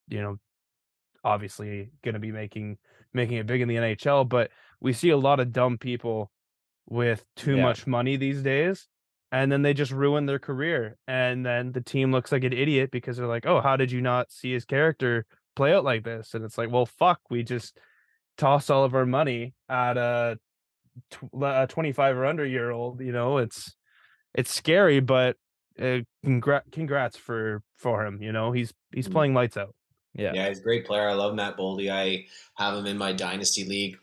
you 0.08 0.20
know, 0.22 0.36
obviously 1.24 1.90
gonna 2.04 2.18
be 2.18 2.32
making 2.32 2.78
making 3.14 3.36
it 3.36 3.46
big 3.46 3.60
in 3.60 3.68
the 3.68 3.76
NHL, 3.76 4.28
but 4.28 4.50
we 4.80 4.92
see 4.92 5.10
a 5.10 5.16
lot 5.16 5.38
of 5.40 5.52
dumb 5.52 5.78
people 5.78 6.30
with 6.88 7.24
too 7.36 7.56
Yeah. 7.56 7.62
much 7.62 7.86
money 7.86 8.16
these 8.16 8.42
days 8.42 8.88
and 9.30 9.50
then 9.52 9.62
they 9.62 9.72
just 9.72 9.92
ruin 9.92 10.26
their 10.26 10.40
career 10.40 10.96
and 11.06 11.46
then 11.46 11.70
the 11.72 11.80
team 11.80 12.10
looks 12.10 12.32
like 12.32 12.42
an 12.42 12.52
idiot 12.52 12.90
because 12.90 13.16
they're 13.16 13.28
like 13.28 13.46
oh 13.46 13.60
how 13.60 13.76
did 13.76 13.92
you 13.92 14.00
not 14.00 14.32
see 14.32 14.52
his 14.52 14.64
character 14.64 15.24
play 15.54 15.72
out 15.72 15.84
like 15.84 16.02
this 16.02 16.34
and 16.34 16.44
it's 16.44 16.58
like 16.58 16.72
well 16.72 16.84
fuck 16.86 17.20
we 17.30 17.44
just 17.44 17.78
toss 18.36 18.68
all 18.68 18.82
of 18.84 18.94
our 18.96 19.06
money 19.06 19.54
at 19.68 19.96
a, 19.96 20.36
tw- 21.12 21.28
a 21.40 21.66
25 21.68 22.16
or 22.16 22.26
under 22.26 22.44
year 22.44 22.70
old 22.72 23.00
you 23.00 23.12
know 23.12 23.38
it's 23.38 23.76
it's 24.34 24.52
scary 24.52 24.98
but 24.98 25.36
uh, 25.80 25.98
congrats 26.24 26.66
congrats 26.72 27.16
for 27.16 27.62
for 27.76 28.04
him 28.06 28.22
you 28.22 28.32
know 28.32 28.52
he's 28.52 28.72
he's 28.94 29.08
Mhm. 29.08 29.12
playing 29.12 29.34
lights 29.34 29.56
out 29.56 29.74
Yeah. 30.14 30.32
Yeah, 30.34 30.48
he's 30.48 30.58
a 30.60 30.62
great 30.62 30.84
player. 30.86 31.08
I 31.08 31.14
love 31.14 31.34
Matt 31.34 31.56
Boldy. 31.56 31.90
I 31.90 32.26
have 32.62 32.76
him 32.76 32.84
in 32.86 32.98
my 32.98 33.12
dynasty 33.14 33.64
league. 33.64 33.96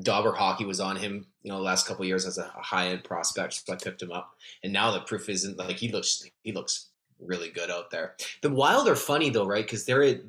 Dobber 0.00 0.32
Hockey 0.32 0.64
was 0.64 0.78
on 0.78 0.94
him, 0.96 1.26
you 1.42 1.50
know, 1.50 1.56
the 1.56 1.64
last 1.64 1.86
couple 1.88 2.04
years 2.04 2.24
as 2.26 2.38
a 2.38 2.44
high 2.54 2.88
end 2.88 3.02
prospect, 3.02 3.54
so 3.54 3.72
I 3.72 3.76
picked 3.76 4.00
him 4.02 4.12
up. 4.12 4.36
And 4.62 4.72
now 4.72 4.92
the 4.92 5.00
proof 5.00 5.28
isn't 5.28 5.58
like 5.58 5.78
he 5.78 5.88
looks. 5.90 6.22
He 6.44 6.52
looks 6.52 6.90
really 7.18 7.50
good 7.50 7.70
out 7.72 7.90
there. 7.90 8.14
The 8.42 8.50
Wild 8.50 8.86
are 8.88 8.94
funny 8.96 9.30
though, 9.30 9.44
right? 9.46 9.64
Because 9.64 9.84
they're 9.84 10.20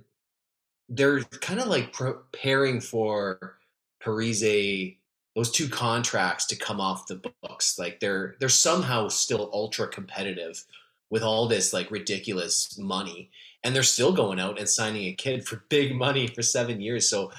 they're 0.89 1.21
kind 1.41 1.59
of 1.59 1.67
like 1.67 1.93
preparing 1.93 2.81
for 2.81 3.59
Parise 4.03 4.97
those 5.35 5.51
two 5.51 5.67
contracts 5.67 6.45
to 6.45 6.55
come 6.55 6.79
off 6.79 7.07
the 7.07 7.21
books. 7.41 7.79
Like 7.79 7.99
they're 7.99 8.35
they're 8.39 8.49
somehow 8.49 9.07
still 9.07 9.49
ultra 9.53 9.87
competitive 9.87 10.63
with 11.09 11.23
all 11.23 11.47
this 11.47 11.73
like 11.73 11.91
ridiculous 11.91 12.77
money 12.77 13.29
and 13.63 13.75
they're 13.75 13.83
still 13.83 14.11
going 14.11 14.39
out 14.39 14.59
and 14.59 14.67
signing 14.67 15.05
a 15.05 15.13
kid 15.13 15.47
for 15.47 15.63
big 15.69 15.95
money 15.95 16.27
for 16.27 16.41
seven 16.41 16.81
years. 16.81 17.09
So 17.09 17.31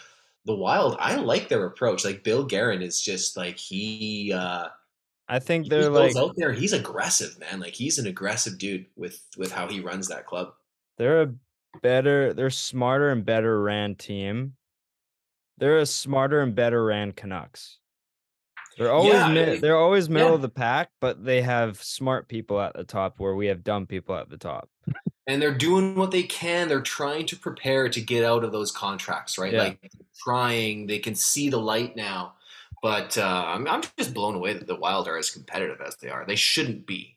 the 0.45 0.55
Wild, 0.55 0.97
I 0.99 1.17
like 1.17 1.49
their 1.49 1.67
approach. 1.67 2.05
Like 2.05 2.25
Bill 2.25 2.45
Guerin 2.45 2.83
is 2.83 3.01
just 3.01 3.37
like 3.37 3.59
he 3.59 4.33
uh 4.33 4.69
I 5.27 5.39
think 5.39 5.65
he 5.65 5.71
they're 5.71 5.89
like 5.89 6.17
out 6.17 6.35
there. 6.37 6.53
He's 6.53 6.73
aggressive, 6.75 7.39
man. 7.39 7.61
Like 7.61 7.75
he's 7.75 7.99
an 7.99 8.07
aggressive 8.07 8.59
dude 8.59 8.87
with 8.97 9.23
with 9.37 9.53
how 9.53 9.69
he 9.69 9.81
runs 9.81 10.09
that 10.09 10.27
club. 10.27 10.53
they're 10.99 11.23
a 11.23 11.35
better 11.83 12.35
they're 12.35 12.51
smarter 12.51 13.11
and 13.11 13.25
better 13.25 13.63
ran 13.63 13.95
team. 13.95 14.55
They're 15.59 15.79
a 15.79 15.87
smarter 15.87 16.41
and 16.41 16.55
better 16.55 16.85
ran 16.85 17.13
Canucks. 17.13 17.79
They're 18.79 18.93
always 18.93 19.13
Yeah, 19.15 19.29
mi- 19.29 19.41
I- 19.53 19.59
they're 19.61 19.77
always 19.77 20.09
middle 20.09 20.31
yeah. 20.31 20.35
of 20.35 20.43
the 20.43 20.49
pack, 20.49 20.91
but 21.01 21.25
they 21.25 21.43
have 21.43 21.83
smart 21.83 22.29
people 22.29 22.61
at 22.61 22.75
the 22.75 22.85
top 22.85 23.15
where 23.19 23.35
we 23.35 23.47
have 23.47 23.63
dumb 23.63 23.87
people 23.87 24.15
at 24.17 24.29
the 24.31 24.37
top. 24.39 24.69
And 25.27 25.41
they're 25.41 25.55
doing 25.55 25.95
what 25.95 26.11
they 26.11 26.25
can. 26.25 26.69
They're 26.69 26.83
trying 26.83 27.27
to 27.27 27.37
prepare 27.37 27.89
to 27.89 28.01
get 28.01 28.25
out 28.25 28.45
of 28.45 28.53
those 28.53 28.71
contracts, 28.71 29.39
right? 29.39 29.53
Yeah. 29.53 29.63
Like 29.63 29.91
trying. 30.23 30.87
They 30.87 30.99
can 30.99 31.15
see 31.15 31.49
the 31.49 31.59
light 31.59 31.97
now. 31.97 32.35
But 32.83 33.17
uh, 33.17 33.45
I'm, 33.47 33.67
I'm 33.67 33.83
just 33.99 34.13
blown 34.13 34.35
away 34.35 34.53
that 34.53 34.67
the 34.67 34.77
Wild 34.77 35.09
are 35.09 35.17
as 35.17 35.31
competitive 35.31 35.81
as 35.81 35.97
they 35.97 36.11
are. 36.11 36.27
They 36.27 36.37
shouldn't 36.37 36.87
be 36.87 37.17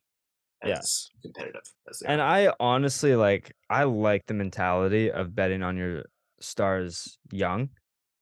Yeah. 0.63 0.77
as 0.79 1.09
competitive 1.21 1.63
as 1.89 1.99
they 1.99 2.07
And 2.07 2.21
are. 2.21 2.27
I 2.29 2.53
honestly 2.61 3.15
like 3.17 3.53
I 3.69 3.83
like 3.83 4.25
the 4.27 4.33
mentality 4.33 5.11
of 5.11 5.35
betting 5.35 5.61
on 5.63 5.75
your 5.75 6.05
stars 6.39 7.17
young. 7.31 7.69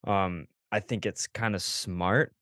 Um 0.08 0.48
I 0.72 0.80
think 0.80 1.06
it's 1.06 1.28
kind 1.28 1.54
of 1.54 1.62
smart. 1.62 2.34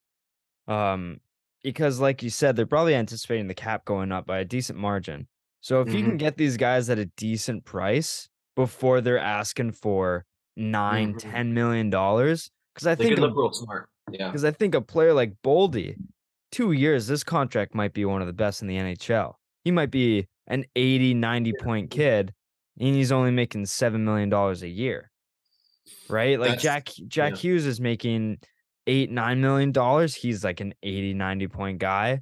Um 0.68 1.20
because 1.64 2.00
like 2.00 2.22
you 2.24 2.30
said 2.30 2.56
they're 2.56 2.66
probably 2.66 2.96
anticipating 2.96 3.48
the 3.48 3.54
cap 3.54 3.86
going 3.86 4.12
up 4.12 4.26
by 4.26 4.40
a 4.40 4.46
decent 4.46 4.78
margin. 4.80 5.28
So 5.62 5.82
if 5.82 5.94
you 5.94 6.04
can 6.04 6.18
get 6.18 6.36
these 6.38 6.58
guys 6.58 6.90
at 6.90 7.00
a 7.00 7.06
decent 7.06 7.64
price 7.64 8.28
before 8.56 9.00
they're 9.02 9.18
asking 9.20 9.72
for 9.72 10.26
nine, 10.58 11.14
Mhm. 11.16 11.20
ten 11.20 11.54
million 11.54 11.90
dollars 11.90 12.52
cuz 12.76 12.86
I 12.86 12.96
They 12.96 13.06
think 13.06 13.20
a- 13.20 13.22
real 13.30 13.52
smart. 13.54 13.90
Yeah. 14.12 14.28
because 14.28 14.44
I 14.44 14.52
think 14.52 14.76
a 14.76 14.82
player 14.82 15.14
like 15.14 15.34
Boldy, 15.44 15.96
two 16.52 16.74
years, 16.74 17.08
this 17.08 17.24
contract 17.24 17.74
might 17.74 17.94
be 17.94 18.04
one 18.04 18.22
of 18.22 18.28
the 18.28 18.34
best 18.34 18.62
in 18.62 18.68
the 18.68 18.76
NHL. 18.78 19.36
He 19.64 19.72
might 19.72 19.90
be 19.92 20.28
an 20.48 20.66
80, 20.76 21.14
90 21.14 21.54
point 21.62 21.90
kid, 21.90 22.34
and 22.78 22.94
he's 22.94 23.14
only 23.14 23.32
making 23.32 23.64
$7 23.66 24.02
million 24.04 24.32
a 24.34 24.68
year. 24.68 25.10
Right? 26.10 26.38
Like 26.38 26.62
That's- 26.62 26.62
Jack 26.64 26.90
Jack 27.08 27.32
yeah. 27.32 27.38
Hughes 27.38 27.66
is 27.66 27.80
making 27.80 28.40
eight, 28.88 29.10
nine 29.10 29.42
million 29.42 29.72
dollars. 29.72 30.16
He's 30.16 30.44
like 30.44 30.60
an 30.60 30.74
80, 30.84 31.14
90 31.14 31.48
point 31.48 31.80
guy. 31.80 32.22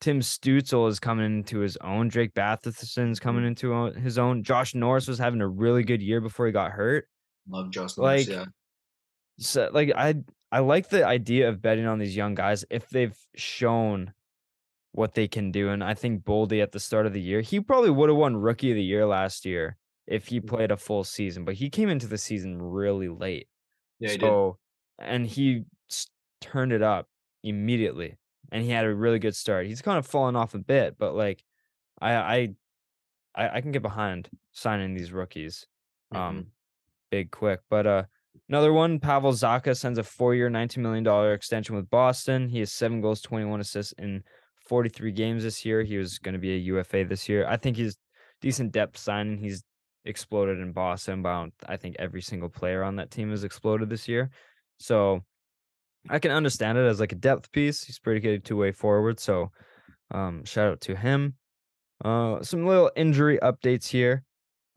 Tim 0.00 0.20
Stützle 0.20 0.88
is 0.88 0.98
coming 0.98 1.26
into 1.26 1.58
his 1.58 1.76
own. 1.78 2.08
Drake 2.08 2.32
Batherson's 2.34 3.20
coming 3.20 3.44
mm. 3.44 3.48
into 3.48 4.00
his 4.00 4.18
own. 4.18 4.42
Josh 4.42 4.74
Norris 4.74 5.06
was 5.06 5.18
having 5.18 5.42
a 5.42 5.48
really 5.48 5.82
good 5.82 6.00
year 6.00 6.20
before 6.20 6.46
he 6.46 6.52
got 6.52 6.72
hurt 6.72 7.06
Love 7.48 7.70
Josh 7.70 7.96
Norris. 7.98 8.28
like, 8.28 8.34
yeah. 8.34 8.46
so 9.38 9.70
like 9.72 9.92
I 9.94 10.14
I 10.50 10.60
like 10.60 10.88
the 10.88 11.06
idea 11.06 11.48
of 11.48 11.62
betting 11.62 11.86
on 11.86 11.98
these 11.98 12.16
young 12.16 12.34
guys 12.34 12.64
if 12.70 12.88
they've 12.88 13.16
shown 13.36 14.12
what 14.92 15.14
they 15.14 15.28
can 15.28 15.52
do. 15.52 15.68
And 15.68 15.84
I 15.84 15.94
think 15.94 16.24
Boldy 16.24 16.62
at 16.62 16.72
the 16.72 16.80
start 16.80 17.06
of 17.06 17.12
the 17.12 17.20
year, 17.20 17.40
he 17.40 17.60
probably 17.60 17.90
would 17.90 18.08
have 18.08 18.18
won 18.18 18.36
rookie 18.36 18.70
of 18.70 18.76
the 18.76 18.82
year 18.82 19.06
last 19.06 19.44
year 19.44 19.76
if 20.06 20.26
he 20.26 20.40
mm. 20.40 20.46
played 20.46 20.70
a 20.70 20.76
full 20.76 21.04
season, 21.04 21.44
but 21.44 21.54
he 21.54 21.70
came 21.70 21.88
into 21.88 22.06
the 22.06 22.18
season 22.18 22.60
really 22.60 23.08
late. 23.08 23.48
Yeah, 23.98 24.10
he 24.10 24.16
did. 24.16 24.26
so 24.26 24.58
and 24.98 25.26
he 25.26 25.64
turned 26.40 26.72
it 26.72 26.82
up 26.82 27.08
immediately 27.42 28.18
and 28.52 28.62
he 28.62 28.70
had 28.70 28.84
a 28.84 28.94
really 28.94 29.18
good 29.18 29.36
start. 29.36 29.66
He's 29.66 29.82
kind 29.82 29.98
of 29.98 30.06
fallen 30.06 30.36
off 30.36 30.54
a 30.54 30.58
bit, 30.58 30.96
but 30.98 31.14
like 31.14 31.42
I 32.00 32.14
I 32.14 32.54
I, 33.34 33.56
I 33.56 33.60
can 33.60 33.72
get 33.72 33.82
behind 33.82 34.28
signing 34.52 34.94
these 34.94 35.12
rookies 35.12 35.66
um 36.12 36.36
Mhm. 36.36 36.46
big 37.10 37.30
quick. 37.30 37.60
But 37.70 37.86
uh 37.86 38.04
Another 38.48 38.72
one, 38.72 38.98
Pavel 39.00 39.32
Zacha 39.32 39.76
sends 39.76 39.98
a 39.98 40.02
four-year, 40.04 40.48
$19 40.50 40.78
million 40.78 41.06
extension 41.32 41.76
with 41.76 41.88
Boston. 41.90 42.48
He 42.48 42.60
has 42.60 42.72
seven 42.72 43.00
goals, 43.00 43.20
21 43.20 43.60
assists 43.60 43.92
in 43.92 44.24
43 44.68 45.12
games 45.12 45.42
this 45.44 45.64
year. 45.64 45.82
He 45.82 45.98
was 45.98 46.18
going 46.18 46.32
to 46.34 46.38
be 46.40 46.54
a 46.54 46.58
UFA 46.58 47.04
this 47.04 47.28
year. 47.28 47.46
I 47.46 47.56
think 47.56 47.76
he's 47.76 47.96
decent 48.40 48.72
depth 48.72 48.98
signing. 48.98 49.38
He's 49.38 49.62
exploded 50.04 50.58
in 50.58 50.72
Boston. 50.72 51.22
But 51.22 51.50
I 51.66 51.76
think 51.76 51.96
every 51.98 52.22
single 52.22 52.48
player 52.48 52.82
on 52.82 52.96
that 52.96 53.10
team 53.10 53.30
has 53.30 53.44
exploded 53.44 53.88
this 53.88 54.08
year. 54.08 54.30
So 54.78 55.24
I 56.08 56.18
can 56.18 56.30
understand 56.30 56.78
it 56.78 56.82
as 56.86 57.00
like 57.00 57.12
a 57.12 57.16
depth 57.16 57.52
piece. 57.52 57.84
He's 57.84 57.98
pretty 57.98 58.20
good 58.20 58.44
two-way 58.44 58.72
forward. 58.72 59.20
So 59.20 59.50
um, 60.10 60.44
shout 60.44 60.68
out 60.72 60.80
to 60.82 60.96
him. 60.96 61.34
Uh, 62.04 62.42
some 62.42 62.66
little 62.66 62.90
injury 62.96 63.38
updates 63.42 63.86
here. 63.86 64.24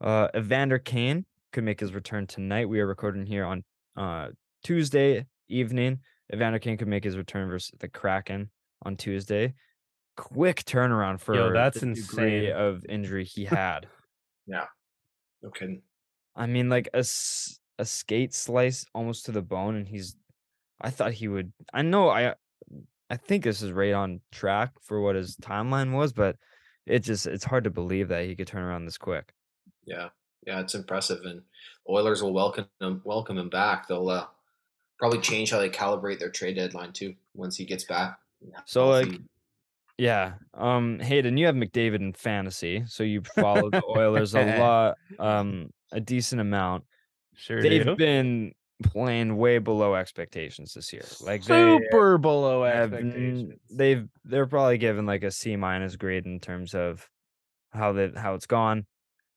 Uh, 0.00 0.28
Evander 0.36 0.78
Kane 0.78 1.24
could 1.52 1.64
make 1.64 1.80
his 1.80 1.94
return 1.94 2.26
tonight. 2.26 2.68
We 2.68 2.80
are 2.80 2.86
recording 2.86 3.24
here 3.26 3.44
on 3.44 3.64
uh, 3.96 4.28
Tuesday 4.62 5.24
evening. 5.48 6.00
Evander 6.32 6.58
Kane 6.58 6.76
could 6.76 6.88
make 6.88 7.04
his 7.04 7.16
return 7.16 7.48
versus 7.48 7.72
the 7.78 7.88
Kraken 7.88 8.50
on 8.82 8.96
Tuesday. 8.96 9.54
Quick 10.16 10.64
turnaround 10.64 11.20
for 11.20 11.34
Yo, 11.34 11.52
that's 11.52 11.80
the 11.80 11.88
insane. 11.88 12.52
of 12.52 12.84
injury 12.88 13.24
he 13.24 13.44
had. 13.46 13.86
No 15.42 15.50
kidding. 15.50 15.82
I 16.36 16.46
mean, 16.46 16.68
like 16.68 16.88
a 16.94 17.04
a 17.78 17.84
skate 17.84 18.32
slice 18.34 18.86
almost 18.94 19.26
to 19.26 19.32
the 19.32 19.42
bone, 19.42 19.76
and 19.76 19.88
he's. 19.88 20.16
I 20.80 20.90
thought 20.90 21.12
he 21.12 21.28
would. 21.28 21.52
I 21.72 21.82
know. 21.82 22.08
I. 22.08 22.34
I 23.10 23.16
think 23.16 23.44
this 23.44 23.60
is 23.60 23.70
right 23.70 23.92
on 23.92 24.20
track 24.32 24.72
for 24.80 25.00
what 25.00 25.14
his 25.14 25.36
timeline 25.36 25.92
was, 25.92 26.12
but 26.12 26.36
it 26.86 27.00
just 27.00 27.26
it's 27.26 27.44
hard 27.44 27.64
to 27.64 27.70
believe 27.70 28.08
that 28.08 28.24
he 28.24 28.34
could 28.34 28.46
turn 28.46 28.62
around 28.62 28.86
this 28.86 28.98
quick. 28.98 29.32
Yeah, 29.84 30.08
yeah, 30.46 30.60
it's 30.60 30.74
impressive, 30.74 31.20
and 31.24 31.42
Oilers 31.88 32.22
will 32.22 32.32
welcome 32.32 32.66
him 32.80 33.02
welcome 33.04 33.38
him 33.38 33.50
back. 33.50 33.88
They'll 33.88 34.08
uh, 34.08 34.26
probably 34.98 35.20
change 35.20 35.50
how 35.50 35.58
they 35.58 35.70
calibrate 35.70 36.18
their 36.18 36.30
trade 36.30 36.56
deadline 36.56 36.92
too 36.92 37.14
once 37.34 37.56
he 37.56 37.64
gets 37.64 37.84
back. 37.84 38.18
So, 38.66 38.88
like, 38.88 39.06
Healthy. 39.06 39.24
Yeah. 39.98 40.32
Um, 40.54 40.98
Hayden, 40.98 41.36
you 41.36 41.46
have 41.46 41.54
McDavid 41.54 41.96
in 41.96 42.12
fantasy, 42.12 42.84
so 42.86 43.04
you 43.04 43.22
follow 43.22 43.70
the 43.70 43.82
Oilers 43.96 44.34
a 44.34 44.58
lot, 44.58 44.96
um, 45.18 45.70
a 45.92 46.00
decent 46.00 46.40
amount. 46.40 46.84
Sure 47.36 47.62
They've 47.62 47.84
do. 47.84 47.96
been 47.96 48.54
playing 48.82 49.36
way 49.36 49.58
below 49.58 49.94
expectations 49.94 50.74
this 50.74 50.92
year. 50.92 51.04
Like 51.20 51.44
they 51.44 51.78
Super 51.78 52.18
below 52.18 52.64
have 52.64 52.92
expectations. 52.92 53.54
they've 53.70 54.08
they're 54.24 54.46
probably 54.46 54.78
given 54.78 55.06
like 55.06 55.22
a 55.22 55.30
C 55.30 55.56
minus 55.56 55.96
grade 55.96 56.26
in 56.26 56.40
terms 56.40 56.74
of 56.74 57.08
how 57.72 57.92
that 57.92 58.16
how 58.16 58.34
it's 58.34 58.46
gone. 58.46 58.86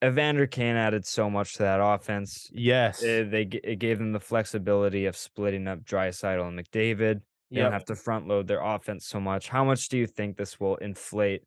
Evander 0.03 0.45
Kane 0.45 0.75
added 0.75 1.05
so 1.05 1.29
much 1.29 1.53
to 1.53 1.63
that 1.63 1.79
offense. 1.81 2.49
yes. 2.51 3.01
Uh, 3.01 3.25
they 3.29 3.49
it 3.63 3.79
gave 3.79 3.97
them 3.97 4.11
the 4.11 4.19
flexibility 4.19 5.05
of 5.05 5.15
splitting 5.15 5.67
up 5.67 5.83
Draisaitl 5.83 6.47
and 6.47 6.59
McDavid. 6.59 7.21
They 7.49 7.61
don't 7.61 7.71
have 7.71 7.85
to 7.85 7.95
front 7.95 8.27
load 8.27 8.47
their 8.47 8.61
offense 8.61 9.07
so 9.07 9.19
much. 9.21 9.47
How 9.47 9.63
much 9.63 9.87
do 9.87 9.97
you 9.97 10.05
think 10.05 10.35
this 10.35 10.59
will 10.59 10.75
inflate 10.75 11.43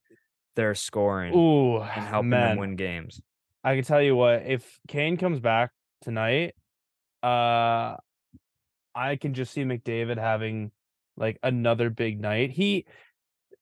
their 0.56 0.74
scoring 0.74 1.34
Ooh, 1.34 1.76
and 1.80 2.06
helping 2.06 2.30
man. 2.30 2.48
them 2.48 2.58
win 2.58 2.76
games? 2.76 3.20
I 3.62 3.74
can 3.74 3.84
tell 3.84 4.00
you 4.00 4.16
what, 4.16 4.44
if 4.46 4.78
Kane 4.88 5.18
comes 5.18 5.40
back 5.40 5.70
tonight, 6.00 6.54
uh 7.22 7.96
I 8.94 9.16
can 9.16 9.34
just 9.34 9.52
see 9.52 9.62
McDavid 9.62 10.18
having 10.18 10.72
like 11.16 11.38
another 11.42 11.90
big 11.90 12.20
night. 12.20 12.50
He 12.50 12.86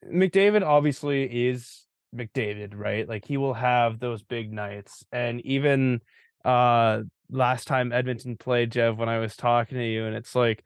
McDavid 0.06 0.62
obviously 0.62 1.48
is 1.48 1.84
McDavid, 2.14 2.72
right? 2.74 3.08
Like 3.08 3.26
he 3.26 3.36
will 3.36 3.54
have 3.54 3.98
those 3.98 4.22
big 4.22 4.52
nights. 4.52 5.04
And 5.12 5.40
even 5.42 6.00
uh 6.44 7.02
last 7.30 7.66
time 7.66 7.92
Edmonton 7.92 8.36
played 8.36 8.72
Jeff 8.72 8.96
when 8.96 9.08
I 9.08 9.18
was 9.18 9.36
talking 9.36 9.76
to 9.76 9.84
you 9.84 10.06
and 10.06 10.16
it's 10.16 10.34
like 10.34 10.64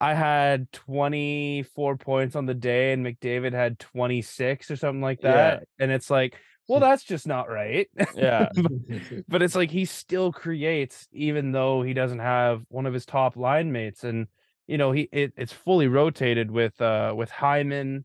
I 0.00 0.14
had 0.14 0.70
24 0.72 1.96
points 1.96 2.34
on 2.34 2.44
the 2.44 2.54
day 2.54 2.92
and 2.92 3.06
McDavid 3.06 3.52
had 3.52 3.78
26 3.78 4.68
or 4.68 4.76
something 4.76 5.00
like 5.00 5.20
Yeah. 5.22 5.30
that. 5.30 5.62
And 5.78 5.92
it's 5.92 6.10
like, 6.10 6.34
well, 6.68 6.80
that's 6.80 7.04
just 7.04 7.26
not 7.26 7.50
right. 7.50 7.88
Yeah. 8.14 8.48
but 9.28 9.42
it's 9.42 9.54
like 9.54 9.70
he 9.70 9.84
still 9.84 10.32
creates 10.32 11.08
even 11.12 11.52
though 11.52 11.82
he 11.82 11.94
doesn't 11.94 12.20
have 12.20 12.62
one 12.68 12.86
of 12.86 12.94
his 12.94 13.06
top 13.06 13.36
line 13.36 13.72
mates 13.72 14.04
and 14.04 14.26
you 14.66 14.78
know 14.78 14.92
he 14.92 15.08
it, 15.12 15.32
it's 15.36 15.52
fully 15.52 15.88
rotated 15.88 16.50
with 16.50 16.80
uh 16.80 17.12
with 17.16 17.30
Hyman 17.30 18.04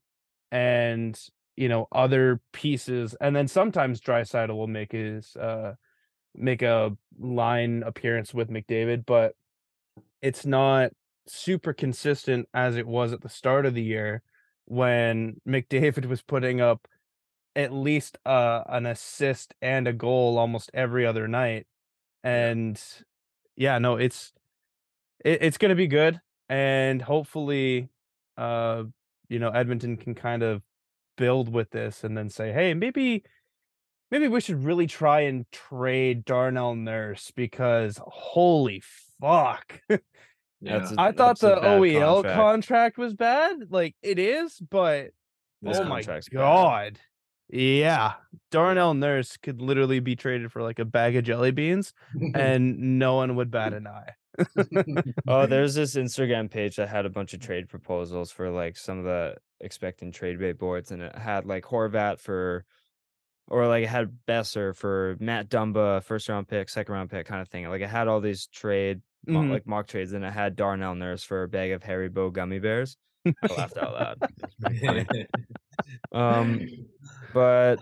and 0.51 1.19
you 1.55 1.69
know 1.69 1.87
other 1.91 2.41
pieces 2.51 3.15
and 3.21 3.35
then 3.35 3.47
sometimes 3.47 4.01
Draisaitl 4.01 4.55
will 4.55 4.67
make 4.67 4.91
his 4.91 5.35
uh 5.35 5.73
make 6.35 6.61
a 6.61 6.95
line 7.19 7.83
appearance 7.83 8.33
with 8.33 8.49
McDavid 8.49 9.05
but 9.05 9.33
it's 10.21 10.45
not 10.45 10.91
super 11.27 11.73
consistent 11.73 12.47
as 12.53 12.75
it 12.75 12.87
was 12.87 13.13
at 13.13 13.21
the 13.21 13.29
start 13.29 13.65
of 13.65 13.73
the 13.73 13.83
year 13.83 14.21
when 14.65 15.39
McDavid 15.47 16.05
was 16.05 16.21
putting 16.21 16.61
up 16.61 16.87
at 17.57 17.73
least 17.73 18.17
uh, 18.25 18.63
an 18.69 18.85
assist 18.85 19.53
and 19.61 19.85
a 19.87 19.91
goal 19.93 20.37
almost 20.37 20.71
every 20.73 21.05
other 21.05 21.27
night. 21.27 21.67
And 22.23 22.81
yeah, 23.57 23.79
no, 23.79 23.97
it's 23.97 24.31
it, 25.25 25.39
it's 25.41 25.57
going 25.57 25.69
to 25.69 25.75
be 25.75 25.87
good 25.87 26.21
and 26.49 27.01
hopefully 27.01 27.89
uh 28.37 28.83
you 29.27 29.39
know 29.39 29.49
Edmonton 29.49 29.97
can 29.97 30.15
kind 30.15 30.41
of 30.43 30.61
build 31.17 31.51
with 31.51 31.69
this 31.71 32.03
and 32.05 32.15
then 32.17 32.29
say, 32.29 32.53
"Hey, 32.53 32.73
maybe 32.73 33.23
maybe 34.11 34.27
we 34.29 34.39
should 34.39 34.63
really 34.63 34.87
try 34.87 35.21
and 35.21 35.45
trade 35.51 36.23
Darnell 36.23 36.75
Nurse 36.75 37.31
because 37.35 37.99
holy 38.05 38.81
fuck." 39.19 39.81
That's 39.89 40.01
Yeah. 40.61 40.95
a- 40.97 41.01
I 41.01 41.11
thought 41.11 41.39
that's 41.39 41.41
the 41.41 41.55
OEL 41.55 42.15
contract. 42.23 42.35
contract 42.35 42.97
was 42.97 43.13
bad. 43.13 43.57
Like 43.71 43.95
it 44.01 44.19
is, 44.19 44.59
but 44.59 45.09
This 45.61 45.77
oh 45.77 45.83
my 45.85 46.01
contract's 46.01 46.29
bad. 46.29 46.37
god. 46.39 46.99
Yeah. 47.49 48.13
Darnell 48.51 48.93
Nurse 48.93 49.37
could 49.37 49.61
literally 49.61 49.99
be 49.99 50.15
traded 50.15 50.51
for 50.51 50.61
like 50.61 50.79
a 50.79 50.85
bag 50.85 51.15
of 51.15 51.23
jelly 51.23 51.51
beans 51.51 51.93
and 52.35 52.99
no 52.99 53.15
one 53.15 53.35
would 53.35 53.51
bat 53.51 53.73
an 53.73 53.87
eye. 53.87 54.11
Oh, 55.27 55.45
there's 55.47 55.73
this 55.75 55.95
Instagram 55.95 56.49
page 56.51 56.75
that 56.75 56.89
had 56.89 57.05
a 57.05 57.09
bunch 57.09 57.33
of 57.33 57.39
trade 57.39 57.69
proposals 57.69 58.31
for 58.31 58.49
like 58.49 58.77
some 58.77 58.99
of 58.99 59.05
the 59.05 59.35
expecting 59.59 60.11
trade 60.11 60.39
bait 60.39 60.57
boards, 60.59 60.91
and 60.91 61.01
it 61.01 61.15
had 61.15 61.45
like 61.45 61.63
Horvat 61.63 62.19
for, 62.19 62.63
or 63.47 63.67
like 63.67 63.83
it 63.85 63.89
had 63.89 64.11
Boeser 64.27 64.75
for 64.75 65.15
Matt 65.19 65.49
Dumba, 65.49 66.03
first 66.03 66.29
round 66.29 66.47
pick, 66.47 66.69
second 66.69 66.93
round 66.93 67.09
pick 67.09 67.25
kind 67.25 67.41
of 67.41 67.47
thing. 67.49 67.67
Like 67.67 67.81
it 67.81 67.89
had 67.89 68.07
all 68.07 68.21
these 68.21 68.45
trade, 68.47 69.01
Mhm. 69.27 69.49
like 69.51 69.65
mock 69.65 69.87
trades, 69.87 70.13
and 70.13 70.23
it 70.23 70.31
had 70.33 70.55
Darnell 70.55 70.93
Nurse 70.95 71.23
for 71.23 71.43
a 71.43 71.47
bag 71.49 71.71
of 71.71 71.81
Haribo 71.81 72.31
gummy 72.31 72.59
bears. 72.59 72.95
I 73.43 73.53
laughed 73.53 73.77
out 73.77 73.93
loud. 73.93 74.17
It's 74.21 74.55
pretty 74.79 75.03
funny. 75.05 75.25
Um, 76.11 76.67
but 77.33 77.77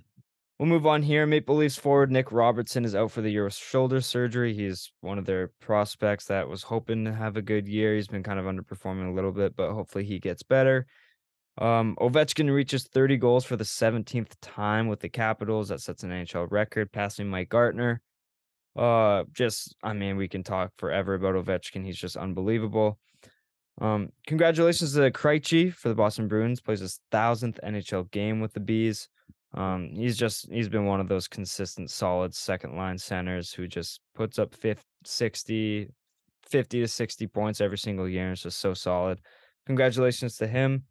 we'll 0.59 0.67
move 0.67 0.85
on 0.85 1.01
here. 1.01 1.25
Maple 1.25 1.55
Leafs 1.55 1.77
forward 1.77 2.11
Nick 2.11 2.31
Robertson 2.31 2.83
is 2.83 2.93
out 2.93 3.11
for 3.11 3.21
the 3.21 3.29
year 3.29 3.45
with 3.45 3.53
shoulder 3.53 4.01
surgery. 4.01 4.53
He's 4.53 4.91
one 5.01 5.17
of 5.17 5.25
their 5.25 5.51
prospects 5.61 6.25
that 6.25 6.49
was 6.49 6.63
hoping 6.63 7.05
to 7.05 7.13
have 7.13 7.37
a 7.37 7.41
good 7.41 7.67
year. 7.67 7.95
He's 7.95 8.07
been 8.07 8.23
kind 8.23 8.39
of 8.39 8.45
underperforming 8.45 9.09
a 9.09 9.13
little 9.15 9.31
bit, 9.31 9.55
but 9.55 9.71
hopefully 9.71 10.03
he 10.03 10.19
gets 10.19 10.43
better. 10.43 10.87
Um, 11.57 11.95
Ovechkin 11.99 12.53
reaches 12.53 12.83
30 12.83 13.17
goals 13.17 13.45
for 13.45 13.55
the 13.55 13.63
17th 13.63 14.33
time 14.41 14.87
with 14.87 14.99
the 14.99 15.09
Capitals. 15.09 15.69
That 15.69 15.81
sets 15.81 16.03
an 16.03 16.09
NHL 16.09 16.51
record, 16.51 16.91
passing 16.91 17.29
Mike 17.29 17.49
Gartner. 17.49 18.01
Uh, 18.75 19.23
just 19.31 19.73
I 19.81 19.93
mean, 19.93 20.17
we 20.17 20.27
can 20.27 20.43
talk 20.43 20.73
forever 20.77 21.13
about 21.13 21.35
Ovechkin. 21.35 21.85
He's 21.85 21.97
just 21.97 22.17
unbelievable. 22.17 22.99
Um, 23.81 24.09
congratulations 24.25 24.93
to 24.93 25.11
Krejci 25.11 25.73
for 25.73 25.89
the 25.89 25.95
Boston 25.95 26.27
Bruins. 26.27 26.61
Plays 26.61 26.79
his 26.79 26.99
thousandth 27.11 27.59
NHL 27.63 28.09
game 28.11 28.39
with 28.39 28.53
the 28.53 28.59
Bees. 28.59 29.09
Um, 29.53 29.89
he's 29.93 30.17
just 30.17 30.49
he's 30.51 30.69
been 30.69 30.85
one 30.85 30.99
of 30.99 31.07
those 31.07 31.27
consistent, 31.27 31.89
solid 31.89 32.33
second 32.33 32.75
line 32.75 32.97
centers 32.97 33.53
who 33.53 33.67
just 33.67 34.01
puts 34.13 34.37
up 34.37 34.53
50, 34.53 34.83
60, 35.05 35.89
50 36.43 36.81
to 36.81 36.87
60 36.87 37.27
points 37.27 37.61
every 37.61 37.77
single 37.77 38.07
year. 38.07 38.31
It's 38.31 38.43
just 38.43 38.59
so 38.59 38.73
solid. 38.73 39.19
Congratulations 39.65 40.37
to 40.37 40.47
him. 40.47 40.83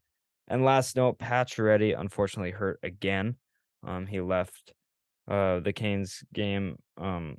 And 0.48 0.64
last 0.64 0.96
note, 0.96 1.18
Pacioretty 1.18 1.98
unfortunately 1.98 2.50
hurt 2.50 2.80
again. 2.82 3.36
Um, 3.86 4.06
he 4.06 4.20
left 4.20 4.72
uh 5.26 5.60
the 5.60 5.72
Canes 5.72 6.22
game 6.34 6.76
um 6.98 7.38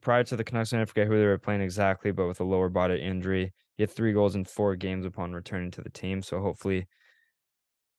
prior 0.00 0.22
to 0.24 0.36
the 0.36 0.44
Canucks. 0.44 0.72
I 0.72 0.84
forget 0.84 1.08
who 1.08 1.18
they 1.18 1.26
were 1.26 1.38
playing 1.38 1.62
exactly, 1.62 2.12
but 2.12 2.26
with 2.26 2.40
a 2.40 2.44
lower 2.44 2.68
body 2.68 3.00
injury, 3.00 3.52
he 3.76 3.82
had 3.82 3.90
three 3.90 4.12
goals 4.12 4.34
in 4.34 4.44
four 4.44 4.76
games 4.76 5.06
upon 5.06 5.32
returning 5.32 5.70
to 5.72 5.82
the 5.82 5.90
team. 5.90 6.22
So 6.22 6.40
hopefully 6.40 6.86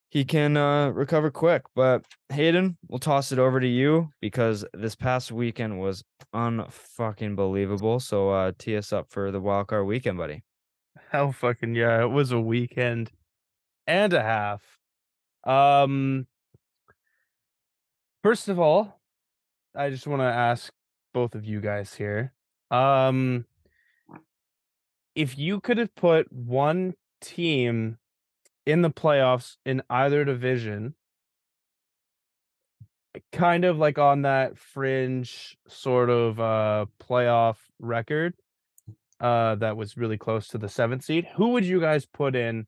he 0.10 0.24
can 0.24 0.56
uh, 0.58 0.90
recover 0.90 1.32
quick. 1.32 1.64
But 1.76 2.06
Hayden, 2.30 2.78
we'll 2.88 3.00
toss 3.00 3.32
it 3.32 3.40
over 3.40 3.60
to 3.60 3.68
you 3.68 4.10
because 4.22 4.64
this 4.74 4.96
past 4.96 5.32
weekend 5.32 5.80
was 5.80 6.04
unfucking 6.36 7.36
believable. 7.36 8.00
So 8.00 8.30
uh, 8.30 8.52
tee 8.58 8.78
us 8.78 8.94
up 8.94 9.08
for 9.10 9.32
the 9.32 9.42
wildcard 9.42 9.88
weekend, 9.88 10.18
buddy. 10.18 10.44
Hell 11.12 11.32
fucking 11.32 11.76
yeah. 11.76 12.02
It 12.04 12.10
was 12.10 12.32
a 12.32 12.40
weekend 12.40 13.12
and 13.88 14.14
a 14.14 14.22
half. 14.22 14.62
Um 15.44 16.28
first 18.24 18.48
of 18.48 18.60
all, 18.60 19.02
I 19.76 19.90
just 19.90 20.08
want 20.08 20.22
to 20.22 20.26
ask 20.26 20.72
both 21.14 21.36
of 21.36 21.46
you 21.46 21.60
guys 21.60 21.94
here. 21.94 22.34
Um 22.72 23.46
if 25.16 25.38
you 25.38 25.60
could 25.60 25.78
have 25.78 25.94
put 25.96 26.32
one 26.32 26.94
team 27.22 27.98
in 28.66 28.82
the 28.82 28.90
playoffs 28.90 29.58
in 29.66 29.82
either 29.90 30.26
division, 30.26 30.96
kind 33.32 33.66
of 33.66 33.78
like 33.78 33.98
on 33.98 34.24
that 34.24 34.58
fringe 34.58 35.58
sort 35.68 36.10
of 36.10 36.40
uh 36.40 36.86
playoff 37.02 37.58
record, 37.80 38.34
uh 39.20 39.56
that 39.56 39.78
was 39.78 39.98
really 39.98 40.18
close 40.18 40.48
to 40.48 40.58
the 40.58 40.70
seventh 40.70 41.04
seed, 41.04 41.28
who 41.36 41.50
would 41.50 41.66
you 41.66 41.80
guys 41.80 42.06
put 42.06 42.36
in 42.36 42.66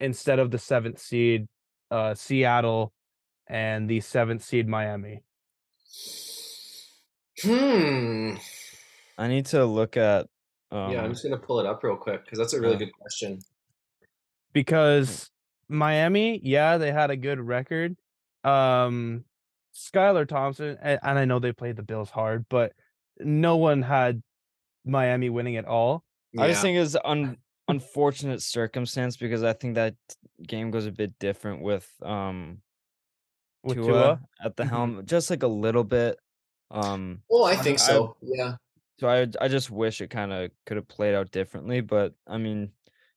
instead 0.00 0.38
of 0.38 0.50
the 0.50 0.58
seventh 0.58 0.98
seed 0.98 1.46
uh 1.90 2.14
Seattle 2.14 2.92
and 3.46 3.88
the 3.88 4.00
seventh 4.00 4.42
seed 4.42 4.68
Miami? 4.68 5.22
Hmm. 7.42 8.34
I 9.18 9.28
need 9.28 9.46
to 9.46 9.64
look 9.64 9.96
at. 9.96 10.26
Um, 10.72 10.90
yeah, 10.92 11.02
I'm 11.02 11.12
just 11.12 11.22
gonna 11.24 11.36
pull 11.38 11.60
it 11.60 11.66
up 11.66 11.82
real 11.84 11.96
quick 11.96 12.24
because 12.24 12.38
that's 12.38 12.52
a 12.54 12.60
really 12.60 12.72
yeah. 12.74 12.78
good 12.80 12.92
question. 12.98 13.38
because 14.52 15.30
Miami, 15.68 16.40
yeah, 16.42 16.78
they 16.78 16.92
had 16.92 17.10
a 17.10 17.16
good 17.16 17.40
record. 17.40 17.96
Um 18.44 19.24
Skylar 19.74 20.26
Thompson, 20.26 20.78
and, 20.80 20.98
and 21.02 21.18
I 21.18 21.24
know 21.26 21.38
they 21.38 21.52
played 21.52 21.76
the 21.76 21.82
Bills 21.82 22.08
hard, 22.10 22.46
but 22.48 22.72
no 23.20 23.56
one 23.56 23.82
had 23.82 24.22
Miami 24.86 25.28
winning 25.28 25.56
at 25.56 25.66
all. 25.66 26.02
I 26.38 26.48
just 26.48 26.62
think 26.62 26.78
it's 26.78 26.96
un 27.04 27.36
unfortunate 27.68 28.40
circumstance 28.42 29.16
because 29.16 29.42
I 29.42 29.52
think 29.52 29.74
that 29.74 29.94
game 30.46 30.70
goes 30.70 30.86
a 30.86 30.92
bit 30.92 31.18
different 31.18 31.62
with 31.62 31.88
um 32.02 32.58
With 33.64 33.76
Tua, 33.76 33.86
Tua? 33.86 34.20
at 34.44 34.56
the 34.56 34.62
Mhm. 34.64 34.68
helm, 34.68 35.02
just 35.06 35.28
like 35.30 35.42
a 35.42 35.48
little 35.48 35.84
bit. 35.84 36.18
Um, 36.70 37.22
Well, 37.28 37.44
I 37.44 37.52
I- 37.52 37.56
think 37.56 37.78
I- 37.80 37.82
so. 37.82 38.16
yeah. 38.22 38.56
So 38.98 39.08
I 39.08 39.26
I 39.40 39.48
just 39.48 39.70
wish 39.70 40.00
it 40.00 40.10
kind 40.10 40.32
of 40.32 40.50
could 40.66 40.76
have 40.76 40.88
played 40.88 41.14
out 41.14 41.30
differently, 41.30 41.80
but 41.80 42.14
I 42.26 42.38
mean, 42.38 42.72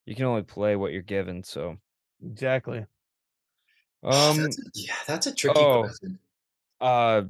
you 0.06 0.16
can 0.16 0.26
only 0.26 0.44
play 0.44 0.76
what 0.76 0.92
you're 0.94 1.02
given. 1.02 1.44
So, 1.44 1.78
Exactly. 2.24 2.80
um, 4.04 4.38
that's 4.38 4.60
a, 4.60 4.64
yeah, 4.74 4.96
that's 5.08 5.28
a 5.28 5.34
tricky 5.36 5.60
oh. 5.60 5.82
question. 5.84 6.20
uh, 6.82 7.24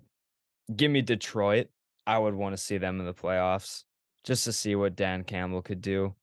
give 0.75 0.91
me 0.91 1.01
Detroit. 1.01 1.69
I 2.07 2.17
would 2.19 2.33
want 2.35 2.53
to 2.53 2.57
see 2.57 2.77
them 2.77 2.99
in 2.99 3.05
the 3.05 3.13
playoffs 3.13 3.83
just 4.23 4.43
to 4.45 4.53
see 4.53 4.75
what 4.75 4.95
Dan 4.95 5.23
Campbell 5.23 5.61
could 5.61 5.81
do. 5.81 6.15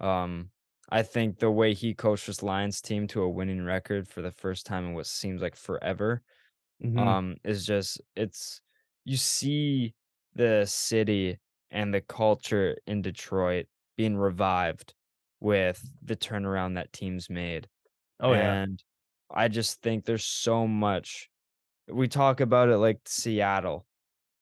Um, 0.00 0.50
I 0.90 1.02
think 1.02 1.38
the 1.38 1.50
way 1.50 1.74
he 1.74 1.94
coached 1.94 2.26
this 2.26 2.42
Lions 2.42 2.80
team 2.80 3.06
to 3.08 3.22
a 3.22 3.28
winning 3.30 3.64
record 3.64 4.08
for 4.08 4.22
the 4.22 4.32
first 4.32 4.66
time 4.66 4.86
in 4.86 4.94
what 4.94 5.06
seems 5.06 5.42
like 5.42 5.56
forever 5.56 6.22
Mhm. 6.84 6.98
um 6.98 7.36
is 7.44 7.66
just 7.66 8.00
it's 8.16 8.60
you 9.04 9.16
see 9.16 9.94
the 10.34 10.64
city 10.66 11.38
and 11.72 11.92
the 11.92 12.00
culture 12.00 12.76
in 12.86 13.02
Detroit 13.02 13.66
being 13.96 14.16
revived 14.16 14.94
with 15.40 15.78
mm-hmm. 15.78 16.06
the 16.06 16.16
turnaround 16.16 16.74
that 16.74 16.92
teams 16.92 17.28
made. 17.28 17.66
oh 18.20 18.32
yeah. 18.32 18.62
And 18.62 18.82
I 19.34 19.48
just 19.48 19.82
think 19.82 20.04
there's 20.04 20.24
so 20.24 20.66
much 20.68 21.28
we 21.90 22.06
talk 22.08 22.40
about 22.40 22.68
it 22.68 22.78
like 22.78 23.00
Seattle. 23.06 23.86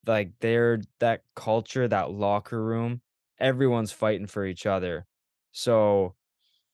Like 0.07 0.33
they're 0.41 0.81
that 0.99 1.23
culture, 1.37 1.87
that 1.89 2.11
locker 2.11 2.63
room, 2.63 3.01
everyone's 3.39 3.93
fighting 3.93 4.27
for 4.27 4.45
each 4.45 4.67
other. 4.67 5.07
So 5.53 6.15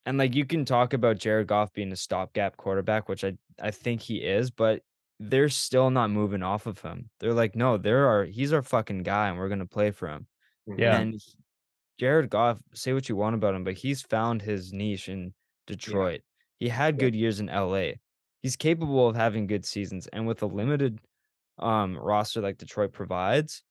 and 0.05 0.19
like 0.19 0.35
you 0.35 0.45
can 0.45 0.65
talk 0.65 0.93
about 0.93 1.19
Jared 1.19 1.49
Goff 1.49 1.73
being 1.73 1.93
a 1.93 1.97
stopgap 1.97 2.57
quarterback, 2.57 3.09
which 3.09 3.25
I 3.25 3.37
I 3.61 3.71
think 3.71 4.03
he 4.03 4.17
is, 4.17 4.51
but 4.51 4.83
they're 5.19 5.49
still 5.49 5.91
not 5.91 6.11
moving 6.11 6.43
off 6.43 6.67
of 6.67 6.81
him. 6.81 7.11
They're 7.21 7.33
like, 7.33 7.57
no, 7.57 7.77
there 7.79 8.07
are 8.09 8.25
he's 8.25 8.53
our 8.53 8.63
fucking 8.63 9.03
guy 9.03 9.29
and 9.29 9.39
we're 9.39 9.49
gonna 9.49 9.67
play 9.67 9.91
for 9.91 10.09
him. 10.09 10.27
Yeah. 10.67 10.99
And 10.99 11.21
Jared 11.99 12.31
Goff, 12.31 12.59
say 12.75 12.93
what 12.93 13.09
you 13.09 13.17
want 13.17 13.35
about 13.35 13.55
him, 13.55 13.65
but 13.65 13.75
he's 13.75 14.03
found 14.03 14.43
his 14.43 14.73
niche 14.73 15.09
in 15.09 15.33
Detroit. 15.67 16.21
He 16.59 16.69
had 16.69 16.99
good 16.99 17.15
years 17.15 17.41
in 17.41 17.47
LA. 17.47 17.93
He's 18.43 18.57
capable 18.57 19.09
of 19.09 19.17
having 19.17 19.47
good 19.47 19.65
seasons, 19.65 20.07
and 20.09 20.27
with 20.27 20.43
a 20.43 20.47
limited 20.47 21.01
um 21.59 21.97
roster 21.97 22.41
like 22.43 22.59
Detroit 22.59 22.93
provides, 22.93 23.63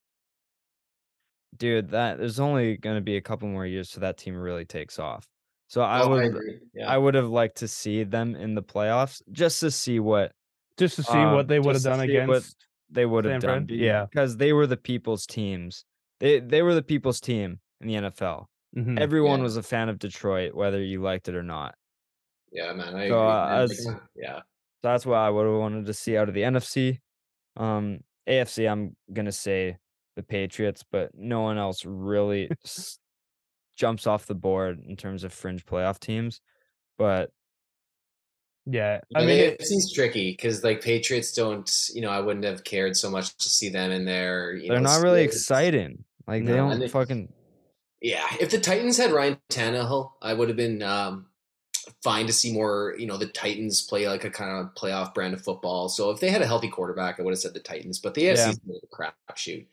dude, 1.57 1.89
that 1.89 2.17
there's 2.17 2.39
only 2.39 2.77
going 2.77 2.95
to 2.95 3.01
be 3.01 3.17
a 3.17 3.21
couple 3.21 3.47
more 3.47 3.65
years 3.65 3.89
till 3.91 4.01
that 4.01 4.17
team 4.17 4.35
really 4.35 4.65
takes 4.65 4.99
off. 4.99 5.27
So 5.67 5.81
I 5.81 6.01
Oh, 6.01 6.09
would 6.09 6.25
agree. 6.25 6.59
Yeah. 6.73 6.87
I 6.91 6.97
would 6.97 7.13
have 7.15 7.29
liked 7.29 7.57
to 7.57 7.67
see 7.67 8.03
them 8.03 8.35
in 8.35 8.55
the 8.55 8.63
playoffs 8.63 9.21
just 9.31 9.59
to 9.61 9.71
see 9.71 9.99
what 9.99 10.31
Just 10.77 10.95
to 10.97 11.03
see 11.03 11.13
um, 11.13 11.33
what 11.33 11.47
they 11.47 11.59
would 11.59 11.75
have 11.75 11.83
done 11.83 12.01
against 12.01 12.55
they 12.89 13.05
would 13.05 13.25
have 13.25 13.41
done. 13.41 13.65
Yeah. 13.69 14.05
because 14.05 14.37
they 14.37 14.53
were 14.53 14.67
the 14.67 14.77
people's 14.77 15.25
teams. 15.25 15.85
They 16.19 16.39
they 16.39 16.61
were 16.61 16.73
the 16.73 16.81
people's 16.83 17.19
team 17.19 17.59
in 17.81 17.87
the 17.87 17.95
NFL. 17.95 18.47
Mhm. 18.75 18.99
Everyone 18.99 19.39
Yeah. 19.39 19.43
was 19.43 19.57
a 19.57 19.63
fan 19.63 19.89
of 19.89 19.99
Detroit, 19.99 20.53
whether 20.53 20.81
you 20.81 21.01
liked 21.01 21.27
it 21.29 21.35
or 21.35 21.43
not. 21.43 21.75
yeah, 22.51 22.71
man. 22.73 22.95
I 22.95 23.07
So, 23.09 23.27
uh, 23.27 23.67
yeah. 24.15 24.37
So 24.37 24.43
that's 24.83 25.05
what 25.05 25.17
I 25.17 25.29
would 25.29 25.45
have 25.45 25.55
wanted 25.59 25.85
to 25.87 25.93
see 25.93 26.15
out 26.17 26.29
of 26.29 26.35
the 26.35 26.43
NFC. 26.43 26.99
Um, 27.57 27.99
AFC, 28.27 28.67
I'm 28.69 28.95
gonna 29.11 29.31
say 29.31 29.77
the 30.15 30.23
Patriots, 30.23 30.83
but 30.89 31.13
no 31.15 31.41
one 31.41 31.57
else 31.57 31.83
really 31.85 32.49
s- 32.65 32.97
jumps 33.75 34.07
off 34.07 34.25
the 34.25 34.35
board 34.35 34.79
in 34.85 34.95
terms 34.95 35.23
of 35.25 35.33
fringe 35.33 35.65
playoff 35.65 35.99
teams. 35.99 36.39
But 36.97 37.31
Yeah. 38.65 38.99
I 39.15 39.19
I 39.19 39.21
mean, 39.21 39.29
mean, 39.29 39.39
it 39.39 39.61
it, 39.61 39.65
seems 39.67 39.93
tricky 39.93 40.31
because 40.31 40.63
like 40.63 40.81
Patriots 40.81 41.33
don't, 41.33 41.71
you 41.93 42.01
know, 42.01 42.09
I 42.09 42.19
wouldn't 42.19 42.45
have 42.45 42.63
cared 42.63 42.95
so 42.97 43.09
much 43.11 43.35
to 43.37 43.49
see 43.49 43.69
them 43.69 43.91
in 43.91 44.05
there. 44.05 44.53
You 44.55 44.69
they're 44.69 44.77
know, 44.79 44.83
not 44.91 45.01
really 45.03 45.23
Steelers. 45.25 45.31
exciting. 45.33 46.03
Like 46.27 46.45
they 46.45 46.51
No, 46.51 46.57
don't 46.57 46.71
and 46.73 46.81
they- 46.81 46.87
fucking. 46.87 47.31
Yeah, 48.01 48.25
if 48.39 48.51
the 48.51 48.59
Titans 48.59 48.97
had 48.97 49.11
Ryan 49.11 49.37
Tannehill, 49.49 50.11
I 50.21 50.33
would 50.33 50.47
have 50.49 50.57
been 50.57 50.83
um, 50.83 51.27
fine 52.03 52.27
to 52.27 52.33
see 52.33 52.51
more. 52.53 52.93
You 52.99 53.07
know, 53.07 53.17
the 53.17 53.25
Titans 53.27 53.81
play 53.81 54.07
like 54.07 54.23
a 54.23 54.29
kind 54.29 54.51
of 54.59 54.75
playoff 54.75 55.13
brand 55.13 55.33
of 55.33 55.41
football. 55.43 55.89
So 55.89 56.11
if 56.11 56.19
they 56.19 56.29
had 56.29 56.41
a 56.43 56.47
healthy 56.47 56.69
quarterback, 56.69 57.19
I 57.19 57.23
would 57.23 57.31
have 57.31 57.39
said 57.39 57.53
the 57.55 57.59
Titans. 57.61 57.99
But 57.99 58.13
the 58.13 58.25
AFC 58.25 58.59
Yeah. 58.65 58.75
a 58.83 58.95
crapshoot 58.95 59.65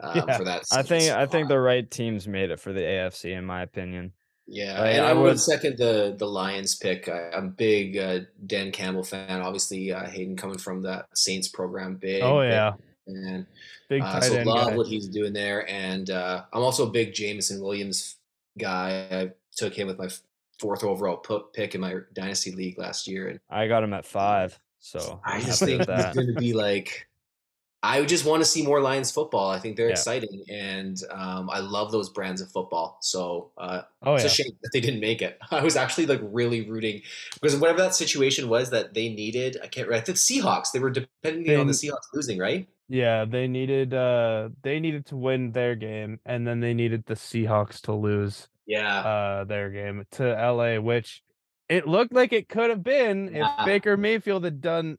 um, 0.00 0.16
Yeah. 0.28 0.36
for 0.36 0.44
that. 0.44 0.64
I 0.72 0.82
think 0.82 1.10
I 1.12 1.24
think 1.26 1.48
the 1.48 1.58
right 1.60 1.88
teams 1.90 2.28
made 2.28 2.50
it 2.50 2.60
for 2.60 2.72
the 2.74 2.80
AFC, 2.80 3.32
in 3.36 3.44
my 3.46 3.62
opinion. 3.62 4.12
Yeah, 4.50 4.80
Like, 4.80 4.94
and 4.94 5.04
I 5.04 5.10
I, 5.10 5.12
would 5.12 5.22
would- 5.24 5.40
second 5.40 5.76
the 5.76 6.14
the 6.18 6.26
Lions 6.26 6.74
pick. 6.74 7.06
I, 7.08 7.30
I'm 7.36 7.44
a 7.46 7.50
big 7.50 7.96
uh, 7.98 8.20
Dan 8.46 8.72
Campbell 8.72 9.04
fan. 9.04 9.42
Obviously, 9.42 9.92
uh, 9.92 10.06
Hayden 10.08 10.36
coming 10.36 10.56
from 10.58 10.82
that 10.82 11.06
Saints 11.14 11.48
program, 11.48 11.96
big. 11.96 12.22
oh 12.22 12.40
yeah, 12.40 12.72
and 13.06 13.46
big 13.90 14.00
Uh, 14.02 14.20
so 14.22 14.42
love 14.44 14.68
guy. 14.68 14.76
what 14.76 14.86
he's 14.86 15.06
doing 15.08 15.34
there, 15.34 15.68
and 15.70 16.08
uh, 16.10 16.44
I'm 16.52 16.62
also 16.62 16.86
a 16.86 16.90
big 16.90 17.12
Jameson 17.12 17.60
Williams 17.62 18.16
guy. 18.58 19.06
I 19.10 19.30
took 19.54 19.74
him 19.74 19.86
with 19.86 19.98
my 19.98 20.08
fourth 20.58 20.82
overall 20.82 21.18
pu- 21.18 21.44
pick 21.52 21.74
in 21.74 21.80
my 21.82 21.96
dynasty 22.14 22.52
league 22.52 22.78
last 22.78 23.06
year, 23.06 23.28
and 23.28 23.40
I 23.50 23.68
got 23.68 23.82
him 23.84 23.92
at 23.92 24.06
five, 24.06 24.58
so 24.78 25.20
I 25.26 25.40
just 25.42 25.60
think 25.60 25.80
he's 25.86 26.14
going 26.14 26.26
to 26.34 26.40
be 26.40 26.54
like. 26.54 27.07
I 27.82 28.04
just 28.04 28.24
want 28.24 28.40
to 28.42 28.44
see 28.44 28.64
more 28.64 28.80
Lions 28.80 29.10
football. 29.12 29.50
I 29.50 29.60
think 29.60 29.76
they're 29.76 29.86
Yeah. 29.86 29.92
exciting, 29.92 30.42
and 30.50 31.00
um, 31.10 31.48
I 31.50 31.60
love 31.60 31.92
those 31.92 32.08
brands 32.08 32.40
of 32.40 32.50
football. 32.50 32.98
So 33.02 33.52
uh, 33.56 33.82
Oh 34.02 34.14
it's 34.14 34.24
yeah. 34.24 34.30
a 34.30 34.30
shame 34.32 34.50
that 34.62 34.70
they 34.72 34.80
didn't 34.80 35.00
make 35.00 35.22
it. 35.22 35.38
I 35.52 35.62
was 35.62 35.76
actually 35.76 36.06
like 36.06 36.20
really 36.22 36.68
rooting 36.68 37.02
because 37.34 37.56
whatever 37.56 37.78
that 37.78 37.94
situation 37.94 38.48
was 38.48 38.70
that 38.70 38.94
they 38.94 39.08
needed, 39.10 39.58
I 39.62 39.68
can't 39.68 39.86
remember. 39.86 40.06
The 40.06 40.12
Seahawks, 40.14 40.72
they 40.72 40.80
were 40.80 40.90
depending 40.90 41.56
on 41.56 41.66
the 41.68 41.72
Seahawks 41.72 42.08
losing, 42.12 42.38
right? 42.38 42.68
Yeah, 42.88 43.24
they 43.26 43.46
needed 43.46 43.94
uh 43.94 44.48
they 44.62 44.80
needed 44.80 45.06
to 45.06 45.16
win 45.16 45.52
their 45.52 45.76
game 45.76 46.20
and 46.24 46.46
then 46.46 46.60
they 46.60 46.74
needed 46.74 47.04
the 47.06 47.14
Seahawks 47.14 47.80
to 47.82 47.92
lose 47.92 48.48
Yeah. 48.66 49.00
uh 49.00 49.44
their 49.44 49.70
game 49.70 50.04
to 50.12 50.24
LA, 50.24 50.80
which 50.80 51.22
it 51.68 51.86
looked 51.86 52.12
like 52.14 52.32
it 52.32 52.48
could 52.48 52.70
have 52.70 52.82
been 52.82 53.30
Yeah. 53.34 53.60
if 53.60 53.66
Baker 53.66 53.96
Mayfield 53.98 54.42
had 54.44 54.60
done 54.62 54.96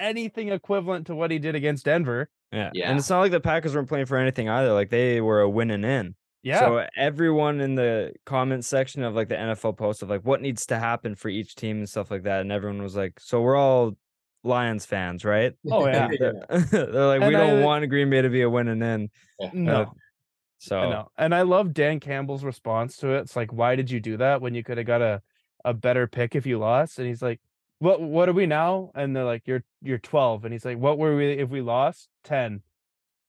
anything 0.00 0.48
equivalent 0.50 1.06
to 1.08 1.14
what 1.14 1.30
he 1.30 1.38
did 1.38 1.54
against 1.54 1.84
Denver. 1.84 2.28
Yeah. 2.52 2.70
Yeah. 2.74 2.90
And 2.90 2.98
it's 2.98 3.08
not 3.10 3.20
like 3.20 3.32
the 3.32 3.40
Packers 3.40 3.74
weren't 3.74 3.88
playing 3.88 4.06
for 4.06 4.16
anything 4.16 4.48
either. 4.48 4.72
Like 4.72 4.90
they 4.90 5.20
were 5.20 5.40
a 5.40 5.48
winning 5.48 5.84
in. 5.84 6.14
Yeah. 6.42 6.60
So 6.60 6.86
everyone 6.96 7.60
in 7.60 7.74
the 7.74 8.12
comment 8.24 8.64
section 8.64 9.02
of 9.02 9.14
like 9.14 9.28
the 9.28 9.34
NFL 9.36 9.76
post 9.76 10.02
of 10.02 10.08
like 10.10 10.22
what 10.22 10.40
needs 10.40 10.66
to 10.66 10.78
happen 10.78 11.14
for 11.14 11.28
each 11.28 11.54
team 11.54 11.78
and 11.78 11.88
stuff 11.88 12.10
like 12.10 12.22
that. 12.24 12.40
And 12.40 12.50
everyone 12.50 12.82
was 12.82 12.96
like, 12.96 13.20
so 13.20 13.42
we're 13.42 13.56
all 13.56 13.96
Lions 14.42 14.86
fans, 14.86 15.24
right? 15.24 15.52
Oh, 15.70 15.86
yeah. 15.86 16.08
They're, 16.18 16.32
they're 16.70 16.86
like, 17.06 17.20
we 17.20 17.26
And 17.26 17.32
don't 17.34 17.60
I- 17.60 17.64
want 17.64 17.88
Green 17.90 18.08
Bay 18.10 18.22
to 18.22 18.30
be 18.30 18.40
a 18.42 18.50
winning 18.50 18.82
in. 18.82 19.10
Uh, 19.40 19.48
no. 19.52 19.92
So 20.58 20.78
I 20.78 20.90
know. 20.90 21.08
And 21.16 21.34
I 21.34 21.42
love 21.42 21.72
Dan 21.72 22.00
Campbell's 22.00 22.44
response 22.44 22.96
to 22.98 23.10
it. 23.14 23.20
It's 23.20 23.36
like, 23.36 23.52
why 23.52 23.76
did 23.76 23.90
you 23.90 24.00
do 24.00 24.16
that 24.18 24.40
when 24.40 24.54
you 24.54 24.64
could 24.64 24.78
have 24.78 24.86
got 24.86 25.02
a, 25.02 25.22
a 25.64 25.72
better 25.74 26.06
pick 26.06 26.34
if 26.34 26.46
you 26.46 26.58
lost? 26.58 26.98
And 26.98 27.06
he's 27.06 27.22
like, 27.22 27.40
What 27.80 28.00
what 28.00 28.28
are 28.28 28.32
we 28.32 28.46
now? 28.46 28.92
And 28.94 29.16
they're 29.16 29.24
like, 29.24 29.42
You're 29.46 29.64
you're 29.82 29.98
12. 29.98 30.44
And 30.44 30.52
he's 30.52 30.64
like, 30.64 30.78
What 30.78 30.98
were 30.98 31.16
we 31.16 31.32
if 31.32 31.48
we 31.48 31.62
lost? 31.62 32.08
10. 32.24 32.62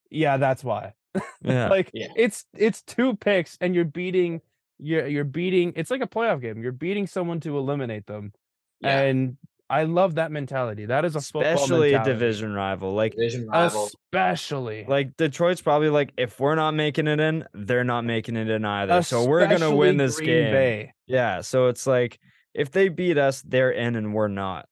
Yeah, 0.09 0.37
that's 0.37 0.63
why. 0.63 0.93
yeah. 1.41 1.67
like 1.69 1.89
Yeah. 1.93 2.07
it's 2.15 2.45
it's 2.53 2.83
two 2.83 3.15
picks 3.15 3.57
and 3.59 3.73
you're 3.73 3.85
beating 3.85 4.41
you're 4.77 5.07
you're 5.07 5.23
beating 5.23 5.73
it's 5.75 5.89
like 5.89 6.01
a 6.01 6.07
playoff 6.07 6.41
game. 6.41 6.61
You're 6.61 6.71
beating 6.73 7.07
someone 7.07 7.39
to 7.41 7.57
eliminate 7.57 8.05
them. 8.05 8.33
Yeah. 8.81 9.01
And 9.01 9.37
I 9.69 9.83
love 9.83 10.15
that 10.15 10.33
mentality. 10.33 10.85
That 10.87 11.05
is 11.05 11.15
a 11.15 11.19
especially 11.19 11.93
a 11.93 12.03
division 12.03 12.53
rival. 12.53 12.93
Like 12.93 13.13
Division 13.13 13.47
rival. 13.47 13.85
Especially. 13.85 14.85
like 14.85 15.15
Detroit's 15.15 15.61
probably 15.61 15.87
like 15.87 16.11
if 16.17 16.41
we're 16.41 16.55
not 16.55 16.73
making 16.73 17.07
it 17.07 17.21
in, 17.21 17.45
they're 17.53 17.85
not 17.85 18.03
making 18.03 18.35
it 18.35 18.49
in 18.49 18.65
either. 18.65 19.01
So 19.01 19.25
we're 19.25 19.47
gonna 19.47 19.73
win 19.73 19.95
this 19.95 20.17
Green 20.17 20.27
game. 20.27 20.51
Bay. 20.51 20.93
Yeah. 21.07 21.39
So 21.39 21.67
it's 21.67 21.87
like 21.87 22.19
if 22.53 22.71
they 22.71 22.89
beat 22.89 23.17
us, 23.17 23.41
they're 23.41 23.71
in 23.71 23.95
and 23.95 24.13
we're 24.13 24.27
not. 24.27 24.67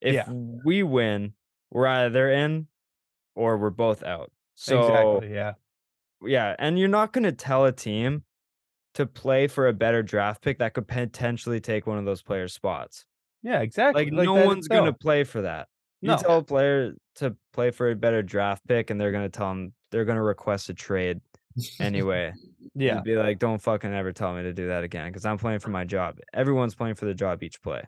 If 0.00 0.14
Yeah. 0.14 0.30
we 0.30 0.82
win, 0.82 1.34
we're 1.70 1.86
either 1.86 2.30
in 2.30 2.66
or 3.34 3.58
we're 3.58 3.70
both 3.70 4.02
out. 4.02 4.32
So 4.54 4.80
exactly. 4.80 5.34
Yeah. 5.34 5.52
yeah, 6.22 6.56
and 6.58 6.78
you're 6.78 6.88
not 6.88 7.12
gonna 7.12 7.32
tell 7.32 7.64
a 7.64 7.72
team 7.72 8.24
to 8.94 9.06
play 9.06 9.46
for 9.46 9.68
a 9.68 9.72
better 9.72 10.02
draft 10.02 10.42
pick 10.42 10.58
that 10.58 10.74
could 10.74 10.88
potentially 10.88 11.60
take 11.60 11.86
one 11.86 11.96
of 11.98 12.04
those 12.04 12.22
players' 12.22 12.52
spots. 12.52 13.06
Yeah. 13.42 13.60
Exactly. 13.60 14.04
Like, 14.06 14.12
no 14.12 14.34
that- 14.34 14.46
one's 14.46 14.68
gonna 14.68 14.92
play 14.92 15.24
for 15.24 15.42
that. 15.42 15.68
You 16.02 16.08
No. 16.08 16.16
tell 16.16 16.38
a 16.38 16.42
player 16.42 16.94
to 17.16 17.36
play 17.52 17.70
for 17.70 17.90
a 17.90 17.94
better 17.94 18.22
draft 18.22 18.66
pick, 18.66 18.90
and 18.90 19.00
they're 19.00 19.12
gonna 19.12 19.28
tell 19.28 19.48
them 19.50 19.74
they're 19.90 20.04
gonna 20.04 20.22
request 20.22 20.68
a 20.70 20.74
trade 20.74 21.20
anyway. 21.80 22.32
Yeah. 22.74 23.00
Be 23.00 23.16
like, 23.16 23.38
don't 23.38 23.60
fucking 23.60 23.92
ever 23.92 24.12
tell 24.12 24.34
me 24.34 24.42
to 24.42 24.52
do 24.52 24.68
that 24.68 24.84
again 24.84 25.08
because 25.08 25.24
I'm 25.24 25.38
playing 25.38 25.60
for 25.60 25.70
my 25.70 25.84
job. 25.84 26.18
Everyone's 26.32 26.74
playing 26.74 26.94
for 26.94 27.06
the 27.06 27.14
job 27.14 27.42
each 27.42 27.62
play. 27.62 27.82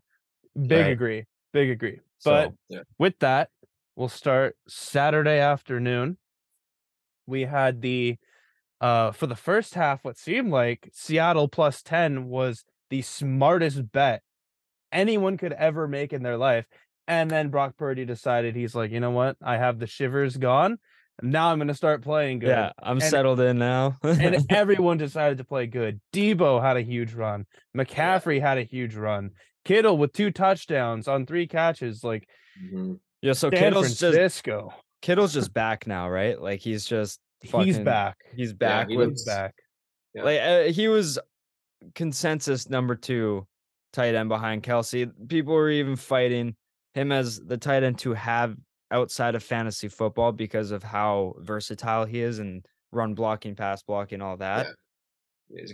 Big 0.61 0.71
right. 0.81 0.91
agree. 0.91 1.25
Big 1.53 1.71
agree. 1.71 2.01
But 2.25 2.49
So, 2.49 2.55
yeah. 2.69 2.81
with 2.99 3.19
that, 3.21 3.51
we'll 3.97 4.09
start 4.09 4.57
Saturday 4.69 5.39
afternoon. 5.39 6.19
We 7.27 7.43
had 7.43 7.81
the 7.83 8.19
uh 8.81 9.13
for 9.13 9.27
the 9.27 9.37
first 9.37 9.75
half, 9.75 10.05
what 10.05 10.19
seemed 10.19 10.51
like 10.51 10.91
Seattle 10.93 11.49
plus 11.49 11.83
10 11.83 12.29
was 12.29 12.65
the 12.91 13.03
smartest 13.03 13.93
bet 13.93 14.23
anyone 14.91 15.37
could 15.37 15.53
ever 15.53 15.89
make 15.89 16.13
in 16.13 16.23
their 16.23 16.37
life. 16.37 16.67
And 17.09 17.31
then 17.31 17.49
Brock 17.49 17.77
Purdy 17.77 18.05
decided 18.05 18.55
he's 18.55 18.75
like, 18.75 18.91
you 18.91 19.01
know 19.01 19.11
what? 19.11 19.37
I 19.43 19.57
have 19.57 19.79
the 19.79 19.87
shivers 19.87 20.37
gone. 20.37 20.79
Now 21.21 21.51
I'm 21.53 21.59
gonna 21.59 21.75
start 21.75 22.03
playing 22.03 22.39
good. 22.41 22.49
yeah, 22.49 22.73
I'm 22.83 22.97
And- 22.97 23.03
settled 23.05 23.41
in 23.41 23.59
now. 23.59 23.99
and 24.03 24.45
everyone 24.51 24.97
decided 24.97 25.39
to 25.39 25.45
play 25.45 25.67
good. 25.67 26.01
Deebo 26.13 26.63
had 26.63 26.77
a 26.77 26.83
huge 26.83 27.13
run. 27.15 27.45
McCaffrey 27.77 28.41
had 28.41 28.59
a 28.59 28.63
huge 28.63 28.95
run. 28.95 29.31
Kittle 29.65 29.97
with 29.99 30.13
two 30.13 30.31
touchdowns 30.31 31.07
on 31.09 31.27
three 31.27 31.47
catches. 31.47 32.03
Like 32.03 32.27
Mhm. 32.63 32.99
yeah, 33.21 33.33
so 33.35 33.51
San 33.51 33.59
Kittle's 33.59 33.99
just 33.99 34.45
Kittle's 35.03 35.33
just 35.35 35.53
back 35.53 35.87
now, 35.87 36.09
right? 36.09 36.41
Like 36.41 36.61
he's 36.61 36.85
just 36.85 37.21
he's 37.41 37.79
back. 37.79 38.17
He's 38.35 38.53
back 38.53 38.89
he 38.89 38.97
with 38.97 39.11
He's 39.11 39.25
back. 39.25 39.55
Yeah. 40.15 40.23
like 40.25 40.41
uh, 40.41 40.63
he 40.73 40.89
was 40.89 41.19
consensus 41.95 42.69
number 42.69 42.95
two 42.95 43.47
tight 43.93 44.15
end 44.15 44.29
behind 44.29 44.63
Kelce. 44.63 45.11
People 45.29 45.55
were 45.55 45.71
even 45.71 45.97
fighting 45.97 46.57
him 46.95 47.13
as 47.13 47.39
the 47.41 47.57
tight 47.57 47.83
end 47.83 47.99
to 48.01 48.15
have 48.15 48.57
outside 48.93 49.35
of 49.35 49.43
fantasy 49.43 49.89
football 49.89 50.31
because 50.33 50.71
of 50.71 50.83
how 50.83 51.35
versatile 51.39 52.05
he 52.05 52.21
is 52.21 52.39
and 52.39 52.65
run 52.93 53.15
blocking, 53.15 53.57
pass 53.57 53.83
blocking, 53.83 54.21
all 54.21 54.37
that. 54.37 54.67
A 54.67 54.75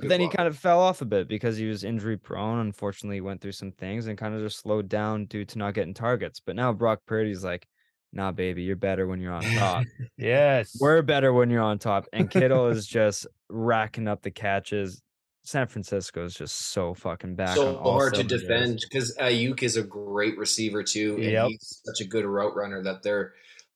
But 0.01 0.09
then 0.09 0.20
he 0.20 0.28
kind 0.28 0.49
of 0.49 0.57
fell 0.57 0.81
off 0.81 1.03
a 1.03 1.05
bit 1.05 1.28
because 1.28 1.57
he 1.57 1.66
was 1.66 1.85
injury 1.85 2.16
prone. 2.16 2.59
Unfortunately, 2.61 3.16
he 3.16 3.20
went 3.20 3.40
through 3.40 3.53
some 3.53 3.73
things 3.73 4.07
and 4.07 4.19
kind 4.19 4.35
of 4.35 4.40
just 4.40 4.61
slowed 4.61 4.89
down 4.89 5.27
due 5.27 5.45
to 5.45 5.59
not 5.59 5.74
getting 5.74 5.95
targets. 5.95 6.40
But 6.40 6.57
now 6.57 6.73
Brock 6.73 7.01
Purdy's 7.07 7.45
like, 7.45 7.66
nah, 8.12 8.32
baby, 8.32 8.62
you're 8.62 8.77
better 8.77 9.07
when 9.07 9.20
you're 9.20 9.32
on 9.32 9.43
top. 9.43 9.85
Yes. 10.16 10.77
We're 10.81 11.03
better 11.03 11.32
when 11.32 11.51
you're 11.51 11.62
on 11.62 11.78
top. 11.78 12.07
And 12.12 12.31
Kittle 12.31 12.69
is 12.69 12.86
just 12.86 13.27
racking 13.49 14.09
up 14.09 14.23
the 14.23 14.31
catches. 14.32 15.01
San 15.48 15.66
Francisco 15.66 16.24
is 16.24 16.34
just 16.34 16.56
so 16.72 16.94
fucking 16.94 17.34
back. 17.34 17.50
on 17.50 17.56
so 17.56 17.76
all 17.78 17.92
hard 17.92 18.14
to 18.14 18.22
defend 18.22 18.80
because 18.88 19.16
Aiyuk 19.16 19.62
is 19.62 19.76
a 19.76 19.82
great 19.82 20.36
receiver 20.36 20.82
too, 20.82 21.14
and 21.14 21.24
Yep. 21.24 21.48
he's 21.48 21.82
such 21.86 22.00
a 22.00 22.08
good 22.08 22.24
route 22.24 22.54
runner 22.54 22.82
that 22.82 23.02
they're. 23.02 23.34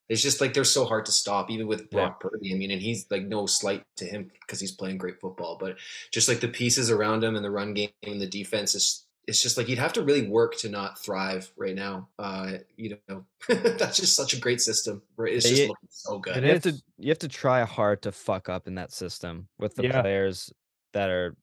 It's 0.08 0.20
just 0.20 0.42
like 0.42 0.52
they're 0.52 0.64
so 0.64 0.84
hard 0.84 1.06
to 1.06 1.12
stop, 1.12 1.50
even 1.50 1.66
with 1.66 1.82
Yeah. 1.82 1.86
Brock 2.08 2.20
Purdy. 2.20 2.52
I 2.52 2.56
mean, 2.58 2.70
and 2.70 2.82
he's 2.82 3.06
like 3.10 3.22
no 3.22 3.46
slight 3.46 3.84
to 3.96 4.04
him 4.04 4.30
because 4.42 4.60
he's 4.60 4.72
playing 4.72 4.98
great 4.98 5.18
football, 5.20 5.56
but 5.58 5.76
just 6.12 6.28
like 6.28 6.40
the 6.40 6.48
pieces 6.48 6.90
around 6.90 7.24
him 7.24 7.34
and 7.36 7.44
the 7.44 7.50
run 7.50 7.72
game 7.72 7.90
and 8.02 8.20
the 8.20 8.26
defense 8.26 8.74
is. 8.74 9.06
It's 9.28 9.40
just 9.40 9.56
like 9.56 9.68
you'd 9.68 9.78
have 9.78 9.92
to 9.92 10.02
really 10.02 10.26
work 10.28 10.56
to 10.58 10.68
not 10.68 10.98
thrive 10.98 11.52
right 11.56 11.76
now. 11.76 12.08
Uh, 12.18 12.54
you 12.76 12.98
know, 13.08 13.24
that's 13.48 13.96
just 13.96 14.16
such 14.16 14.34
a 14.34 14.40
great 14.40 14.60
system. 14.60 15.00
right? 15.16 15.32
It's 15.32 15.48
just 15.48 15.62
you- 15.62 15.68
looking 15.68 15.88
so 15.90 16.18
good. 16.18 16.36
It 16.38 16.42
You 16.44 16.50
have 16.52 16.62
to 16.64 16.82
you 16.98 17.08
have 17.08 17.18
to 17.20 17.28
try 17.28 17.62
hard 17.64 18.02
to 18.02 18.10
fuck 18.12 18.48
up 18.48 18.66
in 18.66 18.74
that 18.74 18.90
system 18.92 19.46
with 19.60 19.76
the 19.76 19.84
Yeah. 19.84 20.02
players 20.02 20.52
that 20.92 21.08
are 21.08 21.36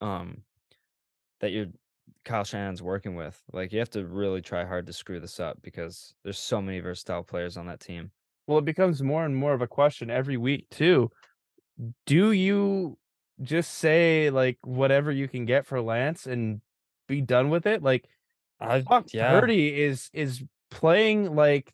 um 0.00 0.42
that 1.40 1.52
you're 1.52 1.66
Kyle 2.24 2.44
Shanahan's 2.44 2.82
working 2.82 3.14
with. 3.14 3.40
Like 3.52 3.72
you 3.72 3.78
have 3.78 3.90
to 3.90 4.04
really 4.04 4.42
try 4.42 4.64
hard 4.64 4.86
to 4.86 4.92
screw 4.92 5.20
this 5.20 5.40
up 5.40 5.58
because 5.62 6.14
there's 6.22 6.38
so 6.38 6.60
many 6.60 6.80
versatile 6.80 7.22
players 7.22 7.56
on 7.56 7.66
that 7.66 7.80
team. 7.80 8.10
Well, 8.46 8.58
it 8.58 8.64
becomes 8.64 9.02
more 9.02 9.24
and 9.24 9.36
more 9.36 9.52
of 9.52 9.62
a 9.62 9.68
question 9.68 10.10
every 10.10 10.36
week 10.36 10.66
too. 10.70 11.10
Do 12.06 12.32
you 12.32 12.98
just 13.42 13.74
say 13.74 14.30
like 14.30 14.58
whatever 14.62 15.10
you 15.10 15.28
can 15.28 15.46
get 15.46 15.66
for 15.66 15.80
Lance 15.80 16.26
and 16.26 16.60
be 17.08 17.20
done 17.20 17.48
with 17.48 17.66
it? 17.66 17.82
Like 17.82 18.06
I 18.60 18.84
yeah. 19.12 19.40
Purdy 19.40 19.80
is 19.80 20.10
is 20.12 20.42
playing 20.70 21.34
like 21.34 21.72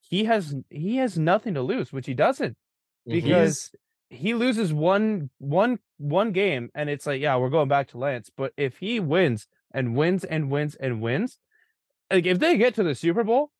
he 0.00 0.24
has 0.24 0.54
he 0.70 0.96
has 0.96 1.18
nothing 1.18 1.54
to 1.54 1.62
lose, 1.62 1.92
which 1.92 2.06
he 2.06 2.14
doesn't 2.14 2.56
Mhm. 3.08 3.12
because 3.12 3.72
he 4.10 4.34
loses 4.34 4.72
one 4.72 5.30
one 5.38 5.78
one 5.98 6.32
game 6.32 6.70
and 6.74 6.90
it's 6.90 7.06
like 7.06 7.20
yeah 7.20 7.36
we're 7.36 7.48
going 7.48 7.68
back 7.68 7.88
to 7.88 7.98
Lance, 7.98 8.30
but 8.36 8.52
if 8.56 8.76
he 8.78 9.00
wins 9.00 9.46
and 9.72 9.96
wins 9.96 10.24
and 10.24 10.50
wins 10.50 10.74
and 10.74 11.00
wins, 11.00 11.38
like 12.10 12.26
if 12.26 12.38
they 12.38 12.56
get 12.56 12.74
to 12.74 12.82
the 12.82 12.94
Super 12.94 13.24
Bowl, 13.24 13.50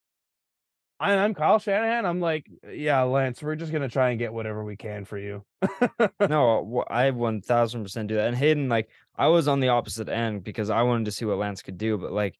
I'm 0.98 1.34
Kyle 1.34 1.58
Shanahan. 1.58 2.04
I'm 2.04 2.20
like 2.20 2.50
yeah 2.68 3.02
Lance, 3.02 3.42
we're 3.42 3.54
just 3.54 3.72
gonna 3.72 3.88
try 3.88 4.10
and 4.10 4.18
get 4.18 4.32
whatever 4.32 4.64
we 4.64 4.76
can 4.76 5.04
for 5.04 5.16
you. 5.18 5.44
no, 6.28 6.58
uh, 6.78 6.84
wh- 6.84 6.92
I 6.92 7.10
one 7.10 7.40
thousand 7.42 7.84
percent 7.84 8.08
do 8.08 8.16
that. 8.16 8.28
And 8.28 8.36
Hayden, 8.36 8.68
like, 8.68 8.88
I 9.16 9.28
was 9.28 9.46
on 9.48 9.60
the 9.60 9.68
opposite 9.68 10.08
end 10.08 10.42
because 10.42 10.68
I 10.68 10.82
wanted 10.82 11.04
to 11.04 11.12
see 11.12 11.24
what 11.24 11.38
Lance 11.38 11.62
could 11.62 11.78
do. 11.78 11.96
But 11.96 12.12
like, 12.12 12.38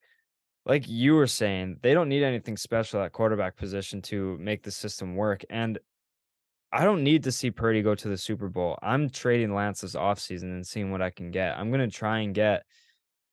like 0.66 0.88
you 0.88 1.14
were 1.14 1.26
saying, 1.26 1.78
they 1.82 1.94
don't 1.94 2.08
need 2.08 2.22
anything 2.22 2.56
special 2.56 3.02
at 3.02 3.12
quarterback 3.12 3.56
position 3.56 4.02
to 4.02 4.36
make 4.38 4.62
the 4.62 4.70
system 4.70 5.14
work. 5.14 5.44
And 5.48 5.78
I 6.72 6.84
don't 6.84 7.02
need 7.02 7.24
to 7.24 7.32
see 7.32 7.50
Purdy 7.50 7.82
go 7.82 7.94
to 7.94 8.08
the 8.08 8.16
Super 8.16 8.48
Bowl. 8.48 8.78
I'm 8.82 9.10
trading 9.10 9.54
Lance 9.54 9.80
this 9.80 9.96
offseason 9.96 10.44
and 10.44 10.66
seeing 10.66 10.90
what 10.92 11.02
I 11.02 11.10
can 11.10 11.30
get. 11.30 11.58
I'm 11.58 11.70
gonna 11.70 11.90
try 11.90 12.20
and 12.20 12.34
get 12.34 12.64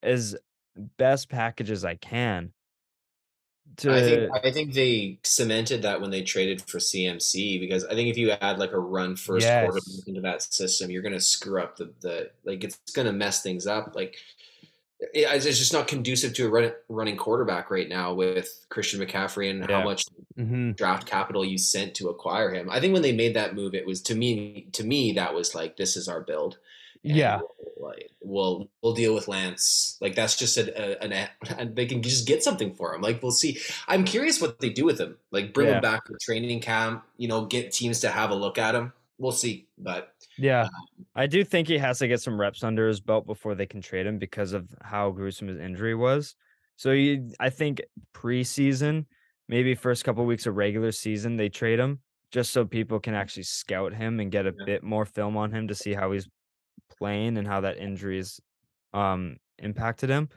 as 0.01 0.35
best 0.97 1.29
package 1.29 1.69
as 1.71 1.85
I 1.85 1.95
can. 1.95 2.53
To 3.77 3.93
I 3.93 4.01
think 4.01 4.31
I 4.45 4.51
think 4.51 4.73
they 4.73 5.19
cemented 5.23 5.83
that 5.83 6.01
when 6.01 6.09
they 6.09 6.23
traded 6.23 6.61
for 6.67 6.79
CMC 6.79 7.59
because 7.59 7.83
I 7.85 7.93
think 7.93 8.09
if 8.09 8.17
you 8.17 8.31
add 8.31 8.57
like 8.57 8.71
a 8.71 8.79
run 8.79 9.15
first 9.15 9.45
Yes. 9.45 9.59
quarterback 9.59 10.07
into 10.07 10.21
that 10.21 10.41
system, 10.41 10.89
you're 10.89 11.03
gonna 11.03 11.19
screw 11.19 11.61
up 11.61 11.75
the 11.75 11.93
the 11.99 12.31
like 12.43 12.63
it's 12.63 12.79
gonna 12.95 13.13
mess 13.13 13.43
things 13.43 13.67
up. 13.67 13.93
Like 13.93 14.17
it's 14.99 15.45
just 15.45 15.73
not 15.73 15.87
conducive 15.87 16.33
to 16.33 16.47
a 16.47 16.49
run, 16.49 16.71
running 16.89 17.17
quarterback 17.17 17.69
right 17.69 17.87
now 17.87 18.13
with 18.13 18.65
Christian 18.69 18.99
McCaffrey 18.99 19.49
and 19.49 19.67
Yeah. 19.69 19.79
how 19.79 19.83
much 19.85 20.03
hmm 20.35 20.71
draft 20.71 21.07
capital 21.07 21.43
you 21.45 21.57
sent 21.57 21.95
to 21.95 22.09
acquire 22.09 22.51
him. 22.53 22.69
I 22.69 22.79
think 22.79 22.93
when 22.93 23.01
they 23.01 23.11
made 23.11 23.35
that 23.35 23.55
move, 23.55 23.73
it 23.73 23.85
was 23.85 24.01
to 24.03 24.15
me 24.15 24.67
to 24.73 24.83
me 24.83 25.13
that 25.13 25.33
was 25.33 25.53
like 25.55 25.77
this 25.77 25.95
is 25.97 26.07
our 26.07 26.21
build. 26.21 26.57
Yeah. 27.03 27.39
we'll, 27.77 27.95
we'll 28.21 28.69
we'll 28.81 28.93
deal 28.93 29.13
with 29.13 29.27
Lance. 29.27 29.97
Like 30.01 30.15
that's 30.15 30.35
just 30.35 30.57
a, 30.57 30.99
a, 30.99 31.03
an 31.03 31.29
and 31.57 31.75
they 31.75 31.85
can 31.85 32.01
just 32.01 32.27
get 32.27 32.43
something 32.43 32.73
for 32.73 32.93
him. 32.93 33.01
Like 33.01 33.21
we'll 33.21 33.31
see. 33.31 33.59
I'm 33.87 34.03
curious 34.03 34.41
what 34.41 34.59
they 34.59 34.69
do 34.69 34.83
with 34.85 34.99
him. 34.99 35.17
Like 35.31 35.53
bring 35.53 35.67
Yeah. 35.69 35.75
him 35.75 35.81
back 35.81 36.05
to 36.05 36.15
training 36.21 36.59
camp. 36.61 37.03
You 37.17 37.27
know, 37.27 37.45
get 37.45 37.71
teams 37.71 37.99
to 38.01 38.09
have 38.09 38.31
a 38.31 38.35
look 38.35 38.57
at 38.57 38.75
him. 38.75 38.93
We'll 39.17 39.31
see. 39.31 39.67
But 39.77 40.13
Yeah. 40.37 40.67
I 41.15 41.25
do 41.27 41.43
think 41.43 41.67
he 41.67 41.77
has 41.79 41.99
to 41.99 42.07
get 42.07 42.21
some 42.21 42.39
reps 42.39 42.63
under 42.63 42.87
his 42.87 43.01
belt 43.01 43.25
before 43.25 43.55
they 43.55 43.65
can 43.65 43.81
trade 43.81 44.05
him 44.05 44.19
because 44.19 44.53
of 44.53 44.73
how 44.81 45.09
gruesome 45.11 45.47
his 45.47 45.57
injury 45.57 45.95
was. 45.95 46.35
So 46.75 46.91
you, 46.91 47.31
I 47.39 47.49
think 47.49 47.81
preseason, 48.13 49.05
maybe 49.47 49.73
first 49.73 50.03
couple 50.03 50.25
weeks 50.25 50.45
of 50.45 50.55
regular 50.55 50.91
season, 50.91 51.35
they 51.35 51.49
trade 51.49 51.79
him 51.79 52.01
just 52.31 52.51
so 52.51 52.65
people 52.65 52.99
can 52.99 53.15
actually 53.15 53.43
scout 53.43 53.93
him 53.93 54.19
and 54.19 54.31
get 54.31 54.45
a 54.45 54.53
Yeah. 54.57 54.65
bit 54.65 54.83
more 54.83 55.05
film 55.05 55.37
on 55.37 55.51
him 55.51 55.67
to 55.69 55.75
see 55.75 55.93
how 55.93 56.11
he's 56.11 56.27
playing 56.97 57.37
and 57.37 57.47
how 57.47 57.61
that 57.61 57.77
injuries 57.77 58.39
um 58.93 59.37
impacted 59.59 60.09
him. 60.09 60.29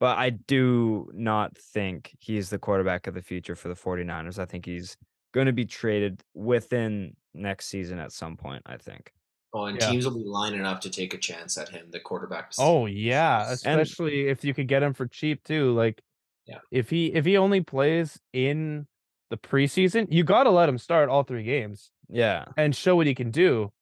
But 0.00 0.18
I 0.18 0.30
do 0.30 1.10
not 1.12 1.56
think 1.58 2.14
he's 2.20 2.50
the 2.50 2.58
quarterback 2.58 3.08
of 3.08 3.14
the 3.14 3.22
future 3.22 3.56
for 3.56 3.66
the 3.68 3.74
49ers. 3.74 4.38
I 4.38 4.44
think 4.44 4.64
he's 4.64 4.96
going 5.32 5.46
to 5.46 5.52
be 5.52 5.64
traded 5.66 6.22
within 6.34 7.16
next 7.38 7.66
season 7.68 7.98
at 7.98 8.12
some 8.12 8.36
point, 8.36 8.62
I 8.66 8.76
think. 8.76 9.12
oh, 9.54 9.64
and 9.64 9.80
Yeah. 9.80 9.88
teams 9.90 10.04
will 10.04 10.14
be 10.18 10.24
lining 10.24 10.60
up 10.66 10.78
to 10.82 10.90
take 10.90 11.14
a 11.14 11.18
chance 11.18 11.56
at 11.56 11.70
him, 11.70 11.90
the 11.90 12.00
quarterback. 12.00 12.52
Oh 12.58 12.84
yeah, 12.86 13.44
position. 13.48 13.70
especially 13.80 14.28
if 14.28 14.44
you 14.44 14.52
could 14.52 14.68
get 14.68 14.82
him 14.82 14.92
for 14.92 15.06
cheap 15.06 15.42
too. 15.42 15.72
Like, 15.72 16.02
Yeah. 16.46 16.58
if 16.70 16.90
he 16.90 17.06
if 17.14 17.24
he 17.24 17.38
only 17.38 17.62
plays 17.62 18.20
in 18.34 18.86
the 19.30 19.38
preseason, 19.38 20.06
you 20.10 20.22
got 20.24 20.44
to 20.44 20.50
let 20.50 20.68
him 20.68 20.76
start 20.78 21.08
all 21.08 21.22
three 21.22 21.44
games 21.44 21.90
Yeah. 22.10 22.44
and 22.58 22.76
show 22.76 22.96
what 22.96 23.06
he 23.06 23.14
can 23.14 23.30
do. 23.30 23.72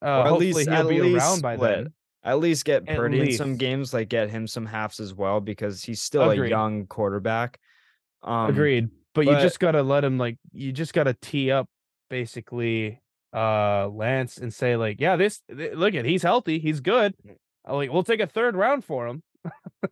Uh, 0.00 0.20
at 0.20 0.26
hopefully 0.28 0.52
least- 0.52 0.68
he'll 0.68 0.78
at 0.78 0.88
be 0.88 1.00
least 1.00 1.16
around 1.24 1.42
by 1.42 1.56
split. 1.56 1.70
then. 1.84 1.92
At 2.22 2.38
least 2.38 2.64
get 2.64 2.88
At 2.88 2.96
Purdy 2.96 3.20
in 3.20 3.32
some 3.32 3.56
games, 3.56 3.92
like 3.94 4.08
get 4.08 4.30
him 4.30 4.46
some 4.46 4.66
halves 4.66 5.00
as 5.00 5.12
well, 5.14 5.40
because 5.40 5.82
he's 5.84 6.02
still 6.02 6.30
Agreed. 6.30 6.46
a 6.46 6.50
young 6.50 6.86
quarterback. 6.86 7.58
Um, 8.22 8.50
Agreed. 8.50 8.90
But, 9.14 9.26
you 9.26 9.32
just 9.40 9.58
gotta 9.60 9.82
let 9.82 10.04
him 10.04 10.18
like 10.18 10.36
you 10.52 10.72
just 10.72 10.92
gotta 10.92 11.14
tee 11.14 11.50
up 11.50 11.68
basically 12.10 13.00
uh 13.36 13.88
Lance 13.88 14.38
and 14.38 14.52
say 14.52 14.76
like, 14.76 15.00
yeah, 15.00 15.16
this 15.16 15.40
th- 15.54 15.74
look 15.74 15.94
at 15.94 16.04
he's 16.06 16.22
healthy, 16.22 16.58
he's 16.58 16.80
good. 16.80 17.14
Uh, 17.68 17.74
Like 17.76 17.92
we'll 17.92 18.02
take 18.04 18.20
a 18.20 18.26
third 18.26 18.56
round 18.56 18.84
for 18.84 19.06
him. 19.06 19.22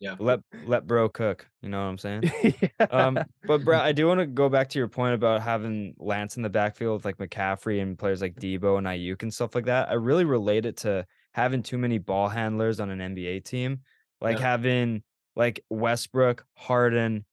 yeah, 0.00 0.16
Let 0.18 0.40
let 0.66 0.86
bro 0.86 1.08
cook. 1.08 1.46
You 1.62 1.68
know 1.68 1.78
what 1.78 1.90
I'm 1.90 1.98
saying? 1.98 2.22
Yeah. 2.80 2.86
Um, 2.90 3.18
but 3.46 3.64
Brett, 3.64 3.82
I 3.90 3.92
do 3.92 4.06
want 4.08 4.20
to 4.20 4.26
go 4.26 4.48
back 4.48 4.68
to 4.70 4.78
your 4.78 4.88
point 4.88 5.14
about 5.14 5.42
having 5.42 5.94
Lance 5.98 6.36
in 6.36 6.42
the 6.42 6.48
backfield 6.50 6.96
with 6.96 7.04
like 7.04 7.18
McCaffrey 7.18 7.80
and 7.82 7.98
players 7.98 8.20
like 8.20 8.34
Deebo 8.34 8.78
and 8.78 8.86
Aiyuk 8.86 9.22
and 9.22 9.32
stuff 9.32 9.54
like 9.54 9.66
that. 9.66 9.90
I 9.90 9.94
really 9.94 10.24
relate 10.24 10.66
it 10.66 10.78
to 10.78 11.06
having 11.34 11.62
too 11.62 11.78
many 11.78 11.98
ball 11.98 12.28
handlers 12.28 12.80
on 12.80 12.90
an 12.90 12.98
NBA 13.14 13.44
team, 13.44 13.80
like 14.20 14.38
Yeah. 14.38 14.44
having 14.50 15.02
like 15.36 15.60
Westbrook, 15.70 16.44
Harden, 16.54 17.24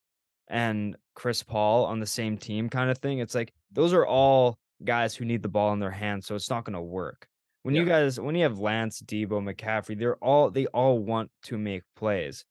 and 0.47 0.95
Chris 1.15 1.41
Paul 1.43 1.85
on 1.85 1.99
the 1.99 2.05
same 2.07 2.37
team, 2.37 2.69
kind 2.69 2.89
of 2.91 2.97
thing. 2.99 3.19
It's 3.19 3.33
like 3.35 3.53
those 3.71 3.93
are 3.93 4.05
all 4.05 4.57
guys 4.83 5.15
who 5.15 5.25
need 5.25 5.43
the 5.43 5.49
ball 5.49 5.73
in 5.73 5.79
their 5.79 5.91
hands, 5.91 6.25
so 6.25 6.35
it's 6.35 6.49
not 6.49 6.65
going 6.65 6.73
to 6.73 6.81
work. 6.81 7.27
When 7.63 7.75
you 7.75 7.85
guys, 7.85 8.19
when 8.19 8.33
you 8.35 8.43
have 8.43 8.59
Lance, 8.59 9.01
Deebo, 9.01 9.27
McCaffrey, 9.53 9.97
they're 9.97 10.15
all 10.17 10.49
they 10.49 10.65
all 10.67 10.97
want 10.99 11.29
to 11.43 11.57
make 11.57 11.83
plays. 11.95 12.43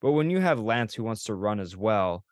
But 0.00 0.12
when 0.12 0.30
you 0.30 0.40
have 0.40 0.60
Lance 0.60 0.94
who 0.94 1.04
wants 1.04 1.24
to 1.24 1.34
run 1.34 1.58
as 1.58 1.76
well, 1.76 2.24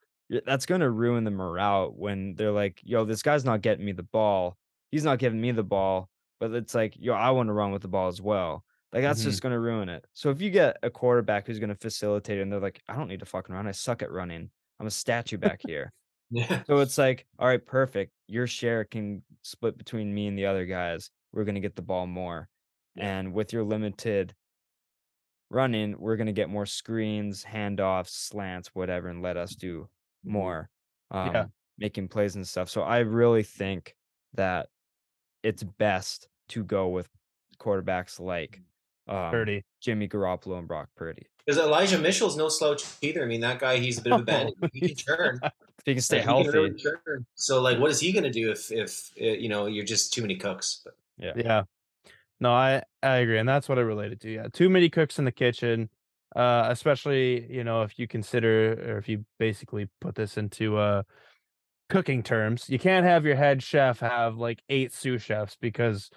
that's 0.44 0.66
going 0.66 0.82
to 0.82 0.90
ruin 0.90 1.24
the 1.24 1.30
morale 1.30 1.92
when 1.96 2.34
they're 2.34 2.52
like, 2.52 2.80
yo, 2.84 3.04
this 3.04 3.22
guy's 3.22 3.44
not 3.44 3.62
getting 3.62 3.84
me 3.86 3.92
the 3.92 4.02
ball. 4.02 4.56
He's 4.90 5.04
not 5.04 5.18
giving 5.18 5.40
me 5.40 5.50
the 5.52 5.64
ball. 5.64 6.08
But 6.38 6.52
it's 6.52 6.74
like, 6.74 6.94
yo, 6.98 7.14
I 7.14 7.30
want 7.30 7.48
to 7.48 7.54
run 7.54 7.72
with 7.72 7.80
the 7.82 7.88
ball 7.88 8.08
as 8.08 8.20
well. 8.20 8.64
Like, 8.92 9.02
that's 9.02 9.20
Mhm. 9.22 9.24
just 9.24 9.40
going 9.42 9.52
to 9.54 9.58
ruin 9.58 9.88
it. 9.88 10.04
So 10.12 10.30
if 10.30 10.40
you 10.42 10.50
get 10.50 10.76
a 10.82 10.90
quarterback 10.90 11.46
who's 11.46 11.58
going 11.58 11.70
to 11.70 11.74
facilitate 11.74 12.38
and 12.40 12.52
they're 12.52 12.60
like, 12.60 12.82
I 12.88 12.94
don't 12.96 13.08
need 13.08 13.20
to 13.20 13.26
fucking 13.26 13.54
run. 13.54 13.66
I 13.66 13.72
suck 13.72 14.02
at 14.02 14.12
running. 14.12 14.50
I'm 14.78 14.86
a 14.86 14.90
statue 14.90 15.38
back 15.38 15.60
here. 15.66 15.92
Yeah. 16.30 16.62
So 16.66 16.78
it's 16.78 16.98
like, 16.98 17.26
all 17.38 17.46
right, 17.48 17.64
perfect. 17.64 18.12
Your 18.26 18.46
share 18.46 18.84
can 18.84 19.22
split 19.42 19.78
between 19.78 20.12
me 20.12 20.26
and 20.26 20.36
the 20.36 20.46
other 20.46 20.66
guys. 20.66 21.10
We're 21.32 21.44
going 21.44 21.54
to 21.54 21.60
get 21.60 21.76
the 21.76 21.82
ball 21.82 22.06
more. 22.06 22.48
Yeah. 22.94 23.18
And 23.18 23.32
with 23.32 23.52
your 23.52 23.62
limited 23.64 24.34
running, 25.50 25.94
we're 25.98 26.16
going 26.16 26.26
to 26.26 26.32
get 26.32 26.48
more 26.50 26.66
screens, 26.66 27.44
handoffs, 27.44 28.10
slants, 28.10 28.70
whatever, 28.74 29.08
and 29.08 29.22
let 29.22 29.36
us 29.36 29.54
do 29.54 29.88
more 30.24 30.68
um, 31.10 31.34
Yeah. 31.34 31.44
making 31.78 32.08
plays 32.08 32.34
and 32.36 32.46
stuff. 32.46 32.68
So 32.68 32.82
I 32.82 32.98
really 32.98 33.42
think 33.44 33.94
that 34.34 34.68
it's 35.42 35.62
best 35.62 36.28
to 36.48 36.64
go 36.64 36.88
with 36.88 37.08
quarterbacks 37.58 38.18
like 38.18 38.60
um, 39.08 39.30
Purdy. 39.30 39.64
Jimmy 39.80 40.08
Garoppolo 40.08 40.58
and 40.58 40.68
Brock 40.68 40.88
Purdy. 40.96 41.26
Because 41.44 41.60
Elijah 41.60 41.98
Mitchell's 41.98 42.36
no 42.36 42.48
slouch 42.48 42.84
either. 43.02 43.22
I 43.22 43.26
mean, 43.26 43.40
that 43.40 43.60
guy, 43.60 43.76
he's 43.78 43.98
a 43.98 44.02
bit 44.02 44.12
of 44.12 44.20
a 44.20 44.24
bandit. 44.24 44.54
He 44.72 44.80
can 44.80 44.96
churn. 44.96 45.40
He 45.84 45.94
can 45.94 46.02
stay 46.02 46.16
Like, 46.16 46.22
he 46.22 46.26
can 46.26 46.34
healthy. 46.44 46.58
really 46.58 46.74
churn. 46.74 47.26
So, 47.36 47.60
like, 47.62 47.78
what 47.78 47.92
is 47.92 48.00
he 48.00 48.10
going 48.10 48.24
to 48.24 48.30
do 48.30 48.50
if, 48.50 48.72
if 48.72 49.12
uh, 49.20 49.24
you 49.24 49.48
know, 49.48 49.66
you're 49.66 49.84
just 49.84 50.12
too 50.12 50.20
many 50.20 50.34
cooks? 50.34 50.80
But 50.84 50.94
Yeah. 51.16 51.32
Yeah. 51.36 51.62
No, 52.40 52.50
I 52.52 52.82
I 53.04 53.16
agree, 53.18 53.38
and 53.38 53.48
that's 53.48 53.68
what 53.68 53.78
I 53.78 53.82
related 53.82 54.20
to. 54.22 54.30
Yeah, 54.30 54.48
too 54.52 54.68
many 54.68 54.90
cooks 54.90 55.18
in 55.20 55.24
the 55.24 55.30
kitchen, 55.32 55.88
uh, 56.34 56.66
especially 56.70 57.46
you 57.50 57.62
know 57.62 57.82
if 57.82 57.98
you 58.00 58.08
consider 58.08 58.72
or 58.94 58.98
if 58.98 59.08
you 59.08 59.24
basically 59.38 59.88
put 60.00 60.16
this 60.16 60.36
into 60.36 60.76
uh 60.76 61.02
cooking 61.88 62.22
terms, 62.22 62.68
you 62.68 62.78
can't 62.80 63.06
have 63.06 63.24
your 63.24 63.36
head 63.36 63.62
chef 63.62 64.00
have 64.00 64.36
like 64.36 64.60
eight 64.68 64.92
sous 64.92 65.22
chefs 65.22 65.56
because 65.60 66.10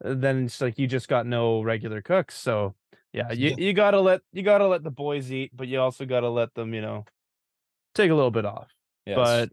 then 0.00 0.44
it's 0.44 0.60
like 0.60 0.78
you 0.78 0.86
just 0.86 1.08
got 1.08 1.26
no 1.26 1.62
regular 1.62 2.02
cooks. 2.02 2.38
So 2.38 2.74
yeah, 3.12 3.32
you 3.32 3.54
you 3.56 3.72
gotta 3.72 4.00
let 4.00 4.20
you 4.32 4.42
gotta 4.42 4.66
let 4.66 4.82
the 4.82 4.90
boys 4.90 5.32
eat, 5.32 5.52
but 5.54 5.68
you 5.68 5.80
also 5.80 6.04
gotta 6.04 6.28
let 6.28 6.54
them 6.54 6.74
you 6.74 6.82
know 6.82 7.04
take 7.94 8.10
a 8.10 8.14
little 8.14 8.30
bit 8.30 8.44
off. 8.44 8.68
Yes. 9.06 9.16
But 9.16 9.50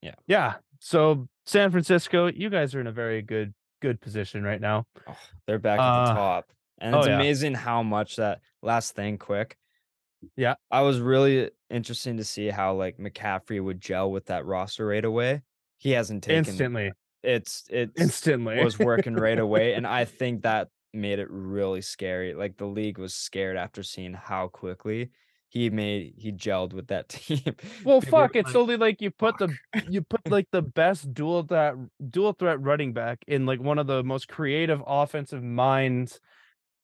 yeah. 0.00 0.14
yeah. 0.26 0.54
So 0.80 1.28
San 1.44 1.70
Francisco, 1.70 2.26
you 2.26 2.50
guys 2.50 2.74
are 2.74 2.80
in 2.80 2.86
a 2.86 2.92
very 2.92 3.22
good 3.22 3.54
good 3.80 4.00
position 4.00 4.42
right 4.42 4.60
now. 4.60 4.86
Oh, 5.08 5.16
they're 5.46 5.58
back 5.58 5.78
at 5.78 6.04
the 6.06 6.12
Uh, 6.12 6.14
top. 6.14 6.50
And 6.78 6.94
oh, 6.94 6.98
it's 6.98 7.08
yeah. 7.08 7.16
amazing 7.16 7.54
how 7.54 7.82
much 7.82 8.16
that 8.16 8.40
last 8.62 8.94
thing 8.94 9.18
quick. 9.18 9.56
Yeah. 10.36 10.54
I 10.70 10.82
was 10.82 11.00
really 11.00 11.50
interesting 11.68 12.16
to 12.16 12.24
see 12.24 12.48
how 12.48 12.74
like 12.74 12.96
McCaffrey 12.98 13.62
would 13.62 13.80
gel 13.80 14.10
with 14.10 14.26
that 14.26 14.46
roster 14.46 14.86
right 14.86 15.04
away. 15.04 15.42
He 15.78 15.90
hasn't 15.90 16.22
taken 16.22 16.38
Instantly. 16.38 16.92
It's 17.22 17.64
it 17.70 17.90
Instantly. 17.96 18.62
was 18.62 18.78
working 18.78 19.14
right 19.14 19.38
away. 19.46 19.74
And 19.74 19.86
I 19.86 20.04
think 20.04 20.42
that 20.42 20.68
made 20.92 21.18
it 21.18 21.28
really 21.30 21.80
scary. 21.82 22.34
Like 22.34 22.56
the 22.56 22.66
league 22.66 22.98
was 22.98 23.14
scared 23.14 23.56
after 23.56 23.82
seeing 23.82 24.12
how 24.14 24.48
quickly 24.48 25.10
he 25.48 25.68
made 25.70 26.14
he 26.16 26.32
gelled 26.32 26.72
with 26.72 26.88
that 26.88 27.08
team. 27.10 27.40
Well, 27.84 28.00
People 28.00 28.18
fuck! 28.18 28.36
It's 28.36 28.48
like, 28.48 28.56
only 28.56 28.76
like 28.76 29.00
you 29.02 29.10
put 29.10 29.38
the 29.38 29.54
you 29.88 30.02
put 30.02 30.20
like 30.30 30.48
the 30.50 30.62
best 30.62 31.12
dual 31.14 31.42
that 31.44 31.74
dual 32.10 32.32
threat 32.32 32.60
running 32.60 32.92
back 32.92 33.24
in 33.26 33.46
like 33.46 33.60
one 33.60 33.78
of 33.78 33.86
the 33.86 34.02
most 34.02 34.28
creative 34.28 34.82
offensive 34.86 35.42
minds 35.42 36.20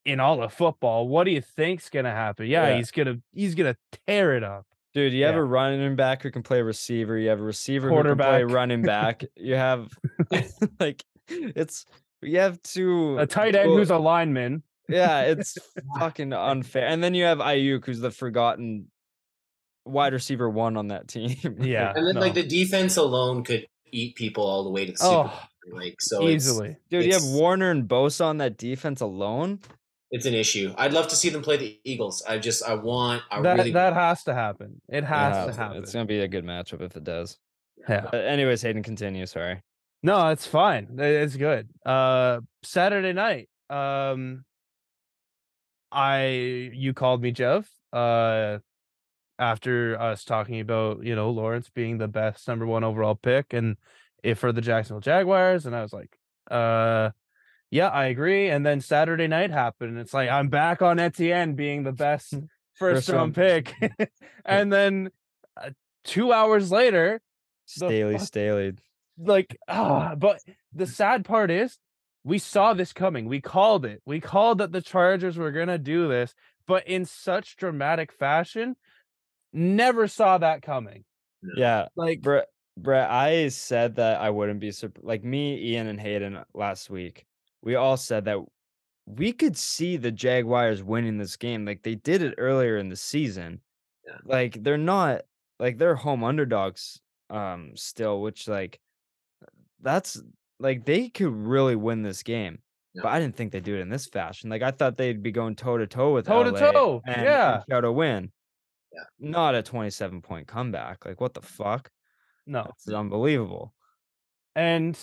in 0.05 0.19
all 0.19 0.41
of 0.41 0.53
football. 0.53 1.07
What 1.07 1.25
do 1.25 1.31
you 1.31 1.41
think's 1.41 1.89
gonna 1.89 2.11
happen? 2.11 2.45
Yeah, 2.47 2.69
Yeah. 2.69 2.77
he's 2.77 2.91
gonna 2.91 3.17
he's 3.33 3.55
gonna 3.55 3.75
tear 4.07 4.35
it 4.37 4.43
up. 4.43 4.65
Dude, 4.93 5.13
you 5.13 5.25
have 5.25 5.35
a 5.35 5.43
running 5.43 5.95
back 5.95 6.23
who 6.23 6.31
can 6.31 6.41
play 6.41 6.61
receiver. 6.61 7.17
You 7.17 7.29
have 7.29 7.39
a 7.39 7.43
receiver 7.43 7.89
who 7.89 8.03
can 8.03 8.17
play 8.17 8.43
running 8.43 8.81
back. 8.81 9.23
You 9.35 9.55
have 9.55 9.89
like 10.79 11.03
it's 11.27 11.85
you 12.21 12.39
have 12.39 12.61
two 12.63 13.17
A 13.17 13.27
tight 13.27 13.55
end 13.55 13.67
dual- 13.67 13.77
who's 13.77 13.91
a 13.91 13.97
lineman. 13.97 14.63
yeah, 14.87 15.21
it's 15.21 15.57
fucking 15.99 16.33
unfair. 16.33 16.87
And 16.87 17.03
then 17.03 17.13
you 17.13 17.25
have 17.25 17.37
Aiyuk, 17.37 17.85
who's 17.85 17.99
the 17.99 18.11
forgotten 18.11 18.87
wide 19.85 20.13
receiver 20.13 20.49
one 20.49 20.75
on 20.75 20.87
that 20.87 21.07
team. 21.07 21.37
Yeah, 21.59 21.93
and 21.95 22.07
then, 22.07 22.15
no. 22.15 22.21
like, 22.21 22.33
the 22.33 22.43
defense 22.43 22.97
alone 22.97 23.43
could 23.43 23.67
eat 23.91 24.15
people 24.15 24.43
all 24.43 24.63
the 24.63 24.69
way 24.69 24.85
to 24.85 24.91
the 24.91 24.97
Super 24.97 25.11
oh, 25.11 25.23
Bowl. 25.23 25.31
Oh, 25.33 25.75
Like, 25.77 26.01
so 26.01 26.25
it's, 26.27 26.45
easily. 26.45 26.75
Dude, 26.89 27.05
you 27.05 27.13
have 27.13 27.23
Warner 27.23 27.71
and 27.71 27.87
Bosa 27.87 28.25
on 28.25 28.37
that 28.37 28.57
defense 28.57 29.01
alone. 29.01 29.59
It's 30.11 30.25
an 30.25 30.33
issue. 30.33 30.73
I'd 30.77 30.93
love 30.93 31.07
to 31.09 31.15
see 31.15 31.29
them 31.29 31.41
play 31.41 31.57
the 31.57 31.79
Eagles. 31.83 32.23
I 32.27 32.39
just, 32.39 32.63
I 32.63 32.73
want, 32.73 33.23
I 33.29 33.41
That 33.41 33.57
really, 33.57 33.71
that 33.71 33.93
has 33.93 34.23
to 34.23 34.33
happen. 34.33 34.81
It 34.89 34.99
It 34.99 35.03
has 35.05 35.35
has 35.35 35.45
to 35.47 35.51
to. 35.53 35.57
happen. 35.57 35.83
It's 35.83 35.93
gonna 35.93 36.05
be 36.05 36.21
a 36.21 36.27
good 36.27 36.45
matchup 36.45 36.81
if 36.81 36.95
it 36.95 37.03
does. 37.03 37.37
yeah. 37.87 38.07
But 38.11 38.25
anyways, 38.25 38.61
Hayden, 38.61 38.83
continue. 38.83 39.25
Sorry. 39.25 39.61
No, 40.01 40.29
it's 40.29 40.45
fine. 40.47 40.87
It's 40.97 41.35
good. 41.35 41.69
Uh 41.85 42.39
Saturday 42.63 43.13
night. 43.13 43.49
Um 43.69 44.45
I 45.91 46.71
you 46.73 46.93
called 46.93 47.21
me 47.21 47.31
Jeff 47.31 47.69
uh 47.93 48.59
after 49.37 49.99
us 49.99 50.23
talking 50.25 50.59
about, 50.59 51.03
you 51.03 51.15
know, 51.15 51.29
Lawrence 51.31 51.69
being 51.69 51.97
the 51.97 52.07
best 52.07 52.47
number 52.47 52.65
1 52.65 52.83
overall 52.83 53.15
pick 53.15 53.53
and 53.53 53.77
if 54.23 54.39
for 54.39 54.51
the 54.51 54.61
Jacksonville 54.61 55.01
Jaguars 55.01 55.65
and 55.65 55.75
I 55.75 55.81
was 55.81 55.93
like, 55.93 56.17
uh 56.51 57.11
yeah, 57.71 57.87
I 57.89 58.05
agree. 58.05 58.49
And 58.49 58.65
then 58.65 58.81
Saturday 58.81 59.27
night 59.27 59.51
happened 59.51 59.97
it's 59.99 60.13
like 60.13 60.29
I'm 60.29 60.49
back 60.49 60.81
on 60.81 60.99
Etienne 60.99 61.53
being 61.55 61.83
the 61.83 61.91
best 61.91 62.31
first, 62.75 63.07
First 63.07 63.09
round 63.09 63.37
round. 63.37 63.65
pick. 63.75 64.11
and 64.45 64.71
then 64.71 65.09
uh, 65.57 65.69
2 66.05 66.31
hours 66.33 66.71
later 66.71 67.21
Staley, 67.65 68.17
fuck- 68.17 68.25
Staley. 68.27 68.73
like 69.17 69.57
ah 69.67 70.15
but 70.15 70.39
the 70.73 70.87
sad 70.99 71.25
part 71.25 71.51
is 71.51 71.77
we 72.23 72.37
saw 72.39 72.73
this 72.73 72.93
coming 72.93 73.25
we 73.27 73.41
called 73.41 73.85
it 73.85 74.01
we 74.05 74.19
called 74.19 74.57
that 74.59 74.71
the 74.71 74.81
chargers 74.81 75.37
were 75.37 75.51
gonna 75.51 75.77
do 75.77 76.07
this 76.07 76.33
but 76.67 76.87
in 76.87 77.05
such 77.05 77.55
dramatic 77.57 78.11
fashion 78.11 78.75
never 79.53 80.07
saw 80.07 80.37
that 80.37 80.61
coming 80.61 81.03
Yeah, 81.55 81.87
like 81.95 82.21
Brett, 82.21 82.47
Brett, 82.77 83.09
I 83.09 83.47
said 83.49 83.95
that 83.97 84.19
I 84.21 84.29
wouldn't 84.29 84.59
be 84.59 84.71
surprised. 84.71 85.05
Like 85.05 85.23
me, 85.23 85.57
Ian, 85.73 85.87
and 85.87 85.99
Hayden 85.99 86.39
last 86.53 86.89
week, 86.89 87.25
we 87.61 87.75
all 87.75 87.97
said 87.97 88.25
that 88.25 88.39
we 89.05 89.31
could 89.33 89.57
see 89.57 89.97
the 89.97 90.11
Jaguars 90.11 90.83
winning 90.83 91.17
this 91.17 91.35
game. 91.35 91.65
Like 91.65 91.81
they 91.83 91.95
did 91.95 92.21
it 92.21 92.35
earlier 92.37 92.77
in 92.77 92.89
the 92.89 92.95
season. 92.95 93.61
Yeah. 94.07 94.17
Like 94.23 94.61
they're 94.63 94.77
not 94.77 95.21
like 95.59 95.77
they're 95.77 95.95
home 95.95 96.23
underdogs 96.23 96.99
um 97.29 97.71
still, 97.75 98.21
which 98.21 98.47
like 98.47 98.79
that's 99.81 100.21
like 100.59 100.85
they 100.85 101.09
could 101.09 101.33
really 101.33 101.75
win 101.75 102.01
this 102.03 102.23
game. 102.23 102.59
Yeah. 102.93 103.01
But 103.03 103.09
I 103.09 103.19
didn't 103.19 103.35
think 103.35 103.51
they'd 103.51 103.63
do 103.63 103.75
it 103.75 103.81
in 103.81 103.89
this 103.89 104.07
fashion. 104.07 104.49
Like 104.49 104.61
I 104.61 104.71
thought 104.71 104.97
they'd 104.97 105.23
be 105.23 105.31
going 105.31 105.55
toe 105.55 105.77
to 105.77 105.87
toe 105.87 106.13
with 106.13 106.25
Toe 106.27 106.43
to 106.43 106.51
toe, 106.51 107.01
yeah. 107.07 107.61
shout 107.69 107.85
a 107.85 107.91
win. 107.91 108.31
Yeah. 108.93 109.03
Not 109.31 109.55
a 109.55 109.61
27 109.63 110.21
point 110.21 110.47
comeback. 110.47 111.05
Like 111.05 111.19
what 111.21 111.33
the 111.33 111.41
fuck? 111.41 111.91
no 112.45 112.65
It's 112.75 112.87
unbelievable. 112.89 113.73
and 114.55 114.97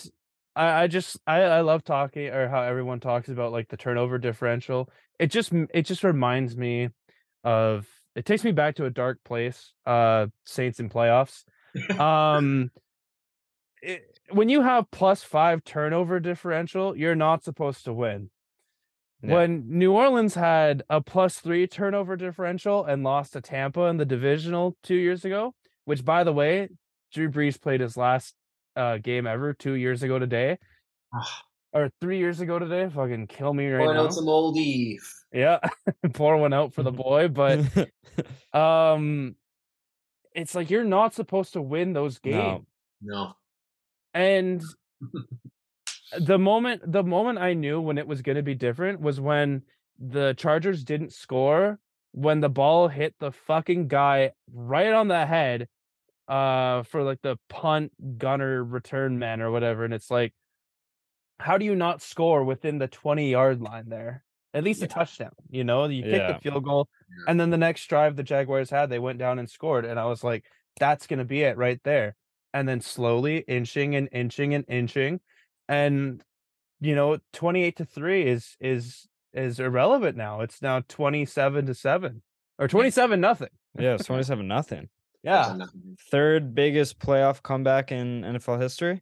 I, 0.57 0.83
I 0.83 0.87
just 0.87 1.19
I, 1.27 1.41
I 1.41 1.61
love 1.61 1.83
talking 1.83 2.27
or 2.29 2.49
how 2.49 2.63
everyone 2.63 2.99
talks 2.99 3.29
about 3.29 3.51
like 3.51 3.69
the 3.69 3.77
turnover 3.77 4.17
differential. 4.17 4.89
It 5.19 5.27
just 5.27 5.53
it 5.53 5.83
just 5.83 6.03
reminds 6.03 6.57
me 6.57 6.89
of 7.43 7.87
it 8.15 8.25
takes 8.25 8.43
me 8.43 8.51
back 8.51 8.75
to 8.75 8.85
a 8.85 8.89
dark 8.89 9.19
place 9.23 9.73
uh 9.85 10.27
saints 10.45 10.79
in 10.79 10.89
playoffs. 10.89 11.43
Um 11.99 12.71
it, 13.83 14.19
when 14.31 14.49
you 14.49 14.63
have 14.63 14.89
plus 14.89 15.21
five 15.21 15.63
turnover 15.63 16.19
differential 16.19 16.97
you're 16.97 17.13
not 17.15 17.43
supposed 17.43 17.85
to 17.85 17.93
win. 17.93 18.31
Yeah. 19.21 19.33
when 19.35 19.65
new 19.67 19.93
orleans 19.93 20.33
had 20.35 20.83
a 20.89 21.01
plus 21.01 21.39
three 21.39 21.67
turnover 21.67 22.15
differential 22.15 22.85
and 22.85 23.03
lost 23.03 23.33
to 23.33 23.41
tampa 23.41 23.81
in 23.85 23.97
the 23.97 24.05
divisional 24.05 24.75
two 24.83 24.95
years 24.95 25.25
ago 25.25 25.53
which 25.85 26.03
by 26.05 26.23
the 26.23 26.33
way 26.33 26.69
Drew 27.13 27.29
Brees 27.29 27.61
played 27.61 27.81
his 27.81 27.97
last 27.97 28.35
uh, 28.77 28.97
game 28.99 29.27
ever 29.27 29.53
two 29.53 29.73
years 29.73 30.03
ago 30.03 30.19
today, 30.19 30.57
Ah. 31.13 31.43
or 31.73 31.89
three 31.99 32.19
years 32.19 32.39
ago 32.39 32.59
today. 32.59 32.87
Fucking 32.89 33.27
kill 33.27 33.53
me 33.53 33.67
right 33.67 33.79
Pouring 33.83 33.97
now. 33.97 34.05
out 34.05 34.13
some 34.13 34.25
oldie. 34.25 34.97
Yeah, 35.33 35.59
pour 36.13 36.37
one 36.37 36.53
out 36.53 36.73
for 36.73 36.83
the 36.83 36.91
boy, 36.91 37.27
but 37.27 37.59
um, 38.53 39.35
it's 40.33 40.55
like 40.55 40.69
you're 40.69 40.83
not 40.83 41.13
supposed 41.13 41.53
to 41.53 41.61
win 41.61 41.93
those 41.93 42.19
games. 42.19 42.65
no, 43.01 43.15
No. 43.15 43.33
And 44.13 44.61
the 46.19 46.37
moment 46.39 46.81
the 46.91 47.03
moment 47.03 47.39
I 47.39 47.53
knew 47.53 47.81
when 47.81 47.97
it 47.97 48.07
was 48.07 48.21
going 48.21 48.37
to 48.37 48.43
be 48.43 48.55
different 48.55 49.01
was 49.01 49.19
when 49.19 49.63
the 49.99 50.33
Chargers 50.37 50.83
didn't 50.83 51.11
score 51.13 51.79
when 52.13 52.39
the 52.39 52.49
ball 52.49 52.87
hit 52.87 53.13
the 53.19 53.31
fucking 53.31 53.87
guy 53.87 54.31
right 54.53 54.93
on 54.93 55.07
the 55.07 55.25
head 55.25 55.67
uh 56.27 56.83
for 56.83 57.03
like 57.03 57.21
the 57.21 57.37
punt 57.49 57.91
gunner 58.17 58.63
return 58.63 59.17
man 59.17 59.41
or 59.41 59.49
whatever 59.51 59.85
and 59.85 59.93
it's 59.93 60.11
like 60.11 60.33
how 61.39 61.57
do 61.57 61.65
you 61.65 61.75
not 61.75 62.01
score 62.01 62.43
within 62.43 62.79
the 62.79 62.87
20 62.87 63.29
yard 63.29 63.61
line 63.61 63.89
there? 63.89 64.23
At 64.53 64.63
least 64.63 64.81
a 64.81 64.87
touchdown 64.87 65.31
you 65.49 65.63
know? 65.63 65.85
You 65.85 66.03
kick 66.03 66.13
Yeah. 66.13 66.33
the 66.33 66.39
field 66.39 66.63
goal 66.63 66.89
Yeah. 67.09 67.25
and 67.31 67.39
then 67.39 67.49
the 67.51 67.57
next 67.57 67.85
drive 67.87 68.15
the 68.15 68.23
Jaguars 68.23 68.69
had 68.69 68.89
they 68.89 68.99
went 68.99 69.19
down 69.19 69.39
and 69.39 69.49
scored 69.49 69.85
and 69.85 69.99
I 69.99 70.05
was 70.05 70.23
like 70.23 70.45
that's 70.79 71.07
going 71.07 71.19
to 71.19 71.25
be 71.25 71.41
it 71.43 71.57
right 71.57 71.79
there. 71.83 72.15
And 72.53 72.67
then 72.67 72.81
slowly 72.81 73.37
inching 73.47 73.95
and 73.95 74.09
inching 74.11 74.53
and 74.53 74.65
inching 74.67 75.19
and 75.69 76.23
you 76.79 76.95
know 76.95 77.17
28 77.33 77.75
to 77.77 77.85
3 77.85 78.23
is 78.27 78.55
is 78.59 79.07
is 79.33 79.59
irrelevant 79.59 80.17
now. 80.17 80.41
It's 80.41 80.61
now 80.61 80.81
27 80.87 81.67
to 81.67 81.73
7 81.75 82.21
or 82.57 82.67
27 82.67 83.19
nothing. 83.21 83.49
Yeah, 83.77 83.93
it's 83.93 84.05
twenty-seven 84.05 84.47
nothing. 84.47 84.89
Yeah 85.27 85.65
Third 86.11 86.55
biggest 86.55 86.99
playoff 86.99 87.41
comeback 87.43 87.91
in 87.91 88.21
NFL 88.21 88.61
history, 88.61 89.01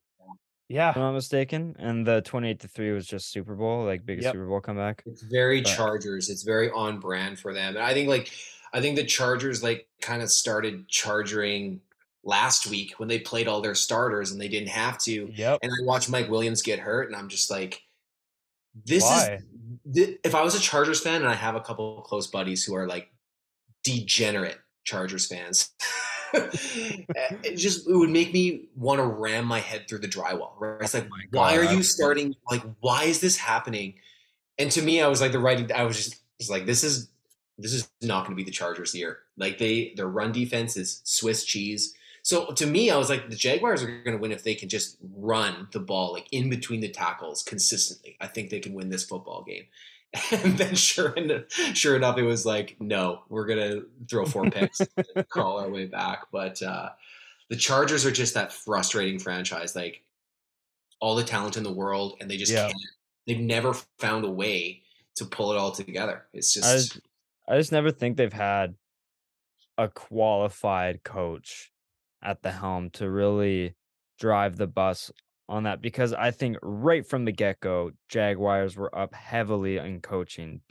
yeah 0.69 0.89
if 0.89 0.95
I'm 0.97 1.03
not 1.03 1.13
mistaken. 1.13 1.75
And 1.79 2.05
the 2.05 2.21
twenty-eight 2.21 2.59
to 2.61 2.67
three 2.67 2.91
was 2.91 3.05
just 3.07 3.31
Super 3.31 3.55
Bowl, 3.55 3.85
like 3.85 4.05
biggest 4.05 4.25
Yep. 4.25 4.33
Super 4.33 4.47
Bowl 4.47 4.61
comeback. 4.61 5.03
It's 5.05 5.21
very 5.23 5.61
But- 5.61 5.75
Chargers. 5.75 6.29
It's 6.29 6.43
very 6.43 6.69
on 6.71 6.99
brand 6.99 7.39
for 7.39 7.53
them. 7.53 7.75
And 7.75 7.85
I 7.85 7.93
think 7.93 8.09
like 8.09 8.31
I 8.73 8.81
think 8.81 8.95
the 8.97 9.03
Chargers 9.05 9.61
like 9.63 9.87
kind 10.01 10.21
of 10.21 10.29
started 10.31 10.87
charging 10.89 11.79
last 12.23 12.65
week 12.67 12.93
when 12.97 13.07
they 13.07 13.19
played 13.19 13.47
all 13.47 13.61
their 13.61 13.75
starters 13.75 14.31
and 14.31 14.41
they 14.41 14.47
didn't 14.47 14.69
have 14.69 14.97
to. 14.97 15.29
yep 15.33 15.59
And 15.61 15.71
I 15.71 15.83
watched 15.85 16.09
Mike 16.09 16.27
Williams 16.29 16.61
get 16.63 16.79
hurt 16.79 17.07
and 17.07 17.15
I'm 17.15 17.29
just 17.29 17.51
like 17.51 17.81
this 18.83 19.03
Why? 19.03 19.39
is 19.39 19.95
thi- 19.95 20.17
if 20.23 20.33
I 20.35 20.41
was 20.43 20.55
a 20.55 20.59
Chargers 20.59 20.99
fan 20.99 21.21
and 21.21 21.27
I 21.29 21.35
have 21.35 21.55
a 21.55 21.61
couple 21.61 21.99
of 21.99 22.03
close 22.03 22.25
buddies 22.27 22.63
who 22.65 22.75
are 22.75 22.87
like 22.87 23.09
degenerate 23.83 24.57
Chargers 24.83 25.27
fans. 25.27 25.69
Uh, 27.15 27.35
it 27.43 27.55
just 27.55 27.87
it 27.87 27.95
would 27.95 28.09
make 28.09 28.33
me 28.33 28.67
want 28.75 28.99
to 28.99 29.05
ram 29.05 29.45
my 29.45 29.59
head 29.59 29.87
through 29.87 29.99
the 29.99 30.07
drywall. 30.07 30.51
Right? 30.59 30.81
It's 30.81 30.93
like, 30.93 31.05
oh 31.05 31.09
my 31.09 31.23
why 31.31 31.57
are 31.57 31.63
you 31.63 31.83
starting? 31.83 32.35
Like, 32.49 32.61
why 32.79 33.03
is 33.03 33.21
this 33.21 33.37
happening? 33.37 33.95
And 34.57 34.71
to 34.71 34.81
me, 34.81 35.01
I 35.01 35.07
was 35.07 35.21
like 35.21 35.31
the 35.31 35.39
right. 35.39 35.71
I 35.71 35.83
was 35.83 35.95
just, 35.97 36.21
just 36.39 36.51
like, 36.51 36.65
this 36.65 36.83
is 36.83 37.09
this 37.57 37.73
is 37.73 37.89
not 38.01 38.21
going 38.21 38.31
to 38.31 38.35
be 38.35 38.43
the 38.43 38.51
Chargers 38.51 38.93
year. 38.93 39.19
Like 39.37 39.57
they 39.57 39.93
their 39.95 40.07
run 40.07 40.31
defense 40.31 40.75
is 40.77 41.01
Swiss 41.05 41.45
cheese. 41.45 41.93
So 42.21 42.51
to 42.53 42.65
me, 42.65 42.89
I 42.89 42.97
was 42.97 43.09
like, 43.09 43.29
the 43.29 43.35
Jaguars 43.35 43.83
are 43.83 43.87
going 44.03 44.17
to 44.17 44.21
win 44.21 44.31
if 44.31 44.43
they 44.43 44.55
can 44.55 44.67
just 44.67 44.97
run 45.15 45.67
the 45.71 45.79
ball 45.79 46.11
like 46.13 46.27
in 46.31 46.49
between 46.49 46.81
the 46.81 46.89
tackles 46.89 47.43
consistently. 47.43 48.17
I 48.19 48.27
think 48.27 48.49
they 48.49 48.59
can 48.59 48.73
win 48.73 48.89
this 48.89 49.03
football 49.03 49.43
game. 49.43 49.65
And 50.31 50.57
then 50.57 50.75
sure 50.75 51.09
enough, 51.13 51.51
sure 51.51 51.95
enough, 51.95 52.17
it 52.17 52.23
was 52.23 52.45
like, 52.45 52.77
no, 52.79 53.23
we're 53.29 53.45
gonna 53.45 53.81
throw 54.09 54.25
four 54.25 54.49
picks 54.51 54.81
and 55.15 55.27
crawl 55.29 55.59
our 55.59 55.69
way 55.69 55.85
back. 55.85 56.27
But 56.31 56.61
uh, 56.61 56.89
the 57.49 57.55
Chargers 57.55 58.05
are 58.05 58.11
just 58.11 58.33
that 58.33 58.51
frustrating 58.51 59.19
franchise. 59.19 59.75
Like 59.75 60.03
all 60.99 61.15
the 61.15 61.23
talent 61.23 61.57
in 61.57 61.63
the 61.63 61.71
world, 61.73 62.17
and 62.19 62.29
they 62.29 62.37
just 62.37 62.51
Yeah. 62.51 62.67
can't. 62.67 62.81
They've 63.27 63.39
never 63.39 63.73
found 63.99 64.23
a 64.23 64.29
way 64.29 64.83
to 65.15 65.25
pull 65.25 65.51
it 65.51 65.57
all 65.57 65.71
together. 65.71 66.25
It's 66.33 66.53
just 66.53 66.99
I 67.47 67.57
just 67.57 67.71
never 67.71 67.91
think 67.91 68.17
they've 68.17 68.31
had 68.31 68.75
a 69.77 69.87
qualified 69.87 71.03
coach 71.03 71.71
at 72.23 72.41
the 72.41 72.51
helm 72.51 72.89
to 72.91 73.09
really 73.09 73.75
drive 74.19 74.57
the 74.57 74.67
bus 74.67 75.11
on 75.47 75.63
that 75.63 75.81
because 75.81 76.13
I 76.13 76.31
think 76.31 76.57
right 76.61 77.05
from 77.05 77.25
the 77.25 77.31
get 77.31 77.59
go, 77.59 77.91
Jaguars 78.09 78.75
were 78.75 78.95
up 78.97 79.13
heavily 79.13 79.77
in 79.77 80.01
coaching. 80.01 80.61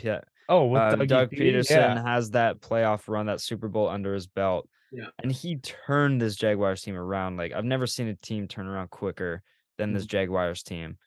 Oh 0.48 0.66
with 0.66 0.82
um, 0.82 1.06
Doug 1.06 1.30
P? 1.30 1.38
Pederson 1.38 1.70
yeah. 1.70 2.02
has 2.02 2.30
that 2.32 2.60
playoff 2.60 3.08
run, 3.08 3.26
that 3.26 3.40
Super 3.40 3.68
Bowl 3.68 3.88
under 3.88 4.14
his 4.14 4.26
belt. 4.26 4.68
Yeah. 4.92 5.06
And 5.22 5.32
he 5.32 5.56
turned 5.56 6.20
this 6.20 6.36
Jaguars 6.36 6.82
team 6.82 6.96
around. 6.96 7.36
Like 7.36 7.52
I've 7.52 7.64
never 7.64 7.86
seen 7.86 8.08
a 8.08 8.14
team 8.14 8.46
turn 8.48 8.66
around 8.66 8.90
quicker 8.90 9.42
than 9.78 9.92
this 9.92 10.06
Jaguars 10.06 10.62
team. 10.62 10.98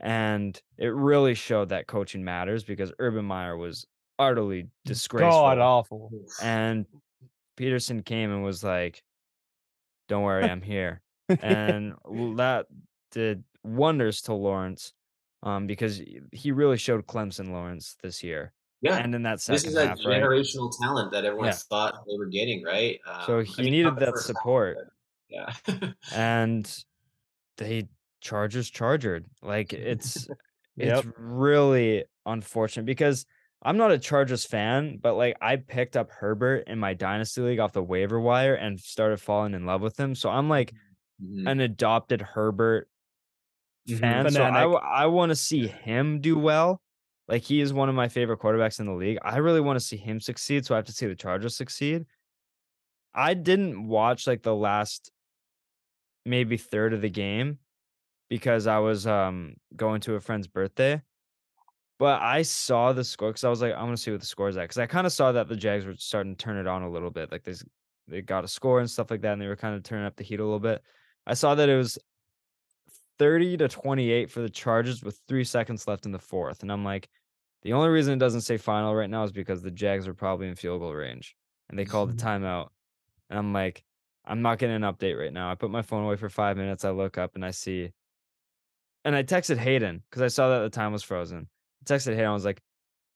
And 0.00 0.60
it 0.76 0.94
really 0.94 1.34
showed 1.34 1.70
that 1.70 1.88
coaching 1.88 2.24
matters 2.24 2.62
because 2.62 2.92
Urban 2.98 3.24
Meyer 3.24 3.56
was 3.56 3.86
utterly 4.18 4.68
disgraceful. 4.84 5.30
god 5.30 5.58
awful 5.58 6.10
And 6.40 6.86
Pederson 7.56 8.04
came 8.04 8.30
and 8.30 8.44
was 8.44 8.62
like, 8.62 9.02
Don't 10.08 10.22
worry, 10.22 10.44
I'm 10.44 10.62
here. 10.62 11.02
and 11.42 11.94
that 12.36 12.66
did 13.10 13.44
wonders 13.62 14.22
to 14.22 14.34
Lawrence. 14.34 14.92
Um, 15.44 15.68
because 15.68 16.02
he 16.32 16.50
really 16.50 16.76
showed 16.78 17.06
Clemson 17.06 17.50
Lawrence 17.52 17.96
this 18.02 18.24
year. 18.24 18.52
yeah. 18.80 18.96
And 18.96 19.14
in 19.14 19.22
that 19.22 19.40
sense, 19.40 19.62
This 19.62 19.72
second 19.72 19.92
is 19.92 19.98
that 19.98 20.04
half, 20.04 20.06
right? 20.06 20.20
generational 20.22 20.72
talent 20.80 21.12
that 21.12 21.24
everyone 21.24 21.46
Yeah. 21.46 21.52
thought 21.54 21.94
they 22.08 22.16
were 22.18 22.26
getting, 22.26 22.64
right? 22.64 22.98
So 23.26 23.38
Um, 23.38 23.44
he 23.44 23.54
I 23.58 23.62
mean, 23.62 23.70
needed 23.72 23.96
that 24.00 24.10
first 24.14 24.26
half, 24.26 24.36
support. 24.36 24.78
Yeah. 25.28 25.54
and 26.12 26.84
they 27.56 27.88
Chargers 28.20 28.68
chargered. 28.68 29.26
Like 29.42 29.72
it's 29.72 30.26
Yep. 30.76 31.04
it's 31.04 31.06
really 31.16 32.04
unfortunate 32.26 32.84
because 32.86 33.24
I'm 33.62 33.76
not 33.76 33.92
a 33.92 33.98
Chargers 33.98 34.44
fan, 34.44 34.98
but 35.00 35.14
like 35.14 35.36
I 35.40 35.54
picked 35.56 35.96
up 35.96 36.10
Herbert 36.10 36.64
in 36.66 36.80
my 36.80 36.94
dynasty 36.94 37.42
league 37.42 37.60
off 37.60 37.72
the 37.72 37.82
waiver 37.82 38.18
wire 38.18 38.54
and 38.54 38.78
started 38.80 39.20
falling 39.20 39.54
in 39.54 39.66
love 39.66 39.82
with 39.82 39.98
him. 39.98 40.16
So 40.16 40.30
I'm 40.30 40.48
like 40.48 40.72
Mhm. 41.22 41.48
an 41.48 41.60
adopted 41.60 42.20
Herbert 42.22 42.88
Fan. 43.88 44.30
So 44.30 44.42
I, 44.42 44.46
Fanatic. 44.46 44.62
w- 44.62 44.78
I 44.78 45.06
want 45.06 45.30
to 45.30 45.36
see 45.36 45.66
him 45.66 46.20
do 46.20 46.38
well. 46.38 46.80
Like 47.26 47.42
he 47.42 47.60
is 47.60 47.72
one 47.72 47.88
of 47.88 47.94
my 47.94 48.08
favorite 48.08 48.38
quarterbacks 48.40 48.80
in 48.80 48.86
the 48.86 48.92
league. 48.92 49.18
I 49.22 49.36
really 49.38 49.60
want 49.60 49.78
to 49.78 49.84
see 49.84 49.96
him 49.96 50.20
succeed. 50.20 50.64
So 50.64 50.74
I 50.74 50.78
have 50.78 50.86
to 50.86 50.92
see 50.92 51.06
the 51.06 51.14
Chargers 51.14 51.56
succeed. 51.56 52.06
I 53.14 53.34
didn't 53.34 53.86
watch 53.86 54.26
like 54.26 54.42
the 54.42 54.54
last 54.54 55.10
maybe 56.24 56.56
third 56.56 56.92
of 56.94 57.02
the 57.02 57.10
game 57.10 57.58
because 58.28 58.66
I 58.66 58.78
was 58.78 59.06
um 59.06 59.54
going 59.76 60.00
to 60.02 60.14
a 60.14 60.20
friend's 60.20 60.46
birthday. 60.46 61.02
But 61.98 62.22
I 62.22 62.42
saw 62.42 62.92
the 62.92 63.02
score 63.02 63.30
because 63.30 63.42
I 63.42 63.48
was 63.48 63.60
like, 63.60 63.74
I 63.74 63.82
want 63.82 63.96
to 63.96 64.02
see 64.02 64.12
what 64.12 64.20
the 64.20 64.26
score 64.26 64.48
is 64.48 64.56
at. 64.56 64.62
Because 64.62 64.78
I 64.78 64.86
kind 64.86 65.06
of 65.06 65.12
saw 65.12 65.32
that 65.32 65.48
the 65.48 65.56
Jags 65.56 65.84
were 65.84 65.96
starting 65.96 66.36
to 66.36 66.42
turn 66.42 66.56
it 66.56 66.68
on 66.68 66.82
a 66.82 66.90
little 66.90 67.10
bit. 67.10 67.32
Like 67.32 67.42
they 67.42 67.54
they 68.06 68.22
got 68.22 68.44
a 68.44 68.48
score 68.48 68.80
and 68.80 68.88
stuff 68.88 69.10
like 69.10 69.20
that, 69.22 69.32
and 69.32 69.42
they 69.42 69.48
were 69.48 69.56
kind 69.56 69.74
of 69.74 69.82
turning 69.82 70.06
up 70.06 70.16
the 70.16 70.24
heat 70.24 70.40
a 70.40 70.44
little 70.44 70.60
bit. 70.60 70.80
I 71.26 71.34
saw 71.34 71.54
that 71.56 71.68
it 71.68 71.76
was 71.76 71.98
30 73.18 73.56
to 73.58 73.68
28 73.68 74.30
for 74.30 74.40
the 74.40 74.50
Chargers 74.50 75.02
with 75.02 75.20
three 75.28 75.44
seconds 75.44 75.86
left 75.86 76.06
in 76.06 76.12
the 76.12 76.18
fourth. 76.18 76.62
And 76.62 76.70
I'm 76.70 76.84
like, 76.84 77.08
the 77.62 77.72
only 77.72 77.88
reason 77.88 78.14
it 78.14 78.18
doesn't 78.18 78.42
say 78.42 78.56
final 78.56 78.94
right 78.94 79.10
now 79.10 79.24
is 79.24 79.32
because 79.32 79.62
the 79.62 79.70
Jags 79.70 80.06
are 80.06 80.14
probably 80.14 80.48
in 80.48 80.54
field 80.54 80.80
goal 80.80 80.94
range. 80.94 81.34
And 81.68 81.78
they 81.78 81.84
called 81.84 82.10
the 82.10 82.16
mm-hmm. 82.16 82.44
timeout. 82.44 82.68
And 83.28 83.38
I'm 83.38 83.52
like, 83.52 83.82
I'm 84.24 84.42
not 84.42 84.58
getting 84.58 84.76
an 84.76 84.82
update 84.82 85.18
right 85.18 85.32
now. 85.32 85.50
I 85.50 85.54
put 85.54 85.70
my 85.70 85.82
phone 85.82 86.04
away 86.04 86.16
for 86.16 86.28
five 86.28 86.56
minutes. 86.56 86.84
I 86.84 86.90
look 86.90 87.18
up 87.18 87.34
and 87.34 87.44
I 87.44 87.50
see. 87.50 87.90
And 89.04 89.16
I 89.16 89.22
texted 89.22 89.56
Hayden 89.56 90.02
because 90.08 90.22
I 90.22 90.28
saw 90.28 90.48
that 90.50 90.60
the 90.60 90.70
time 90.70 90.92
was 90.92 91.02
frozen. 91.02 91.48
I 91.82 91.92
texted 91.92 92.14
Hayden. 92.14 92.26
I 92.26 92.32
was 92.32 92.44
like, 92.44 92.62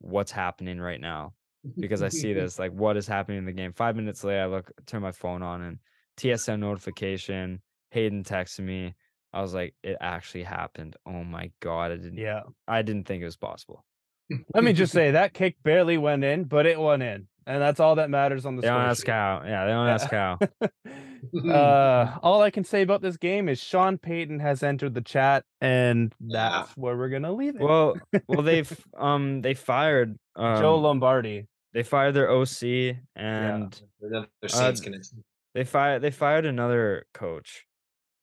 what's 0.01 0.33
happening 0.33 0.81
right 0.81 1.01
now? 1.01 1.35
Because 1.79 2.03
I 2.03 2.09
see 2.09 2.33
this. 2.35 2.59
Like, 2.59 2.73
what 2.73 2.97
is 2.97 3.07
happening 3.07 3.39
in 3.39 3.45
the 3.45 3.53
game? 3.53 3.73
Five 3.73 3.95
minutes 3.97 4.25
later, 4.25 4.43
I 4.43 4.47
look, 4.47 4.71
turn 4.87 5.03
my 5.03 5.13
phone 5.13 5.43
on 5.43 5.63
and 5.63 5.79
TSN 6.17 6.61
notification. 6.61 7.61
Hayden 7.91 8.25
texted 8.25 8.61
me. 8.65 8.95
I 9.33 9.41
was 9.41 9.55
like, 9.55 9.75
it 9.83 9.97
actually 10.01 10.43
happened. 10.45 10.97
Oh 11.07 11.25
my 11.25 11.51
god, 11.61 11.93
I 11.93 11.97
didn't. 11.97 12.19
yeah 12.19 12.43
I 12.69 12.83
didn't 12.83 13.07
think 13.07 13.23
it 13.23 13.27
was 13.27 13.37
possible. 13.37 13.85
let 14.55 14.65
me 14.65 14.73
just 14.73 14.93
say 14.93 15.11
that 15.13 15.35
kick 15.35 15.57
barely 15.63 15.99
went 15.99 16.25
in 16.25 16.45
but 16.45 16.65
it 16.67 16.81
went 16.81 17.03
in 17.03 17.27
and 17.47 17.61
that's 17.61 17.81
all 17.81 17.97
that 17.97 18.09
matters 18.09 18.47
on 18.47 18.57
the 18.57 18.63
They 18.63 18.69
don't 18.69 18.81
ask 18.81 19.05
sheet. 19.05 19.11
how. 19.11 19.43
Yeah, 19.45 19.67
they 19.67 19.73
don't 19.73 19.87
Yeah. 19.87 19.95
ask 19.95 20.11
how. 20.11 20.39
uh 21.51 22.19
all 22.23 22.43
i 22.43 22.51
can 22.51 22.63
say 22.65 22.83
about 22.83 23.01
this 23.03 23.17
game 23.17 23.49
is 23.49 23.59
sean 23.59 23.97
payton 23.99 24.39
has 24.39 24.63
entered 24.63 24.95
the 24.95 25.01
chat 25.01 25.45
and 25.61 26.13
Yeah. 26.21 26.51
that's 26.51 26.77
where 26.77 26.97
we're 26.97 27.09
gonna 27.09 27.33
leave 27.33 27.57
it 27.57 27.63
Well, 27.63 27.97
well, 28.29 28.43
they've 28.43 28.71
um 28.97 29.41
they 29.41 29.55
fired 29.55 30.19
um, 30.37 30.61
joe 30.61 30.77
lombardi 30.79 31.47
they 31.73 31.83
fired 31.83 32.13
their 32.13 32.31
OC 32.31 32.99
and 33.17 33.81
Another 34.03 34.29
Saints 34.47 34.81
Uh, 34.81 34.85
connection. 34.85 35.25
they 35.55 35.65
fired 35.65 36.03
they 36.03 36.11
fired 36.11 36.45
another 36.45 37.07
coach 37.15 37.65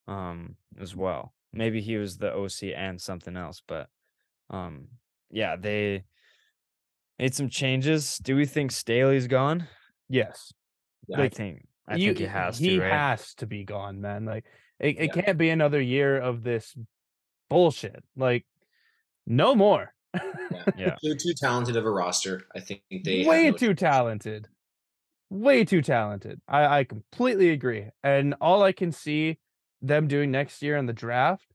um 0.10 0.56
as 0.80 0.96
well. 0.96 1.34
Maybe 1.54 1.82
he 1.82 1.98
was 1.98 2.18
the 2.18 2.34
OC 2.34 2.74
and 2.76 3.00
something 3.02 3.38
else, 3.38 3.62
but 3.66 3.90
um 4.50 4.90
yeah, 5.32 5.56
they 5.56 6.06
made 7.20 7.36
some 7.36 7.50
changes. 7.50 8.18
Do 8.18 8.36
we 8.36 8.46
think 8.46 8.72
Staley's 8.72 9.28
gone? 9.28 9.68
yes 10.12 10.52
Yeah. 11.08 11.22
I 11.22 11.30
think 11.30 11.68
I 11.88 11.96
you, 11.96 12.08
think 12.08 12.18
he 12.20 12.26
has 12.26 12.58
he 12.58 12.70
to, 12.76 12.82
right? 12.82 12.92
has 12.92 13.34
to 13.36 13.46
be 13.48 13.64
gone, 13.64 14.02
man. 14.02 14.26
Like 14.26 14.46
it, 14.80 14.98
it 15.00 15.16
Yeah. 15.16 15.22
can't 15.22 15.38
be 15.38 15.50
another 15.50 15.82
year 15.82 16.18
of 16.18 16.44
this 16.44 16.76
bullshit. 17.50 18.04
Like 18.16 18.46
no 19.28 19.56
more. 19.56 19.94
Yeah. 20.78 20.96
Too, 21.04 21.16
too 21.16 21.34
talented 21.36 21.78
of 21.78 21.86
a 21.86 21.92
roster. 21.92 22.48
I 22.56 22.60
think 22.60 22.82
they 22.92 23.26
way 23.26 23.52
no 23.52 23.58
too 23.58 23.74
talented 23.74 24.48
way 25.30 25.64
too 25.64 25.82
talented 25.82 26.42
i 26.48 26.80
i 26.80 26.84
completely 26.84 27.52
agree 27.52 27.88
and 28.04 28.34
all 28.42 28.64
i 28.64 28.72
can 28.72 28.92
see 28.92 29.38
them 29.82 30.08
doing 30.08 30.32
next 30.32 30.62
year 30.62 30.78
in 30.78 30.86
the 30.86 30.94
draft 30.94 31.48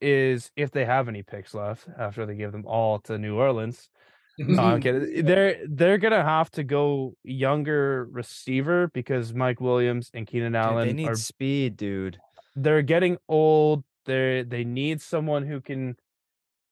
is 0.00 0.50
if 0.56 0.70
they 0.70 0.84
have 0.84 1.08
any 1.08 1.22
picks 1.22 1.54
left 1.54 1.86
after 1.98 2.26
they 2.26 2.34
give 2.34 2.52
them 2.52 2.66
all 2.66 2.98
to 2.98 3.18
new 3.18 3.36
orleans 3.36 3.88
no, 4.38 4.62
I'm 4.62 4.80
kidding. 4.80 5.24
They're 5.24 5.58
they're 5.66 5.98
gonna 5.98 6.24
have 6.24 6.50
to 6.52 6.64
go 6.64 7.14
younger 7.22 8.06
receiver 8.10 8.88
because 8.88 9.32
Mike 9.32 9.60
Williams 9.60 10.10
and 10.12 10.26
Keenan 10.26 10.52
Dude, 10.52 10.60
Allen 10.60 10.88
they 10.88 10.92
need 10.92 11.08
are 11.08 11.14
speed, 11.14 11.76
dude. 11.76 12.18
they're 12.56 12.82
getting 12.82 13.16
old. 13.28 13.84
They 14.06 14.44
they 14.46 14.64
need 14.64 15.00
someone 15.00 15.46
who 15.46 15.60
can 15.60 15.96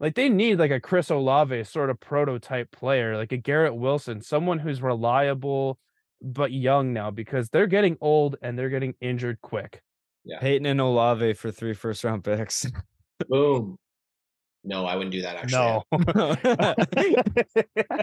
like 0.00 0.16
they 0.16 0.28
need 0.28 0.58
like 0.58 0.72
a 0.72 0.80
Chris 0.80 1.10
Olave 1.10 1.64
sort 1.64 1.90
of 1.90 2.00
prototype 2.00 2.72
player, 2.72 3.16
like 3.16 3.32
a 3.32 3.36
Garrett 3.36 3.76
Wilson, 3.76 4.20
someone 4.20 4.58
who's 4.58 4.82
reliable 4.82 5.78
but 6.20 6.52
young 6.52 6.92
now 6.92 7.10
because 7.10 7.48
they're 7.50 7.66
getting 7.66 7.96
old 8.00 8.36
and 8.42 8.58
they're 8.58 8.70
getting 8.70 8.94
injured 9.00 9.40
quick. 9.40 9.82
Payton 10.40 10.66
and 10.66 10.80
Olave 10.80 11.34
for 11.34 11.50
three 11.50 11.74
first 11.74 12.04
round 12.04 12.24
picks. 12.24 12.66
Boom. 13.28 13.76
No, 14.64 14.86
I 14.86 14.94
wouldn't 14.94 15.12
do 15.12 15.22
that 15.22 15.36
actually. 15.36 15.82
No. 16.14 16.36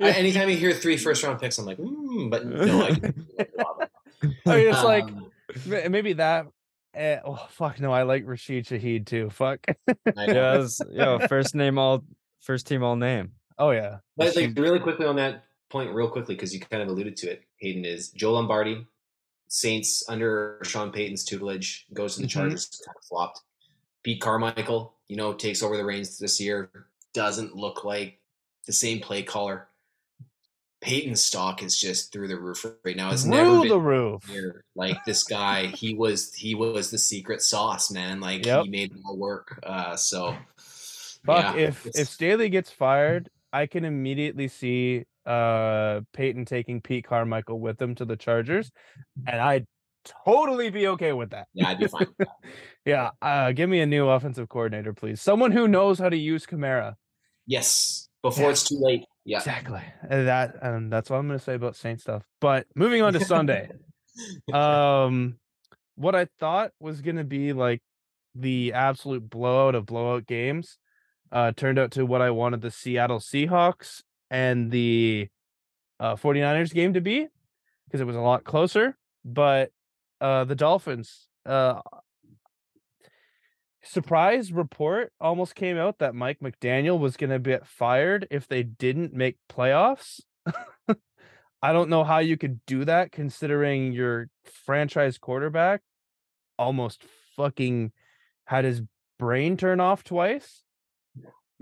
I, 0.00 0.10
anytime 0.10 0.50
you 0.50 0.56
hear 0.56 0.72
three 0.74 0.96
first 0.96 1.22
round 1.22 1.40
picks, 1.40 1.58
I'm 1.58 1.64
like, 1.66 1.78
mm, 1.78 2.30
but 2.30 2.46
no, 2.46 2.82
I. 2.82 2.88
I 4.46 4.56
mean, 4.56 4.68
it's 4.68 4.84
like 4.84 5.04
Um, 5.04 5.30
ma- 5.66 5.88
maybe 5.88 6.12
that. 6.14 6.46
eh, 6.94 7.18
oh 7.24 7.46
fuck 7.50 7.80
no, 7.80 7.92
I 7.92 8.02
like 8.02 8.24
Rashid 8.26 8.66
Shaheed 8.66 9.06
too. 9.06 9.30
Fuck. 9.30 9.60
I 10.16 10.26
know. 10.26 10.66
yeah, 10.90 11.18
yo, 11.18 11.26
first 11.28 11.54
name 11.54 11.78
all 11.78 12.04
first 12.40 12.66
team 12.66 12.82
all 12.82 12.96
name. 12.96 13.32
oh 13.58 13.70
yeah. 13.70 13.98
But 14.16 14.36
like 14.36 14.56
really 14.58 14.80
quickly 14.80 15.06
on 15.06 15.16
that 15.16 15.44
point, 15.70 15.92
real 15.94 16.08
quickly, 16.10 16.34
because 16.34 16.52
you 16.52 16.60
kind 16.60 16.82
of 16.82 16.88
alluded 16.88 17.16
to 17.18 17.30
it, 17.30 17.42
Hayden 17.56 17.84
is 17.86 18.10
Joe 18.10 18.32
Lombardi, 18.34 18.86
Saints 19.62 20.02
under 20.08 20.58
Sean 20.62 20.90
Payton's 20.90 21.24
tutelage, 21.26 21.84
goes 21.92 22.14
to 22.14 22.22
the 22.22 22.26
Mhm. 22.26 22.30
Chargers, 22.30 22.82
kind 22.86 22.96
of 22.96 23.04
flopped. 23.04 23.42
Pete 24.02 24.18
Carmichael, 24.18 24.94
you 25.08 25.16
know, 25.16 25.34
takes 25.34 25.62
over 25.62 25.76
the 25.76 25.84
reins 25.84 26.18
this 26.18 26.40
year, 26.40 26.70
doesn't 27.12 27.54
look 27.54 27.84
like 27.84 28.18
the 28.66 28.72
same 28.72 29.00
play 29.00 29.22
caller. 29.22 29.68
Payton's 30.80 31.22
stock 31.22 31.62
is 31.62 31.78
just 31.78 32.12
through 32.12 32.28
the 32.28 32.38
roof 32.40 32.64
right 32.82 32.96
now. 32.96 33.12
It's 33.12 33.26
never 33.26 33.50
Through 33.50 33.60
been 33.60 33.68
the 33.68 33.78
roof. 33.78 34.24
here. 34.26 34.64
Like 34.74 35.04
this 35.04 35.22
guy, 35.22 35.66
he 35.66 35.92
was 35.92 36.32
he 36.32 36.54
was 36.54 36.90
the 36.90 36.96
secret 36.98 37.42
sauce, 37.42 37.90
man. 37.90 38.20
Like 38.20 38.46
Yep. 38.46 38.64
he 38.64 38.70
made 38.70 38.92
it 38.92 38.98
all 39.04 39.18
work. 39.18 39.60
Uh, 39.62 39.96
so 39.96 40.34
Fuck 41.26 41.54
yeah, 41.56 41.60
if 41.60 41.86
if 41.94 42.08
Staley 42.08 42.48
gets 42.48 42.70
fired, 42.70 43.28
I 43.52 43.66
can 43.66 43.84
immediately 43.84 44.48
see 44.48 45.04
uh 45.26 46.00
Payton 46.12 46.44
taking 46.46 46.80
Pete 46.80 47.04
Carmichael 47.06 47.60
with 47.60 47.80
him 47.80 47.94
to 47.96 48.04
the 48.04 48.16
Chargers, 48.16 48.70
and 49.26 49.40
I'd 49.40 49.66
totally 50.24 50.68
be 50.70 50.88
okay 50.88 51.12
with 51.12 51.30
that. 51.30 51.46
yeah, 51.54 51.68
I'd 51.68 51.78
be 51.78 51.86
fine. 51.86 52.06
With 52.08 52.16
that. 52.18 52.28
Yeah, 52.84 53.10
uh, 53.22 53.52
give 53.52 53.70
me 53.70 53.80
a 53.80 53.86
new 53.86 54.08
offensive 54.08 54.48
coordinator, 54.48 54.92
please. 54.92 55.20
Someone 55.20 55.52
who 55.52 55.68
knows 55.68 56.00
how 56.00 56.08
to 56.08 56.16
use 56.16 56.44
Kamara. 56.46 56.94
Yes, 57.46 58.08
before 58.22 58.46
Yeah. 58.46 58.50
it's 58.50 58.68
too 58.68 58.78
late. 58.80 59.04
Yeah. 59.24 59.38
Exactly. 59.38 59.80
And 60.10 60.26
that 60.26 60.56
and 60.60 60.92
that's 60.92 61.08
what 61.08 61.18
I'm 61.18 61.28
gonna 61.28 61.38
say 61.38 61.54
about 61.54 61.76
Saint 61.76 62.00
stuff. 62.00 62.24
But 62.40 62.66
moving 62.74 63.00
on 63.02 63.12
to 63.12 63.24
Sunday. 63.24 63.70
um 64.52 65.38
what 65.94 66.14
I 66.16 66.26
thought 66.40 66.72
was 66.80 67.00
gonna 67.02 67.22
be 67.24 67.52
like 67.52 67.80
the 68.34 68.72
absolute 68.72 69.28
blowout 69.30 69.74
of 69.76 69.86
blowout 69.86 70.26
games 70.26 70.78
uh 71.30 71.52
turned 71.56 71.78
out 71.78 71.92
to 71.92 72.04
what 72.04 72.20
I 72.22 72.30
wanted 72.30 72.62
the 72.62 72.70
Seattle 72.70 73.20
Seahawks 73.20 74.02
and 74.32 74.70
the 74.72 75.28
uh 76.00 76.16
49ers 76.16 76.74
game 76.74 76.94
to 76.94 77.00
be 77.00 77.28
because 77.86 78.00
it 78.00 78.06
was 78.06 78.16
a 78.16 78.20
lot 78.20 78.42
closer. 78.42 78.96
But 79.24 79.70
uh 80.20 80.44
the 80.44 80.56
Dolphins 80.56 81.28
uh 81.46 81.80
surprise 83.84 84.52
report 84.52 85.12
almost 85.20 85.54
came 85.54 85.76
out 85.76 85.98
that 85.98 86.14
Mike 86.14 86.38
McDaniel 86.40 86.98
was 86.98 87.16
going 87.16 87.30
to 87.30 87.38
get 87.38 87.66
fired 87.66 88.26
if 88.30 88.46
they 88.46 88.62
didn't 88.62 89.12
make 89.12 89.36
playoffs. 89.50 90.20
I 91.62 91.72
don't 91.72 91.90
know 91.90 92.04
how 92.04 92.18
you 92.18 92.36
could 92.36 92.60
do 92.66 92.84
that 92.84 93.12
considering 93.12 93.92
your 93.92 94.28
franchise 94.64 95.18
quarterback 95.18 95.82
almost 96.58 97.04
fucking 97.36 97.92
had 98.44 98.64
his 98.64 98.82
brain 99.18 99.56
turn 99.56 99.80
off 99.80 100.04
twice. 100.04 100.62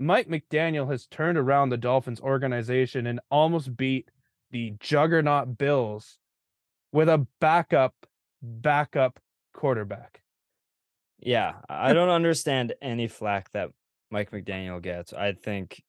Mike 0.01 0.27
McDaniel 0.27 0.89
has 0.89 1.05
turned 1.05 1.37
around 1.37 1.69
the 1.69 1.77
Dolphins 1.77 2.19
organization 2.19 3.05
and 3.05 3.19
almost 3.29 3.77
beat 3.77 4.09
the 4.49 4.73
juggernaut 4.79 5.57
Bills 5.57 6.17
with 6.91 7.07
a 7.07 7.25
backup 7.39 7.93
backup 8.41 9.19
quarterback. 9.53 10.21
Yeah, 11.19 11.53
I 11.69 11.93
don't 11.93 12.09
understand 12.09 12.73
any 12.81 13.07
flack 13.07 13.51
that 13.51 13.69
Mike 14.09 14.31
McDaniel 14.31 14.81
gets. 14.81 15.13
I 15.13 15.33
think 15.33 15.83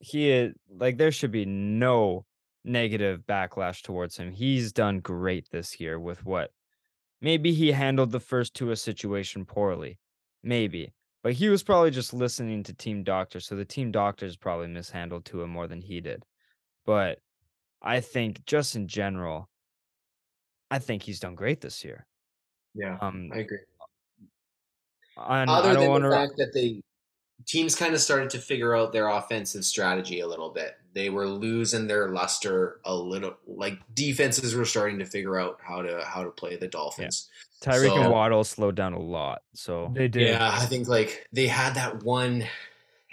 he 0.00 0.30
is- 0.30 0.54
like 0.70 0.96
there 0.96 1.12
should 1.12 1.30
be 1.30 1.44
no 1.44 2.24
negative 2.64 3.26
backlash 3.26 3.82
towards 3.82 4.16
him. 4.16 4.32
He's 4.32 4.72
done 4.72 5.00
great 5.00 5.50
this 5.50 5.78
year 5.78 6.00
with 6.00 6.24
what 6.24 6.50
maybe 7.20 7.52
he 7.52 7.72
handled 7.72 8.10
the 8.10 8.20
first 8.20 8.54
Tua 8.54 8.76
situation 8.76 9.44
poorly. 9.44 9.98
Maybe. 10.42 10.94
But 11.28 11.34
he 11.34 11.50
was 11.50 11.62
probably 11.62 11.90
just 11.90 12.14
listening 12.14 12.62
to 12.62 12.72
team 12.72 13.04
doctors, 13.04 13.46
so 13.46 13.54
the 13.54 13.62
team 13.62 13.92
doctors 13.92 14.34
probably 14.34 14.66
mishandled 14.66 15.26
Tua 15.26 15.46
more 15.46 15.66
than 15.66 15.82
he 15.82 16.00
did. 16.00 16.24
But 16.86 17.18
I 17.82 18.00
think 18.00 18.46
just 18.46 18.76
in 18.76 18.88
general, 18.88 19.50
I 20.70 20.78
think 20.78 21.02
he's 21.02 21.20
done 21.20 21.34
great 21.34 21.60
this 21.60 21.84
year. 21.84 22.06
Yeah, 22.74 22.96
Um 23.02 23.28
I 23.30 23.40
agree. 23.40 23.58
and 25.18 25.50
Other 25.50 25.68
I 25.68 25.72
don't 25.74 25.82
than 25.82 25.90
want 25.90 26.04
the 26.04 26.08
to 26.08 26.16
fact 26.16 26.32
that 26.38 26.54
they 26.54 26.80
teams 27.44 27.74
kind 27.74 27.92
of 27.92 28.00
started 28.00 28.30
to 28.30 28.38
figure 28.38 28.74
out 28.74 28.94
their 28.94 29.08
offensive 29.08 29.66
strategy 29.66 30.20
a 30.20 30.26
little 30.26 30.48
bit. 30.48 30.78
They 30.94 31.10
were 31.10 31.28
losing 31.28 31.88
their 31.88 32.08
luster 32.08 32.80
a 32.86 32.94
little. 32.94 33.36
Like 33.46 33.80
defenses 33.94 34.54
were 34.54 34.64
starting 34.64 34.98
to 35.00 35.04
figure 35.04 35.38
out 35.38 35.60
how 35.62 35.82
to 35.82 36.02
how 36.06 36.24
to 36.24 36.30
play 36.30 36.56
the 36.56 36.68
Dolphins. 36.68 37.28
Tyreek 37.62 37.88
So- 37.88 38.02
and 38.02 38.12
Waddle 38.12 38.44
slowed 38.44 38.74
down 38.76 38.92
a 38.92 39.00
lot. 39.00 39.42
So 39.54 39.90
They 39.94 40.08
did. 40.08 40.28
Yeah, 40.28 40.50
I 40.52 40.64
think 40.66 40.88
like 40.88 41.26
they 41.32 41.46
had 41.48 41.74
that 41.74 42.02
one. 42.02 42.44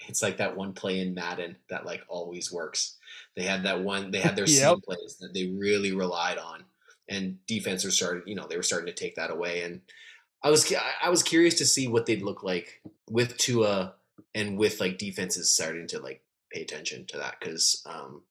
It's 0.08 0.22
like 0.22 0.38
that 0.38 0.56
one 0.56 0.74
play 0.74 1.00
in 1.00 1.16
Madden 1.16 1.58
that 1.70 1.86
like 1.86 2.04
always 2.08 2.52
works. 2.52 2.98
They 3.36 3.44
had 3.44 3.64
that 3.64 3.82
one. 3.82 4.12
They 4.12 4.20
had 4.20 4.36
their 4.36 4.46
Yep. 4.48 4.58
seam 4.76 4.82
plays 4.82 5.18
that 5.20 5.34
they 5.34 5.48
really 5.48 5.94
relied 5.94 6.38
on, 6.38 6.64
and 7.10 7.44
defenses 7.48 7.96
started. 7.96 8.24
You 8.28 8.36
know, 8.36 8.46
they 8.48 8.58
were 8.58 8.64
starting 8.64 8.88
to 8.88 8.94
take 8.94 9.16
that 9.16 9.32
away. 9.32 9.64
And 9.64 9.82
I 10.44 10.52
was 10.52 10.72
I- 10.74 10.94
I 11.04 11.10
was 11.10 11.24
curious 11.24 11.56
to 11.56 11.66
see 11.66 11.88
what 11.88 12.06
they'd 12.06 12.22
look 12.22 12.44
like 12.44 12.82
with 13.10 13.36
Tua 13.38 13.96
and 14.36 14.58
with 14.60 14.80
like 14.80 14.98
defenses 15.00 15.52
starting 15.52 15.88
to 15.88 16.00
like 16.00 16.22
pay 16.52 16.62
attention 16.62 17.06
to 17.08 17.18
that 17.18 17.38
because 17.40 17.82
um, 17.88 18.22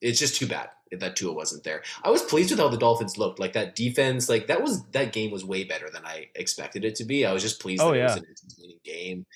it's 0.00 0.18
just 0.18 0.36
too 0.36 0.46
bad 0.46 0.68
that 0.92 1.16
Tua 1.16 1.32
wasn't 1.32 1.64
there. 1.64 1.82
I 2.04 2.10
was 2.10 2.22
pleased 2.22 2.50
with 2.50 2.60
how 2.60 2.68
the 2.68 2.76
Dolphins 2.78 3.18
looked. 3.18 3.40
Like 3.40 3.54
that 3.54 3.74
defense, 3.74 4.28
like 4.28 4.46
that 4.46 4.62
was 4.62 4.86
that 4.92 5.12
game 5.12 5.30
was 5.32 5.44
way 5.44 5.64
better 5.64 5.90
than 5.92 6.04
I 6.06 6.26
expected 6.36 6.84
it 6.84 6.94
to 6.96 7.04
be. 7.04 7.26
I 7.26 7.32
was 7.32 7.42
just 7.42 7.60
pleased 7.60 7.82
Oh, 7.82 7.90
that 7.92 7.98
it 7.98 8.02
was 8.04 8.16
an 8.16 8.24
entertaining 8.28 8.78
game, 8.84 9.26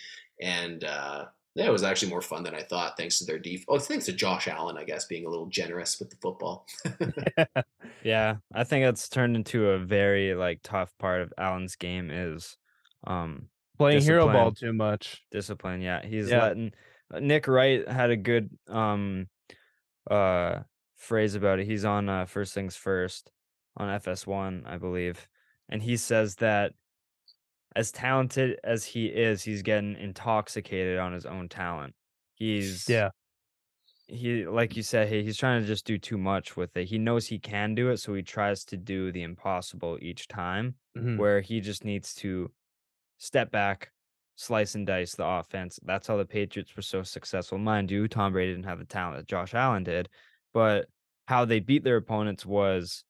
and 0.41 0.85
uh, 0.85 1.25
yeah, 1.57 1.67
it 1.67 1.73
was 1.73 1.83
actually 1.83 2.11
more 2.11 2.23
fun 2.23 2.45
than 2.45 2.55
I 2.55 2.63
thought. 2.63 2.97
Thanks 2.97 3.19
to 3.19 3.25
their 3.25 3.39
def. 3.41 3.65
Oh, 3.69 3.79
thanks 3.81 4.07
to 4.07 4.13
Josh 4.13 4.47
Allen, 4.47 4.79
I 4.79 4.85
guess, 4.85 5.07
being 5.07 5.27
a 5.27 5.29
little 5.29 5.47
generous 5.49 5.99
with 5.99 6.11
the 6.11 6.17
football. 6.23 6.67
yeah, 8.05 8.37
I 8.55 8.65
think 8.65 8.85
it's 8.87 9.09
turned 9.09 9.37
into 9.37 9.71
a 9.71 9.79
very 9.79 10.35
like 10.35 10.61
tough 10.63 10.93
part 10.99 11.23
of 11.23 11.33
Allen's 11.37 11.77
game 11.77 12.11
is 12.11 12.57
um 13.07 13.49
Playing 13.79 14.03
hero 14.03 14.27
ball 14.31 14.53
too 14.53 14.73
much. 14.73 15.25
discipline. 15.31 15.81
Yeah, 15.81 16.05
he's 16.07 16.31
Yeah. 16.31 16.43
letting 16.43 16.73
uh, 17.13 17.19
Nick 17.19 17.49
Wright 17.49 17.89
had 17.89 18.11
a 18.11 18.17
good 18.17 18.51
um 18.69 19.27
uh 20.11 20.63
phrase 20.97 21.35
about 21.35 21.59
it. 21.61 21.67
He's 21.67 21.85
on 21.85 22.09
uh, 22.09 22.27
First 22.27 22.55
Things 22.55 22.77
First 22.77 23.33
on 23.77 23.89
FS1, 23.89 24.65
I 24.67 24.79
believe, 24.79 25.29
and 25.69 25.83
he 25.83 25.97
says 25.97 26.37
that 26.37 26.75
as 27.77 27.93
talented 27.93 28.59
as 28.65 28.85
he 28.85 29.07
is, 29.07 29.43
he's 29.45 29.63
getting 29.63 29.97
intoxicated 29.97 30.99
on 30.99 31.13
his 31.13 31.27
own 31.27 31.49
talent. 31.49 31.95
He's 32.35 32.87
Yeah. 32.89 33.11
he 34.09 34.47
like 34.47 34.77
you 34.77 34.83
said, 34.83 35.09
hey, 35.09 35.23
he's 35.23 35.37
trying 35.37 35.61
to 35.61 35.67
just 35.67 35.85
do 35.87 35.99
too 35.99 36.19
much 36.19 36.57
with 36.57 36.77
it. 36.77 36.87
He 36.89 36.99
knows 36.99 37.27
he 37.29 37.39
can 37.39 37.75
do 37.75 37.91
it, 37.91 37.99
so 37.99 38.15
he 38.15 38.23
tries 38.23 38.65
to 38.67 38.77
do 38.77 39.13
the 39.13 39.23
impossible 39.23 39.99
each 40.03 40.29
time 40.29 40.77
Mhm. 40.95 41.17
where 41.17 41.41
he 41.41 41.61
just 41.61 41.85
needs 41.85 42.15
to 42.17 42.53
step 43.19 43.51
back, 43.53 43.93
slice 44.41 44.75
and 44.75 44.87
dice 44.87 45.15
the 45.15 45.27
offense. 45.27 45.79
That's 45.85 46.07
how 46.07 46.17
the 46.17 46.25
Patriots 46.25 46.75
were 46.75 46.83
so 46.83 47.03
successful. 47.03 47.59
Mind 47.59 47.91
you, 47.91 48.09
Tom 48.09 48.33
Brady 48.33 48.53
didn't 48.53 48.65
have 48.65 48.79
the 48.79 48.87
talent 48.87 49.19
that 49.19 49.29
Josh 49.29 49.53
Allen 49.53 49.85
did, 49.85 50.09
but 50.55 50.87
how 51.29 51.45
they 51.45 51.61
beat 51.61 51.85
their 51.85 51.99
opponents 51.99 52.47
was 52.47 53.05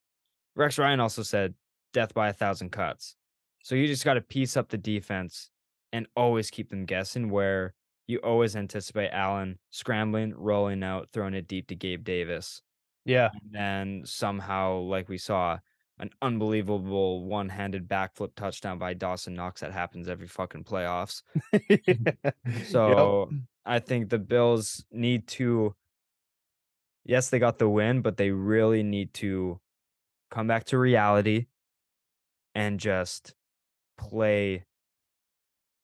Rex 0.57 0.77
Ryan 0.77 0.99
also 0.99 1.23
said 1.23 1.55
death 1.93 2.15
by 2.15 2.31
a 2.31 2.33
thousand 2.33 2.71
cuts. 2.71 3.15
So 3.63 3.77
you 3.77 3.87
just 3.87 4.05
got 4.05 4.15
to 4.15 4.21
piece 4.21 4.57
up 4.57 4.69
the 4.69 4.79
defense 4.79 5.51
and 5.93 6.09
always 6.17 6.51
keep 6.51 6.69
them 6.69 6.85
guessing 6.85 7.31
where 7.31 7.75
you 8.09 8.19
always 8.19 8.57
anticipate 8.57 9.11
Allen 9.11 9.57
scrambling, 9.71 10.35
rolling 10.37 10.83
out, 10.83 11.11
throwing 11.13 11.35
it 11.35 11.47
deep 11.47 11.69
to 11.69 11.77
Gabe 11.77 12.03
Davis. 12.03 12.61
Yeah. 13.05 13.31
And 13.33 13.53
then 13.53 14.03
somehow, 14.05 14.79
like 14.79 15.09
we 15.09 15.19
saw, 15.19 15.59
an 16.01 16.11
unbelievable 16.23 17.25
one-handed 17.27 17.87
backflip 17.89 18.35
touchdown 18.35 18.79
by 18.79 18.95
Dawson 18.95 19.35
Knox 19.35 19.61
that 19.61 19.73
happens 19.73 20.09
every 20.09 20.27
fucking 20.27 20.65
playoffs. 20.65 21.23
Yep. 21.69 22.35
So 22.67 23.31
I 23.65 23.79
think 23.79 24.09
the 24.11 24.19
Bills 24.19 24.85
need 24.91 25.27
to. 25.29 25.75
Yes, 27.05 27.31
they 27.31 27.39
got 27.39 27.59
the 27.59 27.69
win, 27.69 28.03
but 28.03 28.17
they 28.17 28.31
really 28.31 28.83
need 28.83 29.15
to 29.15 29.61
come 30.31 30.47
back 30.47 30.65
to 30.67 30.79
reality 30.79 31.47
and 32.55 32.81
just 32.81 33.35
play 33.99 34.65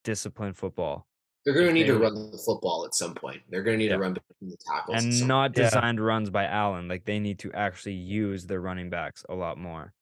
disciplined 0.04 0.56
football 0.56 1.06
They're 1.44 1.54
going 1.54 1.66
to 1.68 1.72
need 1.72 1.86
to 1.86 1.98
run 1.98 2.14
the 2.30 2.38
football 2.44 2.84
at 2.86 2.94
some 2.94 3.14
point. 3.14 3.42
They're 3.50 3.62
going 3.62 3.74
to 3.74 3.78
need 3.78 3.90
Yeah. 3.90 3.96
to 3.96 4.00
run 4.00 4.14
between 4.14 4.50
the 4.50 4.56
tackles. 4.66 5.02
and 5.02 5.14
some 5.14 5.28
not 5.28 5.56
Yeah. 5.56 5.64
designed 5.64 6.00
runs 6.04 6.30
by 6.30 6.44
Allen. 6.46 6.88
Like 6.88 7.04
they 7.04 7.18
need 7.18 7.38
to 7.40 7.52
actually 7.52 7.94
use 7.94 8.46
the 8.46 8.58
running 8.60 8.88
backs 8.90 9.24
a 9.28 9.34
lot 9.34 9.58
more. 9.58 9.92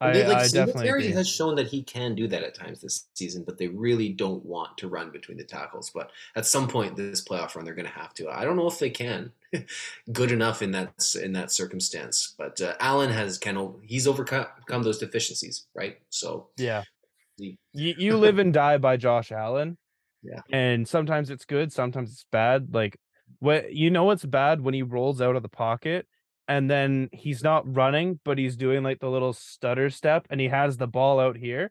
I, 0.00 0.12
They- 0.12 0.26
like 0.26 0.36
I 0.36 0.48
definitely 0.48 1.12
has 1.12 1.28
shown 1.28 1.54
that 1.54 1.68
he 1.68 1.82
can 1.82 2.14
do 2.14 2.26
that 2.28 2.42
at 2.42 2.54
times 2.54 2.80
this 2.80 3.06
season, 3.14 3.42
but 3.44 3.56
they 3.56 3.68
really 3.68 4.10
don't 4.10 4.44
want 4.44 4.76
to 4.78 4.88
run 4.88 5.10
between 5.10 5.38
the 5.38 5.44
tackles. 5.44 5.90
But 5.90 6.10
at 6.36 6.46
some 6.46 6.68
point 6.68 6.96
this 6.96 7.24
playoff 7.24 7.54
run, 7.54 7.64
they're 7.64 7.74
going 7.74 7.86
to 7.86 7.92
have 7.92 8.12
to. 8.14 8.28
I 8.28 8.44
don't 8.44 8.56
know 8.56 8.66
if 8.66 8.78
they 8.78 8.90
can 8.90 9.32
good 10.12 10.32
enough 10.32 10.62
in 10.62 10.72
that 10.72 11.14
in 11.22 11.32
that 11.34 11.52
circumstance. 11.52 12.34
But 12.36 12.60
uh, 12.60 12.74
Allen 12.80 13.10
has 13.10 13.38
kind 13.38 13.56
of 13.56 13.76
he's 13.82 14.06
overcome 14.06 14.46
those 14.82 14.98
deficiencies, 14.98 15.66
right? 15.74 15.98
So 16.10 16.48
Yeah. 16.56 16.82
You, 17.38 17.56
you 17.72 18.16
live 18.16 18.38
and 18.38 18.52
die 18.52 18.78
by 18.78 18.96
Josh 18.96 19.32
Allen. 19.32 19.78
Yeah. 20.22 20.40
And 20.50 20.86
sometimes 20.88 21.30
it's 21.30 21.44
good, 21.44 21.72
sometimes 21.72 22.10
it's 22.12 22.26
bad. 22.30 22.74
Like 22.74 22.98
what 23.38 23.72
you 23.72 23.90
know 23.90 24.04
what's 24.04 24.24
bad 24.24 24.60
when 24.60 24.74
he 24.74 24.82
rolls 24.82 25.20
out 25.20 25.36
of 25.36 25.42
the 25.42 25.48
pocket 25.48 26.06
and 26.48 26.70
then 26.70 27.08
he's 27.12 27.42
not 27.42 27.74
running, 27.74 28.20
but 28.24 28.38
he's 28.38 28.56
doing 28.56 28.82
like 28.82 29.00
the 29.00 29.10
little 29.10 29.32
stutter 29.32 29.90
step 29.90 30.26
and 30.30 30.40
he 30.40 30.48
has 30.48 30.76
the 30.76 30.86
ball 30.86 31.18
out 31.20 31.36
here. 31.36 31.70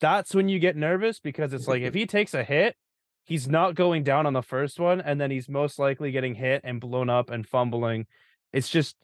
That's 0.00 0.34
when 0.34 0.48
you 0.48 0.58
get 0.58 0.76
nervous 0.76 1.20
because 1.20 1.52
it's 1.52 1.68
like 1.68 1.82
if 1.82 1.94
he 2.00 2.06
takes 2.06 2.34
a 2.34 2.42
hit, 2.42 2.76
he's 3.24 3.48
not 3.48 3.74
going 3.74 4.02
down 4.04 4.26
on 4.26 4.32
the 4.32 4.42
first 4.42 4.80
one, 4.80 5.00
and 5.00 5.20
then 5.20 5.30
he's 5.30 5.48
most 5.48 5.78
likely 5.78 6.10
getting 6.10 6.34
hit 6.34 6.62
and 6.64 6.80
blown 6.80 7.10
up 7.10 7.30
and 7.30 7.46
fumbling. 7.46 8.06
It's 8.52 8.68
just 8.68 8.96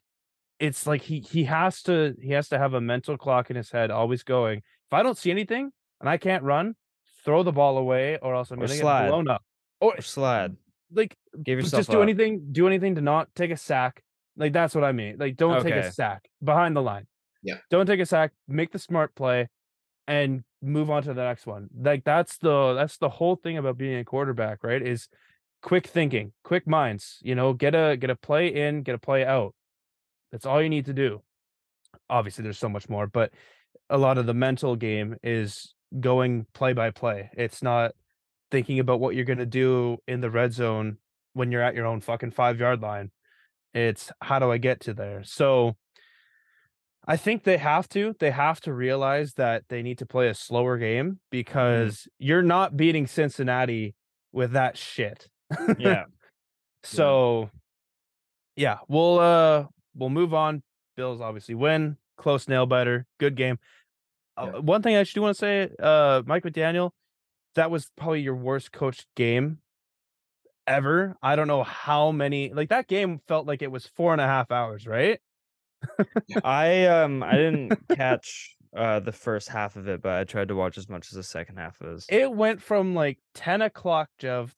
it's 0.59 0.86
like 0.86 1.02
he 1.02 1.20
he 1.20 1.44
has 1.44 1.82
to 1.82 2.14
he 2.20 2.32
has 2.32 2.48
to 2.48 2.59
have 2.59 2.74
a 2.74 2.81
mental 2.81 3.16
clock 3.18 3.51
in 3.51 3.56
his 3.56 3.70
head 3.70 3.90
always 3.90 4.22
going. 4.22 4.59
If 4.59 4.93
I 4.93 5.02
don't 5.02 5.18
see 5.18 5.31
anything 5.31 5.70
and 6.01 6.09
I 6.09 6.16
can't 6.16 6.43
run, 6.43 6.74
throw 7.24 7.43
the 7.43 7.52
ball 7.52 7.76
away 7.78 8.18
or 8.22 8.35
else 8.35 8.51
I'm 8.51 8.59
Or 8.59 8.66
gonna 8.66 8.78
slide. 8.78 9.02
get 9.05 9.10
blown 9.10 9.28
up. 9.28 9.43
Or 9.81 9.94
Or 9.98 10.01
slide. 10.02 10.56
like 10.93 11.16
Give 11.43 11.59
yourself 11.59 11.81
just 11.81 11.90
do 11.90 11.98
up. 11.98 12.02
anything 12.05 12.48
do 12.52 12.66
anything 12.66 12.94
to 12.94 13.01
not 13.01 13.28
take 13.35 13.51
a 13.51 13.56
sack 13.56 14.02
like 14.36 14.52
that's 14.52 14.74
what 14.74 14.85
i 14.85 14.93
mean 14.93 15.16
like 15.19 15.36
don't 15.36 15.62
take 15.62 15.74
a 15.74 15.93
sack 15.93 16.28
behind 16.43 16.77
the 16.77 16.82
line. 16.82 17.06
Yeah. 17.43 17.56
don't 17.70 17.86
take 17.86 18.01
a 18.01 18.06
sack 18.06 18.32
make 18.48 18.73
the 18.73 18.78
smart 18.78 19.15
play 19.15 19.48
and 20.06 20.44
move 20.62 20.90
on 20.90 21.02
to 21.02 21.15
the 21.15 21.23
next 21.23 21.47
one. 21.47 21.69
Like 21.78 22.05
that's 22.05 22.39
the 22.39 22.74
that's 22.74 22.97
the 22.97 23.09
whole 23.09 23.36
thing 23.36 23.59
about 23.59 23.78
being 23.78 23.98
a 23.98 24.05
quarterback 24.05 24.65
right 24.65 24.81
is 24.81 25.09
quick 25.62 25.86
thinking 25.86 26.32
quick 26.43 26.66
minds 26.66 27.19
you 27.23 27.35
know 27.35 27.55
get 27.55 27.74
a 27.74 27.97
get 27.97 28.11
a 28.11 28.16
play 28.16 28.48
in 28.48 28.82
get 28.82 28.94
a 28.94 28.98
play 28.98 29.24
out. 29.24 29.55
That's 30.32 30.47
all 30.47 30.62
you 30.62 30.69
need 30.69 30.86
to 30.86 30.94
do. 30.94 31.23
Obviously 32.11 32.43
there's 32.43 32.59
so 32.59 32.69
much 32.69 32.89
more 32.89 33.06
but 33.06 33.32
a 33.90 33.98
lot 33.98 34.19
of 34.19 34.27
the 34.27 34.35
mental 34.35 34.77
game 34.77 35.16
is 35.23 35.74
going 36.01 36.47
play 36.55 36.73
by 36.73 36.90
play. 36.90 37.31
It's 37.36 37.62
not 37.62 37.93
thinking 38.51 38.78
about 38.78 39.01
what 39.01 39.15
you're 39.15 39.24
going 39.24 39.39
to 39.39 39.47
do 39.47 39.98
in 40.09 40.20
the 40.20 40.31
red 40.31 40.52
zone 40.52 40.98
when 41.35 41.52
you're 41.52 41.62
at 41.62 41.74
your 41.74 41.86
own 41.86 42.01
fucking 42.01 42.31
five 42.31 42.59
yard 42.59 42.81
line. 42.81 43.11
It's 43.74 44.12
how 44.22 44.38
do 44.38 44.51
I 44.51 44.59
get 44.59 44.80
to 44.80 44.94
there? 44.94 45.22
So 45.24 45.76
I 47.06 47.16
think 47.16 47.44
they 47.44 47.59
have 47.59 47.88
to. 47.90 48.14
They 48.18 48.30
have 48.30 48.60
to 48.62 48.72
realize 48.72 49.34
that 49.34 49.64
they 49.68 49.82
need 49.82 49.98
to 49.98 50.06
play 50.06 50.28
a 50.28 50.34
slower 50.34 50.78
game 50.78 51.18
because 51.30 52.09
you're 52.18 52.42
not 52.42 52.76
beating 52.76 53.06
Cincinnati 53.06 53.94
with 54.32 54.52
that 54.52 54.76
shit. 54.76 55.28
Yeah. 55.78 56.05
So 56.82 57.51
yeah, 58.56 58.78
we'll 58.88 59.18
uh 59.18 59.64
we'll 59.94 60.10
move 60.10 60.34
on. 60.34 60.62
Bills 60.96 61.20
obviously 61.20 61.55
win. 61.55 61.96
Close 62.16 62.48
nail 62.48 62.66
biter. 62.66 63.06
Good 63.18 63.36
game. 63.36 63.59
Uh, 64.36 64.60
one 64.60 64.82
thing 64.82 64.94
I 64.96 64.98
actually 65.01 65.22
want 65.22 65.36
to 65.36 65.38
say, 65.38 65.70
uh 65.80 66.22
Mike 66.26 66.42
McDaniel, 66.44 66.90
that 67.55 67.70
was 67.70 67.90
probably 67.96 68.20
your 68.20 68.34
worst 68.34 68.72
coached 68.72 69.06
game 69.16 69.59
ever. 70.66 71.16
I 71.23 71.36
don't 71.36 71.49
know 71.49 71.62
how 71.62 72.11
many 72.12 72.53
like 72.53 72.69
that 72.70 72.89
game 72.89 73.20
felt 73.28 73.47
like 73.47 73.62
it 73.62 73.70
was 73.70 73.86
four 73.86 74.12
and 74.12 74.20
a 74.20 74.27
half 74.27 74.51
hours, 74.51 74.86
right? 74.86 75.20
I 76.45 76.86
um 76.86 77.23
I 77.23 77.32
didn't 77.32 77.77
catch 77.97 78.57
uh 78.77 79.01
the 79.01 79.12
first 79.12 79.49
half 79.49 79.77
of 79.77 79.89
it, 79.89 80.03
but 80.03 80.12
I 80.12 80.24
tried 80.24 80.49
to 80.49 80.55
watch 80.55 80.78
as 80.78 80.89
much 80.89 81.09
as 81.09 81.16
the 81.16 81.23
second 81.23 81.57
half 81.59 81.81
was. 81.81 82.07
It 82.09 82.32
went 82.32 82.62
from 82.62 82.95
like 82.95 83.19
10 83.35 83.62
o'clock, 83.62 84.09
Jeff, 84.19 84.55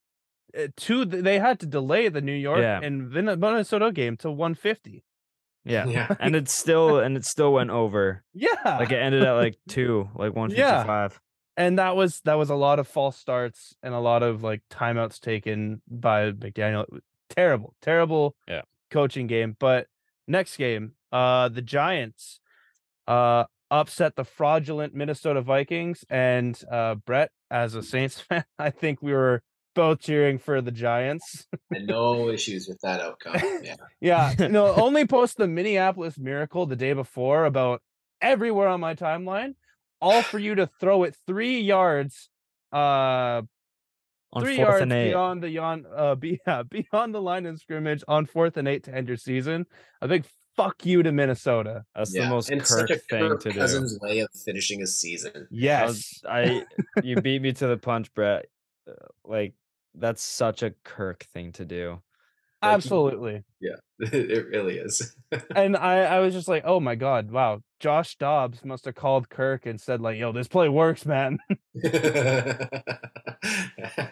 uh, 0.57 0.69
to 0.77 1.05
th- 1.07 1.25
they 1.25 1.39
had 1.39 1.61
to 1.61 1.67
delay 1.67 2.09
the 2.09 2.21
New 2.21 2.33
York 2.33 2.61
Yeah. 2.61 2.81
and 2.83 3.09
Vin- 3.09 3.25
Minnesota 3.41 3.93
game 3.93 4.17
to 4.19 4.31
150. 4.31 5.05
yeah. 5.65 5.87
yeah. 5.87 6.15
And 6.21 6.37
it 6.37 6.49
still 6.61 7.01
and 7.01 7.17
it 7.17 7.25
still 7.25 7.53
went 7.53 7.71
over. 7.71 8.23
Yeah. 8.33 8.55
Like 8.65 8.93
it 8.93 8.97
ended 9.03 9.23
at 9.25 9.33
like 9.33 9.57
two, 9.69 10.09
like 10.15 10.35
one 10.35 10.51
fifty 10.51 10.63
five. 10.63 11.21
And 11.57 11.79
that 11.79 11.97
was 11.97 12.21
that 12.25 12.35
was 12.35 12.51
a 12.51 12.55
lot 12.55 12.79
of 12.79 12.87
false 12.89 13.17
starts 13.17 13.75
and 13.83 13.95
a 13.95 13.99
lot 14.01 14.23
of 14.23 14.43
like 14.43 14.63
timeouts 14.71 15.21
taken 15.21 15.83
by 15.89 16.33
McDaniel. 16.33 16.85
Terrible, 17.31 17.75
terrible 17.83 18.37
Yeah. 18.49 18.63
coaching 18.91 19.27
game. 19.27 19.57
But 19.59 19.87
next 20.29 20.57
game, 20.57 20.93
uh 21.13 21.49
the 21.49 21.63
Giants 21.63 22.41
uh 23.09 23.45
upset 23.71 24.15
the 24.17 24.25
fraudulent 24.25 24.95
Minnesota 24.95 25.41
Vikings 25.41 26.05
and 26.09 26.61
uh 26.71 26.95
Brett 26.97 27.31
as 27.51 27.75
a 27.75 27.83
Saints 27.83 28.21
fan, 28.29 28.45
I 28.59 28.71
think 28.71 29.03
we 29.03 29.13
were 29.13 29.43
both 29.75 30.01
cheering 30.01 30.39
for 30.39 30.61
the 30.63 30.71
Giants. 30.73 31.47
And 31.71 31.87
no 31.87 32.31
issues 32.31 32.67
with 32.69 32.81
that 32.83 33.01
outcome. 33.01 33.41
Yeah. 33.63 33.75
Yeah, 34.01 34.49
no, 34.51 34.73
only 34.87 35.07
post 35.07 35.37
the 35.37 35.49
Minneapolis 35.49 36.17
Miracle 36.19 36.67
the 36.67 36.77
day 36.77 36.93
before 36.93 37.45
about 37.45 37.83
everywhere 38.21 38.69
on 38.69 38.81
my 38.81 38.95
timeline, 38.95 39.55
all 40.01 40.23
for 40.23 40.39
you 40.39 40.55
to 40.57 40.69
throw 40.81 41.05
it 41.05 41.17
three 41.27 41.61
yards, 41.61 42.29
uh, 42.73 43.43
On 44.33 44.43
three 44.43 44.57
fourth 44.57 44.69
yards 44.69 44.83
and 44.83 44.93
eight. 44.93 45.09
beyond 45.09 45.43
the 45.43 45.51
yon, 45.51 45.87
uh, 45.95 46.15
be, 46.15 46.41
yeah, 46.47 46.63
beyond 46.63 47.15
the 47.15 47.21
line 47.21 47.47
of 47.47 47.59
scrimmage 47.61 48.03
on 48.09 48.27
fourth 48.27 48.57
and 48.57 48.69
eight 48.69 48.85
to 48.85 48.95
end 48.95 49.09
your 49.09 49.17
season. 49.17 49.67
A 50.03 50.09
big 50.09 50.25
fuck 50.57 50.85
you 50.87 51.03
to 51.03 51.13
Minnesota. 51.13 51.85
That's 51.95 52.15
yeah. 52.15 52.23
the 52.25 52.29
most 52.31 52.51
and 52.51 52.61
Kirk 52.63 52.89
such 52.89 52.91
a 52.91 52.97
thing 52.97 53.29
Kirk 53.29 53.41
to 53.43 53.53
do. 53.53 53.59
Cousins 53.59 53.99
way 54.01 54.21
of 54.21 54.29
finishing 54.45 54.83
a 54.83 54.87
season. 54.87 55.33
I, 55.37 55.47
Yes, 55.51 55.89
was, 55.89 56.23
I 56.29 56.65
you 57.03 57.21
beat 57.21 57.43
me 57.43 57.53
to 57.53 57.67
the 57.67 57.77
punch, 57.77 58.13
Brett. 58.15 58.47
Uh, 58.89 58.93
Like 59.25 59.55
that's 59.95 60.23
such 60.23 60.63
a 60.63 60.73
Kirk 60.85 61.25
thing 61.33 61.53
to 61.53 61.65
do. 61.65 62.03
Like, 62.67 62.75
absolutely. 62.75 63.45
Yeah, 63.61 63.77
it 64.01 64.47
really 64.49 64.79
is. 64.79 65.15
And 65.57 65.77
I, 65.77 66.03
I 66.03 66.21
was 66.21 66.33
just 66.35 66.47
like, 66.49 66.63
oh 66.65 66.79
my 66.79 66.95
god, 66.95 67.31
wow. 67.33 67.61
Josh 67.81 68.17
Dobbs 68.17 68.65
must 68.65 68.85
have 68.85 68.95
called 68.95 69.29
Kirk 69.29 69.67
and 69.67 69.81
said 69.81 70.01
like, 70.01 70.19
yo, 70.19 70.31
this 70.33 70.47
play 70.49 70.69
works, 70.69 71.05
man. 71.05 71.39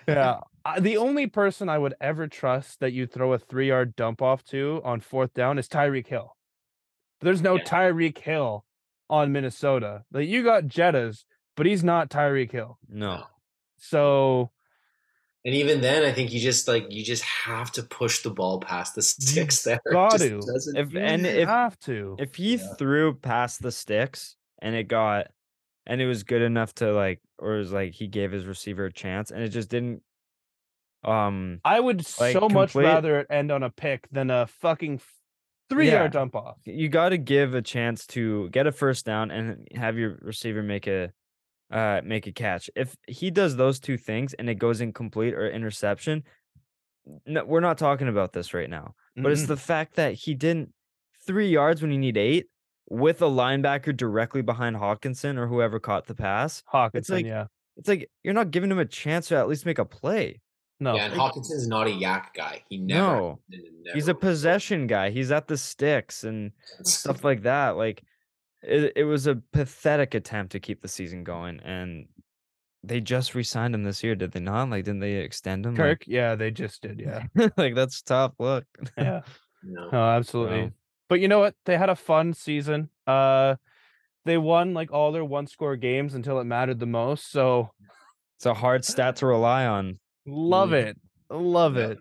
Yeah. 0.08 0.40
I- 0.64 0.80
The 0.80 0.96
only 0.96 1.26
person 1.26 1.68
I 1.68 1.78
would 1.78 1.94
ever 2.00 2.26
trust 2.26 2.80
that 2.80 2.92
you 2.92 3.06
throw 3.06 3.32
a 3.32 3.38
three 3.38 3.68
yard 3.68 3.96
dump 3.96 4.22
off 4.22 4.44
to 4.46 4.80
on 4.84 5.00
fourth 5.00 5.34
down 5.34 5.58
is 5.58 5.68
Tyreek 5.68 6.06
Hill. 6.08 6.36
There's 7.20 7.42
no 7.42 7.56
Yeah. 7.56 7.64
Tyreek 7.64 8.18
Hill 8.18 8.64
on 9.08 9.32
Minnesota. 9.32 10.04
Like 10.12 10.28
you 10.28 10.42
got 10.42 10.64
Jettas, 10.64 11.24
but 11.56 11.66
he's 11.66 11.84
not 11.84 12.10
Tyreek 12.10 12.50
Hill. 12.52 12.78
No. 12.88 13.24
So 13.78 14.50
And 15.46 15.54
even 15.54 15.82
then, 15.82 16.04
I 16.04 16.12
think 16.12 16.32
you 16.32 16.40
just 16.40 16.66
like 16.68 16.86
you 16.90 17.04
just 17.04 17.22
have 17.24 17.70
to 17.72 17.82
push 17.82 18.22
the 18.22 18.30
ball 18.30 18.60
past 18.60 18.94
the 18.94 19.02
sticks. 19.02 19.62
There, 19.62 19.78
It 19.86 19.92
got 19.92 20.18
to. 20.18 20.40
If 20.74 20.94
and 20.96 21.26
if 21.26 21.48
have 21.48 21.78
to. 21.80 22.16
if 22.18 22.34
he 22.36 22.54
Yeah. 22.56 22.74
threw 22.78 23.14
past 23.14 23.60
the 23.62 23.70
sticks 23.72 24.36
and 24.62 24.74
it 24.74 24.88
got 24.88 25.26
and 25.86 26.00
it 26.00 26.06
was 26.06 26.22
good 26.22 26.40
enough 26.40 26.74
to 26.76 26.92
like 26.92 27.20
or 27.38 27.56
it 27.56 27.58
was 27.58 27.72
like 27.72 27.92
he 27.92 28.06
gave 28.06 28.32
his 28.32 28.46
receiver 28.46 28.86
a 28.86 28.92
chance 28.92 29.30
and 29.30 29.42
it 29.42 29.48
just 29.50 29.68
didn't 29.68 30.02
um 31.04 31.60
I 31.64 31.78
would 31.78 32.06
like, 32.18 32.32
so 32.32 32.48
much 32.48 32.74
rather 32.74 33.20
it 33.20 33.26
end 33.28 33.52
on 33.52 33.62
a 33.62 33.68
pick 33.70 34.08
than 34.10 34.30
a 34.30 34.46
fucking 34.46 35.00
three 35.68 35.88
Yeah. 35.88 35.96
yard 35.96 36.12
dump 36.12 36.36
off. 36.36 36.56
you 36.64 36.88
got 36.88 37.10
to 37.10 37.18
give 37.18 37.54
a 37.54 37.60
chance 37.60 38.06
to 38.08 38.48
get 38.48 38.66
a 38.66 38.72
first 38.72 39.04
down 39.04 39.30
and 39.30 39.68
have 39.74 39.98
your 39.98 40.18
receiver 40.22 40.62
make 40.62 40.86
a 40.86 41.12
uh 41.72 42.00
make 42.04 42.26
a 42.26 42.32
catch. 42.32 42.70
If 42.76 42.96
he 43.06 43.30
does 43.30 43.56
those 43.56 43.80
two 43.80 43.96
things 43.96 44.34
and 44.34 44.48
it 44.50 44.56
goes 44.56 44.80
incomplete 44.80 45.34
or 45.34 45.48
interception, 45.50 46.24
no, 47.26 47.44
we're 47.44 47.60
not 47.60 47.78
talking 47.78 48.08
about 48.08 48.32
this 48.32 48.54
right 48.54 48.70
now. 48.70 48.94
But 49.16 49.32
it's 49.32 49.42
Mm-mm. 49.42 49.48
the 49.48 49.56
fact 49.56 49.96
that 49.96 50.14
he 50.14 50.34
didn't 50.34 50.72
3 51.26 51.48
yards 51.48 51.80
when 51.82 51.92
you 51.92 51.98
need 51.98 52.16
8 52.16 52.46
with 52.90 53.22
a 53.22 53.26
linebacker 53.26 53.96
directly 53.96 54.42
behind 54.42 54.76
Hockenson 54.76 55.38
or 55.38 55.46
whoever 55.46 55.78
caught 55.78 56.06
the 56.06 56.14
pass. 56.14 56.62
Hockenson, 56.72 57.10
like- 57.10 57.26
yeah. 57.26 57.46
It's 57.76 57.88
like 57.88 58.08
you're 58.22 58.34
not 58.34 58.52
giving 58.52 58.70
him 58.70 58.78
a 58.78 58.84
chance 58.84 59.28
to 59.28 59.36
at 59.36 59.48
least 59.48 59.66
make 59.66 59.78
a 59.80 59.84
play. 59.84 60.40
No. 60.80 60.94
Yeah, 60.94 61.06
and 61.06 61.14
Hockenson's 61.14 61.66
not 61.66 61.86
a 61.88 61.90
YAC 61.90 62.26
guy. 62.34 62.62
He 62.68 62.78
never. 62.78 63.00
No. 63.00 63.38
and 63.50 63.62
He's 63.94 64.06
a 64.08 64.14
possession 64.14 64.86
guy. 64.86 65.10
He's 65.10 65.32
at 65.32 65.48
the 65.48 65.56
sticks 65.56 66.22
and 66.24 66.52
stuff 66.84 67.24
like 67.24 67.42
that. 67.42 67.70
Like 67.76 68.02
it, 68.66 68.92
it 68.96 69.04
was 69.04 69.26
a 69.26 69.36
pathetic 69.52 70.14
attempt 70.14 70.52
to 70.52 70.60
keep 70.60 70.80
the 70.82 70.88
season 70.88 71.24
going, 71.24 71.60
and 71.60 72.06
they 72.82 73.00
just 73.00 73.34
re-signed 73.34 73.74
him 73.74 73.82
this 73.84 74.02
year, 74.04 74.14
did 74.14 74.32
they 74.32 74.40
not? 74.40 74.68
Like, 74.70 74.84
didn't 74.84 75.00
they 75.00 75.14
extend 75.14 75.64
him? 75.64 75.74
Kirk, 75.76 76.04
yeah, 76.06 76.34
they 76.34 76.50
just 76.50 76.82
did, 76.82 77.00
yeah. 77.00 77.24
Like, 77.34 77.52
like 77.56 77.74
that's 77.74 78.02
tough. 78.02 78.32
Look, 78.38 78.64
Yeah. 78.98 79.22
No. 79.66 79.88
No, 79.90 79.98
absolutely. 80.10 80.62
Wow. 80.64 80.70
But 81.08 81.20
you 81.20 81.28
know 81.28 81.38
what? 81.38 81.54
They 81.64 81.78
had 81.78 81.88
a 81.88 81.96
fun 81.96 82.34
season. 82.34 82.90
Uh 83.06 83.56
they 84.26 84.36
won 84.36 84.74
like 84.74 84.92
all 84.92 85.10
their 85.10 85.24
one 85.24 85.46
score 85.46 85.74
games 85.76 86.12
until 86.14 86.38
it 86.38 86.44
mattered 86.44 86.78
the 86.80 86.86
most. 86.86 87.30
So 87.30 87.70
it's 88.36 88.44
a 88.44 88.52
hard 88.52 88.84
stat 88.84 89.16
to 89.16 89.26
rely 89.26 89.64
on. 89.64 89.98
love 90.26 90.68
Mhm. 90.68 90.84
it. 90.84 91.00
Love 91.30 91.76
Yeah. 91.78 91.86
it. 91.88 91.98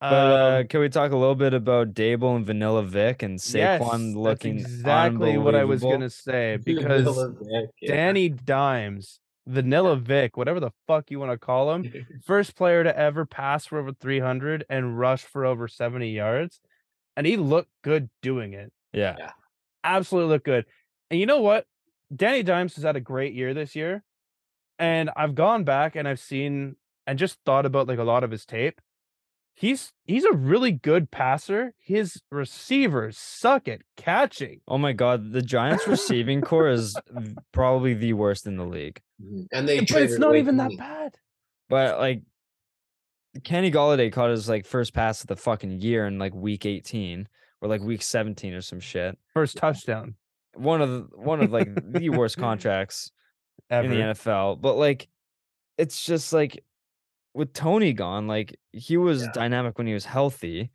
But 0.00 0.06
uh, 0.12 0.58
Um, 0.60 0.68
can 0.68 0.80
we 0.80 0.88
talk 0.88 1.10
a 1.10 1.16
little 1.16 1.34
bit 1.34 1.54
about 1.54 1.92
Daboll 1.92 2.36
and 2.36 2.46
Vanilla 2.46 2.84
Vick 2.84 3.22
and 3.22 3.38
Saquon 3.38 4.08
yes, 4.08 4.16
looking 4.16 4.58
that's 4.58 4.70
exactly 4.70 5.38
what 5.38 5.54
I 5.54 5.64
was 5.64 5.82
gonna 5.82 6.10
say 6.10 6.56
because 6.64 7.06
Danny 7.84 8.28
Dimes, 8.28 9.18
Vanilla 9.46 9.96
Vick, 9.96 10.36
whatever 10.36 10.60
the 10.60 10.70
fuck 10.86 11.10
you 11.10 11.18
want 11.18 11.32
to 11.32 11.38
call 11.38 11.74
him, 11.74 12.06
first 12.24 12.54
player 12.54 12.84
to 12.84 12.96
ever 12.96 13.26
pass 13.26 13.66
for 13.66 13.78
over 13.78 13.92
300 13.92 14.64
and 14.68 14.98
rush 14.98 15.22
for 15.22 15.44
over 15.44 15.66
70 15.66 16.10
yards. 16.10 16.60
And 17.16 17.26
he 17.26 17.36
looked 17.36 17.70
good 17.82 18.08
doing 18.22 18.52
it. 18.52 18.72
Yeah. 18.92 19.32
Absolutely 19.82 20.30
looked 20.34 20.44
good. 20.44 20.66
And 21.10 21.18
you 21.18 21.26
know 21.26 21.40
what? 21.40 21.66
Danny 22.14 22.44
Dimes 22.44 22.76
has 22.76 22.84
had 22.84 22.94
a 22.94 23.00
great 23.00 23.34
year 23.34 23.52
this 23.54 23.74
year. 23.74 24.04
And 24.78 25.10
I've 25.16 25.34
gone 25.34 25.64
back 25.64 25.96
and 25.96 26.06
I've 26.06 26.20
seen 26.20 26.76
and 27.06 27.18
just 27.18 27.38
thought 27.44 27.66
about 27.66 27.88
like 27.88 27.98
a 27.98 28.04
lot 28.04 28.22
of 28.22 28.30
his 28.30 28.46
tape. 28.46 28.80
He's 29.60 29.92
he's 30.04 30.24
a 30.24 30.32
really 30.32 30.70
good 30.70 31.10
passer. 31.10 31.74
His 31.78 32.22
receivers 32.30 33.18
suck 33.18 33.66
at 33.66 33.80
catching. 33.96 34.60
Oh 34.68 34.78
my 34.78 34.92
God, 34.92 35.32
the 35.32 35.42
Giants 35.42 35.88
receiving 35.88 36.42
core 36.42 36.68
is 36.68 36.96
probably 37.52 37.92
the 37.94 38.12
worst 38.12 38.46
in 38.46 38.56
the 38.56 38.64
league. 38.64 39.00
Mhm. 39.20 39.46
And 39.52 39.68
they 39.68 39.80
But 39.80 40.02
it's 40.02 40.16
not 40.16 40.28
away 40.28 40.38
even 40.38 40.58
that 40.58 40.70
bad. 40.78 41.16
But 41.68 41.98
like 41.98 42.22
Kenny 43.42 43.72
Golladay 43.72 44.12
caught 44.12 44.30
his 44.30 44.48
like 44.48 44.64
first 44.64 44.94
pass 44.94 45.22
of 45.22 45.26
the 45.26 45.34
fucking 45.34 45.80
year 45.80 46.06
in 46.06 46.20
like 46.20 46.34
week 46.34 46.64
18 46.64 47.28
or 47.60 47.68
like 47.68 47.80
week 47.80 48.02
17 48.02 48.54
or 48.54 48.60
some 48.60 48.78
shit. 48.78 49.18
First 49.34 49.56
touchdown 49.56 50.14
One 50.54 50.80
of 50.80 50.88
the 50.88 51.00
one 51.16 51.42
of 51.42 51.50
like 51.50 51.68
the 51.92 52.10
worst 52.10 52.36
contracts 52.38 53.10
ever. 53.70 53.86
in 53.86 53.90
the 53.90 54.04
NFL. 54.14 54.60
But 54.60 54.74
like 54.76 55.08
it's 55.76 56.04
just 56.04 56.32
like 56.32 56.62
with 57.38 57.52
Toney 57.54 57.92
gone, 57.92 58.26
like 58.26 58.58
he 58.72 58.96
was 58.96 59.22
Yeah. 59.22 59.32
dynamic 59.32 59.78
when 59.78 59.86
he 59.86 59.94
was 59.94 60.04
healthy, 60.04 60.70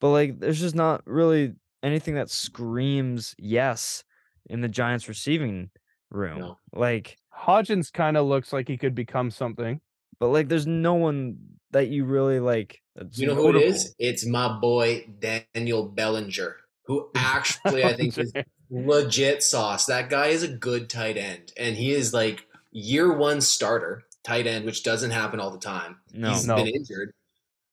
but 0.00 0.08
like 0.10 0.40
there's 0.40 0.58
just 0.60 0.74
not 0.74 1.02
really 1.06 1.52
anything 1.82 2.14
that 2.14 2.30
screams 2.30 3.34
yes 3.38 4.02
in 4.48 4.62
the 4.62 4.68
Giants 4.68 5.08
receiving 5.08 5.70
room. 6.10 6.38
No. 6.38 6.58
Like 6.72 7.16
Hodgins 7.36 7.92
kind 7.92 8.16
of 8.16 8.26
looks 8.26 8.52
like 8.52 8.66
he 8.66 8.78
could 8.78 8.94
become 8.94 9.30
something. 9.30 9.80
but 10.18 10.28
like 10.28 10.48
there's 10.48 10.66
no 10.66 10.94
one 10.94 11.36
that 11.72 11.88
you 11.88 12.06
really 12.06 12.40
like 12.40 12.80
You 13.12 13.26
know 13.26 13.34
who 13.34 13.50
it 13.50 13.62
is? 13.62 13.94
It's 13.98 14.24
my 14.26 14.48
boy 14.58 15.06
Daniel 15.20 15.84
Bellinger, 15.84 16.56
who 16.86 17.10
actually 17.14 17.84
I 17.84 17.92
think 17.92 18.16
is 18.16 18.32
legit 18.70 19.42
sauce. 19.42 19.84
That 19.86 20.08
guy 20.08 20.28
is 20.28 20.42
a 20.42 20.48
good 20.48 20.88
tight 20.88 21.18
end, 21.18 21.52
and 21.58 21.76
he 21.76 21.92
is 21.92 22.14
like 22.14 22.46
year 22.72 23.12
one 23.12 23.40
starter 23.42 24.04
tight 24.26 24.46
end, 24.46 24.64
which 24.64 24.82
doesn't 24.82 25.10
happen 25.12 25.40
all 25.40 25.50
the 25.50 25.58
time. 25.58 25.96
No. 26.12 26.30
he's 26.30 26.46
No. 26.46 26.56
been 26.56 26.68
injured, 26.68 27.12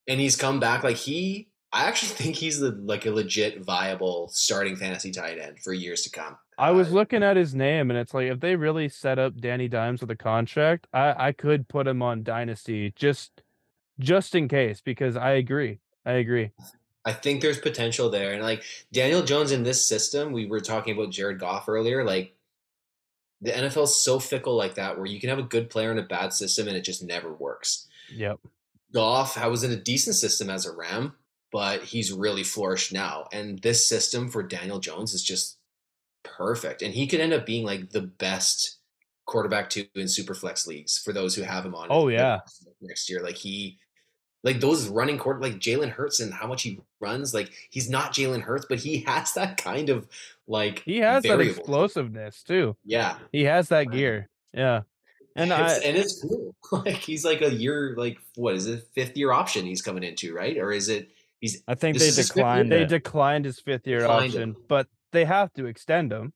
and 0.08 0.20
he's 0.20 0.36
come 0.36 0.60
back. 0.60 0.84
Like 0.84 0.98
he, 0.98 1.50
I 1.72 1.86
actually 1.86 2.10
think 2.20 2.36
he's 2.36 2.60
the 2.60 2.72
like 2.72 3.06
a 3.06 3.12
legit 3.12 3.64
viable 3.64 4.30
starting 4.34 4.76
fantasy 4.76 5.12
tight 5.12 5.40
end 5.40 5.60
for 5.60 5.74
years 5.74 6.02
to 6.04 6.10
come. 6.10 6.38
I 6.58 6.70
was 6.72 6.90
Uh, 6.90 6.96
looking 6.96 7.24
at 7.24 7.36
his 7.36 7.56
name, 7.56 7.90
and 7.90 7.98
it's 8.00 8.14
like 8.14 8.28
if 8.28 8.40
they 8.40 8.56
really 8.56 8.88
set 8.90 9.18
up 9.18 9.38
Danny 9.42 9.68
Dimes 9.68 10.02
with 10.02 10.12
a 10.12 10.16
contract, 10.16 10.88
I 10.94 11.28
I 11.30 11.32
could 11.32 11.68
put 11.68 11.88
him 11.88 12.02
on 12.02 12.24
Dynasty 12.24 12.94
just 12.96 13.42
just 14.00 14.36
in 14.36 14.48
case 14.48 14.82
because 14.82 15.16
I 15.18 15.32
agree. 15.32 15.80
I 16.06 16.14
agree. 16.14 16.52
I 17.06 17.12
think 17.14 17.42
there's 17.42 17.60
potential 17.60 18.10
there. 18.10 18.34
And 18.34 18.42
like 18.44 18.64
Daniel 18.94 19.24
Jones 19.24 19.52
in 19.52 19.64
this 19.64 19.86
system, 19.86 20.32
we 20.32 20.46
were 20.46 20.62
talking 20.62 20.94
about 20.98 21.12
Jared 21.12 21.40
Goff 21.40 21.68
earlier. 21.68 22.04
Like 22.04 22.36
the 23.44 23.52
NFL 23.52 23.84
is 23.84 24.02
so 24.02 24.20
fickle 24.20 24.56
like 24.56 24.76
that, 24.76 24.98
where 24.98 25.06
you 25.06 25.20
can 25.20 25.30
have 25.30 25.40
a 25.40 25.44
good 25.44 25.70
player 25.70 25.92
in 25.92 26.00
a 26.00 26.04
bad 26.04 26.32
system 26.32 26.68
and 26.68 26.78
it 26.78 26.84
just 26.84 27.04
never 27.04 27.34
works. 27.34 27.88
Yep. 28.14 28.40
Goff 28.94 29.38
I 29.38 29.48
was 29.48 29.64
in 29.64 29.72
a 29.72 29.76
decent 29.76 30.16
system 30.16 30.50
as 30.50 30.66
a 30.66 30.74
Ram, 30.74 31.14
but 31.52 31.84
he's 31.84 32.14
really 32.14 32.44
flourished 32.44 32.94
now. 32.94 33.28
And 33.34 33.60
this 33.60 33.86
system 33.86 34.30
for 34.30 34.44
Daniel 34.44 34.80
Jones 34.80 35.14
is 35.14 35.24
just 35.24 35.58
perfect. 36.24 36.82
And 36.82 36.94
he 36.94 37.06
could 37.06 37.20
end 37.20 37.34
up 37.34 37.46
being 37.46 37.66
like 37.66 37.90
the 37.90 38.02
best 38.02 38.78
quarterback 39.26 39.70
two 39.70 39.86
in 39.96 40.08
super 40.08 40.34
flex 40.34 40.66
leagues 40.66 40.98
for 40.98 41.12
those 41.12 41.36
who 41.36 41.42
have 41.42 41.66
him 41.66 41.76
on. 41.76 41.88
Oh, 41.90 42.08
yeah. 42.08 42.40
Next 42.82 43.10
year. 43.10 43.22
Like 43.22 43.38
he 43.38 43.78
like 44.44 44.60
those 44.60 44.88
running 44.88 45.18
court 45.18 45.42
like 45.42 45.54
Jalen 45.56 45.90
Hurts 45.90 46.20
and 46.20 46.34
how 46.34 46.48
much 46.48 46.64
he 46.64 46.80
runs, 47.00 47.34
like 47.34 47.52
he's 47.70 47.90
not 47.90 48.14
Jalen 48.14 48.42
Hurts, 48.42 48.66
but 48.70 48.80
he 48.80 49.00
has 49.08 49.34
that 49.34 49.58
kind 49.58 49.90
of 49.90 50.08
like 50.48 50.84
He 50.84 50.98
has 51.00 51.24
that 51.24 51.40
explosiveness 51.40 52.44
too. 52.44 52.76
Yeah. 52.86 53.18
He 53.32 53.44
has 53.46 53.70
that 53.70 53.92
gear. 53.92 54.30
Yeah. 54.54 54.82
And 55.36 55.52
it's, 55.52 55.60
I 55.60 55.88
and 55.88 55.98
it's 55.98 56.22
cool. 56.22 56.56
Like 56.72 56.96
he's 56.96 57.24
like 57.26 57.42
a 57.42 57.52
year, 57.54 57.96
like 57.98 58.18
what 58.36 58.56
is 58.56 58.68
it, 58.68 58.84
fifth 58.96 59.16
year 59.18 59.32
option 59.32 59.66
he's 59.66 59.82
coming 59.82 60.04
into, 60.04 60.34
right? 60.34 60.58
Or 60.58 60.72
is 60.72 60.90
it 60.90 61.10
he's 61.40 61.64
I 61.68 61.76
think 61.76 61.98
they 61.98 62.06
is 62.08 62.16
his 62.18 62.28
fifth 62.30 62.38
year. 62.38 62.44
declined 62.46 62.72
They 62.72 62.86
declined 62.86 63.46
his 63.46 63.60
fifth 63.60 63.88
year 63.88 64.06
option, 64.06 64.56
but 64.68 64.88
they 65.12 65.26
have 65.26 65.52
to 65.54 65.66
extend 65.66 66.12
him. 66.12 66.34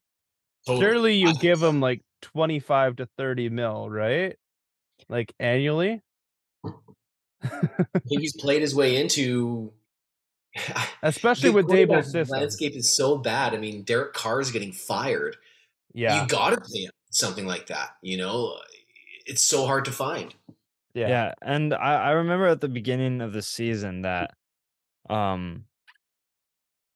totally- 0.66 0.86
Surely 0.86 1.14
you 1.18 1.30
I- 1.30 1.34
give 1.34 1.62
him 1.62 1.80
like 1.80 2.02
25 2.24 2.98
to 2.98 3.10
30 3.18 3.50
mil, 3.50 3.90
right? 3.90 4.36
Like 5.10 5.34
annually? 5.40 6.02
He's 8.10 8.36
played 8.36 8.62
his 8.62 8.74
way 8.76 9.00
into 9.00 9.72
Especially 11.04 11.50
with 11.50 11.68
quarterback 11.68 12.00
Daboll's 12.04 12.12
system. 12.12 12.40
landscape 12.40 12.76
is 12.76 12.96
so 12.96 13.18
bad. 13.18 13.54
I 13.54 13.58
mean, 13.58 13.84
Derek 13.84 14.14
Carr 14.14 14.40
is 14.42 14.52
getting 14.52 14.72
fired. 14.72 15.38
Yeah. 15.94 16.22
You 16.22 16.28
gotta 16.28 16.58
pay 16.62 16.82
him 16.84 16.92
something 17.12 17.46
like 17.46 17.68
that. 17.68 17.92
You 18.02 18.18
know, 18.18 18.58
it's 19.26 19.44
so 19.44 19.66
hard 19.66 19.86
to 19.86 19.92
find. 19.92 20.34
Yeah. 20.94 21.08
Yeah. 21.10 21.34
and 21.42 21.74
I, 21.74 21.96
I 21.96 22.12
remember 22.12 22.48
at 22.48 22.62
the 22.62 22.70
beginning 22.70 23.22
of 23.22 23.34
the 23.34 23.42
season 23.42 24.02
that 24.02 24.32
um 25.10 25.66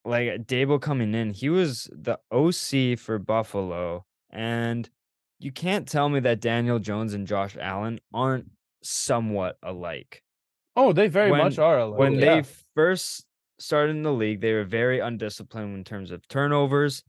like 0.04 0.48
Daboll 0.48 0.82
coming 0.82 1.14
in, 1.14 1.32
he 1.34 1.50
was 1.50 1.90
the 1.92 2.20
OC 2.32 2.98
for 3.00 3.20
Buffalo. 3.20 4.06
And 4.32 4.90
you 5.40 5.52
can't 5.52 5.88
tell 5.88 6.10
me 6.10 6.20
that 6.22 6.40
Daniel 6.42 6.80
Jones 6.80 7.14
and 7.14 7.28
Josh 7.28 7.56
Allen 7.60 8.00
aren't 8.14 8.50
somewhat 8.84 9.58
alike. 9.62 10.24
Oh, 10.76 10.94
they 10.94 11.08
very 11.08 11.32
When- 11.32 11.42
much 11.42 11.60
are 11.60 11.80
alike. 11.80 12.00
when 12.00 12.14
yeah. 12.16 12.42
they 12.42 12.50
first 12.76 13.26
started 13.62 13.92
in 13.92 14.04
the 14.04 14.12
league, 14.12 14.42
they 14.42 14.54
were 14.54 14.64
very 14.64 15.00
undisciplined 15.00 15.76
in 15.76 15.84
terms 15.84 16.12
of 16.12 16.28
turnovers 16.28 17.04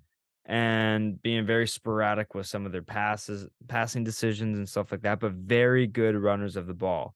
and 0.45 1.23
being 1.23 1.47
very 1.47 1.67
sporadic 1.67 2.35
with 2.35 2.47
some 2.47 2.67
of 2.67 2.73
their 2.73 2.83
passes, 2.83 3.47
passing 3.69 4.05
decisions 4.05 4.59
and 4.59 4.69
stuff 4.69 4.91
like 4.91 5.03
that, 5.03 5.21
but 5.21 5.33
very 5.33 5.87
good 5.87 6.17
runners 6.17 6.57
of 6.57 6.67
the 6.67 6.75
ball. 6.75 7.15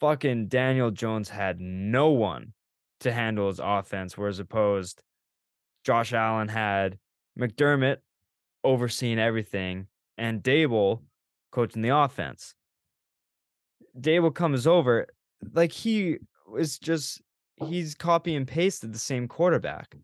Fucking 0.00 0.46
Daniel 0.46 0.90
Jones 0.90 1.28
had 1.28 1.60
no 1.60 2.10
one 2.10 2.52
to 3.00 3.12
handle 3.12 3.48
his 3.48 3.60
offense, 3.62 4.16
whereas 4.16 4.38
opposed 4.38 5.02
Josh 5.84 6.12
Allen 6.12 6.48
had 6.48 6.98
McDermott 7.38 7.98
overseeing 8.64 9.18
everything 9.18 9.86
and 10.16 10.42
Daboll 10.42 11.02
coaching 11.50 11.82
the 11.82 11.96
offense. 11.96 12.54
Daboll 13.98 14.34
comes 14.34 14.66
over, 14.66 15.08
like 15.52 15.72
he 15.72 16.18
was 16.46 16.78
just 16.78 17.20
he's 17.66 17.94
copy 17.94 18.34
and 18.34 18.46
pasted 18.46 18.92
the 18.92 18.98
same 18.98 19.28
quarterback. 19.28 19.94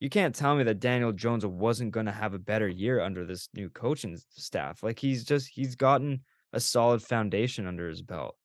You 0.00 0.08
can't 0.08 0.34
tell 0.34 0.54
me 0.54 0.62
that 0.64 0.80
Daniel 0.80 1.12
Jones 1.12 1.44
wasn't 1.44 1.90
going 1.90 2.06
to 2.06 2.12
have 2.12 2.34
a 2.34 2.38
better 2.38 2.68
year 2.68 3.00
under 3.00 3.24
this 3.24 3.48
new 3.54 3.68
coaching 3.70 4.16
staff. 4.30 4.82
Like 4.82 4.98
he's 4.98 5.24
just 5.24 5.48
he's 5.48 5.74
gotten 5.74 6.20
a 6.52 6.60
solid 6.60 7.02
foundation 7.02 7.66
under 7.66 7.88
his 7.88 8.02
belt. 8.02 8.36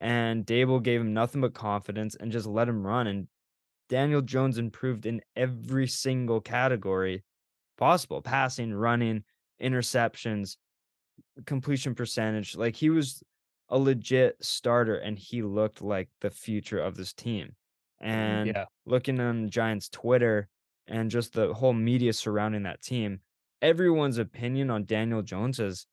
And 0.00 0.46
Daboll 0.46 0.82
gave 0.82 1.00
him 1.00 1.14
nothing 1.14 1.40
but 1.40 1.54
confidence 1.54 2.14
and 2.14 2.32
just 2.32 2.46
let 2.46 2.68
him 2.68 2.86
run 2.86 3.06
and 3.06 3.28
Daniel 3.88 4.22
Jones 4.22 4.58
improved 4.58 5.06
in 5.06 5.20
every 5.36 5.86
single 5.86 6.40
category 6.40 7.22
possible, 7.76 8.22
passing, 8.22 8.72
running, 8.72 9.24
interceptions, 9.62 10.56
completion 11.46 11.94
percentage. 11.94 12.56
Like 12.56 12.76
he 12.76 12.90
was 12.90 13.22
a 13.68 13.78
legit 13.78 14.36
starter 14.42 14.96
and 14.96 15.18
he 15.18 15.42
looked 15.42 15.82
like 15.82 16.08
the 16.20 16.30
future 16.30 16.78
of 16.78 16.96
this 16.96 17.12
team. 17.12 17.54
And 18.00 18.48
yeah. 18.48 18.64
looking 18.86 19.20
on 19.20 19.50
Giants 19.50 19.88
Twitter, 19.88 20.48
and 20.86 21.10
just 21.10 21.32
the 21.32 21.54
whole 21.54 21.72
media 21.72 22.12
surrounding 22.12 22.64
that 22.64 22.82
team, 22.82 23.20
everyone's 23.62 24.18
opinion 24.18 24.70
on 24.70 24.84
Daniel 24.84 25.22
Jones 25.22 25.58
has 25.58 25.86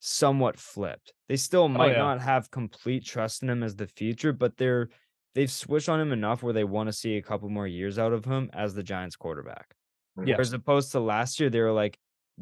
somewhat 0.00 0.58
flipped. 0.58 1.12
They 1.28 1.36
still 1.36 1.68
might 1.68 1.92
yeah. 1.92 1.98
not 1.98 2.20
have 2.20 2.50
complete 2.50 3.04
trust 3.04 3.42
in 3.42 3.50
him 3.50 3.62
as 3.62 3.76
the 3.76 3.86
future, 3.86 4.32
but 4.32 4.56
they're 4.56 4.88
they've 5.34 5.50
switched 5.50 5.88
on 5.88 6.00
him 6.00 6.12
enough 6.12 6.42
where 6.42 6.52
they 6.52 6.64
want 6.64 6.88
to 6.88 6.92
see 6.92 7.16
a 7.16 7.22
couple 7.22 7.48
more 7.48 7.66
years 7.66 7.98
out 7.98 8.12
of 8.12 8.24
him 8.24 8.50
as 8.52 8.74
the 8.74 8.82
Giants 8.82 9.16
quarterback. 9.16 9.74
Yeah. 10.24 10.36
As 10.38 10.52
opposed 10.52 10.92
to 10.92 11.00
last 11.00 11.38
year, 11.38 11.50
they 11.50 11.60
were 11.60 11.72
like, 11.72 11.98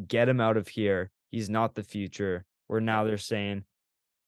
get 0.06 0.28
him 0.28 0.40
out 0.40 0.56
of 0.56 0.68
here. 0.68 1.10
He's 1.30 1.50
not 1.50 1.74
the 1.74 1.82
future. 1.82 2.44
Where 2.68 2.80
now 2.80 3.04
they're 3.04 3.18
saying, 3.18 3.64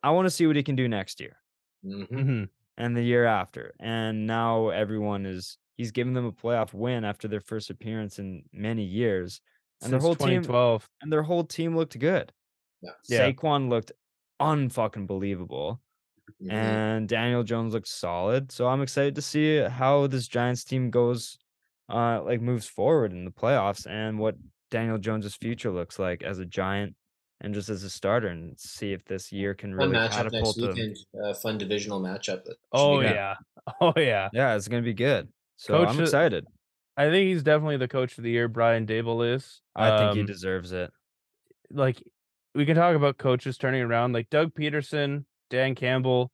I 0.02 0.10
want 0.10 0.26
to 0.26 0.30
see 0.30 0.46
what 0.46 0.56
he 0.56 0.62
can 0.62 0.76
do 0.76 0.88
next 0.88 1.20
year 1.20 1.38
Mhm. 1.84 2.48
And 2.78 2.96
the 2.96 3.02
year 3.04 3.26
after. 3.26 3.74
And 3.80 4.26
now 4.28 4.70
everyone 4.70 5.26
is 5.26 5.58
he's 5.76 5.92
giving 5.92 6.14
them 6.14 6.26
a 6.26 6.32
playoff 6.32 6.74
win 6.74 7.04
after 7.04 7.28
their 7.28 7.42
first 7.42 7.70
appearance 7.70 8.20
in 8.20 8.44
many 8.54 8.84
years. 8.84 9.42
And 9.82 9.92
their 9.92 10.00
Since 10.00 10.04
whole 10.04 10.16
team 10.16 10.44
2012. 10.44 10.88
and 11.02 11.12
their 11.12 11.24
whole 11.24 11.44
team 11.44 11.76
looked 11.76 11.98
good. 11.98 12.32
Yeah. 12.82 12.92
Yeah. 13.08 13.32
Saquon 13.32 13.68
looked 13.70 13.92
unfucking 14.40 15.06
believable. 15.08 15.82
Mhm. 16.42 16.52
And 16.52 17.08
Daniel 17.08 17.44
Jones 17.44 17.74
looked 17.74 17.88
solid. 17.88 18.52
So 18.52 18.68
I'm 18.68 18.82
excited 18.82 19.14
to 19.16 19.22
see 19.22 19.58
how 19.60 20.06
this 20.08 20.28
Giants 20.28 20.64
team 20.64 20.90
goes 20.90 21.38
uh 21.90 22.22
like 22.24 22.40
moves 22.42 22.66
forward 22.68 23.12
in 23.12 23.24
the 23.24 23.30
playoffs 23.32 23.86
and 23.90 24.18
what 24.18 24.36
Daniel 24.70 24.98
Jones's 24.98 25.36
future 25.36 25.70
looks 25.72 25.98
like 25.98 26.22
as 26.22 26.38
a 26.38 26.46
giant 26.46 26.96
and 27.40 27.54
just 27.54 27.68
as 27.68 27.82
a 27.84 27.90
starter 27.90 28.28
and 28.28 28.58
see 28.58 28.92
if 28.92 29.04
this 29.04 29.30
year 29.32 29.54
can 29.54 29.74
really 29.74 29.96
matchup 29.96 30.30
next 30.32 30.56
catapult 30.56 30.58
him. 30.58 30.68
weekend. 30.68 30.96
Uh, 31.24 31.34
fun 31.34 31.58
divisional 31.58 32.00
matchup. 32.00 32.46
Oh 32.72 33.00
yeah. 33.00 33.34
Oh 33.80 33.92
yeah. 33.96 34.30
Yeah, 34.32 34.56
it's 34.56 34.66
gonna 34.68 34.82
be 34.82 34.94
good. 34.94 35.28
So 35.56 35.74
Coach, 35.84 35.88
I'm 35.90 36.00
excited. 36.00 36.46
I 36.96 37.10
think 37.10 37.28
he's 37.28 37.42
definitely 37.42 37.76
the 37.76 37.86
coach 37.88 38.16
of 38.18 38.24
the 38.24 38.30
year. 38.30 38.48
Brian 38.48 38.86
Daboll 38.86 39.34
is. 39.34 39.60
I 39.76 39.98
think 39.98 40.14
he 40.14 40.20
Um, 40.20 40.26
deserves 40.26 40.72
it. 40.72 40.90
like 41.70 42.02
we 42.54 42.64
can 42.66 42.76
talk 42.76 42.96
about 42.96 43.18
coaches 43.18 43.58
turning 43.58 43.82
around 43.82 44.14
like 44.14 44.30
Doug 44.30 44.54
Pederson, 44.54 45.26
Dan 45.50 45.74
Campbell, 45.74 46.32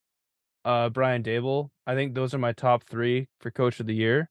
uh 0.64 0.88
Brian 0.90 1.22
Daboll. 1.24 1.70
I 1.86 1.94
think 1.94 2.14
those 2.14 2.34
are 2.34 2.38
my 2.38 2.52
top 2.52 2.84
3 2.84 3.28
for 3.40 3.50
coach 3.50 3.80
of 3.80 3.86
the 3.86 3.94
year. 3.94 4.30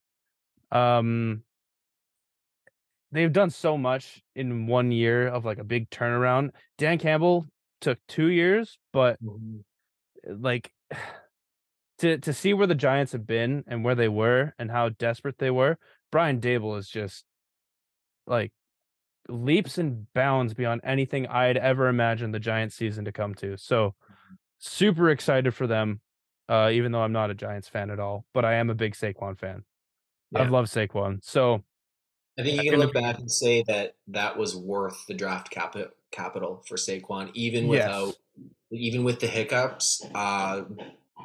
Um 0.72 1.44
they've 3.14 3.32
done 3.32 3.50
so 3.50 3.78
much 3.78 4.22
in 4.36 4.68
one 4.68 4.92
year 4.92 5.28
of 5.28 5.46
like 5.46 5.60
a 5.60 5.64
big 5.64 5.90
turnaround. 5.90 6.52
Dan 6.78 6.98
Campbell 6.98 7.46
took 7.82 8.00
2 8.08 8.28
years, 8.28 8.78
but 8.92 9.22
Mhm. 9.24 9.64
like 10.28 10.74
to 12.00 12.18
to 12.18 12.34
see 12.34 12.54
where 12.54 12.68
the 12.68 12.76
Giants 12.76 13.12
have 13.12 13.26
been 13.26 13.64
and 13.68 13.84
where 13.84 13.96
they 13.96 14.10
were 14.10 14.54
and 14.58 14.72
how 14.72 14.90
desperate 14.90 15.38
they 15.38 15.52
were, 15.52 15.78
Brian 16.12 16.42
Daboll 16.42 16.78
is 16.78 16.90
just 16.90 17.24
like 18.26 18.52
leaps 19.30 19.78
and 19.78 20.12
bounds 20.14 20.54
beyond 20.54 20.82
anything 20.84 21.28
I'd 21.28 21.58
ever 21.58 21.88
imagined 21.88 22.34
the 22.34 22.40
Giants 22.40 22.76
season 22.76 23.06
to 23.06 23.12
come 23.12 23.36
to. 23.36 23.58
So 23.58 23.96
super 24.60 25.10
excited 25.10 25.54
for 25.54 25.68
them. 25.68 26.02
Uh, 26.50 26.70
even 26.74 26.92
though 26.92 27.02
I'm 27.02 27.14
not 27.14 27.30
a 27.30 27.34
Giants 27.34 27.70
fan 27.70 27.90
at 27.90 28.02
all, 28.02 28.26
but 28.34 28.44
I 28.44 28.56
am 28.56 28.70
a 28.70 28.76
big 28.76 28.96
Saquon 28.96 29.40
fan. 29.40 29.64
Yeah. 30.32 30.42
I've 30.42 30.52
loved 30.52 30.70
Saquon. 30.70 31.24
So 31.24 31.64
I 32.38 32.44
think 32.44 32.64
you 32.64 32.72
can 32.72 32.80
look 32.80 32.94
back 32.94 33.20
and 33.20 33.32
say 33.32 33.64
that 33.68 33.96
that 34.08 34.38
was 34.38 34.56
worth 34.56 35.06
the 35.08 35.14
draft 35.14 35.52
capi- 35.52 35.90
capital 36.12 36.64
for 36.68 36.76
Saquon, 36.78 37.30
even 37.34 37.68
without, 37.68 38.16
yes, 38.38 38.50
even 38.72 39.04
with 39.04 39.20
the 39.20 39.28
hiccups. 39.28 40.04
Uh, 40.16 40.64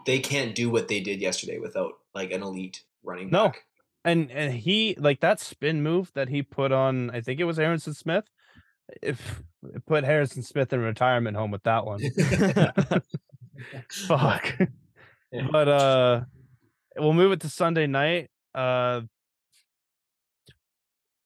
they 0.05 0.19
can't 0.19 0.55
do 0.55 0.69
what 0.71 0.89
they 0.89 1.01
did 1.01 1.21
yesterday 1.21 1.59
without 1.59 1.95
like 2.15 2.31
an 2.31 2.43
elite 2.43 2.83
running 3.03 3.31
No. 3.31 3.47
back. 3.47 3.65
and 4.05 4.31
and 4.31 4.53
he 4.53 4.95
like 4.99 5.21
that 5.21 5.41
spin 5.41 5.83
move 5.83 6.11
that 6.15 6.29
he 6.29 6.43
put 6.43 6.73
on. 6.73 7.11
I 7.11 7.21
think 7.23 7.41
it 7.41 7.45
was 7.45 7.57
Harrison 7.57 7.95
Smith. 7.95 8.25
If 9.03 9.43
put 9.87 10.05
Harrison 10.05 10.43
Smith 10.43 10.73
in 10.73 10.81
retirement 10.81 11.37
home 11.37 11.51
with 11.51 11.63
that 11.65 11.85
one. 11.87 12.01
Fuck. 13.91 14.59
Yeah. 15.33 15.49
But 15.51 15.69
uh 15.69 16.21
we'll 16.97 17.13
move 17.13 17.33
it 17.33 17.41
to 17.41 17.49
Sunday 17.49 17.87
night. 17.87 18.31
Uh 18.55 19.03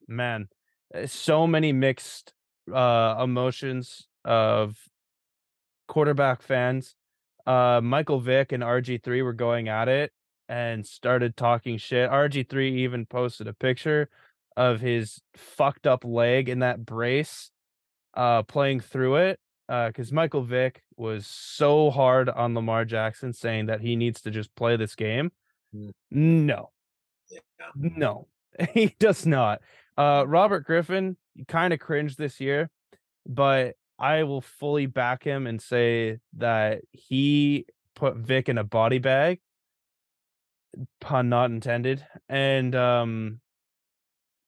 man, 0.09 0.49
uh, 0.95 1.07
so 1.07 1.47
many 1.47 1.73
mixed 1.73 2.33
uh 2.73 3.17
emotions 3.23 4.07
of 4.25 4.77
quarterback 5.89 6.43
fans. 6.43 6.95
Uh 7.47 7.81
Michael 7.83 8.21
Vick 8.21 8.53
and 8.53 8.63
RG3 8.63 9.25
were 9.25 9.33
going 9.33 9.69
at 9.69 9.89
it 9.89 10.13
and 10.49 10.87
started 10.87 11.37
talking 11.37 11.77
shit. 11.79 12.11
RG3 12.11 12.71
even 12.79 13.07
posted 13.07 13.49
a 13.49 13.55
picture 13.55 14.09
of 14.57 14.81
his 14.81 15.21
fucked 15.37 15.87
up 15.87 16.05
leg 16.05 16.49
in 16.49 16.61
that 16.61 16.85
brace 16.85 17.51
uh 18.15 18.43
playing 18.43 18.81
through 18.81 19.17
it 19.17 19.41
uh 19.69 19.91
cuz 19.93 20.13
Michael 20.13 20.43
Vick 20.43 20.83
was 20.97 21.27
so 21.27 21.91
hard 21.91 22.29
on 22.29 22.55
Lamar 22.55 22.85
Jackson 22.85 23.33
saying 23.33 23.67
that 23.67 23.81
he 23.81 23.97
needs 23.97 24.21
to 24.23 24.31
just 24.31 24.55
play 24.55 24.77
this 24.77 24.95
game. 24.95 25.33
Mm. 25.75 25.93
No. 26.11 26.71
Yeah. 27.31 27.41
No. 27.75 28.29
he 28.75 28.95
does 28.99 29.27
not. 29.27 29.61
Uh 29.97 30.25
Robert 30.27 30.65
Griffin 30.65 31.17
kind 31.49 31.73
of 31.73 31.81
cringed 31.81 32.19
this 32.19 32.41
year, 32.41 32.71
but 33.27 33.75
I 33.99 34.25
will 34.25 34.41
fully 34.41 34.87
back 34.87 35.23
him 35.23 35.47
and 35.47 35.61
say 35.61 36.19
that 36.39 36.81
he 36.93 37.67
put 37.95 38.17
Vick 38.17 38.49
in 38.49 38.59
a 38.59 38.65
body 38.65 38.99
bag. 38.99 39.41
Pun 41.01 41.29
not 41.29 41.51
intended 41.51 42.05
and 42.29 42.75
um 42.75 43.41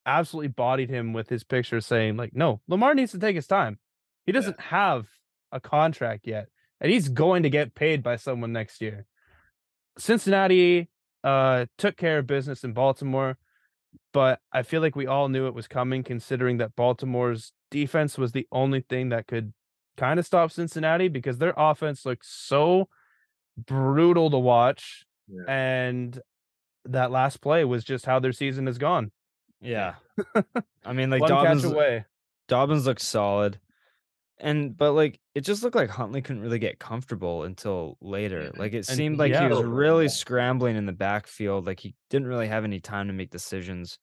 absolutely 0.06 0.48
bodied 0.48 0.88
him 0.88 1.12
with 1.12 1.28
his 1.28 1.44
picture 1.44 1.80
saying 1.80 2.16
like 2.16 2.34
no 2.34 2.60
lamar 2.66 2.94
needs 2.94 3.12
to 3.12 3.18
take 3.18 3.36
his 3.36 3.46
time. 3.46 3.78
He 4.24 4.32
doesn't 4.32 4.58
have 4.58 5.06
a 5.52 5.60
contract 5.60 6.26
yet 6.26 6.48
and 6.80 6.90
he's 6.90 7.08
going 7.08 7.42
to 7.42 7.50
get 7.50 7.74
paid 7.74 8.02
by 8.02 8.16
someone 8.16 8.52
next 8.52 8.80
year. 8.80 9.06
Cincinnati 9.98 10.88
uh 11.22 11.66
took 11.76 11.96
care 11.96 12.18
of 12.18 12.26
business 12.26 12.64
in 12.64 12.72
baltimore 12.72 13.36
but 14.12 14.40
i 14.52 14.62
feel 14.62 14.80
like 14.80 14.96
we 14.96 15.06
all 15.06 15.28
knew 15.28 15.46
it 15.46 15.54
was 15.54 15.66
coming 15.68 16.02
considering 16.02 16.58
that 16.58 16.74
baltimore's 16.76 17.52
defense 17.70 18.16
was 18.18 18.32
the 18.32 18.46
only 18.52 18.80
thing 18.80 19.08
that 19.10 19.26
could 19.26 19.52
kind 19.96 20.18
of 20.18 20.26
stop 20.26 20.50
cincinnati 20.50 21.08
because 21.08 21.38
their 21.38 21.54
offense 21.56 22.04
looked 22.04 22.26
so 22.26 22.88
brutal 23.56 24.30
to 24.30 24.38
watch 24.38 25.04
Yeah. 25.28 25.44
and 25.48 26.20
that 26.86 27.10
last 27.10 27.40
play 27.40 27.64
was 27.64 27.82
just 27.84 28.04
how 28.06 28.18
their 28.18 28.32
season 28.32 28.66
has 28.66 28.76
gone. 28.78 29.10
yeah. 29.60 29.94
I 30.84 30.92
mean, 30.92 31.08
like 31.10 31.22
One 31.22 31.30
Dobbins. 31.30 31.64
Dobbins 32.46 32.86
looked 32.86 33.00
solid. 33.00 33.58
And 34.38 34.76
but 34.76 34.92
like 34.92 35.20
it 35.34 35.42
just 35.42 35.62
looked 35.62 35.76
like 35.76 35.90
Huntley 35.90 36.20
couldn't 36.20 36.42
really 36.42 36.58
get 36.58 36.80
comfortable 36.80 37.44
until 37.44 37.96
later. 38.00 38.50
Like 38.56 38.72
it 38.72 38.84
And 38.88 39.02
seemed 39.02 39.18
like 39.18 39.32
yeah. 39.32 39.34
he 39.34 39.46
was 39.46 39.62
really 39.62 40.08
really 40.08 40.08
scrambling 40.08 40.76
in 40.76 40.86
the 40.86 40.92
backfield. 40.92 41.66
Like 41.66 41.80
he 41.80 41.94
didn't 42.10 42.26
really 42.28 42.48
have 42.48 42.64
any 42.64 42.80
time 42.80 43.06
to 43.06 43.12
make 43.12 43.30
decisions. 43.30 43.98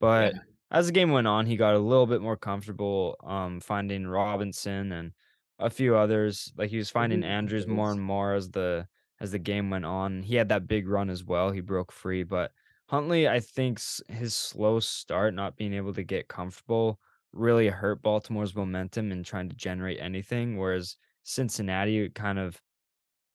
But 0.00 0.36
as 0.72 0.86
the 0.86 0.92
game 0.92 1.12
went 1.12 1.28
on, 1.28 1.46
he 1.46 1.56
got 1.56 1.74
a 1.74 1.78
little 1.78 2.06
bit 2.06 2.20
more 2.20 2.36
comfortable 2.36 3.16
um 3.22 3.60
finding 3.60 4.06
Robinson 4.08 4.90
and 4.92 5.12
a 5.58 5.70
few 5.70 5.96
others. 5.96 6.52
Like 6.56 6.70
he 6.70 6.78
was 6.78 6.90
finding 6.90 7.22
Mhm. 7.22 7.24
Andrews 7.24 7.66
more 7.68 7.92
and 7.92 8.00
more 8.00 8.34
as 8.34 8.50
the 8.50 8.88
as 9.20 9.30
the 9.32 9.38
game 9.38 9.70
went 9.70 9.84
on. 9.84 10.22
He 10.22 10.34
had 10.34 10.48
that 10.50 10.66
big 10.66 10.88
run 10.88 11.10
as 11.10 11.24
well. 11.24 11.50
He 11.52 11.60
broke 11.60 11.92
free, 11.92 12.24
but 12.24 12.52
Huntley, 12.88 13.28
I 13.28 13.40
think 13.40 13.80
his 14.08 14.34
slow 14.36 14.80
start, 14.80 15.32
not 15.34 15.56
being 15.56 15.72
able 15.74 15.94
to 15.94 16.02
get 16.04 16.28
comfortable, 16.28 17.00
really 17.36 17.68
hurt 17.68 18.02
Baltimore's 18.02 18.54
momentum 18.54 19.12
in 19.12 19.22
trying 19.22 19.48
to 19.48 19.56
generate 19.56 20.00
anything. 20.00 20.56
Whereas 20.58 20.96
Cincinnati 21.24 22.08
kind 22.10 22.38
of, 22.38 22.60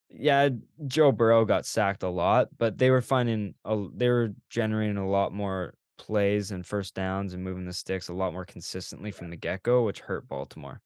yeah, 0.09 0.49
Joe 0.87 1.11
Burrow 1.11 1.45
got 1.45 1.65
sacked 1.65 2.03
a 2.03 2.09
lot, 2.09 2.49
but 2.57 2.77
they 2.77 2.89
were 2.91 3.01
finding, 3.01 3.55
a, 3.65 3.87
they 3.93 4.09
were 4.09 4.33
generating 4.49 4.97
a 4.97 5.09
lot 5.09 5.33
more 5.33 5.75
plays 5.97 6.51
and 6.51 6.65
first 6.65 6.95
downs 6.95 7.33
and 7.33 7.43
moving 7.43 7.65
the 7.65 7.73
sticks 7.73 8.09
a 8.09 8.13
lot 8.13 8.33
more 8.33 8.45
consistently 8.45 9.11
from 9.11 9.29
the 9.29 9.37
get 9.37 9.63
go, 9.63 9.83
which 9.83 10.01
hurt 10.01 10.27
Baltimore. 10.27 10.81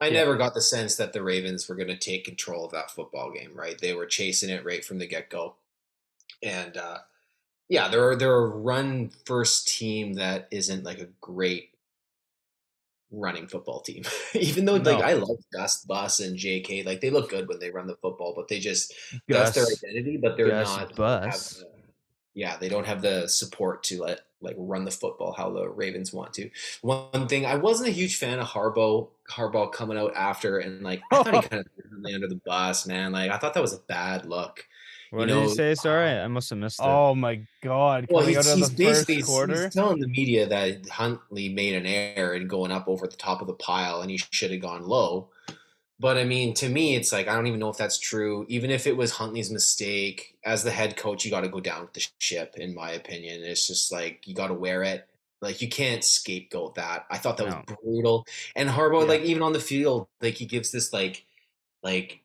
I 0.00 0.08
Yeah. 0.08 0.14
never 0.20 0.36
got 0.36 0.54
the 0.54 0.62
sense 0.62 0.96
that 0.96 1.12
the 1.12 1.22
Ravens 1.22 1.68
were 1.68 1.74
going 1.74 1.88
to 1.88 1.96
take 1.96 2.24
control 2.24 2.64
of 2.64 2.72
that 2.72 2.90
football 2.90 3.30
game. 3.32 3.54
Right? 3.54 3.78
They 3.78 3.92
were 3.94 4.06
chasing 4.06 4.48
it 4.50 4.64
right 4.64 4.84
from 4.84 4.98
the 4.98 5.06
get 5.06 5.28
go, 5.28 5.56
and 6.42 6.76
uh, 6.76 6.98
yeah, 7.68 7.88
they're 7.88 8.16
they're 8.16 8.34
a 8.36 8.48
run 8.48 9.10
first 9.26 9.68
team 9.68 10.14
that 10.14 10.48
isn't 10.50 10.84
like 10.84 11.00
a 11.00 11.08
great 11.20 11.69
running 13.12 13.46
football 13.48 13.80
team. 13.80 14.04
Even 14.34 14.64
though 14.64 14.76
No. 14.78 14.92
like 14.92 15.02
I 15.04 15.14
love 15.14 15.36
Gus 15.52 15.84
Bus 15.84 16.20
and 16.20 16.36
J.K. 16.36 16.82
Like 16.84 17.00
they 17.00 17.10
look 17.10 17.30
good 17.30 17.48
when 17.48 17.58
they 17.58 17.70
run 17.70 17.86
the 17.86 17.96
football, 17.96 18.32
but 18.34 18.48
they 18.48 18.58
just 18.60 18.94
that's 19.28 19.52
their 19.52 19.64
identity. 19.66 20.16
But 20.16 20.36
they're 20.36 20.48
Gus 20.48 20.76
not. 20.76 20.94
Bus. 20.96 21.54
the- 21.58 21.66
yeah, 22.32 22.56
they 22.56 22.68
don't 22.68 22.86
have 22.86 23.02
the 23.02 23.26
support 23.26 23.82
to 23.84 24.02
let 24.02 24.20
like 24.40 24.54
run 24.56 24.84
the 24.84 24.90
football 24.90 25.32
how 25.32 25.50
the 25.50 25.68
Ravens 25.68 26.12
want 26.12 26.32
to. 26.34 26.48
One 26.80 27.26
thing 27.26 27.44
I 27.44 27.56
wasn't 27.56 27.88
a 27.88 27.92
huge 27.92 28.16
fan 28.16 28.38
of 28.38 28.46
Harbaugh 28.46 29.08
Harbaugh 29.30 29.72
coming 29.72 29.98
out 29.98 30.14
after 30.16 30.58
and 30.58 30.82
like 30.82 31.02
I 31.12 31.22
thought 31.24 31.42
he 31.44 31.48
kind 31.50 31.64
of 31.66 32.14
under 32.14 32.28
the 32.28 32.40
bus, 32.46 32.86
man. 32.86 33.12
Like 33.12 33.30
I 33.32 33.36
thought 33.36 33.54
that 33.54 33.60
was 33.62 33.74
a 33.74 33.80
bad 33.88 34.26
look. 34.26 34.64
What 35.10 35.22
you 35.22 35.26
did 35.26 35.34
know, 35.34 35.42
you 35.42 35.54
say? 35.54 35.74
Sorry, 35.74 36.08
uh, 36.10 36.24
I 36.24 36.28
must 36.28 36.50
have 36.50 36.58
missed 36.58 36.78
it. 36.80 36.84
Oh 36.86 37.14
my 37.14 37.42
god! 37.62 38.06
Well, 38.10 38.22
Coming 38.22 38.36
he's, 38.36 38.46
out 38.46 38.52
of 38.52 38.58
he's 38.58 38.70
the 38.70 38.84
basically 38.84 39.22
first 39.22 39.48
he's- 39.50 39.64
he's 39.64 39.74
telling 39.74 40.00
the 40.00 40.06
media 40.08 40.46
that 40.46 40.88
Huntley 40.88 41.48
made 41.48 41.74
an 41.74 41.86
error 41.86 42.34
in 42.34 42.46
going 42.46 42.70
up 42.70 42.86
over 42.88 43.06
the 43.06 43.16
top 43.16 43.40
of 43.40 43.46
the 43.48 43.54
pile 43.54 44.02
and 44.02 44.10
he 44.10 44.18
should 44.30 44.50
have 44.52 44.60
gone 44.60 44.86
low. 44.86 45.28
But 45.98 46.16
I 46.16 46.24
mean, 46.24 46.54
to 46.54 46.68
me, 46.68 46.94
it's 46.96 47.12
like 47.12 47.28
I 47.28 47.34
don't 47.34 47.46
even 47.46 47.58
know 47.60 47.68
if 47.68 47.76
that's 47.76 47.98
true. 47.98 48.46
Even 48.48 48.70
if 48.70 48.86
it 48.86 48.96
was 48.96 49.10
Huntley's 49.12 49.50
mistake, 49.50 50.36
as 50.44 50.62
the 50.62 50.70
head 50.70 50.96
coach, 50.96 51.24
you 51.24 51.30
got 51.30 51.42
to 51.42 51.48
go 51.48 51.60
down 51.60 51.82
with 51.82 51.92
the 51.92 52.06
ship. 52.18 52.54
In 52.56 52.74
my 52.74 52.92
opinion, 52.92 53.42
it's 53.42 53.66
just 53.66 53.92
like 53.92 54.26
you 54.26 54.34
got 54.34 54.46
to 54.48 54.54
wear 54.54 54.82
it. 54.82 55.06
Like 55.42 55.60
you 55.60 55.68
can't 55.68 56.04
scapegoat 56.04 56.76
that. 56.76 57.04
I 57.10 57.18
thought 57.18 57.36
that 57.38 57.48
No. 57.48 57.62
was 57.66 57.76
brutal. 57.82 58.26
And 58.54 58.68
Harbaugh, 58.70 59.02
Yeah. 59.02 59.08
like 59.08 59.22
even 59.22 59.42
on 59.42 59.52
the 59.52 59.60
field, 59.60 60.06
like 60.22 60.34
he 60.34 60.46
gives 60.46 60.70
this 60.70 60.92
like, 60.92 61.24
like 61.82 62.20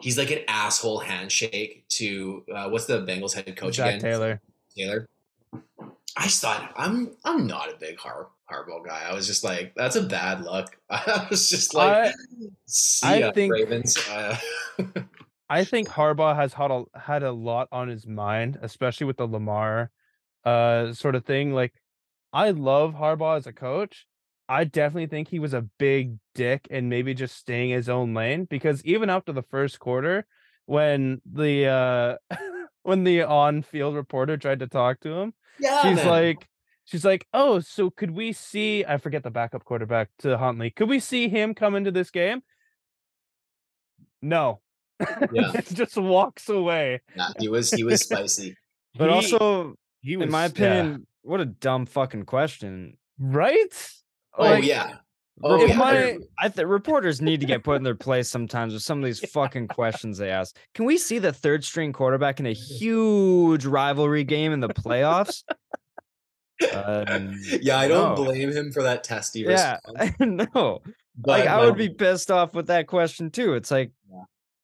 he's 0.00 0.18
like 0.18 0.30
an 0.30 0.40
asshole 0.48 0.98
handshake 1.00 1.84
to 1.90 2.44
uh, 2.54 2.68
what's 2.68 2.86
the 2.86 3.02
Bengals 3.02 3.32
head 3.34 3.56
coach 3.56 3.76
Zach 3.76 3.88
again? 3.96 4.00
Taylor. 4.00 4.40
Taylor. 4.76 5.08
I 6.16 6.24
just 6.24 6.40
thought 6.42 6.72
I'm 6.76 7.16
I'm 7.24 7.46
not 7.46 7.72
a 7.72 7.76
big 7.76 7.98
Har 7.98 8.28
Harbaugh 8.50 8.84
guy. 8.84 9.02
I 9.08 9.14
was 9.14 9.26
just 9.26 9.42
like, 9.42 9.72
that's 9.74 9.96
a 9.96 10.02
bad 10.02 10.42
look. 10.42 10.76
I 10.90 11.26
was 11.30 11.48
just 11.48 11.74
like, 11.74 12.08
I- 12.08 12.12
see 12.66 13.06
I 13.06 13.16
ya, 13.18 13.32
think- 13.32 13.52
Ravens. 13.52 13.96
Uh, 14.10 14.36
I 15.48 15.62
think 15.64 15.88
Harbaugh 15.88 16.34
has 16.34 16.54
had 16.54 16.70
a 16.70 16.84
had 16.98 17.22
a 17.22 17.30
lot 17.30 17.68
on 17.70 17.88
his 17.88 18.06
mind, 18.06 18.58
especially 18.62 19.06
with 19.06 19.18
the 19.18 19.26
Lamar 19.26 19.90
uh 20.44 20.92
sort 20.92 21.14
of 21.14 21.24
thing. 21.24 21.52
Like 21.52 21.72
I 22.32 22.50
love 22.50 22.94
Harbaugh 22.94 23.36
as 23.36 23.46
a 23.46 23.52
coach. 23.52 24.06
I 24.48 24.64
definitely 24.64 25.06
think 25.06 25.28
he 25.28 25.38
was 25.38 25.54
a 25.54 25.62
big 25.78 26.18
dick 26.34 26.66
and 26.70 26.88
maybe 26.88 27.14
just 27.14 27.36
staying 27.36 27.70
his 27.70 27.88
own 27.88 28.12
lane 28.14 28.44
because 28.44 28.84
even 28.84 29.08
after 29.10 29.32
the 29.32 29.42
first 29.42 29.78
quarter, 29.78 30.26
when 30.66 31.20
the 31.30 31.66
uh 31.66 32.16
when 32.82 33.04
the 33.04 33.22
on-field 33.22 33.94
reporter 33.94 34.36
tried 34.36 34.58
to 34.60 34.66
talk 34.66 35.00
to 35.00 35.10
him, 35.12 35.34
yeah, 35.58 35.82
she's 35.82 35.96
man. 35.96 36.06
like 36.08 36.48
she's 36.84 37.04
like, 37.04 37.26
"Oh, 37.32 37.60
so 37.60 37.90
could 37.90 38.10
we 38.10 38.32
see 38.32 38.84
I 38.84 38.98
forget 38.98 39.22
the 39.22 39.30
backup 39.30 39.64
quarterback 39.64 40.10
to 40.20 40.36
Huntley. 40.36 40.70
Could 40.70 40.88
we 40.88 41.00
see 41.00 41.28
him 41.28 41.54
come 41.54 41.74
into 41.74 41.90
this 41.90 42.10
game?" 42.10 42.42
No. 44.22 44.60
Yeah. 45.32 45.52
just 45.72 45.96
walks 45.96 46.48
away. 46.48 47.00
Nah, 47.16 47.32
he 47.38 47.48
was 47.48 47.70
he 47.70 47.84
was 47.84 48.02
spicy. 48.02 48.56
but 48.94 49.08
He- 49.08 49.14
also, 49.14 49.74
he 50.00 50.16
was 50.16 50.24
in 50.26 50.30
my 50.30 50.42
yeah. 50.42 50.46
opinion, 50.46 51.06
what 51.22 51.40
a 51.40 51.46
dumb 51.46 51.86
fucking 51.86 52.24
question. 52.24 52.96
right? 53.18 53.74
Oh 54.38 54.54
yeah. 54.54 54.96
Oh, 55.42 55.60
If 55.60 55.70
yeah. 55.70 55.76
my- 55.76 56.18
I 56.38 56.48
think 56.48 56.68
reporters 56.68 57.20
need 57.20 57.40
to 57.40 57.46
get 57.46 57.64
put 57.64 57.76
in 57.76 57.82
their 57.82 57.96
place 57.96 58.28
sometimes 58.30 58.72
with 58.72 58.82
some 58.82 58.98
of 58.98 59.04
these 59.04 59.18
fucking 59.32 59.66
questions 59.68 60.16
they 60.18 60.30
ask. 60.30 60.56
Can 60.74 60.84
we 60.84 60.96
see 60.96 61.18
the 61.18 61.32
third 61.32 61.64
string 61.64 61.92
quarterback 61.92 62.38
in 62.40 62.46
a 62.46 62.52
huge 62.78 63.66
rivalry 63.66 64.22
game 64.24 64.52
in 64.52 64.60
the 64.60 64.68
playoffs? 64.68 65.42
Um, 66.72 67.34
yeah, 67.60 67.78
I 67.78 67.88
don't 67.88 68.16
no. 68.16 68.24
blame 68.24 68.50
him 68.52 68.70
for 68.70 68.82
that 68.84 69.02
testy 69.02 69.40
Yeah, 69.40 69.78
response. 69.92 70.14
no. 70.54 70.80
But 71.16 71.40
Like 71.40 71.46
I 71.48 71.64
would 71.64 71.76
be 71.76 71.88
pissed 71.88 72.30
off 72.30 72.54
with 72.54 72.68
that 72.68 72.86
question 72.86 73.30
too. 73.30 73.54
It's 73.54 73.70
like 73.70 73.90
Yeah. 74.10 74.22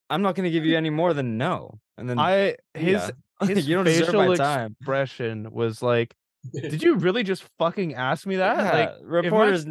I'm 0.08 0.22
not 0.22 0.34
going 0.36 0.44
to 0.44 0.50
give 0.50 0.64
you 0.64 0.76
any 0.76 0.90
more 0.90 1.12
than 1.14 1.36
no, 1.36 1.78
and 1.98 2.08
then 2.08 2.18
I 2.18 2.56
his 2.74 3.10
yeah. 3.42 3.46
his 3.46 3.68
you 3.68 3.74
don't 3.76 3.84
deserve 3.84 4.06
facial 4.06 4.26
my 4.26 4.36
time. 4.36 4.76
expression 4.80 5.50
was 5.50 5.82
like, 5.82 6.14
"Did 6.52 6.82
you 6.82 6.96
really 6.96 7.22
just 7.22 7.44
fucking 7.58 7.94
ask 7.94 8.26
me 8.26 8.36
that?" 8.36 8.56
Yeah, 8.56 8.78
Like, 8.80 8.94
reporters, 9.02 9.66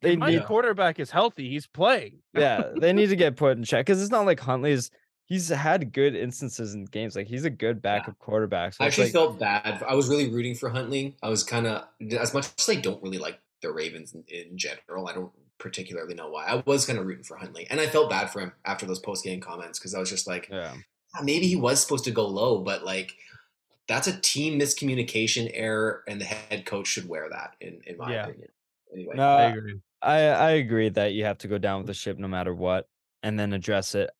they 0.00 0.16
my 0.16 0.30
need 0.30 0.44
quarterback 0.44 0.98
is 1.00 1.10
healthy, 1.10 1.48
he's 1.48 1.66
playing. 1.66 2.18
yeah, 2.34 2.70
they 2.80 2.92
need 2.92 3.08
to 3.08 3.16
get 3.16 3.36
put 3.36 3.56
in 3.56 3.64
check 3.64 3.86
because 3.86 4.02
it's 4.02 4.10
not 4.10 4.26
like 4.26 4.40
Huntley's. 4.40 4.90
He's 5.26 5.48
had 5.48 5.92
good 5.92 6.14
instances 6.14 6.74
in 6.74 6.84
games. 6.84 7.16
Like 7.16 7.26
he's 7.26 7.46
a 7.46 7.50
good 7.50 7.80
backup 7.80 8.18
quarterback. 8.18 8.74
So 8.74 8.84
I 8.84 8.88
actually 8.88 9.04
like, 9.04 9.12
felt 9.14 9.38
bad. 9.38 9.82
I 9.88 9.94
was 9.94 10.08
really 10.08 10.28
rooting 10.30 10.54
for 10.54 10.68
Huntley. 10.68 11.16
I 11.22 11.30
was 11.30 11.42
kind 11.42 11.66
of 11.66 11.84
as 12.18 12.34
much 12.34 12.48
as 12.58 12.68
I 12.68 12.74
don't 12.74 13.02
really 13.02 13.16
like 13.16 13.40
the 13.62 13.72
Ravens 13.72 14.12
in, 14.14 14.24
in 14.28 14.58
general. 14.58 15.08
I 15.08 15.14
don't 15.14 15.32
particularly 15.58 16.14
know 16.14 16.28
why. 16.28 16.46
I 16.46 16.62
was 16.66 16.84
kind 16.84 16.98
of 16.98 17.06
rooting 17.06 17.24
for 17.24 17.38
Huntley, 17.38 17.66
and 17.70 17.80
I 17.80 17.86
felt 17.86 18.10
bad 18.10 18.30
for 18.30 18.40
him 18.40 18.52
after 18.66 18.84
those 18.84 18.98
post 18.98 19.24
game 19.24 19.40
comments 19.40 19.78
because 19.78 19.94
I 19.94 20.00
was 20.00 20.10
just 20.10 20.26
like, 20.26 20.48
yeah, 20.50 20.74
"Ah, 21.16 21.22
maybe 21.22 21.46
he 21.46 21.56
was 21.56 21.80
supposed 21.80 22.04
to 22.04 22.10
go 22.10 22.26
low, 22.26 22.58
but 22.58 22.84
like 22.84 23.12
that's 23.94 24.08
a 24.08 24.20
team 24.20 24.58
miscommunication 24.58 25.50
error, 25.54 26.02
and 26.08 26.20
the 26.20 26.24
head 26.24 26.64
coach 26.66 26.86
should 26.86 27.08
wear 27.08 27.28
that. 27.30 27.54
In 27.60 27.80
in 27.86 27.96
my 27.96 28.12
Yeah. 28.12 28.26
opinion. 28.26 28.48
Anyway, 28.92 29.14
no, 29.16 29.28
I 29.28 29.42
I, 29.42 29.48
agree. 29.50 29.80
I 30.02 30.50
agree 30.52 30.88
that 30.90 31.12
you 31.14 31.24
have 31.24 31.38
to 31.38 31.48
go 31.48 31.58
down 31.58 31.78
with 31.78 31.86
the 31.86 31.94
ship 31.94 32.18
no 32.18 32.28
matter 32.28 32.54
what, 32.54 32.88
and 33.22 33.38
then 33.38 33.52
address 33.52 33.94
it 33.94 34.10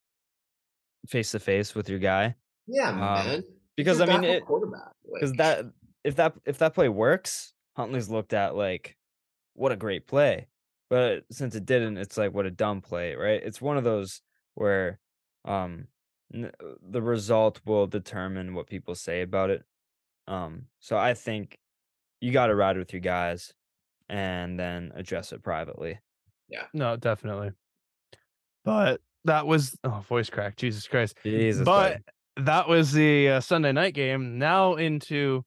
face 1.09 1.32
to 1.32 1.40
face 1.40 1.74
with 1.74 1.89
your 1.89 1.99
guy. 1.99 2.35
yeah, 2.66 2.90
um, 2.90 2.99
man. 3.27 3.44
because, 3.77 4.01
I 4.01 4.07
mean, 4.07 4.24
it- 4.24 4.44
quarterback 4.44 4.93
because 5.12 5.31
like- 5.31 5.39
that 5.39 5.65
if 6.05 6.16
that 6.16 6.35
if 6.44 6.59
that 6.59 6.74
play 6.74 6.89
works, 6.89 7.55
Huntley's 7.77 8.09
looked 8.09 8.32
at 8.32 8.55
like 8.57 8.97
what 9.55 9.73
a 9.73 9.77
great 9.77 10.07
play. 10.07 10.49
But 10.90 11.24
since 11.31 11.55
it 11.55 11.65
didn't, 11.65 11.97
it's 11.97 12.16
like 12.19 12.32
what 12.35 12.44
a 12.47 12.51
dumb 12.51 12.81
play, 12.82 13.15
right? 13.15 13.43
It's 13.43 13.61
one 13.62 13.77
of 13.77 13.85
those 13.85 14.20
where 14.55 14.99
um 15.44 15.73
n- 15.73 15.89
the 16.32 17.02
result 17.02 17.60
will 17.64 17.86
determine 17.86 18.54
what 18.54 18.66
people 18.66 18.94
say 18.94 19.22
about 19.22 19.50
it. 19.50 19.64
Um 20.26 20.66
so 20.80 20.96
I 20.96 21.14
think 21.14 21.59
you 22.20 22.32
got 22.32 22.46
to 22.46 22.54
ride 22.54 22.78
with 22.78 22.92
your 22.92 23.00
guys 23.00 23.52
and 24.09 24.59
then 24.59 24.92
address 24.94 25.32
it 25.32 25.42
privately. 25.42 25.98
Yeah. 26.48 26.64
No, 26.72 26.96
definitely. 26.96 27.50
But 28.64 29.00
that 29.24 29.46
was 29.46 29.76
oh 29.84 30.04
voice 30.09 30.30
crack, 30.30 30.56
Jesus 30.56 30.86
Christ. 30.86 31.16
Jesus, 31.22 31.64
but 31.64 31.92
buddy. 32.36 32.46
that 32.46 32.68
was 32.68 32.92
the 32.92 33.28
uh, 33.28 33.40
Sunday 33.40 33.72
night 33.72 33.94
game. 33.94 34.38
Now 34.38 34.74
into 34.74 35.44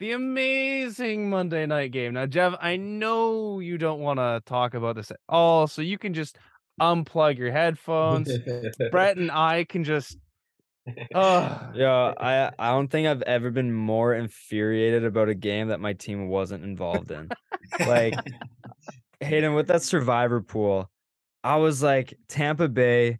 the 0.00 0.12
amazing 0.12 1.28
Monday 1.28 1.66
night 1.66 1.92
game. 1.92 2.14
Now, 2.14 2.24
Jeff, 2.24 2.54
I 2.60 2.76
know 2.76 3.60
you 3.60 3.76
don't 3.76 4.00
want 4.00 4.18
to 4.18 4.42
talk 4.46 4.72
about 4.72 4.96
this 4.96 5.10
at 5.10 5.20
all, 5.28 5.66
so 5.66 5.82
you 5.82 5.98
can 5.98 6.14
just 6.14 6.38
unplug 6.80 7.38
your 7.38 7.52
headphones. 7.52 8.30
Brett 8.90 9.16
and 9.16 9.30
I 9.32 9.64
can 9.64 9.84
just. 9.84 10.16
Uh, 11.14 11.70
Yeah, 11.74 12.14
I 12.18 12.50
I 12.58 12.70
don't 12.70 12.88
think 12.88 13.06
I've 13.06 13.22
ever 13.22 13.50
been 13.50 13.72
more 13.72 14.14
infuriated 14.14 15.04
about 15.04 15.28
a 15.28 15.34
game 15.34 15.68
that 15.68 15.80
my 15.80 15.92
team 15.92 16.28
wasn't 16.28 16.64
involved 16.64 17.10
in. 17.10 17.28
Like 17.78 18.14
Hayden 19.20 19.54
with 19.54 19.68
that 19.68 19.82
survivor 19.82 20.40
pool, 20.40 20.90
I 21.44 21.56
was 21.56 21.82
like 21.82 22.14
Tampa 22.28 22.68
Bay 22.68 23.18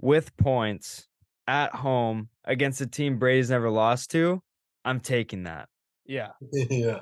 with 0.00 0.36
points 0.36 1.06
at 1.46 1.74
home 1.74 2.28
against 2.44 2.80
a 2.80 2.86
team 2.86 3.18
Brady's 3.18 3.50
never 3.50 3.70
lost 3.70 4.10
to. 4.10 4.42
I'm 4.84 5.00
taking 5.00 5.44
that. 5.44 5.68
Yeah, 6.08 6.30
yeah. 6.52 7.00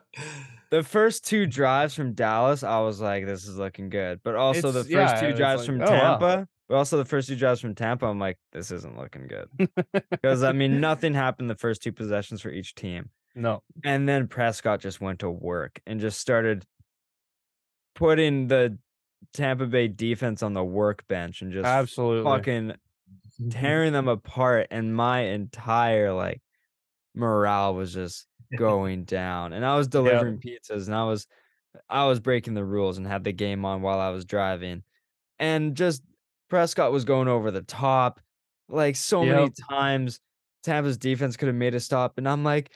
The 0.70 0.82
first 0.82 1.24
two 1.24 1.46
drives 1.46 1.94
from 1.94 2.14
Dallas, 2.14 2.62
I 2.62 2.80
was 2.80 3.00
like, 3.00 3.26
this 3.26 3.46
is 3.46 3.56
looking 3.56 3.90
good. 3.90 4.20
But 4.24 4.34
also 4.34 4.72
the 4.72 4.80
first 4.80 4.90
yeah, 4.90 5.20
two 5.20 5.32
drives 5.32 5.60
like, 5.60 5.66
from 5.66 5.80
oh, 5.82 5.84
wow. 5.84 6.18
Tampa, 6.18 6.48
but 6.68 6.74
also 6.74 6.96
the 6.96 7.04
first 7.04 7.28
two 7.28 7.36
drives 7.36 7.60
from 7.60 7.74
Tampa, 7.74 8.06
I'm 8.06 8.18
like, 8.18 8.38
this 8.52 8.70
isn't 8.70 8.96
looking 8.96 9.28
good. 9.28 9.70
Because 10.10 10.42
I 10.42 10.52
mean, 10.52 10.80
nothing 10.80 11.14
happened 11.14 11.50
the 11.50 11.54
first 11.54 11.82
two 11.82 11.92
possessions 11.92 12.40
for 12.40 12.50
each 12.50 12.74
team. 12.74 13.10
no, 13.34 13.62
And 13.84 14.08
then 14.08 14.26
Prescott 14.26 14.80
just 14.80 15.00
went 15.00 15.20
to 15.20 15.30
work 15.30 15.80
and 15.86 16.00
just 16.00 16.18
started 16.18 16.64
putting 17.94 18.48
the 18.48 18.78
Tampa 19.32 19.66
Bay 19.66 19.88
defense 19.88 20.42
on 20.42 20.54
the 20.54 20.64
workbench 20.64 21.42
and 21.42 21.52
just 21.52 21.66
absolutely. 21.66 22.24
fucking 22.24 22.72
tearing 23.50 23.92
them 23.92 24.08
apart. 24.08 24.68
And 24.70 24.94
my 24.94 25.20
entire 25.20 26.12
like 26.12 26.40
morale 27.14 27.74
was 27.74 27.94
just 27.94 28.26
going 28.58 29.04
down. 29.04 29.52
And 29.52 29.64
I 29.64 29.76
was 29.76 29.88
delivering 29.88 30.38
pizzas 30.38 30.86
and 30.86 30.94
I 30.94 31.04
was 31.04 31.26
I 31.88 32.06
was 32.06 32.20
breaking 32.20 32.54
the 32.54 32.64
rules 32.64 32.98
and 32.98 33.06
had 33.06 33.24
the 33.24 33.32
game 33.32 33.64
on 33.64 33.82
while 33.82 34.00
I 34.00 34.10
was 34.10 34.24
driving. 34.24 34.82
And 35.38 35.74
just 35.74 36.02
Prescott 36.48 36.92
was 36.92 37.04
going 37.04 37.28
over 37.28 37.50
the 37.50 37.62
top. 37.62 38.20
Like 38.68 38.96
so 38.96 39.24
many 39.24 39.50
times 39.68 40.20
Tampa's 40.62 40.96
defense 40.96 41.36
could 41.36 41.48
have 41.48 41.56
made 41.56 41.74
a 41.74 41.80
stop. 41.80 42.18
And 42.18 42.28
I'm 42.28 42.44
like, 42.44 42.72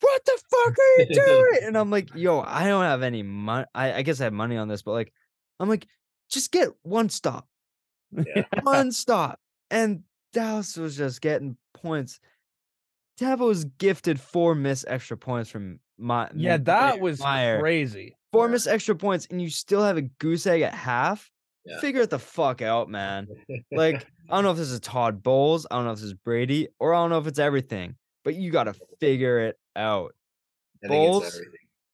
what 0.00 0.24
the 0.24 0.38
fuck 0.50 0.76
are 0.78 1.02
you 1.02 1.06
doing? 1.14 1.60
and 1.64 1.76
I'm 1.76 1.90
like, 1.90 2.14
yo, 2.14 2.40
I 2.40 2.66
don't 2.66 2.84
have 2.84 3.02
any 3.02 3.22
money. 3.22 3.66
I, 3.74 3.94
I 3.94 4.02
guess 4.02 4.20
I 4.20 4.24
have 4.24 4.32
money 4.32 4.56
on 4.56 4.68
this, 4.68 4.82
but 4.82 4.92
like, 4.92 5.12
I'm 5.60 5.68
like, 5.68 5.86
just 6.30 6.52
get 6.52 6.68
one 6.82 7.08
stop. 7.08 7.46
One 8.62 8.90
stop. 8.90 9.38
And 9.70 10.02
Dallas 10.32 10.76
was 10.76 10.96
just 10.96 11.20
getting 11.20 11.56
points. 11.74 12.20
Tampa 13.18 13.44
was 13.44 13.64
gifted 13.64 14.20
four 14.20 14.54
missed 14.54 14.84
extra 14.88 15.16
points 15.16 15.50
from 15.50 15.80
my 15.98 16.28
yeah, 16.34 16.56
that 16.58 17.00
was 17.00 17.18
Meyer. 17.20 17.60
crazy. 17.60 18.14
Four 18.32 18.46
Yeah. 18.46 18.52
missed 18.52 18.68
extra 18.68 18.94
points, 18.94 19.26
and 19.30 19.42
you 19.42 19.50
still 19.50 19.82
have 19.82 19.96
a 19.96 20.02
goose 20.02 20.46
egg 20.46 20.62
at 20.62 20.74
half. 20.74 21.30
Yeah. 21.64 21.80
Figure 21.80 22.02
it 22.02 22.10
the 22.10 22.18
fuck 22.18 22.62
out, 22.62 22.88
man. 22.88 23.26
Like, 23.72 24.06
I 24.30 24.34
don't 24.36 24.44
know 24.44 24.52
if 24.52 24.56
this 24.56 24.70
is 24.70 24.80
Todd 24.80 25.22
Bowles, 25.22 25.66
I 25.70 25.76
don't 25.76 25.84
know 25.84 25.90
if 25.92 25.98
this 25.98 26.04
is 26.04 26.14
Brady, 26.14 26.68
or 26.78 26.94
I 26.94 26.98
don't 27.02 27.10
know 27.10 27.18
if 27.18 27.26
it's 27.26 27.38
everything, 27.38 27.96
but 28.24 28.34
you 28.36 28.50
got 28.50 28.64
to 28.64 28.74
figure 29.00 29.40
it 29.40 29.58
out. 29.76 30.14
I 30.84 30.88
Bowles? 30.88 31.40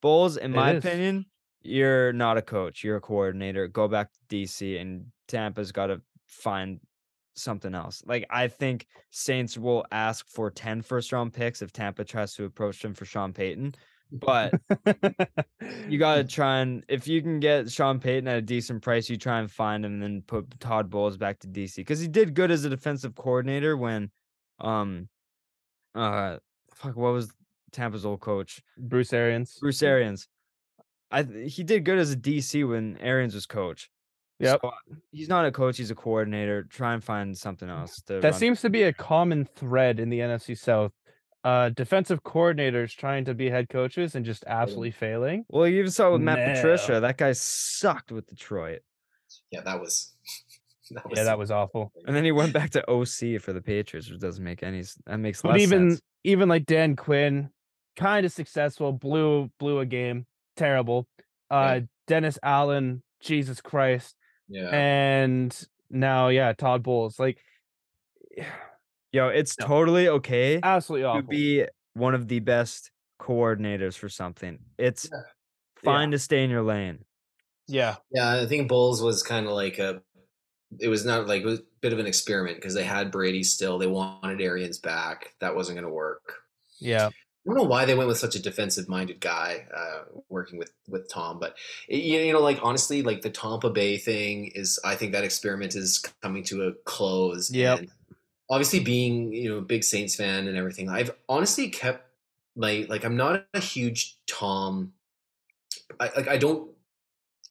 Bowles, 0.03 0.37
in 0.37 0.53
It 0.53 0.57
my 0.57 0.73
is. 0.73 0.85
opinion, 0.85 1.27
you're 1.63 2.13
not 2.13 2.37
a 2.37 2.43
coach. 2.43 2.85
You're 2.85 2.97
a 2.97 3.01
coordinator. 3.01 3.67
Go 3.67 3.89
back 3.89 4.11
to 4.13 4.19
DC, 4.37 4.79
and 4.81 5.07
Tampa's 5.29 5.73
got 5.73 5.87
to 5.87 6.03
find 6.27 6.79
something 7.35 7.75
else. 7.75 8.03
Like 8.07 8.27
I 8.31 8.49
think 8.49 8.87
Saints 9.11 9.59
will 9.59 9.85
ask 9.93 10.29
for 10.29 10.51
10 10.51 10.83
first 10.83 11.13
round 11.13 11.33
picks 11.33 11.63
if 11.63 11.73
Tampa 11.73 12.05
tries 12.05 12.35
to 12.35 12.45
approach 12.45 12.81
them 12.81 12.95
for 12.95 13.05
Sean 13.05 13.33
Payton. 13.33 13.75
But 14.13 14.55
you 15.89 15.99
got 15.99 16.17
to 16.17 16.25
try 16.29 16.59
and 16.59 16.85
if 16.89 17.09
you 17.09 17.21
can 17.21 17.41
get 17.41 17.71
Sean 17.71 17.99
Payton 17.99 18.29
at 18.29 18.39
a 18.39 18.43
decent 18.43 18.83
price, 18.83 19.11
you 19.11 19.17
try 19.17 19.41
and 19.41 19.51
find 19.51 19.85
him 19.85 19.95
and 19.95 20.03
then 20.03 20.23
put 20.27 20.61
Todd 20.61 20.91
Bowles 20.91 21.17
back 21.17 21.41
to 21.41 21.49
DC 21.49 21.77
because 21.77 22.01
he 22.01 22.09
did 22.09 22.35
good 22.35 22.51
as 22.51 22.65
a 22.65 22.71
defensive 22.71 23.15
coordinator 23.15 23.77
when, 23.77 24.11
um, 24.61 25.09
uh, 25.95 26.37
fuck, 26.75 26.97
what 26.97 27.13
was 27.13 27.33
Tampa's 27.73 28.07
old 28.07 28.21
coach? 28.21 28.63
Bruce 28.79 29.13
Arians. 29.13 29.59
Bruce 29.61 29.83
Arians. 29.83 30.29
I 31.11 31.23
he 31.23 31.65
did 31.65 31.85
good 31.85 31.99
as 31.99 32.13
a 32.13 32.17
DC 32.17 32.69
when 32.69 32.99
Arians 32.99 33.35
was 33.35 33.47
coach. 33.47 33.91
Yep. 34.45 34.61
So, 34.63 34.73
he's 35.11 35.29
not 35.29 35.45
a 35.47 35.53
coach; 35.53 35.77
he's 35.79 35.91
a 35.91 35.95
coordinator. 35.95 36.65
Try 36.65 36.95
and 36.95 37.03
find 37.03 37.37
something 37.37 37.69
else 37.69 37.95
to. 38.07 38.21
That 38.21 38.31
run. 38.31 38.33
seems 38.33 38.61
to 38.63 38.71
be 38.71 38.83
a 38.85 38.93
common 38.93 39.47
thread 39.57 39.99
in 40.01 40.11
the 40.11 40.21
NFC 40.21 40.57
South. 40.59 40.93
Uh, 41.43 41.69
defensive 41.69 42.23
coordinators 42.23 42.91
trying 42.97 43.27
to 43.27 43.35
be 43.35 43.51
head 43.51 43.69
coaches 43.69 44.15
and 44.15 44.25
just 44.25 44.45
absolutely 44.47 44.91
failing. 44.91 45.45
Well, 45.51 45.69
you 45.69 45.79
even 45.81 45.91
saw 45.91 46.11
with 46.13 46.23
Matt 46.23 46.39
No. 46.39 46.55
Patricia. 46.55 47.01
That 47.01 47.19
guy 47.19 47.33
sucked 47.33 48.11
with 48.13 48.27
Detroit, 48.27 48.81
Yeah, 49.51 49.61
that 49.63 49.81
was. 49.81 50.13
That 50.91 51.05
Yeah, 51.15 51.25
that 51.25 51.39
was 51.39 51.51
awful. 51.51 51.93
and 52.07 52.15
then 52.15 52.25
he 52.25 52.33
went 52.33 52.53
back 52.53 52.71
to 52.71 52.91
OC 52.91 53.41
for 53.41 53.53
the 53.55 53.63
Patriots, 53.63 54.11
which 54.11 54.21
doesn't 54.21 54.45
make 54.45 54.63
any. 54.63 54.83
That 55.07 55.19
makes 55.19 55.41
But 55.43 55.59
even 55.59 55.93
sense. 55.93 56.03
even 56.25 56.49
like 56.49 56.67
Dan 56.67 56.95
Quinn, 56.95 57.49
kind 57.97 58.25
of 58.27 58.33
successful, 58.33 58.93
blew 58.93 59.51
blew 59.59 59.81
a 59.81 59.87
game, 59.87 60.27
terrible. 60.57 61.09
Uh, 61.51 61.81
Dennis 62.07 62.39
Allen, 62.43 63.03
Jesus 63.21 63.61
Christ, 63.63 64.15
yeah. 64.49 64.69
and 64.71 65.69
now 65.91 66.29
yeah, 66.29 66.53
Todd 66.53 66.83
Bowles, 66.83 67.19
like 67.19 67.39
eh, 68.37 68.45
Yo, 69.13 69.29
it's 69.29 69.59
No. 69.59 69.67
totally 69.67 70.09
okay 70.09 70.59
absolutely 70.63 71.21
to 71.21 71.27
be 71.27 71.65
one 71.93 72.15
of 72.15 72.27
the 72.29 72.41
best 72.41 72.91
coordinators 73.21 73.97
for 73.97 74.09
something. 74.09 74.59
It's 74.79 75.09
Yeah. 75.13 75.21
fine 75.85 76.11
to 76.11 76.19
stay 76.19 76.43
in 76.45 76.51
your 76.51 76.63
lane. 76.63 77.05
yeah, 77.69 77.97
Yeah, 78.11 78.41
I 78.43 78.47
think 78.47 78.69
Bowles 78.69 79.01
was 79.03 79.23
kind 79.23 79.47
of 79.47 79.53
like 79.53 79.79
a. 79.79 80.03
It 80.81 80.89
was 80.89 81.05
not 81.05 81.29
like 81.29 81.43
it 81.43 81.47
was 81.47 81.61
a 81.61 81.65
bit 81.81 81.93
of 81.93 82.01
an 82.01 82.07
experiment 82.07 82.57
because 82.57 82.75
they 82.75 82.83
had 82.83 83.13
Brady 83.13 83.45
still. 83.45 83.79
They 83.79 83.87
wanted 83.87 84.41
Arians 84.41 84.79
back. 84.79 85.33
That 85.41 85.55
wasn't 85.55 85.77
going 85.77 85.87
to 85.87 85.95
work. 85.95 86.35
yeah, 86.81 87.07
I 87.07 87.11
don't 87.47 87.57
know 87.57 87.65
why 87.65 87.85
they 87.85 87.95
went 87.95 88.09
with 88.09 88.19
such 88.19 88.37
a 88.37 88.43
defensive-minded 88.43 89.21
guy 89.21 89.67
uh, 89.75 90.05
working 90.29 90.59
with 90.59 90.73
with 90.89 91.11
Tom, 91.11 91.39
but 91.39 91.57
you 91.89 92.19
you 92.19 92.33
know, 92.33 92.41
like 92.41 92.59
honestly, 92.63 93.03
like 93.03 93.21
the 93.21 93.31
Tampa 93.31 93.71
Bay 93.71 93.99
thing 93.99 94.51
is. 94.55 94.79
I 94.85 94.95
think 94.95 95.13
that 95.13 95.25
experiment 95.25 95.75
is 95.75 95.99
coming 96.23 96.43
to 96.45 96.69
a 96.69 96.73
close. 96.85 97.51
Yeah. 97.51 97.79
obviously, 98.49 98.81
being 98.81 99.33
you 99.33 99.51
know 99.51 99.59
a 99.59 99.63
big 99.63 99.85
Saints 99.85 100.15
fan 100.15 100.49
and 100.49 100.57
everything, 100.57 100.89
I've 100.89 101.11
honestly 101.29 101.69
kept 101.69 102.07
like 102.57 102.89
like 102.89 103.05
I'm 103.05 103.17
not 103.17 103.47
a 103.53 103.61
huge 103.61 104.17
Tom. 104.27 104.93
I 106.01 106.11
like 106.17 106.29
I 106.29 106.39
don't 106.39 106.71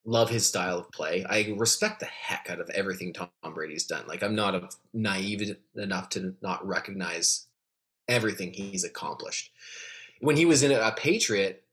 love 0.05 0.29
his 0.29 0.45
style 0.45 0.79
of 0.79 0.91
play. 0.91 1.25
I 1.29 1.53
respect 1.57 1.99
the 1.99 2.05
heck 2.07 2.47
out 2.49 2.59
of 2.59 2.69
everything 2.71 3.13
Tom 3.13 3.29
Brady's 3.53 3.85
done. 3.85 4.05
Like 4.07 4.23
I'm 4.23 4.35
not 4.35 4.55
a, 4.55 4.69
naive 4.93 5.55
enough 5.75 6.09
to 6.09 6.35
not 6.41 6.65
recognize 6.67 7.47
everything 8.07 8.53
he's 8.53 8.83
accomplished. 8.83 9.51
When 10.19 10.37
he 10.37 10.45
was 10.45 10.63
in 10.63 10.71
a, 10.71 10.91
Patriot, 10.95 11.63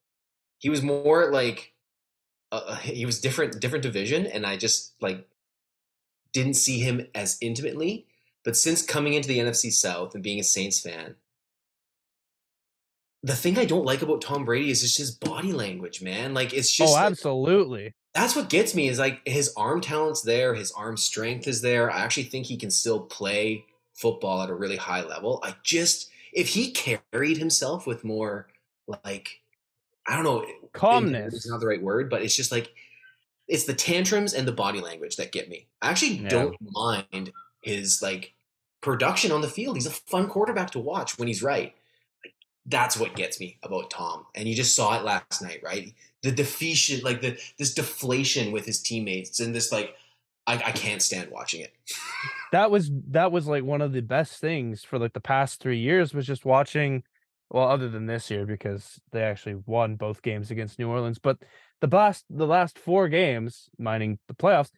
he 0.59 0.69
was 0.69 0.82
more 0.82 1.31
like 1.31 1.73
uh, 2.52 2.77
he 2.77 3.07
was 3.07 3.20
different 3.20 3.61
different 3.61 3.82
division 3.82 4.27
and 4.27 4.44
I 4.44 4.57
just 4.57 4.94
like 5.01 5.27
didn't 6.32 6.55
see 6.55 6.81
him 6.81 7.07
as 7.15 7.39
intimately. 7.40 8.07
But 8.44 8.57
since 8.57 8.82
coming 8.82 9.15
into 9.15 9.28
the 9.28 9.39
NFC 9.39 9.73
South 9.73 10.15
and 10.15 10.23
being 10.23 10.40
a 10.40 10.44
Saints 10.44 10.81
fan, 10.81 11.16
the 13.23 13.36
thing 13.36 13.59
I 13.59 13.66
don't 13.66 13.85
like 13.85 14.02
about 14.02 14.23
Tom 14.23 14.44
Brady 14.44 14.70
is 14.70 14.81
just 14.81 14.97
his 14.97 15.11
body 15.11 15.52
language, 15.52 16.01
man. 16.01 16.32
Like 16.35 16.52
it's 16.52 16.73
just 16.73 16.90
oh, 16.90 16.94
like- 16.94 17.11
absolutely. 17.11 17.93
that's 18.15 18.35
what 18.35 18.48
gets 18.48 18.74
me 18.74 18.89
is 18.89 18.98
like 18.98 19.20
his 19.27 19.52
arm 19.57 19.81
talent's 19.81 20.23
there, 20.23 20.55
his 20.55 20.73
arm 20.73 20.97
strength 20.97 21.47
is 21.47 21.61
there. 21.61 21.90
I 21.90 22.01
actually 22.01 22.24
think 22.24 22.47
he 22.47 22.57
can 22.57 22.70
still 22.70 23.01
play 23.01 23.65
football 23.94 24.43
at 24.43 24.51
a 24.51 24.55
really 24.55 24.77
high 24.77 25.02
level. 25.02 25.40
I 25.43 25.55
just 25.62 26.10
if 26.32 26.48
he 26.48 26.70
carried 26.73 27.39
himself 27.39 27.86
with 27.86 28.05
more 28.05 28.48
like 29.05 29.40
I 30.07 30.16
don't 30.16 30.24
know 30.24 30.44
Calmness. 30.73 31.35
is 31.35 31.47
not 31.47 31.61
the 31.61 31.66
right 31.66 31.82
word, 31.82 32.11
but 32.11 32.23
it's 32.23 32.36
just 32.36 32.52
like 32.52 32.73
it's 33.48 33.65
the 33.65 33.74
tantrums 33.74 34.32
and 34.32 34.47
the 34.47 34.52
body 34.52 34.81
language 34.81 35.16
that 35.16 35.32
get 35.32 35.48
me. 35.48 35.66
I 35.82 35.90
actually 35.90 36.15
Yeah. 36.19 36.28
don't 36.28 36.57
mind 36.61 37.32
his 37.62 38.01
like 38.02 38.35
production 38.81 39.32
on 39.32 39.40
the 39.40 39.48
field. 39.48 39.77
He's 39.77 39.86
a 39.86 39.90
fun 39.90 40.28
quarterback 40.28 40.70
to 40.70 40.78
watch 40.78 41.19
when 41.19 41.28
he's 41.28 41.43
right. 41.43 41.74
Like, 42.24 42.35
that's 42.66 42.97
what 42.97 43.15
gets 43.16 43.40
me 43.40 43.59
about 43.62 43.90
Tom. 43.90 44.27
And 44.35 44.48
you 44.48 44.55
just 44.55 44.74
saw 44.74 44.98
it 44.98 45.05
last 45.05 45.43
night, 45.43 45.61
right? 45.62 45.93
The 46.23 46.31
defeation, 46.31 47.01
like 47.02 47.20
the 47.20 47.39
this 47.59 47.74
deflation 47.74 48.52
with 48.52 48.66
his 48.66 48.81
teammates, 48.81 49.40
and 49.40 49.55
this 49.55 49.73
like 49.73 49.97
I, 50.51 50.55
I 50.67 50.73
can't 50.73 51.01
stand 51.01 51.31
watching 51.31 51.61
it. 51.63 51.73
that 52.53 52.71
was 52.71 52.91
that 53.09 53.31
was 53.31 53.47
like 53.47 53.63
one 53.63 53.81
of 53.81 53.93
the 53.93 54.01
best 54.01 54.41
things 54.41 54.83
for 54.83 54.99
like 54.99 55.13
the 55.13 55.21
past 55.21 55.61
three 55.61 55.79
years 55.79 56.13
was 56.13 56.27
just 56.27 56.45
watching 56.45 57.05
well 57.51 57.69
other 57.69 57.89
than 57.89 58.07
this 58.07 58.31
year 58.31 58.47
because 58.47 59.01
they 59.13 59.23
actually 59.23 59.57
won 59.67 59.97
both 59.97 60.23
games 60.23 60.51
against 60.51 60.79
new 60.79 60.89
orleans 60.89 61.19
but 61.19 61.39
the 61.81 61.87
last 61.87 62.25
the 62.29 62.47
last 62.47 62.79
four 62.79 63.09
games 63.09 63.69
mining 63.79 64.19
the 64.29 64.35
playoffs 64.35 64.71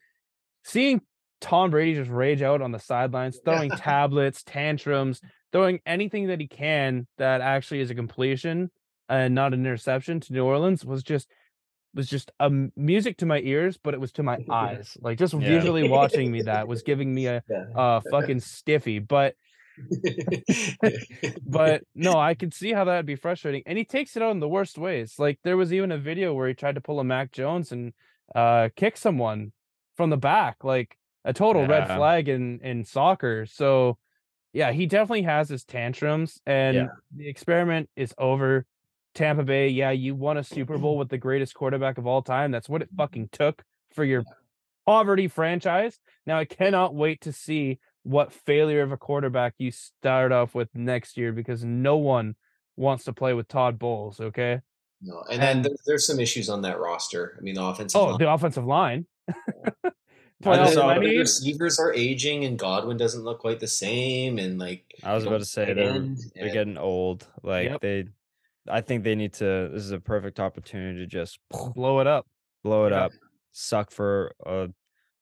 seeing 0.64 1.00
tom 1.40 1.70
brady 1.70 1.94
just 1.94 2.10
rage 2.10 2.42
out 2.42 2.62
on 2.62 2.72
the 2.72 2.78
sidelines 2.78 3.40
throwing 3.44 3.70
tablets 3.76 4.42
tantrums 4.42 5.20
throwing 5.52 5.80
anything 5.86 6.28
that 6.28 6.40
he 6.40 6.46
can 6.46 7.06
that 7.18 7.40
actually 7.40 7.80
is 7.80 7.90
a 7.90 7.94
completion 7.94 8.70
and 9.08 9.34
not 9.34 9.54
an 9.54 9.60
interception 9.60 10.20
to 10.20 10.32
new 10.32 10.44
orleans 10.44 10.84
was 10.84 11.02
just 11.02 11.28
was 11.94 12.08
just 12.08 12.30
um, 12.40 12.72
music 12.76 13.16
to 13.18 13.26
my 13.26 13.40
ears 13.40 13.78
but 13.82 13.94
it 13.94 14.00
was 14.00 14.12
to 14.12 14.22
my 14.22 14.38
eyes. 14.48 14.96
Like 15.00 15.18
just 15.18 15.34
Yeah. 15.34 15.46
visually 15.46 15.82
watching 15.84 16.30
me 16.30 16.42
that 16.42 16.68
was 16.68 16.82
giving 16.82 17.14
me 17.14 17.26
a 17.26 17.42
uh 17.74 18.00
fucking 18.00 18.40
stiffy 18.40 18.98
but 18.98 19.34
but 21.46 21.82
no 21.94 22.18
i 22.18 22.34
can 22.34 22.50
see 22.50 22.72
how 22.72 22.84
that'd 22.84 23.06
be 23.06 23.16
frustrating 23.16 23.62
and 23.66 23.78
he 23.78 23.84
takes 23.84 24.16
it 24.16 24.22
out 24.22 24.30
in 24.30 24.40
the 24.40 24.48
worst 24.48 24.78
ways. 24.78 25.18
Like 25.18 25.38
there 25.44 25.56
was 25.56 25.72
even 25.72 25.92
a 25.92 25.98
video 25.98 26.34
where 26.34 26.48
he 26.48 26.54
tried 26.54 26.74
to 26.76 26.80
pull 26.80 27.00
a 27.00 27.04
mac 27.04 27.32
jones 27.32 27.72
and 27.72 27.92
uh 28.34 28.68
kick 28.76 28.96
someone 28.96 29.52
from 29.96 30.10
the 30.10 30.16
back 30.16 30.64
like 30.64 30.96
a 31.24 31.32
total 31.32 31.64
red 31.64 31.88
flag 31.88 32.28
in 32.28 32.60
in 32.60 32.84
soccer. 32.84 33.46
So 33.46 33.98
yeah 34.52 34.72
he 34.72 34.86
definitely 34.86 35.22
has 35.22 35.48
his 35.48 35.64
tantrums 35.64 36.40
and 36.46 36.76
Yeah. 36.76 36.86
the 37.16 37.28
experiment 37.28 37.90
is 37.96 38.14
over 38.18 38.66
tampa 39.14 39.42
bay 39.42 39.68
yeah 39.68 39.90
you 39.90 40.14
won 40.14 40.36
a 40.36 40.44
super 40.44 40.78
bowl 40.78 40.96
with 40.96 41.08
the 41.08 41.18
greatest 41.18 41.54
quarterback 41.54 41.98
of 41.98 42.06
all 42.06 42.22
time 42.22 42.50
that's 42.50 42.68
what 42.68 42.82
it 42.82 42.88
mm-hmm. 42.88 42.96
fucking 42.96 43.28
took 43.32 43.62
for 43.94 44.04
your 44.04 44.24
poverty 44.86 45.28
franchise 45.28 45.98
now 46.26 46.38
i 46.38 46.44
cannot 46.44 46.94
wait 46.94 47.20
to 47.20 47.32
see 47.32 47.78
what 48.04 48.32
failure 48.32 48.82
of 48.82 48.92
a 48.92 48.96
quarterback 48.96 49.54
you 49.58 49.70
start 49.70 50.32
off 50.32 50.54
with 50.54 50.68
next 50.74 51.16
year 51.16 51.32
because 51.32 51.64
no 51.64 51.96
one 51.96 52.34
wants 52.76 53.04
to 53.04 53.12
play 53.12 53.34
with 53.34 53.48
Todd 53.48 53.78
Bowles. 53.78 54.20
Okay. 54.20 54.60
no, 55.00 55.22
and 55.30 55.40
then 55.40 55.56
And- 55.56 55.64
there's, 55.64 55.82
there's 55.86 56.06
some 56.06 56.20
issues 56.20 56.48
on 56.48 56.62
that 56.62 56.78
roster. 56.78 57.36
I 57.38 57.42
mean, 57.42 57.54
the 57.54 57.64
offensive 57.64 58.00
Oh, 58.00 58.04
line. 58.06 58.18
the 58.18 58.30
offensive 58.32 58.64
line. 58.64 59.06
Playoff 60.42 60.74
the 61.00 61.18
receivers 61.18 61.78
are 61.78 61.92
aging, 61.92 62.44
and 62.44 62.58
Godwin 62.58 62.96
doesn't 62.96 63.22
look 63.22 63.38
quite 63.38 63.60
the 63.60 63.68
same. 63.68 64.38
And 64.38 64.58
like 64.58 64.84
I 65.02 65.14
was 65.14 65.24
about 65.24 65.38
to 65.38 65.44
say 65.44 65.72
they're 65.72 66.04
they're 66.34 66.52
getting 66.52 66.78
old. 66.78 67.26
Like 67.42 67.70
Yep. 67.70 67.80
they, 67.80 68.04
I 68.68 68.80
think 68.80 69.04
they 69.04 69.14
need 69.14 69.32
to. 69.34 69.70
This 69.72 69.82
is 69.82 69.90
a 69.90 70.00
perfect 70.00 70.38
opportunity 70.40 70.98
to 71.00 71.06
just 71.06 71.38
Blow 71.50 72.00
it 72.00 72.06
up. 72.06 72.26
blow 72.62 72.86
it 72.86 72.90
Yeah. 72.92 73.06
up, 73.06 73.12
suck 73.52 73.90
for 73.90 74.32
a 74.46 74.68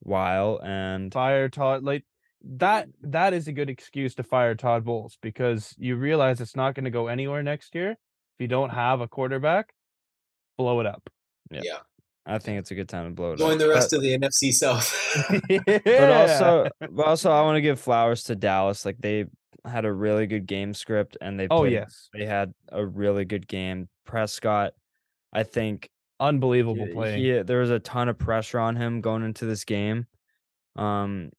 while, 0.01 0.61
and 0.63 1.13
Fire 1.13 1.49
Todd. 1.49 1.83
Like 1.83 2.05
that. 2.43 2.89
Mm. 2.89 2.93
That 3.13 3.35
is 3.35 3.49
a 3.49 3.53
good 3.53 3.71
excuse 3.71 4.15
to 4.17 4.23
fire 4.23 4.55
Todd 4.55 4.85
Bowles 4.85 5.19
because 5.23 5.75
you 5.79 5.97
realize 5.97 6.41
it's 6.41 6.57
not 6.57 6.75
going 6.75 6.85
to 6.85 6.91
go 6.91 7.07
anywhere 7.09 7.43
next 7.43 7.75
year 7.75 7.93
if 7.93 7.97
you 8.39 8.47
don't 8.49 8.71
have 8.71 9.01
a 9.01 9.09
quarterback. 9.09 9.73
Blow 10.59 10.81
it 10.81 10.87
up. 10.87 11.09
yeah, 11.51 11.79
I 12.27 12.39
think 12.39 12.59
it's 12.59 12.71
a 12.71 12.75
good 12.75 12.89
time 12.89 13.07
to 13.07 13.11
blow 13.15 13.33
it 13.33 13.39
join 13.39 13.53
up. 13.55 13.59
the 13.59 13.65
But- 13.67 13.75
rest 13.75 13.93
of 13.93 14.03
the 14.03 14.17
NFC 14.17 14.53
South. 14.53 14.95
but 15.85 16.11
also 16.13 16.69
but 16.91 17.07
also 17.07 17.31
I 17.31 17.43
want 17.43 17.57
to 17.57 17.61
give 17.63 17.81
flowers 17.81 18.23
to 18.25 18.37
Dallas. 18.37 18.85
Like 18.85 18.99
they 18.99 19.25
had 19.67 19.85
a 19.85 19.93
really 19.93 20.27
good 20.27 20.47
game 20.47 20.73
script 20.75 21.17
and 21.21 21.39
they 21.39 21.47
oh 21.51 21.61
played- 21.61 21.73
yes, 21.73 22.09
they 22.13 22.27
had 22.27 22.53
a 22.71 22.85
really 22.85 23.25
good 23.25 23.47
game. 23.49 23.89
Prescott, 24.07 24.73
I 25.33 25.43
think 25.45 25.89
unbelievable 26.19 26.85
he- 26.87 26.93
playing. 26.93 27.19
he- 27.19 27.43
there 27.43 27.61
was 27.61 27.71
a 27.71 27.79
ton 27.79 28.09
of 28.09 28.19
pressure 28.19 28.59
on 28.59 28.77
him 28.77 29.01
going 29.01 29.23
into 29.25 29.47
this 29.47 29.65
game. 29.65 30.07
Um 30.77 31.31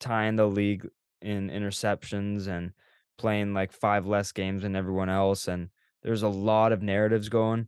tying 0.00 0.36
the 0.36 0.46
league 0.46 0.86
in 1.22 1.48
interceptions 1.50 2.46
and 2.46 2.72
playing 3.16 3.54
like 3.54 3.72
five 3.72 4.06
less 4.06 4.32
games 4.32 4.62
than 4.62 4.76
everyone 4.76 5.08
else 5.08 5.48
and 5.48 5.68
there's 6.02 6.22
a 6.22 6.28
lot 6.28 6.72
of 6.72 6.82
narratives 6.82 7.28
going 7.30 7.66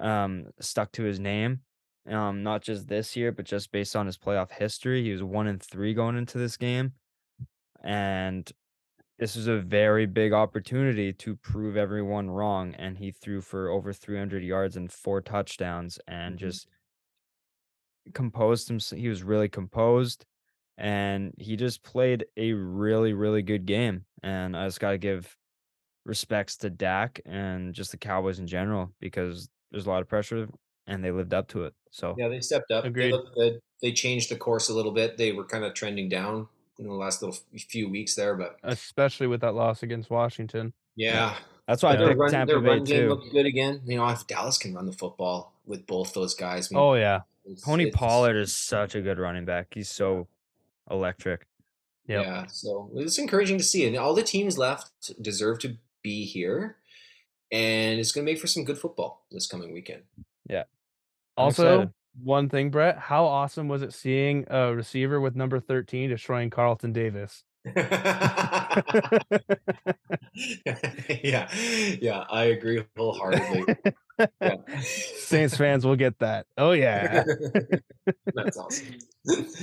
um 0.00 0.46
stuck 0.60 0.90
to 0.92 1.04
his 1.04 1.20
name 1.20 1.60
um 2.08 2.42
not 2.42 2.62
just 2.62 2.88
this 2.88 3.16
year 3.16 3.32
but 3.32 3.44
just 3.44 3.72
based 3.72 3.96
on 3.96 4.06
his 4.06 4.18
playoff 4.18 4.50
history 4.52 5.02
he 5.02 5.12
was 5.12 5.22
one 5.22 5.46
and 5.46 5.62
three 5.62 5.94
going 5.94 6.16
into 6.16 6.38
this 6.38 6.56
game 6.56 6.94
and 7.82 8.52
this 9.18 9.36
was 9.36 9.46
a 9.48 9.60
very 9.60 10.06
big 10.06 10.32
opportunity 10.32 11.12
to 11.12 11.36
prove 11.36 11.76
everyone 11.76 12.30
wrong. 12.30 12.74
And 12.74 12.98
he 12.98 13.12
threw 13.12 13.40
for 13.40 13.70
over 13.70 13.92
300 13.92 14.44
yards 14.44 14.76
and 14.76 14.92
four 14.92 15.20
touchdowns, 15.22 15.98
and 16.08 16.38
Mhm. 16.38 16.38
just 16.38 16.68
composed 18.14 18.68
himself. 18.68 19.00
He 19.00 19.08
was 19.08 19.22
really 19.22 19.48
composed, 19.48 20.26
and 20.78 21.34
he 21.38 21.56
just 21.56 21.82
played 21.82 22.26
a 22.36 22.52
really, 22.52 23.12
really 23.12 23.42
good 23.42 23.66
game. 23.66 24.06
And 24.22 24.56
I 24.56 24.66
just 24.66 24.80
got 24.80 24.92
to 24.92 24.98
give 24.98 25.36
respects 26.04 26.56
to 26.58 26.70
Dak 26.70 27.20
and 27.26 27.74
just 27.74 27.92
the 27.92 27.98
Cowboys 27.98 28.38
in 28.40 28.46
general 28.46 28.94
because 29.00 29.50
there's 29.70 29.86
a 29.86 29.90
lot 29.90 30.02
of 30.02 30.08
pressure 30.08 30.48
and 30.86 31.02
they 31.04 31.10
lived 31.10 31.34
up 31.34 31.48
to 31.48 31.64
it. 31.64 31.74
So 31.90 32.14
Yeah, 32.18 32.28
they 32.28 32.40
stepped 32.40 32.70
up. 32.70 32.84
Agreed. 32.84 33.06
They 33.08 33.12
looked 33.12 33.34
good. 33.34 33.60
They 33.82 33.92
changed 33.92 34.30
the 34.30 34.36
course 34.36 34.68
a 34.68 34.74
little 34.74 34.92
bit. 34.92 35.16
They 35.16 35.32
were 35.32 35.44
kind 35.44 35.64
of 35.64 35.74
trending 35.74 36.08
down 36.08 36.48
in 36.78 36.86
the 36.86 36.94
last 36.94 37.22
little 37.22 37.36
few 37.68 37.88
weeks 37.88 38.14
there, 38.14 38.34
but 38.36 38.56
especially 38.62 39.26
with 39.26 39.40
that 39.40 39.54
loss 39.54 39.82
against 39.82 40.10
Washington. 40.10 40.72
yeah, 40.94 41.36
that's 41.66 41.82
why 41.82 41.90
I 41.90 41.92
Yeah. 41.94 41.98
their 41.98 42.08
picked 42.08 42.20
run, 42.20 42.30
Tampa 42.30 42.60
Bay 42.60 42.80
too. 42.84 43.08
looked 43.08 43.30
good 43.32 43.46
again. 43.46 43.80
You 43.86 43.96
know, 43.96 44.08
if 44.08 44.26
Dallas 44.26 44.58
can 44.58 44.74
run 44.74 44.86
the 44.86 44.92
football 44.92 45.52
with 45.66 45.86
both 45.86 46.12
those 46.14 46.34
guys, 46.34 46.70
I 46.70 46.74
mean, 46.74 46.82
Oh 46.82 46.94
yeah, 46.94 47.20
it's- 47.44 47.62
Tony 47.62 47.84
it's- 47.88 47.98
Pollard 47.98 48.36
is 48.36 48.54
such 48.54 48.94
a 48.94 49.00
good 49.00 49.18
running 49.18 49.44
back. 49.46 49.68
He's 49.74 49.88
so 49.90 50.28
electric. 50.90 51.46
Yep. 52.08 52.24
Yeah, 52.24 52.46
so 52.46 52.90
it's 52.94 53.18
encouraging 53.18 53.58
to 53.58 53.64
see, 53.64 53.84
and 53.86 53.96
all 53.96 54.14
the 54.14 54.22
teams 54.22 54.56
left 54.58 54.92
deserve 55.20 55.58
to 55.60 55.76
be 56.02 56.24
here, 56.24 56.76
and 57.50 57.98
it's 57.98 58.12
going 58.12 58.24
to 58.24 58.30
make 58.32 58.40
for 58.40 58.46
some 58.46 58.64
good 58.64 58.78
football 58.78 59.24
this 59.30 59.46
coming 59.46 59.72
weekend. 59.72 60.02
I'm 60.16 60.24
Also, 61.36 61.90
one 62.22 62.48
thing, 62.48 62.70
Brett, 62.70 62.98
how 62.98 63.24
awesome 63.26 63.68
was 63.68 63.82
it 63.82 63.92
seeing 63.92 64.46
a 64.48 64.74
receiver 64.74 65.20
with 65.20 65.36
number 65.36 65.60
13 65.60 66.10
destroying 66.10 66.50
Carlton 66.50 66.92
Davis? 66.92 67.44
yeah, 71.24 71.48
yeah, 72.00 72.24
I 72.30 72.44
agree 72.52 72.84
wholeheartedly. 72.96 73.74
Yeah. 74.40 74.56
Saints 74.80 75.56
fans 75.56 75.84
will 75.84 75.96
get 75.96 76.18
that. 76.20 76.46
Oh 76.56 76.70
yeah. 76.72 77.24
That's 78.34 78.56
awesome. 78.56 78.98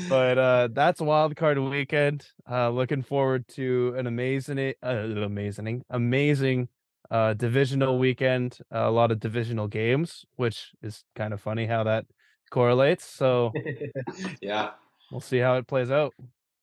But 0.10 0.38
uh 0.38 0.68
that's 0.74 1.00
wild 1.00 1.38
card 1.38 1.58
weekend. 1.58 2.28
Uh 2.50 2.70
looking 2.70 3.04
forward 3.04 3.48
to 3.50 3.96
an 3.98 4.08
amazing 4.08 4.74
uh, 4.84 4.90
amazing 4.90 5.86
amazing 5.90 6.68
uh 7.14 7.34
divisional 7.36 8.00
weekend. 8.00 8.58
a 8.72 8.90
lot 8.90 9.12
of 9.12 9.20
divisional 9.20 9.68
games, 9.68 10.26
which 10.36 10.72
is 10.82 11.06
kind 11.16 11.32
of 11.34 11.40
funny 11.40 11.66
how 11.68 11.84
that 11.84 12.06
correlates. 12.50 13.06
So 13.06 13.54
yeah. 14.42 14.72
we'll 15.12 15.22
see 15.22 15.38
how 15.38 15.56
it 15.58 15.68
plays 15.68 15.92
out. 15.92 16.14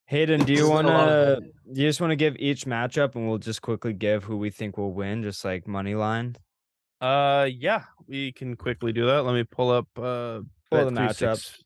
Hayden, 0.06 0.44
do 0.44 0.52
you 0.52 0.68
want 0.68 0.88
a 0.88 0.90
lot 0.90 1.08
of 1.08 1.38
to? 1.38 1.44
You 1.72 1.86
just 1.86 2.00
want 2.00 2.10
to 2.10 2.16
give 2.16 2.34
each 2.40 2.64
matchup, 2.66 3.14
and 3.14 3.28
we'll 3.28 3.38
just 3.38 3.62
quickly 3.62 3.92
give 3.92 4.24
who 4.24 4.36
we 4.38 4.50
think 4.50 4.76
will 4.76 4.92
win, 4.92 5.22
just 5.22 5.44
like 5.44 5.68
money 5.68 5.94
line. 5.94 6.34
Uh 7.00 7.46
yeah, 7.48 7.84
we 8.08 8.32
can 8.32 8.56
quickly 8.56 8.92
do 8.92 9.06
that. 9.06 9.22
Let 9.22 9.34
me 9.34 9.44
pull 9.44 9.70
up 9.70 9.86
uh 9.96 10.42
Pull 10.70 10.84
the 10.86 10.90
matchups. 10.90 11.62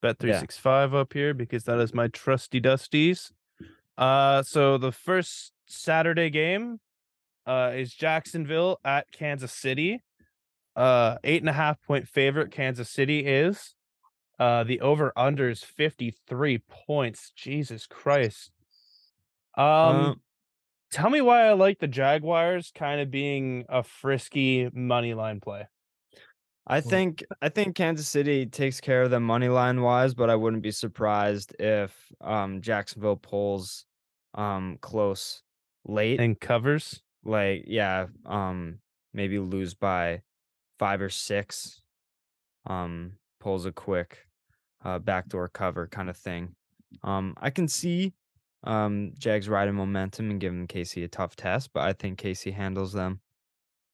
Bet 0.00 0.18
three 0.20 0.30
Yeah. 0.30 0.40
six 0.40 0.56
five 0.56 0.94
up 0.94 1.12
here 1.12 1.34
because 1.34 1.64
that 1.64 1.78
is 1.80 1.92
my 1.92 2.06
trusty 2.08 2.60
dusties. 2.60 3.32
Uh 3.98 4.42
so 4.44 4.78
the 4.78 4.92
first 4.92 5.52
Saturday 5.66 6.30
game 6.30 6.78
uh 7.46 7.72
is 7.74 7.92
Jacksonville 7.92 8.78
at 8.84 9.10
Kansas 9.12 9.52
City. 9.52 10.00
Uh 10.76 11.18
eight 11.24 11.42
and 11.42 11.48
a 11.48 11.52
half 11.52 11.82
point 11.82 12.08
favorite 12.08 12.50
Kansas 12.50 12.90
City 12.90 13.20
is. 13.26 13.74
Uh 14.38 14.64
the 14.64 14.80
over 14.80 15.12
under 15.16 15.48
is 15.50 15.62
53 15.62 16.58
points. 16.86 17.32
Jesus 17.36 17.86
Christ. 17.86 18.50
Um 19.56 19.64
Uh, 19.64 20.14
tell 20.90 21.10
me 21.10 21.20
why 21.20 21.46
I 21.46 21.52
like 21.52 21.78
the 21.78 21.88
Jaguars 21.88 22.72
kind 22.74 23.00
of 23.00 23.10
being 23.10 23.64
a 23.68 23.82
frisky 23.82 24.70
money 24.72 25.14
line 25.14 25.40
play. 25.40 25.66
I 26.66 26.80
think 26.80 27.24
I 27.40 27.48
think 27.48 27.74
Kansas 27.74 28.08
City 28.08 28.46
takes 28.46 28.80
care 28.80 29.02
of 29.02 29.10
them 29.10 29.24
money 29.24 29.48
line 29.48 29.82
wise, 29.82 30.14
but 30.14 30.30
I 30.30 30.36
wouldn't 30.36 30.62
be 30.62 30.70
surprised 30.70 31.54
if 31.58 31.92
um 32.20 32.60
Jacksonville 32.62 33.16
pulls 33.16 33.84
um 34.34 34.78
close 34.80 35.42
late. 35.84 36.20
And 36.20 36.38
covers. 36.38 37.02
Like 37.24 37.64
yeah, 37.66 38.08
um 38.26 38.80
maybe 39.12 39.38
lose 39.38 39.74
by 39.74 40.22
five 40.78 41.00
or 41.02 41.10
six. 41.10 41.82
Um 42.66 43.18
pulls 43.40 43.66
a 43.66 43.72
quick 43.72 44.28
uh 44.84 44.98
backdoor 45.00 45.48
cover 45.48 45.88
kind 45.88 46.10
of 46.10 46.16
thing. 46.16 46.56
Um 47.02 47.34
I 47.38 47.50
can 47.50 47.68
see 47.68 48.14
um 48.64 49.14
Jags 49.18 49.48
riding 49.48 49.74
momentum 49.76 50.30
and 50.30 50.40
giving 50.40 50.66
Casey 50.66 51.04
a 51.04 51.08
tough 51.08 51.36
test, 51.36 51.72
but 51.72 51.82
I 51.82 51.92
think 51.94 52.18
Casey 52.18 52.52
handles 52.52 52.92
them 52.92 53.20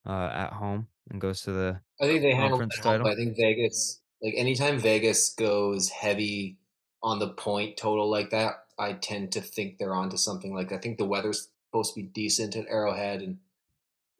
uh 0.06 0.30
at 0.32 0.54
home 0.54 0.88
and 1.10 1.20
goes 1.20 1.42
to 1.42 1.52
the 1.52 1.82
I 2.00 2.06
think 2.06 2.22
they 2.22 2.34
handle 2.34 2.60
Conference 2.60 2.76
it 2.76 2.80
at 2.80 2.84
home, 2.84 2.98
title. 3.00 3.06
I 3.06 3.14
think 3.16 3.36
Vegas, 3.36 4.00
like 4.22 4.34
anytime 4.36 4.78
Vegas 4.78 5.34
goes 5.34 5.88
heavy 5.90 6.58
on 7.02 7.18
the 7.18 7.32
point 7.34 7.76
total 7.76 8.08
like 8.08 8.30
that, 8.30 8.66
I 8.78 8.92
tend 8.94 9.32
to 9.32 9.40
think 9.40 9.78
they're 9.78 9.94
onto 9.94 10.16
something 10.16 10.54
like. 10.54 10.72
I 10.72 10.78
think 10.78 10.98
the 10.98 11.06
weather's 11.06 11.50
supposed 11.68 11.94
to 11.94 12.00
be 12.00 12.06
decent 12.06 12.56
at 12.56 12.66
Arrowhead, 12.68 13.22
and 13.22 13.38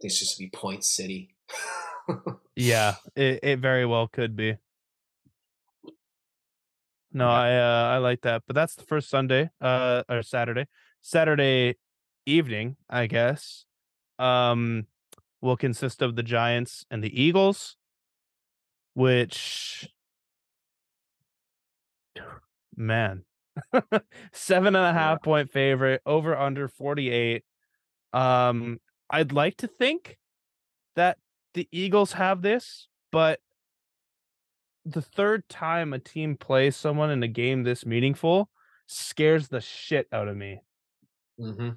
it's 0.01 0.19
just 0.19 0.37
to 0.37 0.39
be 0.43 0.51
Point 0.51 0.85
City. 0.85 1.35
Yeah, 2.61 2.97
it, 3.15 3.39
it 3.45 3.61
very 3.61 3.87
well 3.87 4.09
could 4.09 4.35
be. 4.35 4.57
No, 7.13 7.29
I 7.29 7.55
uh, 7.55 7.89
I 7.95 7.99
like 7.99 8.23
that, 8.23 8.43
but 8.49 8.57
that's 8.57 8.75
the 8.75 8.83
first 8.83 9.09
Sunday, 9.09 9.51
uh, 9.61 10.03
or 10.09 10.23
Saturday, 10.23 10.67
Saturday 11.01 11.77
evening, 12.27 12.77
I 12.91 13.07
guess. 13.07 13.65
Um, 14.19 14.89
will 15.41 15.57
consist 15.57 16.03
of 16.03 16.17
the 16.17 16.25
Giants 16.25 16.85
and 16.91 17.05
the 17.05 17.23
Eagles, 17.23 17.77
which, 18.95 19.89
man, 22.77 23.23
seven 24.33 24.77
and 24.77 24.85
a 24.85 24.93
half 24.93 25.23
point 25.23 25.51
favorite 25.51 26.03
over 26.07 26.37
under 26.37 26.69
forty 26.69 27.11
eight. 27.11 27.45
Um, 28.13 28.81
I'd 29.11 29.33
like 29.33 29.59
to 29.59 29.67
think 29.67 30.19
that 30.97 31.19
the 31.55 31.69
Eagles 31.73 32.13
have 32.13 32.43
this, 32.43 32.89
but 33.13 33.41
the 34.85 35.03
third 35.03 35.49
time 35.49 35.93
a 35.93 35.99
team 35.99 36.37
plays 36.37 36.77
someone 36.77 37.11
in 37.11 37.23
a 37.23 37.29
game 37.29 37.63
this 37.63 37.85
meaningful 37.85 38.49
scares 38.87 39.49
the 39.49 39.61
shit 39.61 40.09
out 40.13 40.29
of 40.29 40.37
me. 40.37 40.61
hmm 41.39 41.71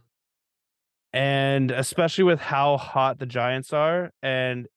And 1.13 1.71
especially 1.71 2.23
with 2.23 2.39
how 2.39 2.77
hot 2.77 3.19
the 3.19 3.25
Giants 3.25 3.73
are. 3.73 4.11
And 4.21 4.67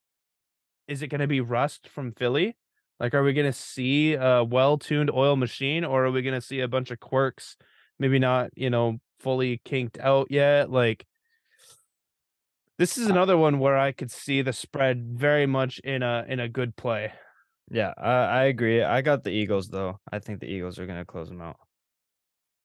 is 0.89 1.03
it 1.03 1.09
going 1.09 1.21
to 1.21 1.27
be 1.27 1.41
rust 1.41 1.89
from 1.89 2.13
Philly? 2.13 2.57
Like, 3.01 3.15
are 3.15 3.23
we 3.23 3.33
going 3.33 3.51
to 3.51 3.59
see 3.59 4.15
a 4.15 4.45
well 4.45 4.79
tuned 4.79 5.11
oil 5.11 5.37
machine 5.37 5.85
or 5.85 6.07
are 6.07 6.11
we 6.11 6.23
going 6.23 6.41
to 6.41 6.47
see 6.47 6.61
a 6.61 6.69
bunch 6.69 6.91
of 6.91 7.01
quirks, 7.01 7.57
maybe 7.99 8.19
not, 8.19 8.51
you 8.55 8.71
know, 8.71 8.99
fully 9.21 9.61
kinked 9.65 9.99
out 9.99 10.29
yet? 10.31 10.71
Like, 10.71 11.07
this 12.79 12.99
is 12.99 13.09
another 13.09 13.37
one 13.37 13.59
where 13.59 13.79
I 13.79 13.93
could 13.93 14.11
see 14.11 14.43
the 14.43 14.53
spread 14.53 15.05
very 15.19 15.47
much 15.47 15.79
in 15.81 16.03
a 16.03 16.25
in 16.29 16.41
a 16.41 16.49
good 16.49 16.77
play. 16.77 17.13
Yeah, 17.71 17.95
I, 17.97 18.11
I 18.11 18.45
agree. 18.45 18.83
I 18.83 19.01
got 19.01 19.25
the 19.25 19.31
Eagles 19.31 19.69
though. 19.69 20.01
I 20.11 20.19
think 20.19 20.41
the 20.41 20.47
Eagles 20.47 20.79
are 20.79 20.87
gonna 20.87 21.05
close 21.05 21.29
them 21.29 21.41
out. 21.41 21.57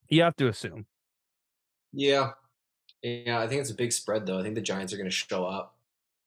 You 0.10 0.24
have 0.24 0.36
to 0.38 0.48
assume. 0.48 0.88
Yeah, 1.94 2.32
yeah. 3.02 3.40
I 3.40 3.48
think 3.48 3.62
it's 3.62 3.70
a 3.70 3.76
big 3.76 3.94
spread, 3.94 4.26
though. 4.26 4.40
I 4.40 4.44
think 4.44 4.56
the 4.56 4.62
Giants 4.62 4.92
are 4.94 4.98
going 4.98 5.10
to 5.10 5.16
show 5.16 5.46
up. 5.46 5.76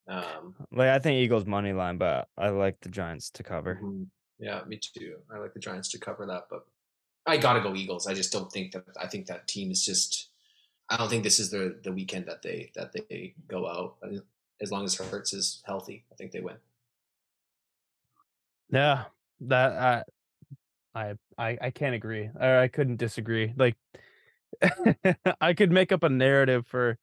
Um, 0.09 0.55
Like 0.73 0.89
I 0.89 0.99
think 0.99 1.17
Eagles 1.17 1.47
money 1.47 1.73
line, 1.73 1.99
but 1.99 2.29
I 2.37 2.49
like 2.49 2.81
the 2.81 2.89
Giants 2.89 3.31
to 3.33 3.43
cover. 3.43 3.79
mhm. 3.83 4.07
Yeah, 4.39 4.63
me 4.67 4.79
too. 4.79 5.19
I 5.33 5.39
like 5.39 5.55
the 5.55 5.61
Giants 5.61 5.91
to 5.91 5.99
cover 5.99 6.27
that, 6.27 6.49
but 6.51 6.67
I 7.27 7.37
got 7.37 7.53
to 7.53 7.61
go 7.61 7.75
Eagles. 7.77 8.09
I 8.09 8.15
just 8.15 8.33
don't 8.33 8.51
think 8.51 8.73
that. 8.73 8.85
I 9.01 9.07
think 9.07 9.27
that 9.27 9.47
team 9.47 9.71
is 9.71 9.85
just. 9.85 10.31
I 10.89 10.97
don't 10.97 11.09
think 11.09 11.23
this 11.23 11.39
is 11.39 11.51
the 11.51 11.79
the 11.83 11.93
weekend 11.93 12.27
that 12.27 12.43
they 12.43 12.73
that 12.75 12.93
they 12.93 13.35
go 13.47 13.69
out. 13.69 13.97
As 14.61 14.71
long 14.73 14.85
as 14.85 14.95
Hurts 14.97 15.33
is 15.33 15.63
healthy, 15.65 16.05
I 16.13 16.17
think 16.17 16.33
they 16.33 16.41
win. 16.41 16.57
Yeah, 18.71 19.05
that 19.43 20.05
I, 20.95 21.01
I, 21.01 21.15
I, 21.39 21.59
I 21.61 21.71
can't 21.71 21.95
agree, 21.95 22.31
or 22.35 22.59
I 22.59 22.69
couldn't 22.69 22.97
disagree. 22.97 23.53
Like, 23.57 23.77
I 25.41 25.55
could 25.55 25.71
make 25.71 25.93
up 25.93 26.03
a 26.03 26.09
narrative 26.09 26.67
for, 26.67 26.99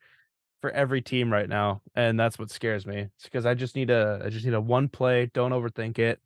for 0.62 0.70
every 0.72 1.02
team 1.02 1.32
right 1.32 1.48
now, 1.48 1.82
and 1.96 2.20
that's 2.20 2.38
what 2.38 2.52
scares 2.52 2.86
me. 2.86 3.08
It's 3.16 3.24
because 3.24 3.46
I 3.46 3.54
just 3.54 3.76
need 3.76 3.90
a, 3.90 4.22
I 4.26 4.30
just 4.30 4.46
need 4.46 4.54
a 4.54 4.62
one 4.62 4.90
play. 4.90 5.30
Don't 5.34 5.52
overthink 5.52 6.00
it. 6.00 6.20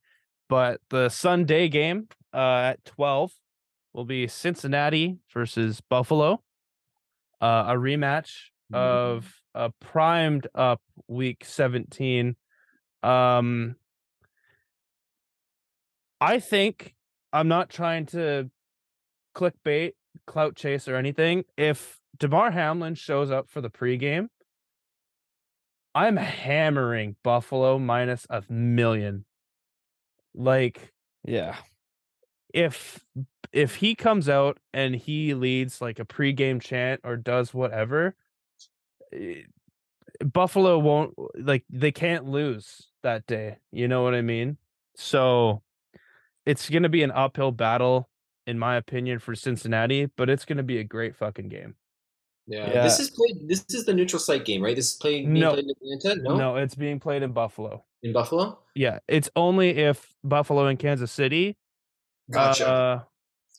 But 0.50 0.82
the 0.90 1.10
Sunday 1.10 1.70
game, 1.70 2.08
uh, 2.34 2.74
at 2.74 2.86
twelve, 2.86 3.32
will 3.94 4.06
be 4.06 4.28
Cincinnati 4.28 5.18
versus 5.34 5.82
Buffalo. 5.82 6.42
Uh, 7.42 7.66
a 7.68 7.74
rematch 7.74 8.32
of 8.72 9.32
a 9.54 9.72
primed 9.80 10.48
up 10.56 10.82
Week 11.08 11.46
seventeen. 11.46 12.36
Um, 13.04 13.76
I 16.20 16.40
think 16.40 16.96
I'm 17.32 17.48
not 17.48 17.70
trying 17.70 18.06
to 18.08 18.50
clickbait 19.36 19.94
clout 20.26 20.56
chase 20.56 20.88
or 20.88 20.96
anything. 20.96 21.44
If 21.58 22.00
Damar 22.18 22.52
Hamlin 22.52 22.96
shows 22.96 23.32
up 23.32 23.50
for 23.50 23.62
the 23.62 23.70
pregame, 23.70 24.28
I'm 25.96 26.18
hammering 26.18 27.16
Buffalo 27.24 27.78
minus 27.80 28.26
a 28.30 28.44
million. 28.50 29.26
Like 30.34 30.94
Yeah. 31.24 31.58
if 32.54 33.04
if 33.52 33.76
he 33.76 33.94
comes 33.96 34.28
out 34.30 34.58
and 34.74 34.96
he 34.96 35.34
leads 35.36 35.80
like 35.82 36.00
a 36.00 36.06
pregame 36.06 36.60
chant 36.60 37.02
or 37.04 37.16
does 37.18 37.54
whatever, 37.54 38.16
eh, 39.12 39.44
Buffalo 40.24 40.80
won't 40.80 41.14
like 41.40 41.66
they 41.70 41.92
can't 41.92 42.26
lose 42.26 42.90
that 43.04 43.26
day. 43.28 43.58
You 43.72 43.88
know 43.88 44.04
what 44.04 44.16
I 44.16 44.22
mean? 44.22 44.58
So 44.96 45.62
it's 46.46 46.70
gonna 46.70 46.90
be 46.90 47.04
an 47.04 47.12
uphill 47.12 47.52
battle, 47.52 48.10
in 48.48 48.60
my 48.60 48.76
opinion, 48.78 49.20
for 49.20 49.36
Cincinnati, 49.36 50.08
but 50.08 50.30
it's 50.30 50.46
gonna 50.46 50.64
be 50.64 50.80
a 50.80 50.84
great 50.84 51.16
fucking 51.16 51.50
game. 51.50 51.76
Yeah. 52.48 52.68
Yeah. 52.74 52.84
This 52.84 53.00
is 53.00 53.10
played. 53.12 53.48
This 53.48 53.66
is 53.70 53.86
the 53.86 53.94
neutral 53.94 54.20
site 54.20 54.44
game, 54.46 54.62
right? 54.62 54.76
This 54.76 54.92
is 54.92 54.96
playing 54.98 55.26
being 55.32 55.40
No. 55.40 55.54
played 55.54 55.66
in 55.66 55.72
Atlanta. 55.98 56.22
No? 56.22 56.36
No, 56.38 56.56
it's 56.58 56.76
being 56.76 57.00
played 57.00 57.24
in 57.24 57.32
Buffalo. 57.32 57.84
in 58.04 58.12
Buffalo. 58.12 58.60
Yeah, 58.76 59.00
it's 59.08 59.30
only 59.38 59.70
if 59.78 60.14
Buffalo 60.26 60.66
and 60.68 60.78
Kansas 60.78 61.10
City 61.12 61.56
Gotcha. 62.30 62.68
uh, 62.68 63.04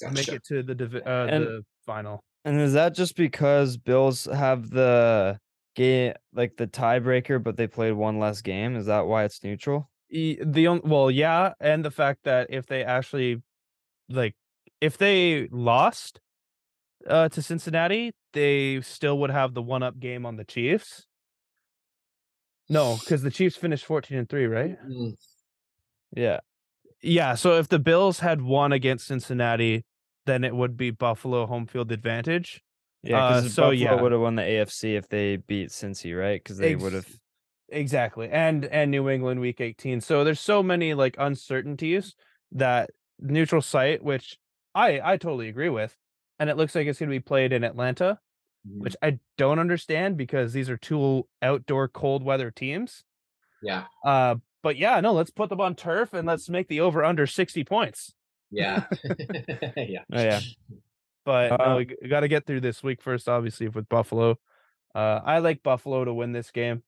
gotcha. 0.03 0.15
make 0.15 0.29
it 0.29 0.45
to 0.45 0.63
the 0.63 0.75
divi- 0.75 1.03
uh, 1.03 1.27
And- 1.29 1.45
the 1.47 1.65
final. 1.87 2.21
And 2.45 2.61
is 2.61 2.75
that 2.75 2.95
just 2.95 3.17
because 3.17 3.79
Bills 3.79 4.27
have 4.27 4.69
the 4.69 5.39
game 5.77 6.13
like 6.35 6.59
the 6.59 6.67
tiebreaker, 6.67 7.43
but 7.43 7.57
they 7.57 7.67
played 7.67 7.93
one 7.93 8.19
less 8.19 8.43
game? 8.43 8.77
Is 8.77 8.85
that 8.85 9.07
why 9.07 9.25
it's 9.25 9.43
neutral? 9.43 9.89
The 10.11 10.67
on- 10.67 10.83
well 10.85 11.11
yeah 11.11 11.55
and 11.59 11.83
the 11.85 11.91
fact 11.91 12.25
that 12.25 12.49
if 12.51 12.67
they 12.67 12.85
actually 12.85 13.43
like 14.11 14.35
if 14.83 14.99
they 14.99 15.49
lost 15.51 16.21
uh 17.09 17.29
to 17.29 17.43
cincinnati 17.43 18.13
they 18.33 18.81
still 18.81 19.19
would 19.19 19.31
have 19.31 19.55
the 19.55 19.63
one 19.63 19.83
up 19.83 19.99
game 19.99 20.25
on 20.27 20.37
the 20.37 20.45
chiefs 20.45 21.07
no 22.69 22.97
because 23.01 23.23
the 23.23 23.31
chiefs 23.31 23.57
finished 23.57 23.85
14 23.85 24.19
and 24.19 24.29
3 24.29 24.47
right 24.47 24.77
Mm, 24.87 25.15
Yeah. 26.13 26.41
yeah 27.03 27.35
so 27.35 27.59
if 27.59 27.69
the 27.69 27.79
bills 27.79 28.21
had 28.21 28.41
won 28.41 28.73
against 28.73 29.07
cincinnati 29.07 29.85
then 30.27 30.45
it 30.45 30.55
would 30.55 30.77
be 30.77 30.91
buffalo 30.91 31.47
home 31.47 31.67
field 31.67 31.93
advantage 31.93 32.63
Yeah, 33.03 33.23
Uh, 33.23 33.41
because 33.43 33.55
so, 33.55 33.63
Buffalo 33.71 33.75
yeah. 33.75 34.01
would 34.01 34.13
have 34.13 34.21
won 34.23 34.37
the 34.37 34.43
AFC 34.43 34.97
if 34.97 35.07
they 35.09 35.37
beat 35.37 35.69
Cincy, 35.69 36.19
right? 36.19 36.43
Because 36.43 36.57
they 36.57 36.73
Ex- 36.73 36.83
would 36.83 36.95
have. 36.95 37.07
Exactly. 37.69 38.31
And 38.31 38.65
and 38.65 38.91
New 38.91 39.11
England 39.11 39.41
week 39.41 39.61
18. 39.61 40.01
So 40.01 40.25
there's 40.25 40.41
so 40.41 40.63
many 40.63 40.95
like 40.95 41.17
uncertainties 41.19 42.15
that 42.53 42.89
neutral 43.19 43.61
site, 43.61 44.03
which 44.03 44.39
I 44.75 45.01
I 45.05 45.17
totally 45.19 45.49
agree 45.51 45.69
with. 45.69 45.95
And 46.39 46.51
it 46.51 46.57
looks 46.57 46.75
like 46.75 46.87
it's 46.87 46.99
going 46.99 47.09
to 47.09 47.15
be 47.15 47.21
played 47.21 47.53
in 47.53 47.65
Atlanta, 47.65 48.19
mhm. 48.69 48.81
which 48.81 48.97
I 49.03 49.19
don't 49.39 49.59
understand 49.59 50.17
because 50.17 50.53
these 50.53 50.69
are 50.69 50.77
two 50.77 51.27
outdoor 51.43 51.89
cold 51.89 52.23
weather 52.23 52.51
teams. 52.51 53.05
Yeah. 53.63 53.85
Uh 54.05 54.37
but 54.63 54.77
yeah, 54.77 54.99
no, 55.01 55.13
let's 55.13 55.31
put 55.31 55.51
them 55.51 55.61
on 55.61 55.75
turf 55.75 56.15
and 56.15 56.27
let's 56.27 56.49
make 56.49 56.69
the 56.69 56.81
over 56.81 57.05
under 57.05 57.27
60 57.27 57.65
points. 57.65 58.15
Yeah. 58.51 58.85
yeah. 59.77 60.03
Oh 60.13 60.23
yeah. 60.23 60.41
But 61.25 61.53
Uh, 61.53 61.57
no, 61.67 61.77
we, 61.77 62.09
got 62.09 62.21
to 62.21 62.29
get 62.29 62.47
through 62.47 62.61
this 62.61 62.83
week 62.83 63.01
first 63.01 63.29
obviously 63.29 63.69
with 63.69 63.89
Buffalo. 63.89 64.39
Uh 64.95 65.21
I 65.25 65.39
like 65.39 65.63
Buffalo 65.63 66.05
to 66.05 66.13
win 66.13 66.33
this 66.33 66.51
game. 66.51 66.83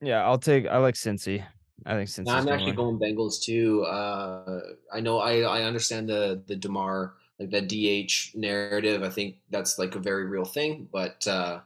Yeah, 0.00 0.24
I'll 0.24 0.38
take. 0.38 0.66
I 0.66 0.78
like 0.78 0.94
Cincy. 0.94 1.44
I 1.86 1.94
think 1.94 2.08
Cincy. 2.08 2.26
No, 2.26 2.34
I'm 2.34 2.48
actually 2.48 2.72
going 2.72 2.98
Bengals 2.98 3.42
too. 3.42 3.84
Uh, 3.84 4.60
I 4.92 5.00
know 5.00 5.18
I 5.18 5.40
I 5.40 5.62
understand 5.62 6.08
the 6.08 6.42
the 6.46 6.56
Damar 6.56 7.14
like 7.38 7.50
the 7.50 7.60
DH 7.60 8.36
narrative. 8.36 9.02
I 9.02 9.10
think 9.10 9.36
that's 9.50 9.78
like 9.78 9.94
a 9.94 10.00
very 10.00 10.24
real 10.24 10.44
thing. 10.44 10.88
But 10.92 11.26
uh, 11.26 11.60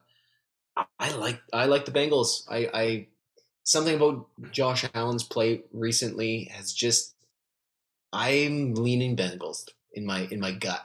I, 0.99 1.15
like 1.17 1.41
I 1.53 1.67
like 1.67 1.85
the 1.85 1.93
Bengals. 1.93 2.45
I, 2.51 2.69
I 2.73 3.07
something 3.65 3.97
about 3.97 4.27
Josh 4.53 4.85
Allen's 4.95 5.25
play 5.25 5.63
recently 5.73 6.51
has 6.53 6.73
just 6.73 7.15
I'm 8.13 8.75
leaning 8.75 9.17
Bengals 9.17 9.65
in 9.95 10.05
my 10.05 10.29
in 10.31 10.41
my 10.41 10.53
gut. 10.53 10.83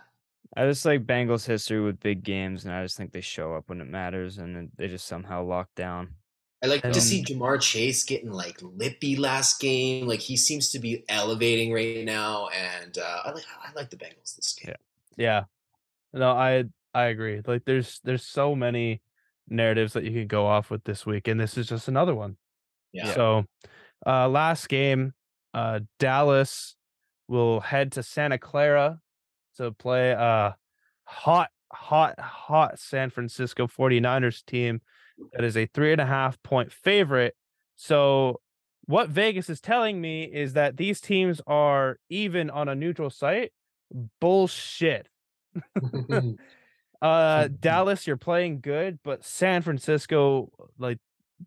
I 0.55 0.65
just 0.65 0.85
like 0.85 1.05
Bengals 1.05 1.45
history 1.45 1.81
with 1.81 1.99
big 1.99 2.23
games, 2.23 2.65
and 2.65 2.73
I 2.73 2.81
just 2.83 2.97
think 2.97 3.11
they 3.11 3.21
show 3.21 3.53
up 3.53 3.65
when 3.67 3.81
it 3.81 3.87
matters, 3.87 4.37
and 4.37 4.71
they 4.77 4.87
just 4.87 5.05
somehow 5.05 5.43
lock 5.43 5.69
down. 5.75 6.15
I 6.63 6.67
like 6.67 6.81
to 6.81 6.99
see 6.99 7.23
Ja'Marr 7.23 7.61
Chase 7.61 8.03
getting 8.03 8.31
like 8.31 8.57
lippy 8.61 9.15
last 9.15 9.59
game. 9.59 10.07
Like 10.07 10.19
he 10.19 10.35
seems 10.35 10.69
to 10.71 10.79
be 10.79 11.03
elevating 11.07 11.71
right 11.71 12.03
now, 12.03 12.49
and 12.49 12.97
uh, 12.97 13.21
I 13.25 13.31
like 13.31 13.43
I 13.63 13.71
like 13.75 13.91
the 13.91 13.97
Bengals 13.97 14.35
this 14.35 14.55
game. 14.59 14.73
Yeah. 15.17 15.43
No, 16.13 16.31
I 16.31 16.65
I 16.93 17.05
agree. 17.05 17.41
Like 17.45 17.65
there's 17.65 17.99
there's 18.03 18.23
so 18.23 18.55
many 18.55 19.01
narratives 19.49 19.93
that 19.93 20.03
you 20.03 20.11
can 20.11 20.27
go 20.27 20.45
off 20.45 20.69
with 20.69 20.83
this 20.83 21.05
week 21.05 21.27
and 21.27 21.39
this 21.39 21.57
is 21.57 21.67
just 21.67 21.87
another 21.87 22.15
one. 22.15 22.37
Yeah. 22.91 23.13
So, 23.13 23.45
uh 24.05 24.27
last 24.27 24.67
game, 24.69 25.13
uh 25.53 25.81
Dallas 25.99 26.75
will 27.27 27.59
head 27.59 27.93
to 27.93 28.03
Santa 28.03 28.37
Clara 28.37 28.99
to 29.57 29.71
play 29.71 30.13
uh 30.13 30.51
hot 31.03 31.49
hot 31.71 32.19
hot 32.19 32.79
San 32.79 33.09
Francisco 33.09 33.67
49ers 33.67 34.45
team 34.45 34.81
that 35.33 35.43
is 35.43 35.57
a 35.57 35.65
three 35.67 35.91
and 35.91 36.01
a 36.01 36.05
half 36.05 36.41
point 36.43 36.71
favorite. 36.71 37.35
So 37.75 38.41
what 38.85 39.09
Vegas 39.09 39.49
is 39.49 39.61
telling 39.61 39.99
me 40.01 40.23
is 40.23 40.53
that 40.53 40.77
these 40.77 41.01
teams 41.01 41.41
are 41.47 41.97
even 42.09 42.49
on 42.49 42.69
a 42.69 42.75
neutral 42.75 43.09
site. 43.09 43.51
Bullshit. 44.19 45.07
Uh 47.01 47.49
Dallas, 47.59 48.07
you're 48.07 48.17
playing 48.17 48.61
good, 48.61 48.99
but 49.03 49.23
San 49.23 49.61
Francisco, 49.61 50.51
like 50.79 50.99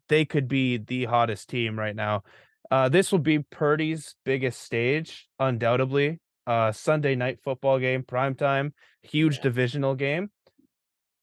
they 0.09 0.25
could 0.25 0.49
be 0.49 0.77
the 0.79 1.07
hottest 1.07 1.49
team 1.49 1.79
right 1.79 1.97
now. 1.97 2.23
Uh 2.71 2.89
this 2.89 3.11
will 3.11 3.19
be 3.19 3.41
Purdy's 3.41 4.15
biggest 4.25 4.63
stage, 4.63 5.29
undoubtedly. 5.41 6.21
Uh 6.47 6.73
Sunday 6.73 7.17
night 7.17 7.41
football 7.43 7.81
game, 7.81 8.05
prime 8.05 8.37
time, 8.37 8.75
huge 9.03 9.39
Yeah. 9.39 9.43
divisional 9.43 9.97
game. 9.97 10.31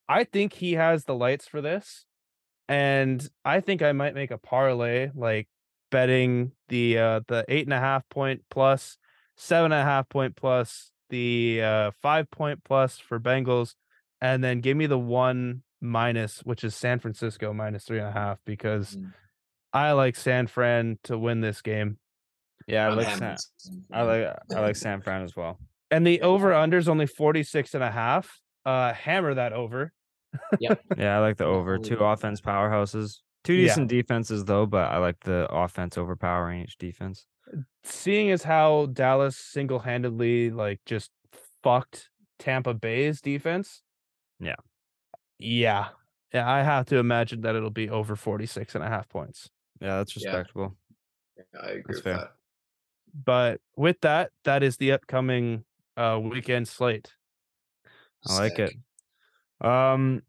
I 0.10 0.26
think 0.26 0.54
he 0.54 0.74
has 0.74 1.06
the 1.06 1.16
lights 1.16 1.48
for 1.48 1.62
this. 1.62 2.07
And 2.70 3.26
I 3.46 3.62
think 3.62 3.82
I 3.82 3.92
might 3.94 4.14
make 4.16 4.32
a 4.32 4.38
parlay, 4.38 5.10
like 5.16 5.48
betting 5.90 6.52
the 6.68 6.98
uh 6.98 7.20
the 7.28 7.46
eight 7.48 7.66
and 7.66 7.74
a 7.74 7.80
half 7.80 8.08
point 8.10 8.42
plus, 8.50 8.98
seven 9.38 9.72
and 9.72 9.82
a 9.82 9.86
half 9.86 10.10
point 10.10 10.36
plus, 10.36 10.92
the 11.10 11.62
uh 11.64 11.92
five 12.02 12.30
point 12.30 12.64
plus 12.64 12.98
for 13.00 13.20
Bengals, 13.20 13.76
and 14.22 14.44
then 14.44 14.60
give 14.62 14.76
me 14.76 14.86
the 14.86 15.00
one 15.00 15.64
minus, 15.80 16.40
which 16.40 16.64
is 16.64 16.76
San 16.76 17.00
Francisco 17.00 17.54
minus 17.54 17.86
three 17.86 18.00
and 18.00 18.08
a 18.08 18.12
half, 18.12 18.40
because 18.46 18.96
Mm. 18.98 19.14
I 19.74 19.92
like 19.92 20.16
San 20.16 20.48
Fran 20.48 20.98
to 21.04 21.18
win 21.18 21.42
this 21.42 21.62
game. 21.62 22.00
Yeah, 22.68 22.88
I 22.88 22.94
like 22.94 23.16
San, 23.16 23.36
I 23.94 24.02
like 24.02 24.36
I 24.56 24.60
like 24.60 24.76
San 24.76 25.02
Fran 25.02 25.22
as 25.22 25.36
well. 25.36 25.60
And 25.92 26.06
the 26.06 26.22
over 26.22 26.54
under 26.54 26.78
is 26.78 26.90
only 26.90 27.06
46 27.06 27.76
and 27.76 27.84
a 27.84 27.92
half. 27.92 28.40
Uh 28.66 28.92
hammer 28.94 29.34
that 29.36 29.54
over. 29.54 29.94
Yeah, 30.60 30.76
I 31.00 31.20
like 31.20 31.38
the 31.38 31.46
over. 31.46 31.78
Two 31.78 31.98
offense 31.98 32.42
powerhouses. 32.42 33.20
Two 33.44 33.54
Yeah. 33.54 33.68
decent 33.68 33.88
defenses 33.90 34.46
though, 34.46 34.66
but 34.66 34.92
I 34.92 34.98
like 34.98 35.20
the 35.22 35.48
offense 35.52 35.98
overpowering 35.98 36.62
each 36.64 36.78
defense. 36.78 37.26
Seeing 37.84 38.32
as 38.32 38.44
how 38.44 38.88
Dallas 38.88 39.38
single 39.38 39.80
handedly 39.80 40.50
like 40.52 40.82
just 40.86 41.12
fucked 41.64 42.10
Tampa 42.40 42.74
Bay's 42.74 43.22
defense. 43.22 43.82
Yeah. 44.40 44.56
Yeah. 45.40 45.90
Yeah, 46.34 46.50
I 46.50 46.62
have 46.62 46.86
to 46.88 46.98
imagine 46.98 47.42
that 47.42 47.56
it'll 47.56 47.70
be 47.70 47.90
over 47.90 48.16
46 48.18 48.76
and 48.76 48.84
a 48.84 48.88
half 48.88 49.08
points. 49.08 49.50
Yeah, 49.80 49.98
that's 49.98 50.16
respectable. 50.16 50.76
Yeah, 51.38 51.44
I 51.62 51.68
agree 51.68 51.84
That's 51.88 51.98
with 52.00 52.04
fair. 52.04 52.18
that. 52.18 52.32
But 53.26 53.62
with 53.78 54.02
that, 54.02 54.32
that 54.44 54.62
is 54.64 54.78
the 54.78 54.92
upcoming 54.92 55.64
uh 55.96 56.20
weekend 56.22 56.68
slate. 56.68 57.14
I 58.28 58.38
like 58.40 58.60
it. 58.60 58.74
Um, 59.62 60.22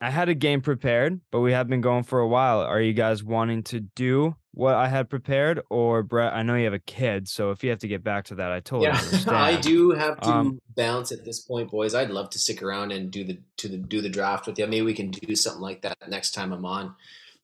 I 0.00 0.10
had 0.10 0.28
a 0.28 0.34
game 0.34 0.60
prepared, 0.60 1.20
but 1.32 1.40
we 1.40 1.52
have 1.52 1.68
been 1.68 1.80
going 1.80 2.04
for 2.04 2.20
a 2.20 2.28
while. 2.28 2.60
Are 2.60 2.80
you 2.80 2.92
guys 2.92 3.24
wanting 3.24 3.64
to 3.64 3.80
do 3.80 4.36
what 4.52 4.74
I 4.74 4.86
had 4.88 5.10
prepared, 5.10 5.60
or 5.70 6.02
Brett? 6.04 6.32
I 6.34 6.42
know 6.42 6.54
you 6.54 6.64
have 6.64 6.72
a 6.72 6.78
kid, 6.78 7.28
so 7.28 7.50
if 7.50 7.64
you 7.64 7.70
have 7.70 7.80
to 7.80 7.88
get 7.88 8.04
back 8.04 8.26
to 8.26 8.36
that, 8.36 8.52
I 8.52 8.60
totally 8.60 8.86
Yeah, 8.88 8.98
understand. 9.04 9.36
I 9.36 9.60
do 9.60 9.90
have 9.90 10.20
to 10.20 10.28
Um, 10.30 10.60
bounce 10.76 11.10
at 11.10 11.24
this 11.24 11.40
point, 11.40 11.70
boys. 11.70 11.94
I'd 11.96 12.10
love 12.10 12.30
to 12.30 12.38
stick 12.38 12.62
around 12.62 12.92
and 12.92 13.10
do 13.10 13.24
the 13.24 13.40
to 13.56 13.68
the 13.68 13.76
do 13.76 14.00
the 14.00 14.08
draft 14.08 14.46
with 14.46 14.58
you. 14.58 14.66
Maybe 14.66 14.82
we 14.82 14.94
can 14.94 15.10
do 15.10 15.34
something 15.34 15.62
like 15.62 15.82
that 15.82 15.96
next 16.08 16.30
time 16.32 16.52
I'm 16.52 16.64
on. 16.64 16.94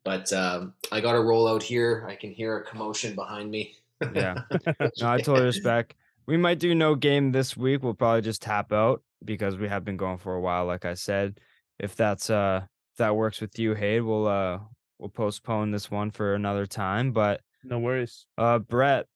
But 0.04 0.32
um, 0.32 0.74
I 0.92 1.00
got 1.00 1.12
to 1.14 1.20
roll 1.20 1.48
out 1.48 1.62
here. 1.62 2.06
I 2.08 2.14
can 2.14 2.30
hear 2.30 2.58
a 2.58 2.62
commotion 2.64 3.14
behind 3.14 3.50
me. 3.50 3.74
Yeah. 4.14 4.42
No, 5.00 5.10
I 5.10 5.16
totally 5.18 5.46
respect. 5.46 5.94
We 6.26 6.36
might 6.36 6.58
do 6.58 6.74
no 6.74 6.94
game 6.94 7.32
this 7.32 7.56
week. 7.56 7.82
We'll 7.82 7.94
probably 7.94 8.20
just 8.22 8.42
tap 8.42 8.72
out 8.72 9.02
because 9.24 9.56
we 9.56 9.68
have 9.68 9.84
been 9.84 9.96
going 9.96 10.18
for 10.18 10.34
a 10.34 10.40
while. 10.40 10.66
Like 10.66 10.84
I 10.84 10.94
said, 10.94 11.40
if 11.78 11.94
that's 11.96 12.30
uh 12.30 12.62
if 12.92 12.98
that 12.98 13.16
works 13.16 13.40
with 13.40 13.58
you, 13.58 13.74
Hayde, 13.74 14.04
we'll 14.06 14.26
uh 14.26 14.58
we'll 14.98 15.08
postpone 15.10 15.70
this 15.72 15.90
one 15.90 16.10
for 16.10 16.34
another 16.34 16.66
time. 16.66 17.12
But 17.12 17.40
No 17.64 17.78
worries. 17.78 18.26
uh 18.38 18.58
Brett, 18.58 19.06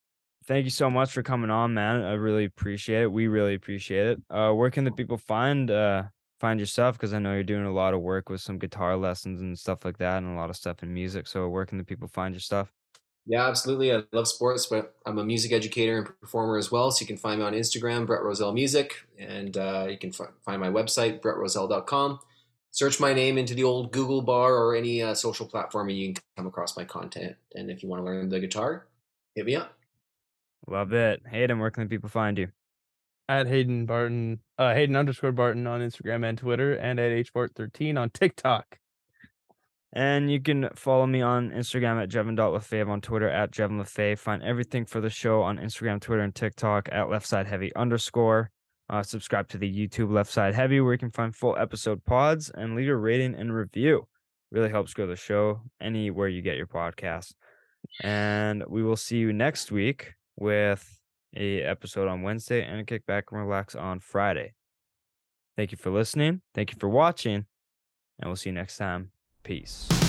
thank 0.46 0.64
you 0.64 0.70
so 0.70 0.90
much 0.90 1.12
for 1.12 1.22
coming 1.22 1.50
on, 1.50 1.74
man. 1.74 2.02
I 2.02 2.14
really 2.14 2.44
appreciate 2.44 3.02
it. 3.02 3.12
We 3.12 3.28
really 3.28 3.54
appreciate 3.54 4.06
it. 4.06 4.22
Uh 4.30 4.52
where 4.52 4.70
can 4.70 4.84
the 4.84 4.92
people 4.92 5.18
find 5.18 5.70
uh 5.70 6.04
find 6.40 6.60
yourself? 6.60 6.96
Because 6.96 7.12
I 7.14 7.18
know 7.18 7.34
you're 7.34 7.42
doing 7.44 7.66
a 7.66 7.72
lot 7.72 7.94
of 7.94 8.00
work 8.00 8.28
with 8.28 8.40
some 8.40 8.58
guitar 8.58 8.96
lessons 8.96 9.40
and 9.40 9.58
stuff 9.58 9.84
like 9.84 9.98
that, 9.98 10.18
and 10.18 10.32
a 10.36 10.40
lot 10.40 10.50
of 10.50 10.56
stuff 10.56 10.82
in 10.82 10.92
music. 10.94 11.26
So 11.26 11.48
where 11.48 11.66
can 11.66 11.78
the 11.78 11.84
people 11.84 12.08
find 12.08 12.34
your 12.34 12.40
stuff? 12.40 12.72
Yeah, 13.30 13.46
absolutely. 13.46 13.92
I 13.92 14.04
love 14.12 14.26
sports, 14.26 14.64
but 14.66 14.94
I'm 15.04 15.18
a 15.18 15.24
music 15.24 15.52
educator 15.52 15.98
and 15.98 16.06
performer 16.20 16.56
as 16.56 16.70
well. 16.72 16.90
So 16.90 17.02
you 17.02 17.06
can 17.06 17.18
find 17.18 17.40
me 17.40 17.44
on 17.44 17.52
Instagram, 17.52 18.06
Brett 18.06 18.22
Roselle 18.22 18.52
Music, 18.54 19.06
and 19.18 19.54
uh, 19.54 19.86
you 19.90 19.98
can 19.98 20.10
f- 20.18 20.32
find 20.42 20.58
my 20.62 20.68
website, 20.70 21.20
brettroselle.com. 21.20 22.20
Search 22.78 23.00
my 23.00 23.12
name 23.12 23.38
into 23.38 23.54
the 23.54 23.64
old 23.64 23.90
Google 23.90 24.22
bar 24.22 24.54
or 24.54 24.76
any 24.76 25.02
uh, 25.02 25.12
social 25.12 25.44
platform, 25.44 25.88
and 25.88 25.98
you 25.98 26.14
can 26.14 26.22
come 26.36 26.46
across 26.46 26.76
my 26.76 26.84
content. 26.84 27.34
And 27.56 27.72
if 27.72 27.82
you 27.82 27.88
want 27.88 27.98
to 28.02 28.04
learn 28.04 28.28
the 28.28 28.38
guitar, 28.38 28.86
hit 29.34 29.46
me 29.46 29.56
up. 29.56 29.76
Love 30.68 30.92
it. 30.92 31.20
Hayden, 31.28 31.58
where 31.58 31.72
can 31.72 31.82
the 31.82 31.88
people 31.88 32.08
find 32.08 32.38
you? 32.38 32.52
At 33.28 33.48
Hayden 33.48 33.84
Barton, 33.84 34.38
uh, 34.58 34.74
Hayden 34.74 34.94
underscore 34.94 35.32
Barton 35.32 35.66
on 35.66 35.80
Instagram 35.80 36.24
and 36.24 36.38
Twitter, 36.38 36.74
and 36.74 37.00
at 37.00 37.10
hbart13 37.10 37.98
on 37.98 38.10
TikTok. 38.10 38.78
And 39.92 40.30
you 40.30 40.40
can 40.40 40.68
follow 40.76 41.08
me 41.08 41.20
on 41.20 41.50
Instagram 41.50 42.00
at 42.00 42.10
Jevon.Lefave, 42.10 42.88
on 42.88 43.00
Twitter 43.00 43.28
at 43.28 43.50
Jevon 43.50 43.82
Lefave. 43.82 44.20
Find 44.20 44.40
everything 44.44 44.84
for 44.84 45.00
the 45.00 45.10
show 45.10 45.42
on 45.42 45.58
Instagram, 45.58 46.00
Twitter, 46.00 46.22
and 46.22 46.32
TikTok 46.32 46.88
at 46.92 47.10
Left 47.10 47.26
Side 47.26 47.48
Heavy 47.48 47.74
underscore. 47.74 48.52
Uh, 48.90 49.02
subscribe 49.02 49.48
to 49.48 49.58
the 49.58 49.70
YouTube 49.70 50.10
Left 50.10 50.30
Side 50.30 50.54
Heavy, 50.54 50.80
where 50.80 50.92
you 50.92 50.98
can 50.98 51.10
find 51.10 51.34
full 51.34 51.56
episode 51.58 52.04
pods 52.04 52.50
and 52.50 52.74
leave 52.74 52.88
a 52.88 52.96
rating 52.96 53.34
and 53.34 53.54
review. 53.54 54.06
Really 54.50 54.70
helps 54.70 54.94
grow 54.94 55.06
the 55.06 55.16
show 55.16 55.60
anywhere 55.80 56.28
you 56.28 56.40
get 56.40 56.56
your 56.56 56.66
podcast. 56.66 57.34
And 58.02 58.64
we 58.66 58.82
will 58.82 58.96
see 58.96 59.18
you 59.18 59.32
next 59.32 59.70
week 59.70 60.14
with 60.36 60.98
a 61.36 61.62
episode 61.62 62.08
on 62.08 62.22
Wednesday 62.22 62.64
and 62.64 62.80
a 62.80 62.84
kickback 62.84 63.24
and 63.30 63.40
relax 63.40 63.74
on 63.74 64.00
Friday. 64.00 64.54
Thank 65.56 65.72
you 65.72 65.78
for 65.78 65.90
listening. 65.90 66.40
Thank 66.54 66.72
you 66.72 66.78
for 66.78 66.88
watching, 66.88 67.44
and 68.20 68.26
we'll 68.26 68.36
see 68.36 68.50
you 68.50 68.54
next 68.54 68.78
time. 68.78 69.10
Peace. 69.42 70.07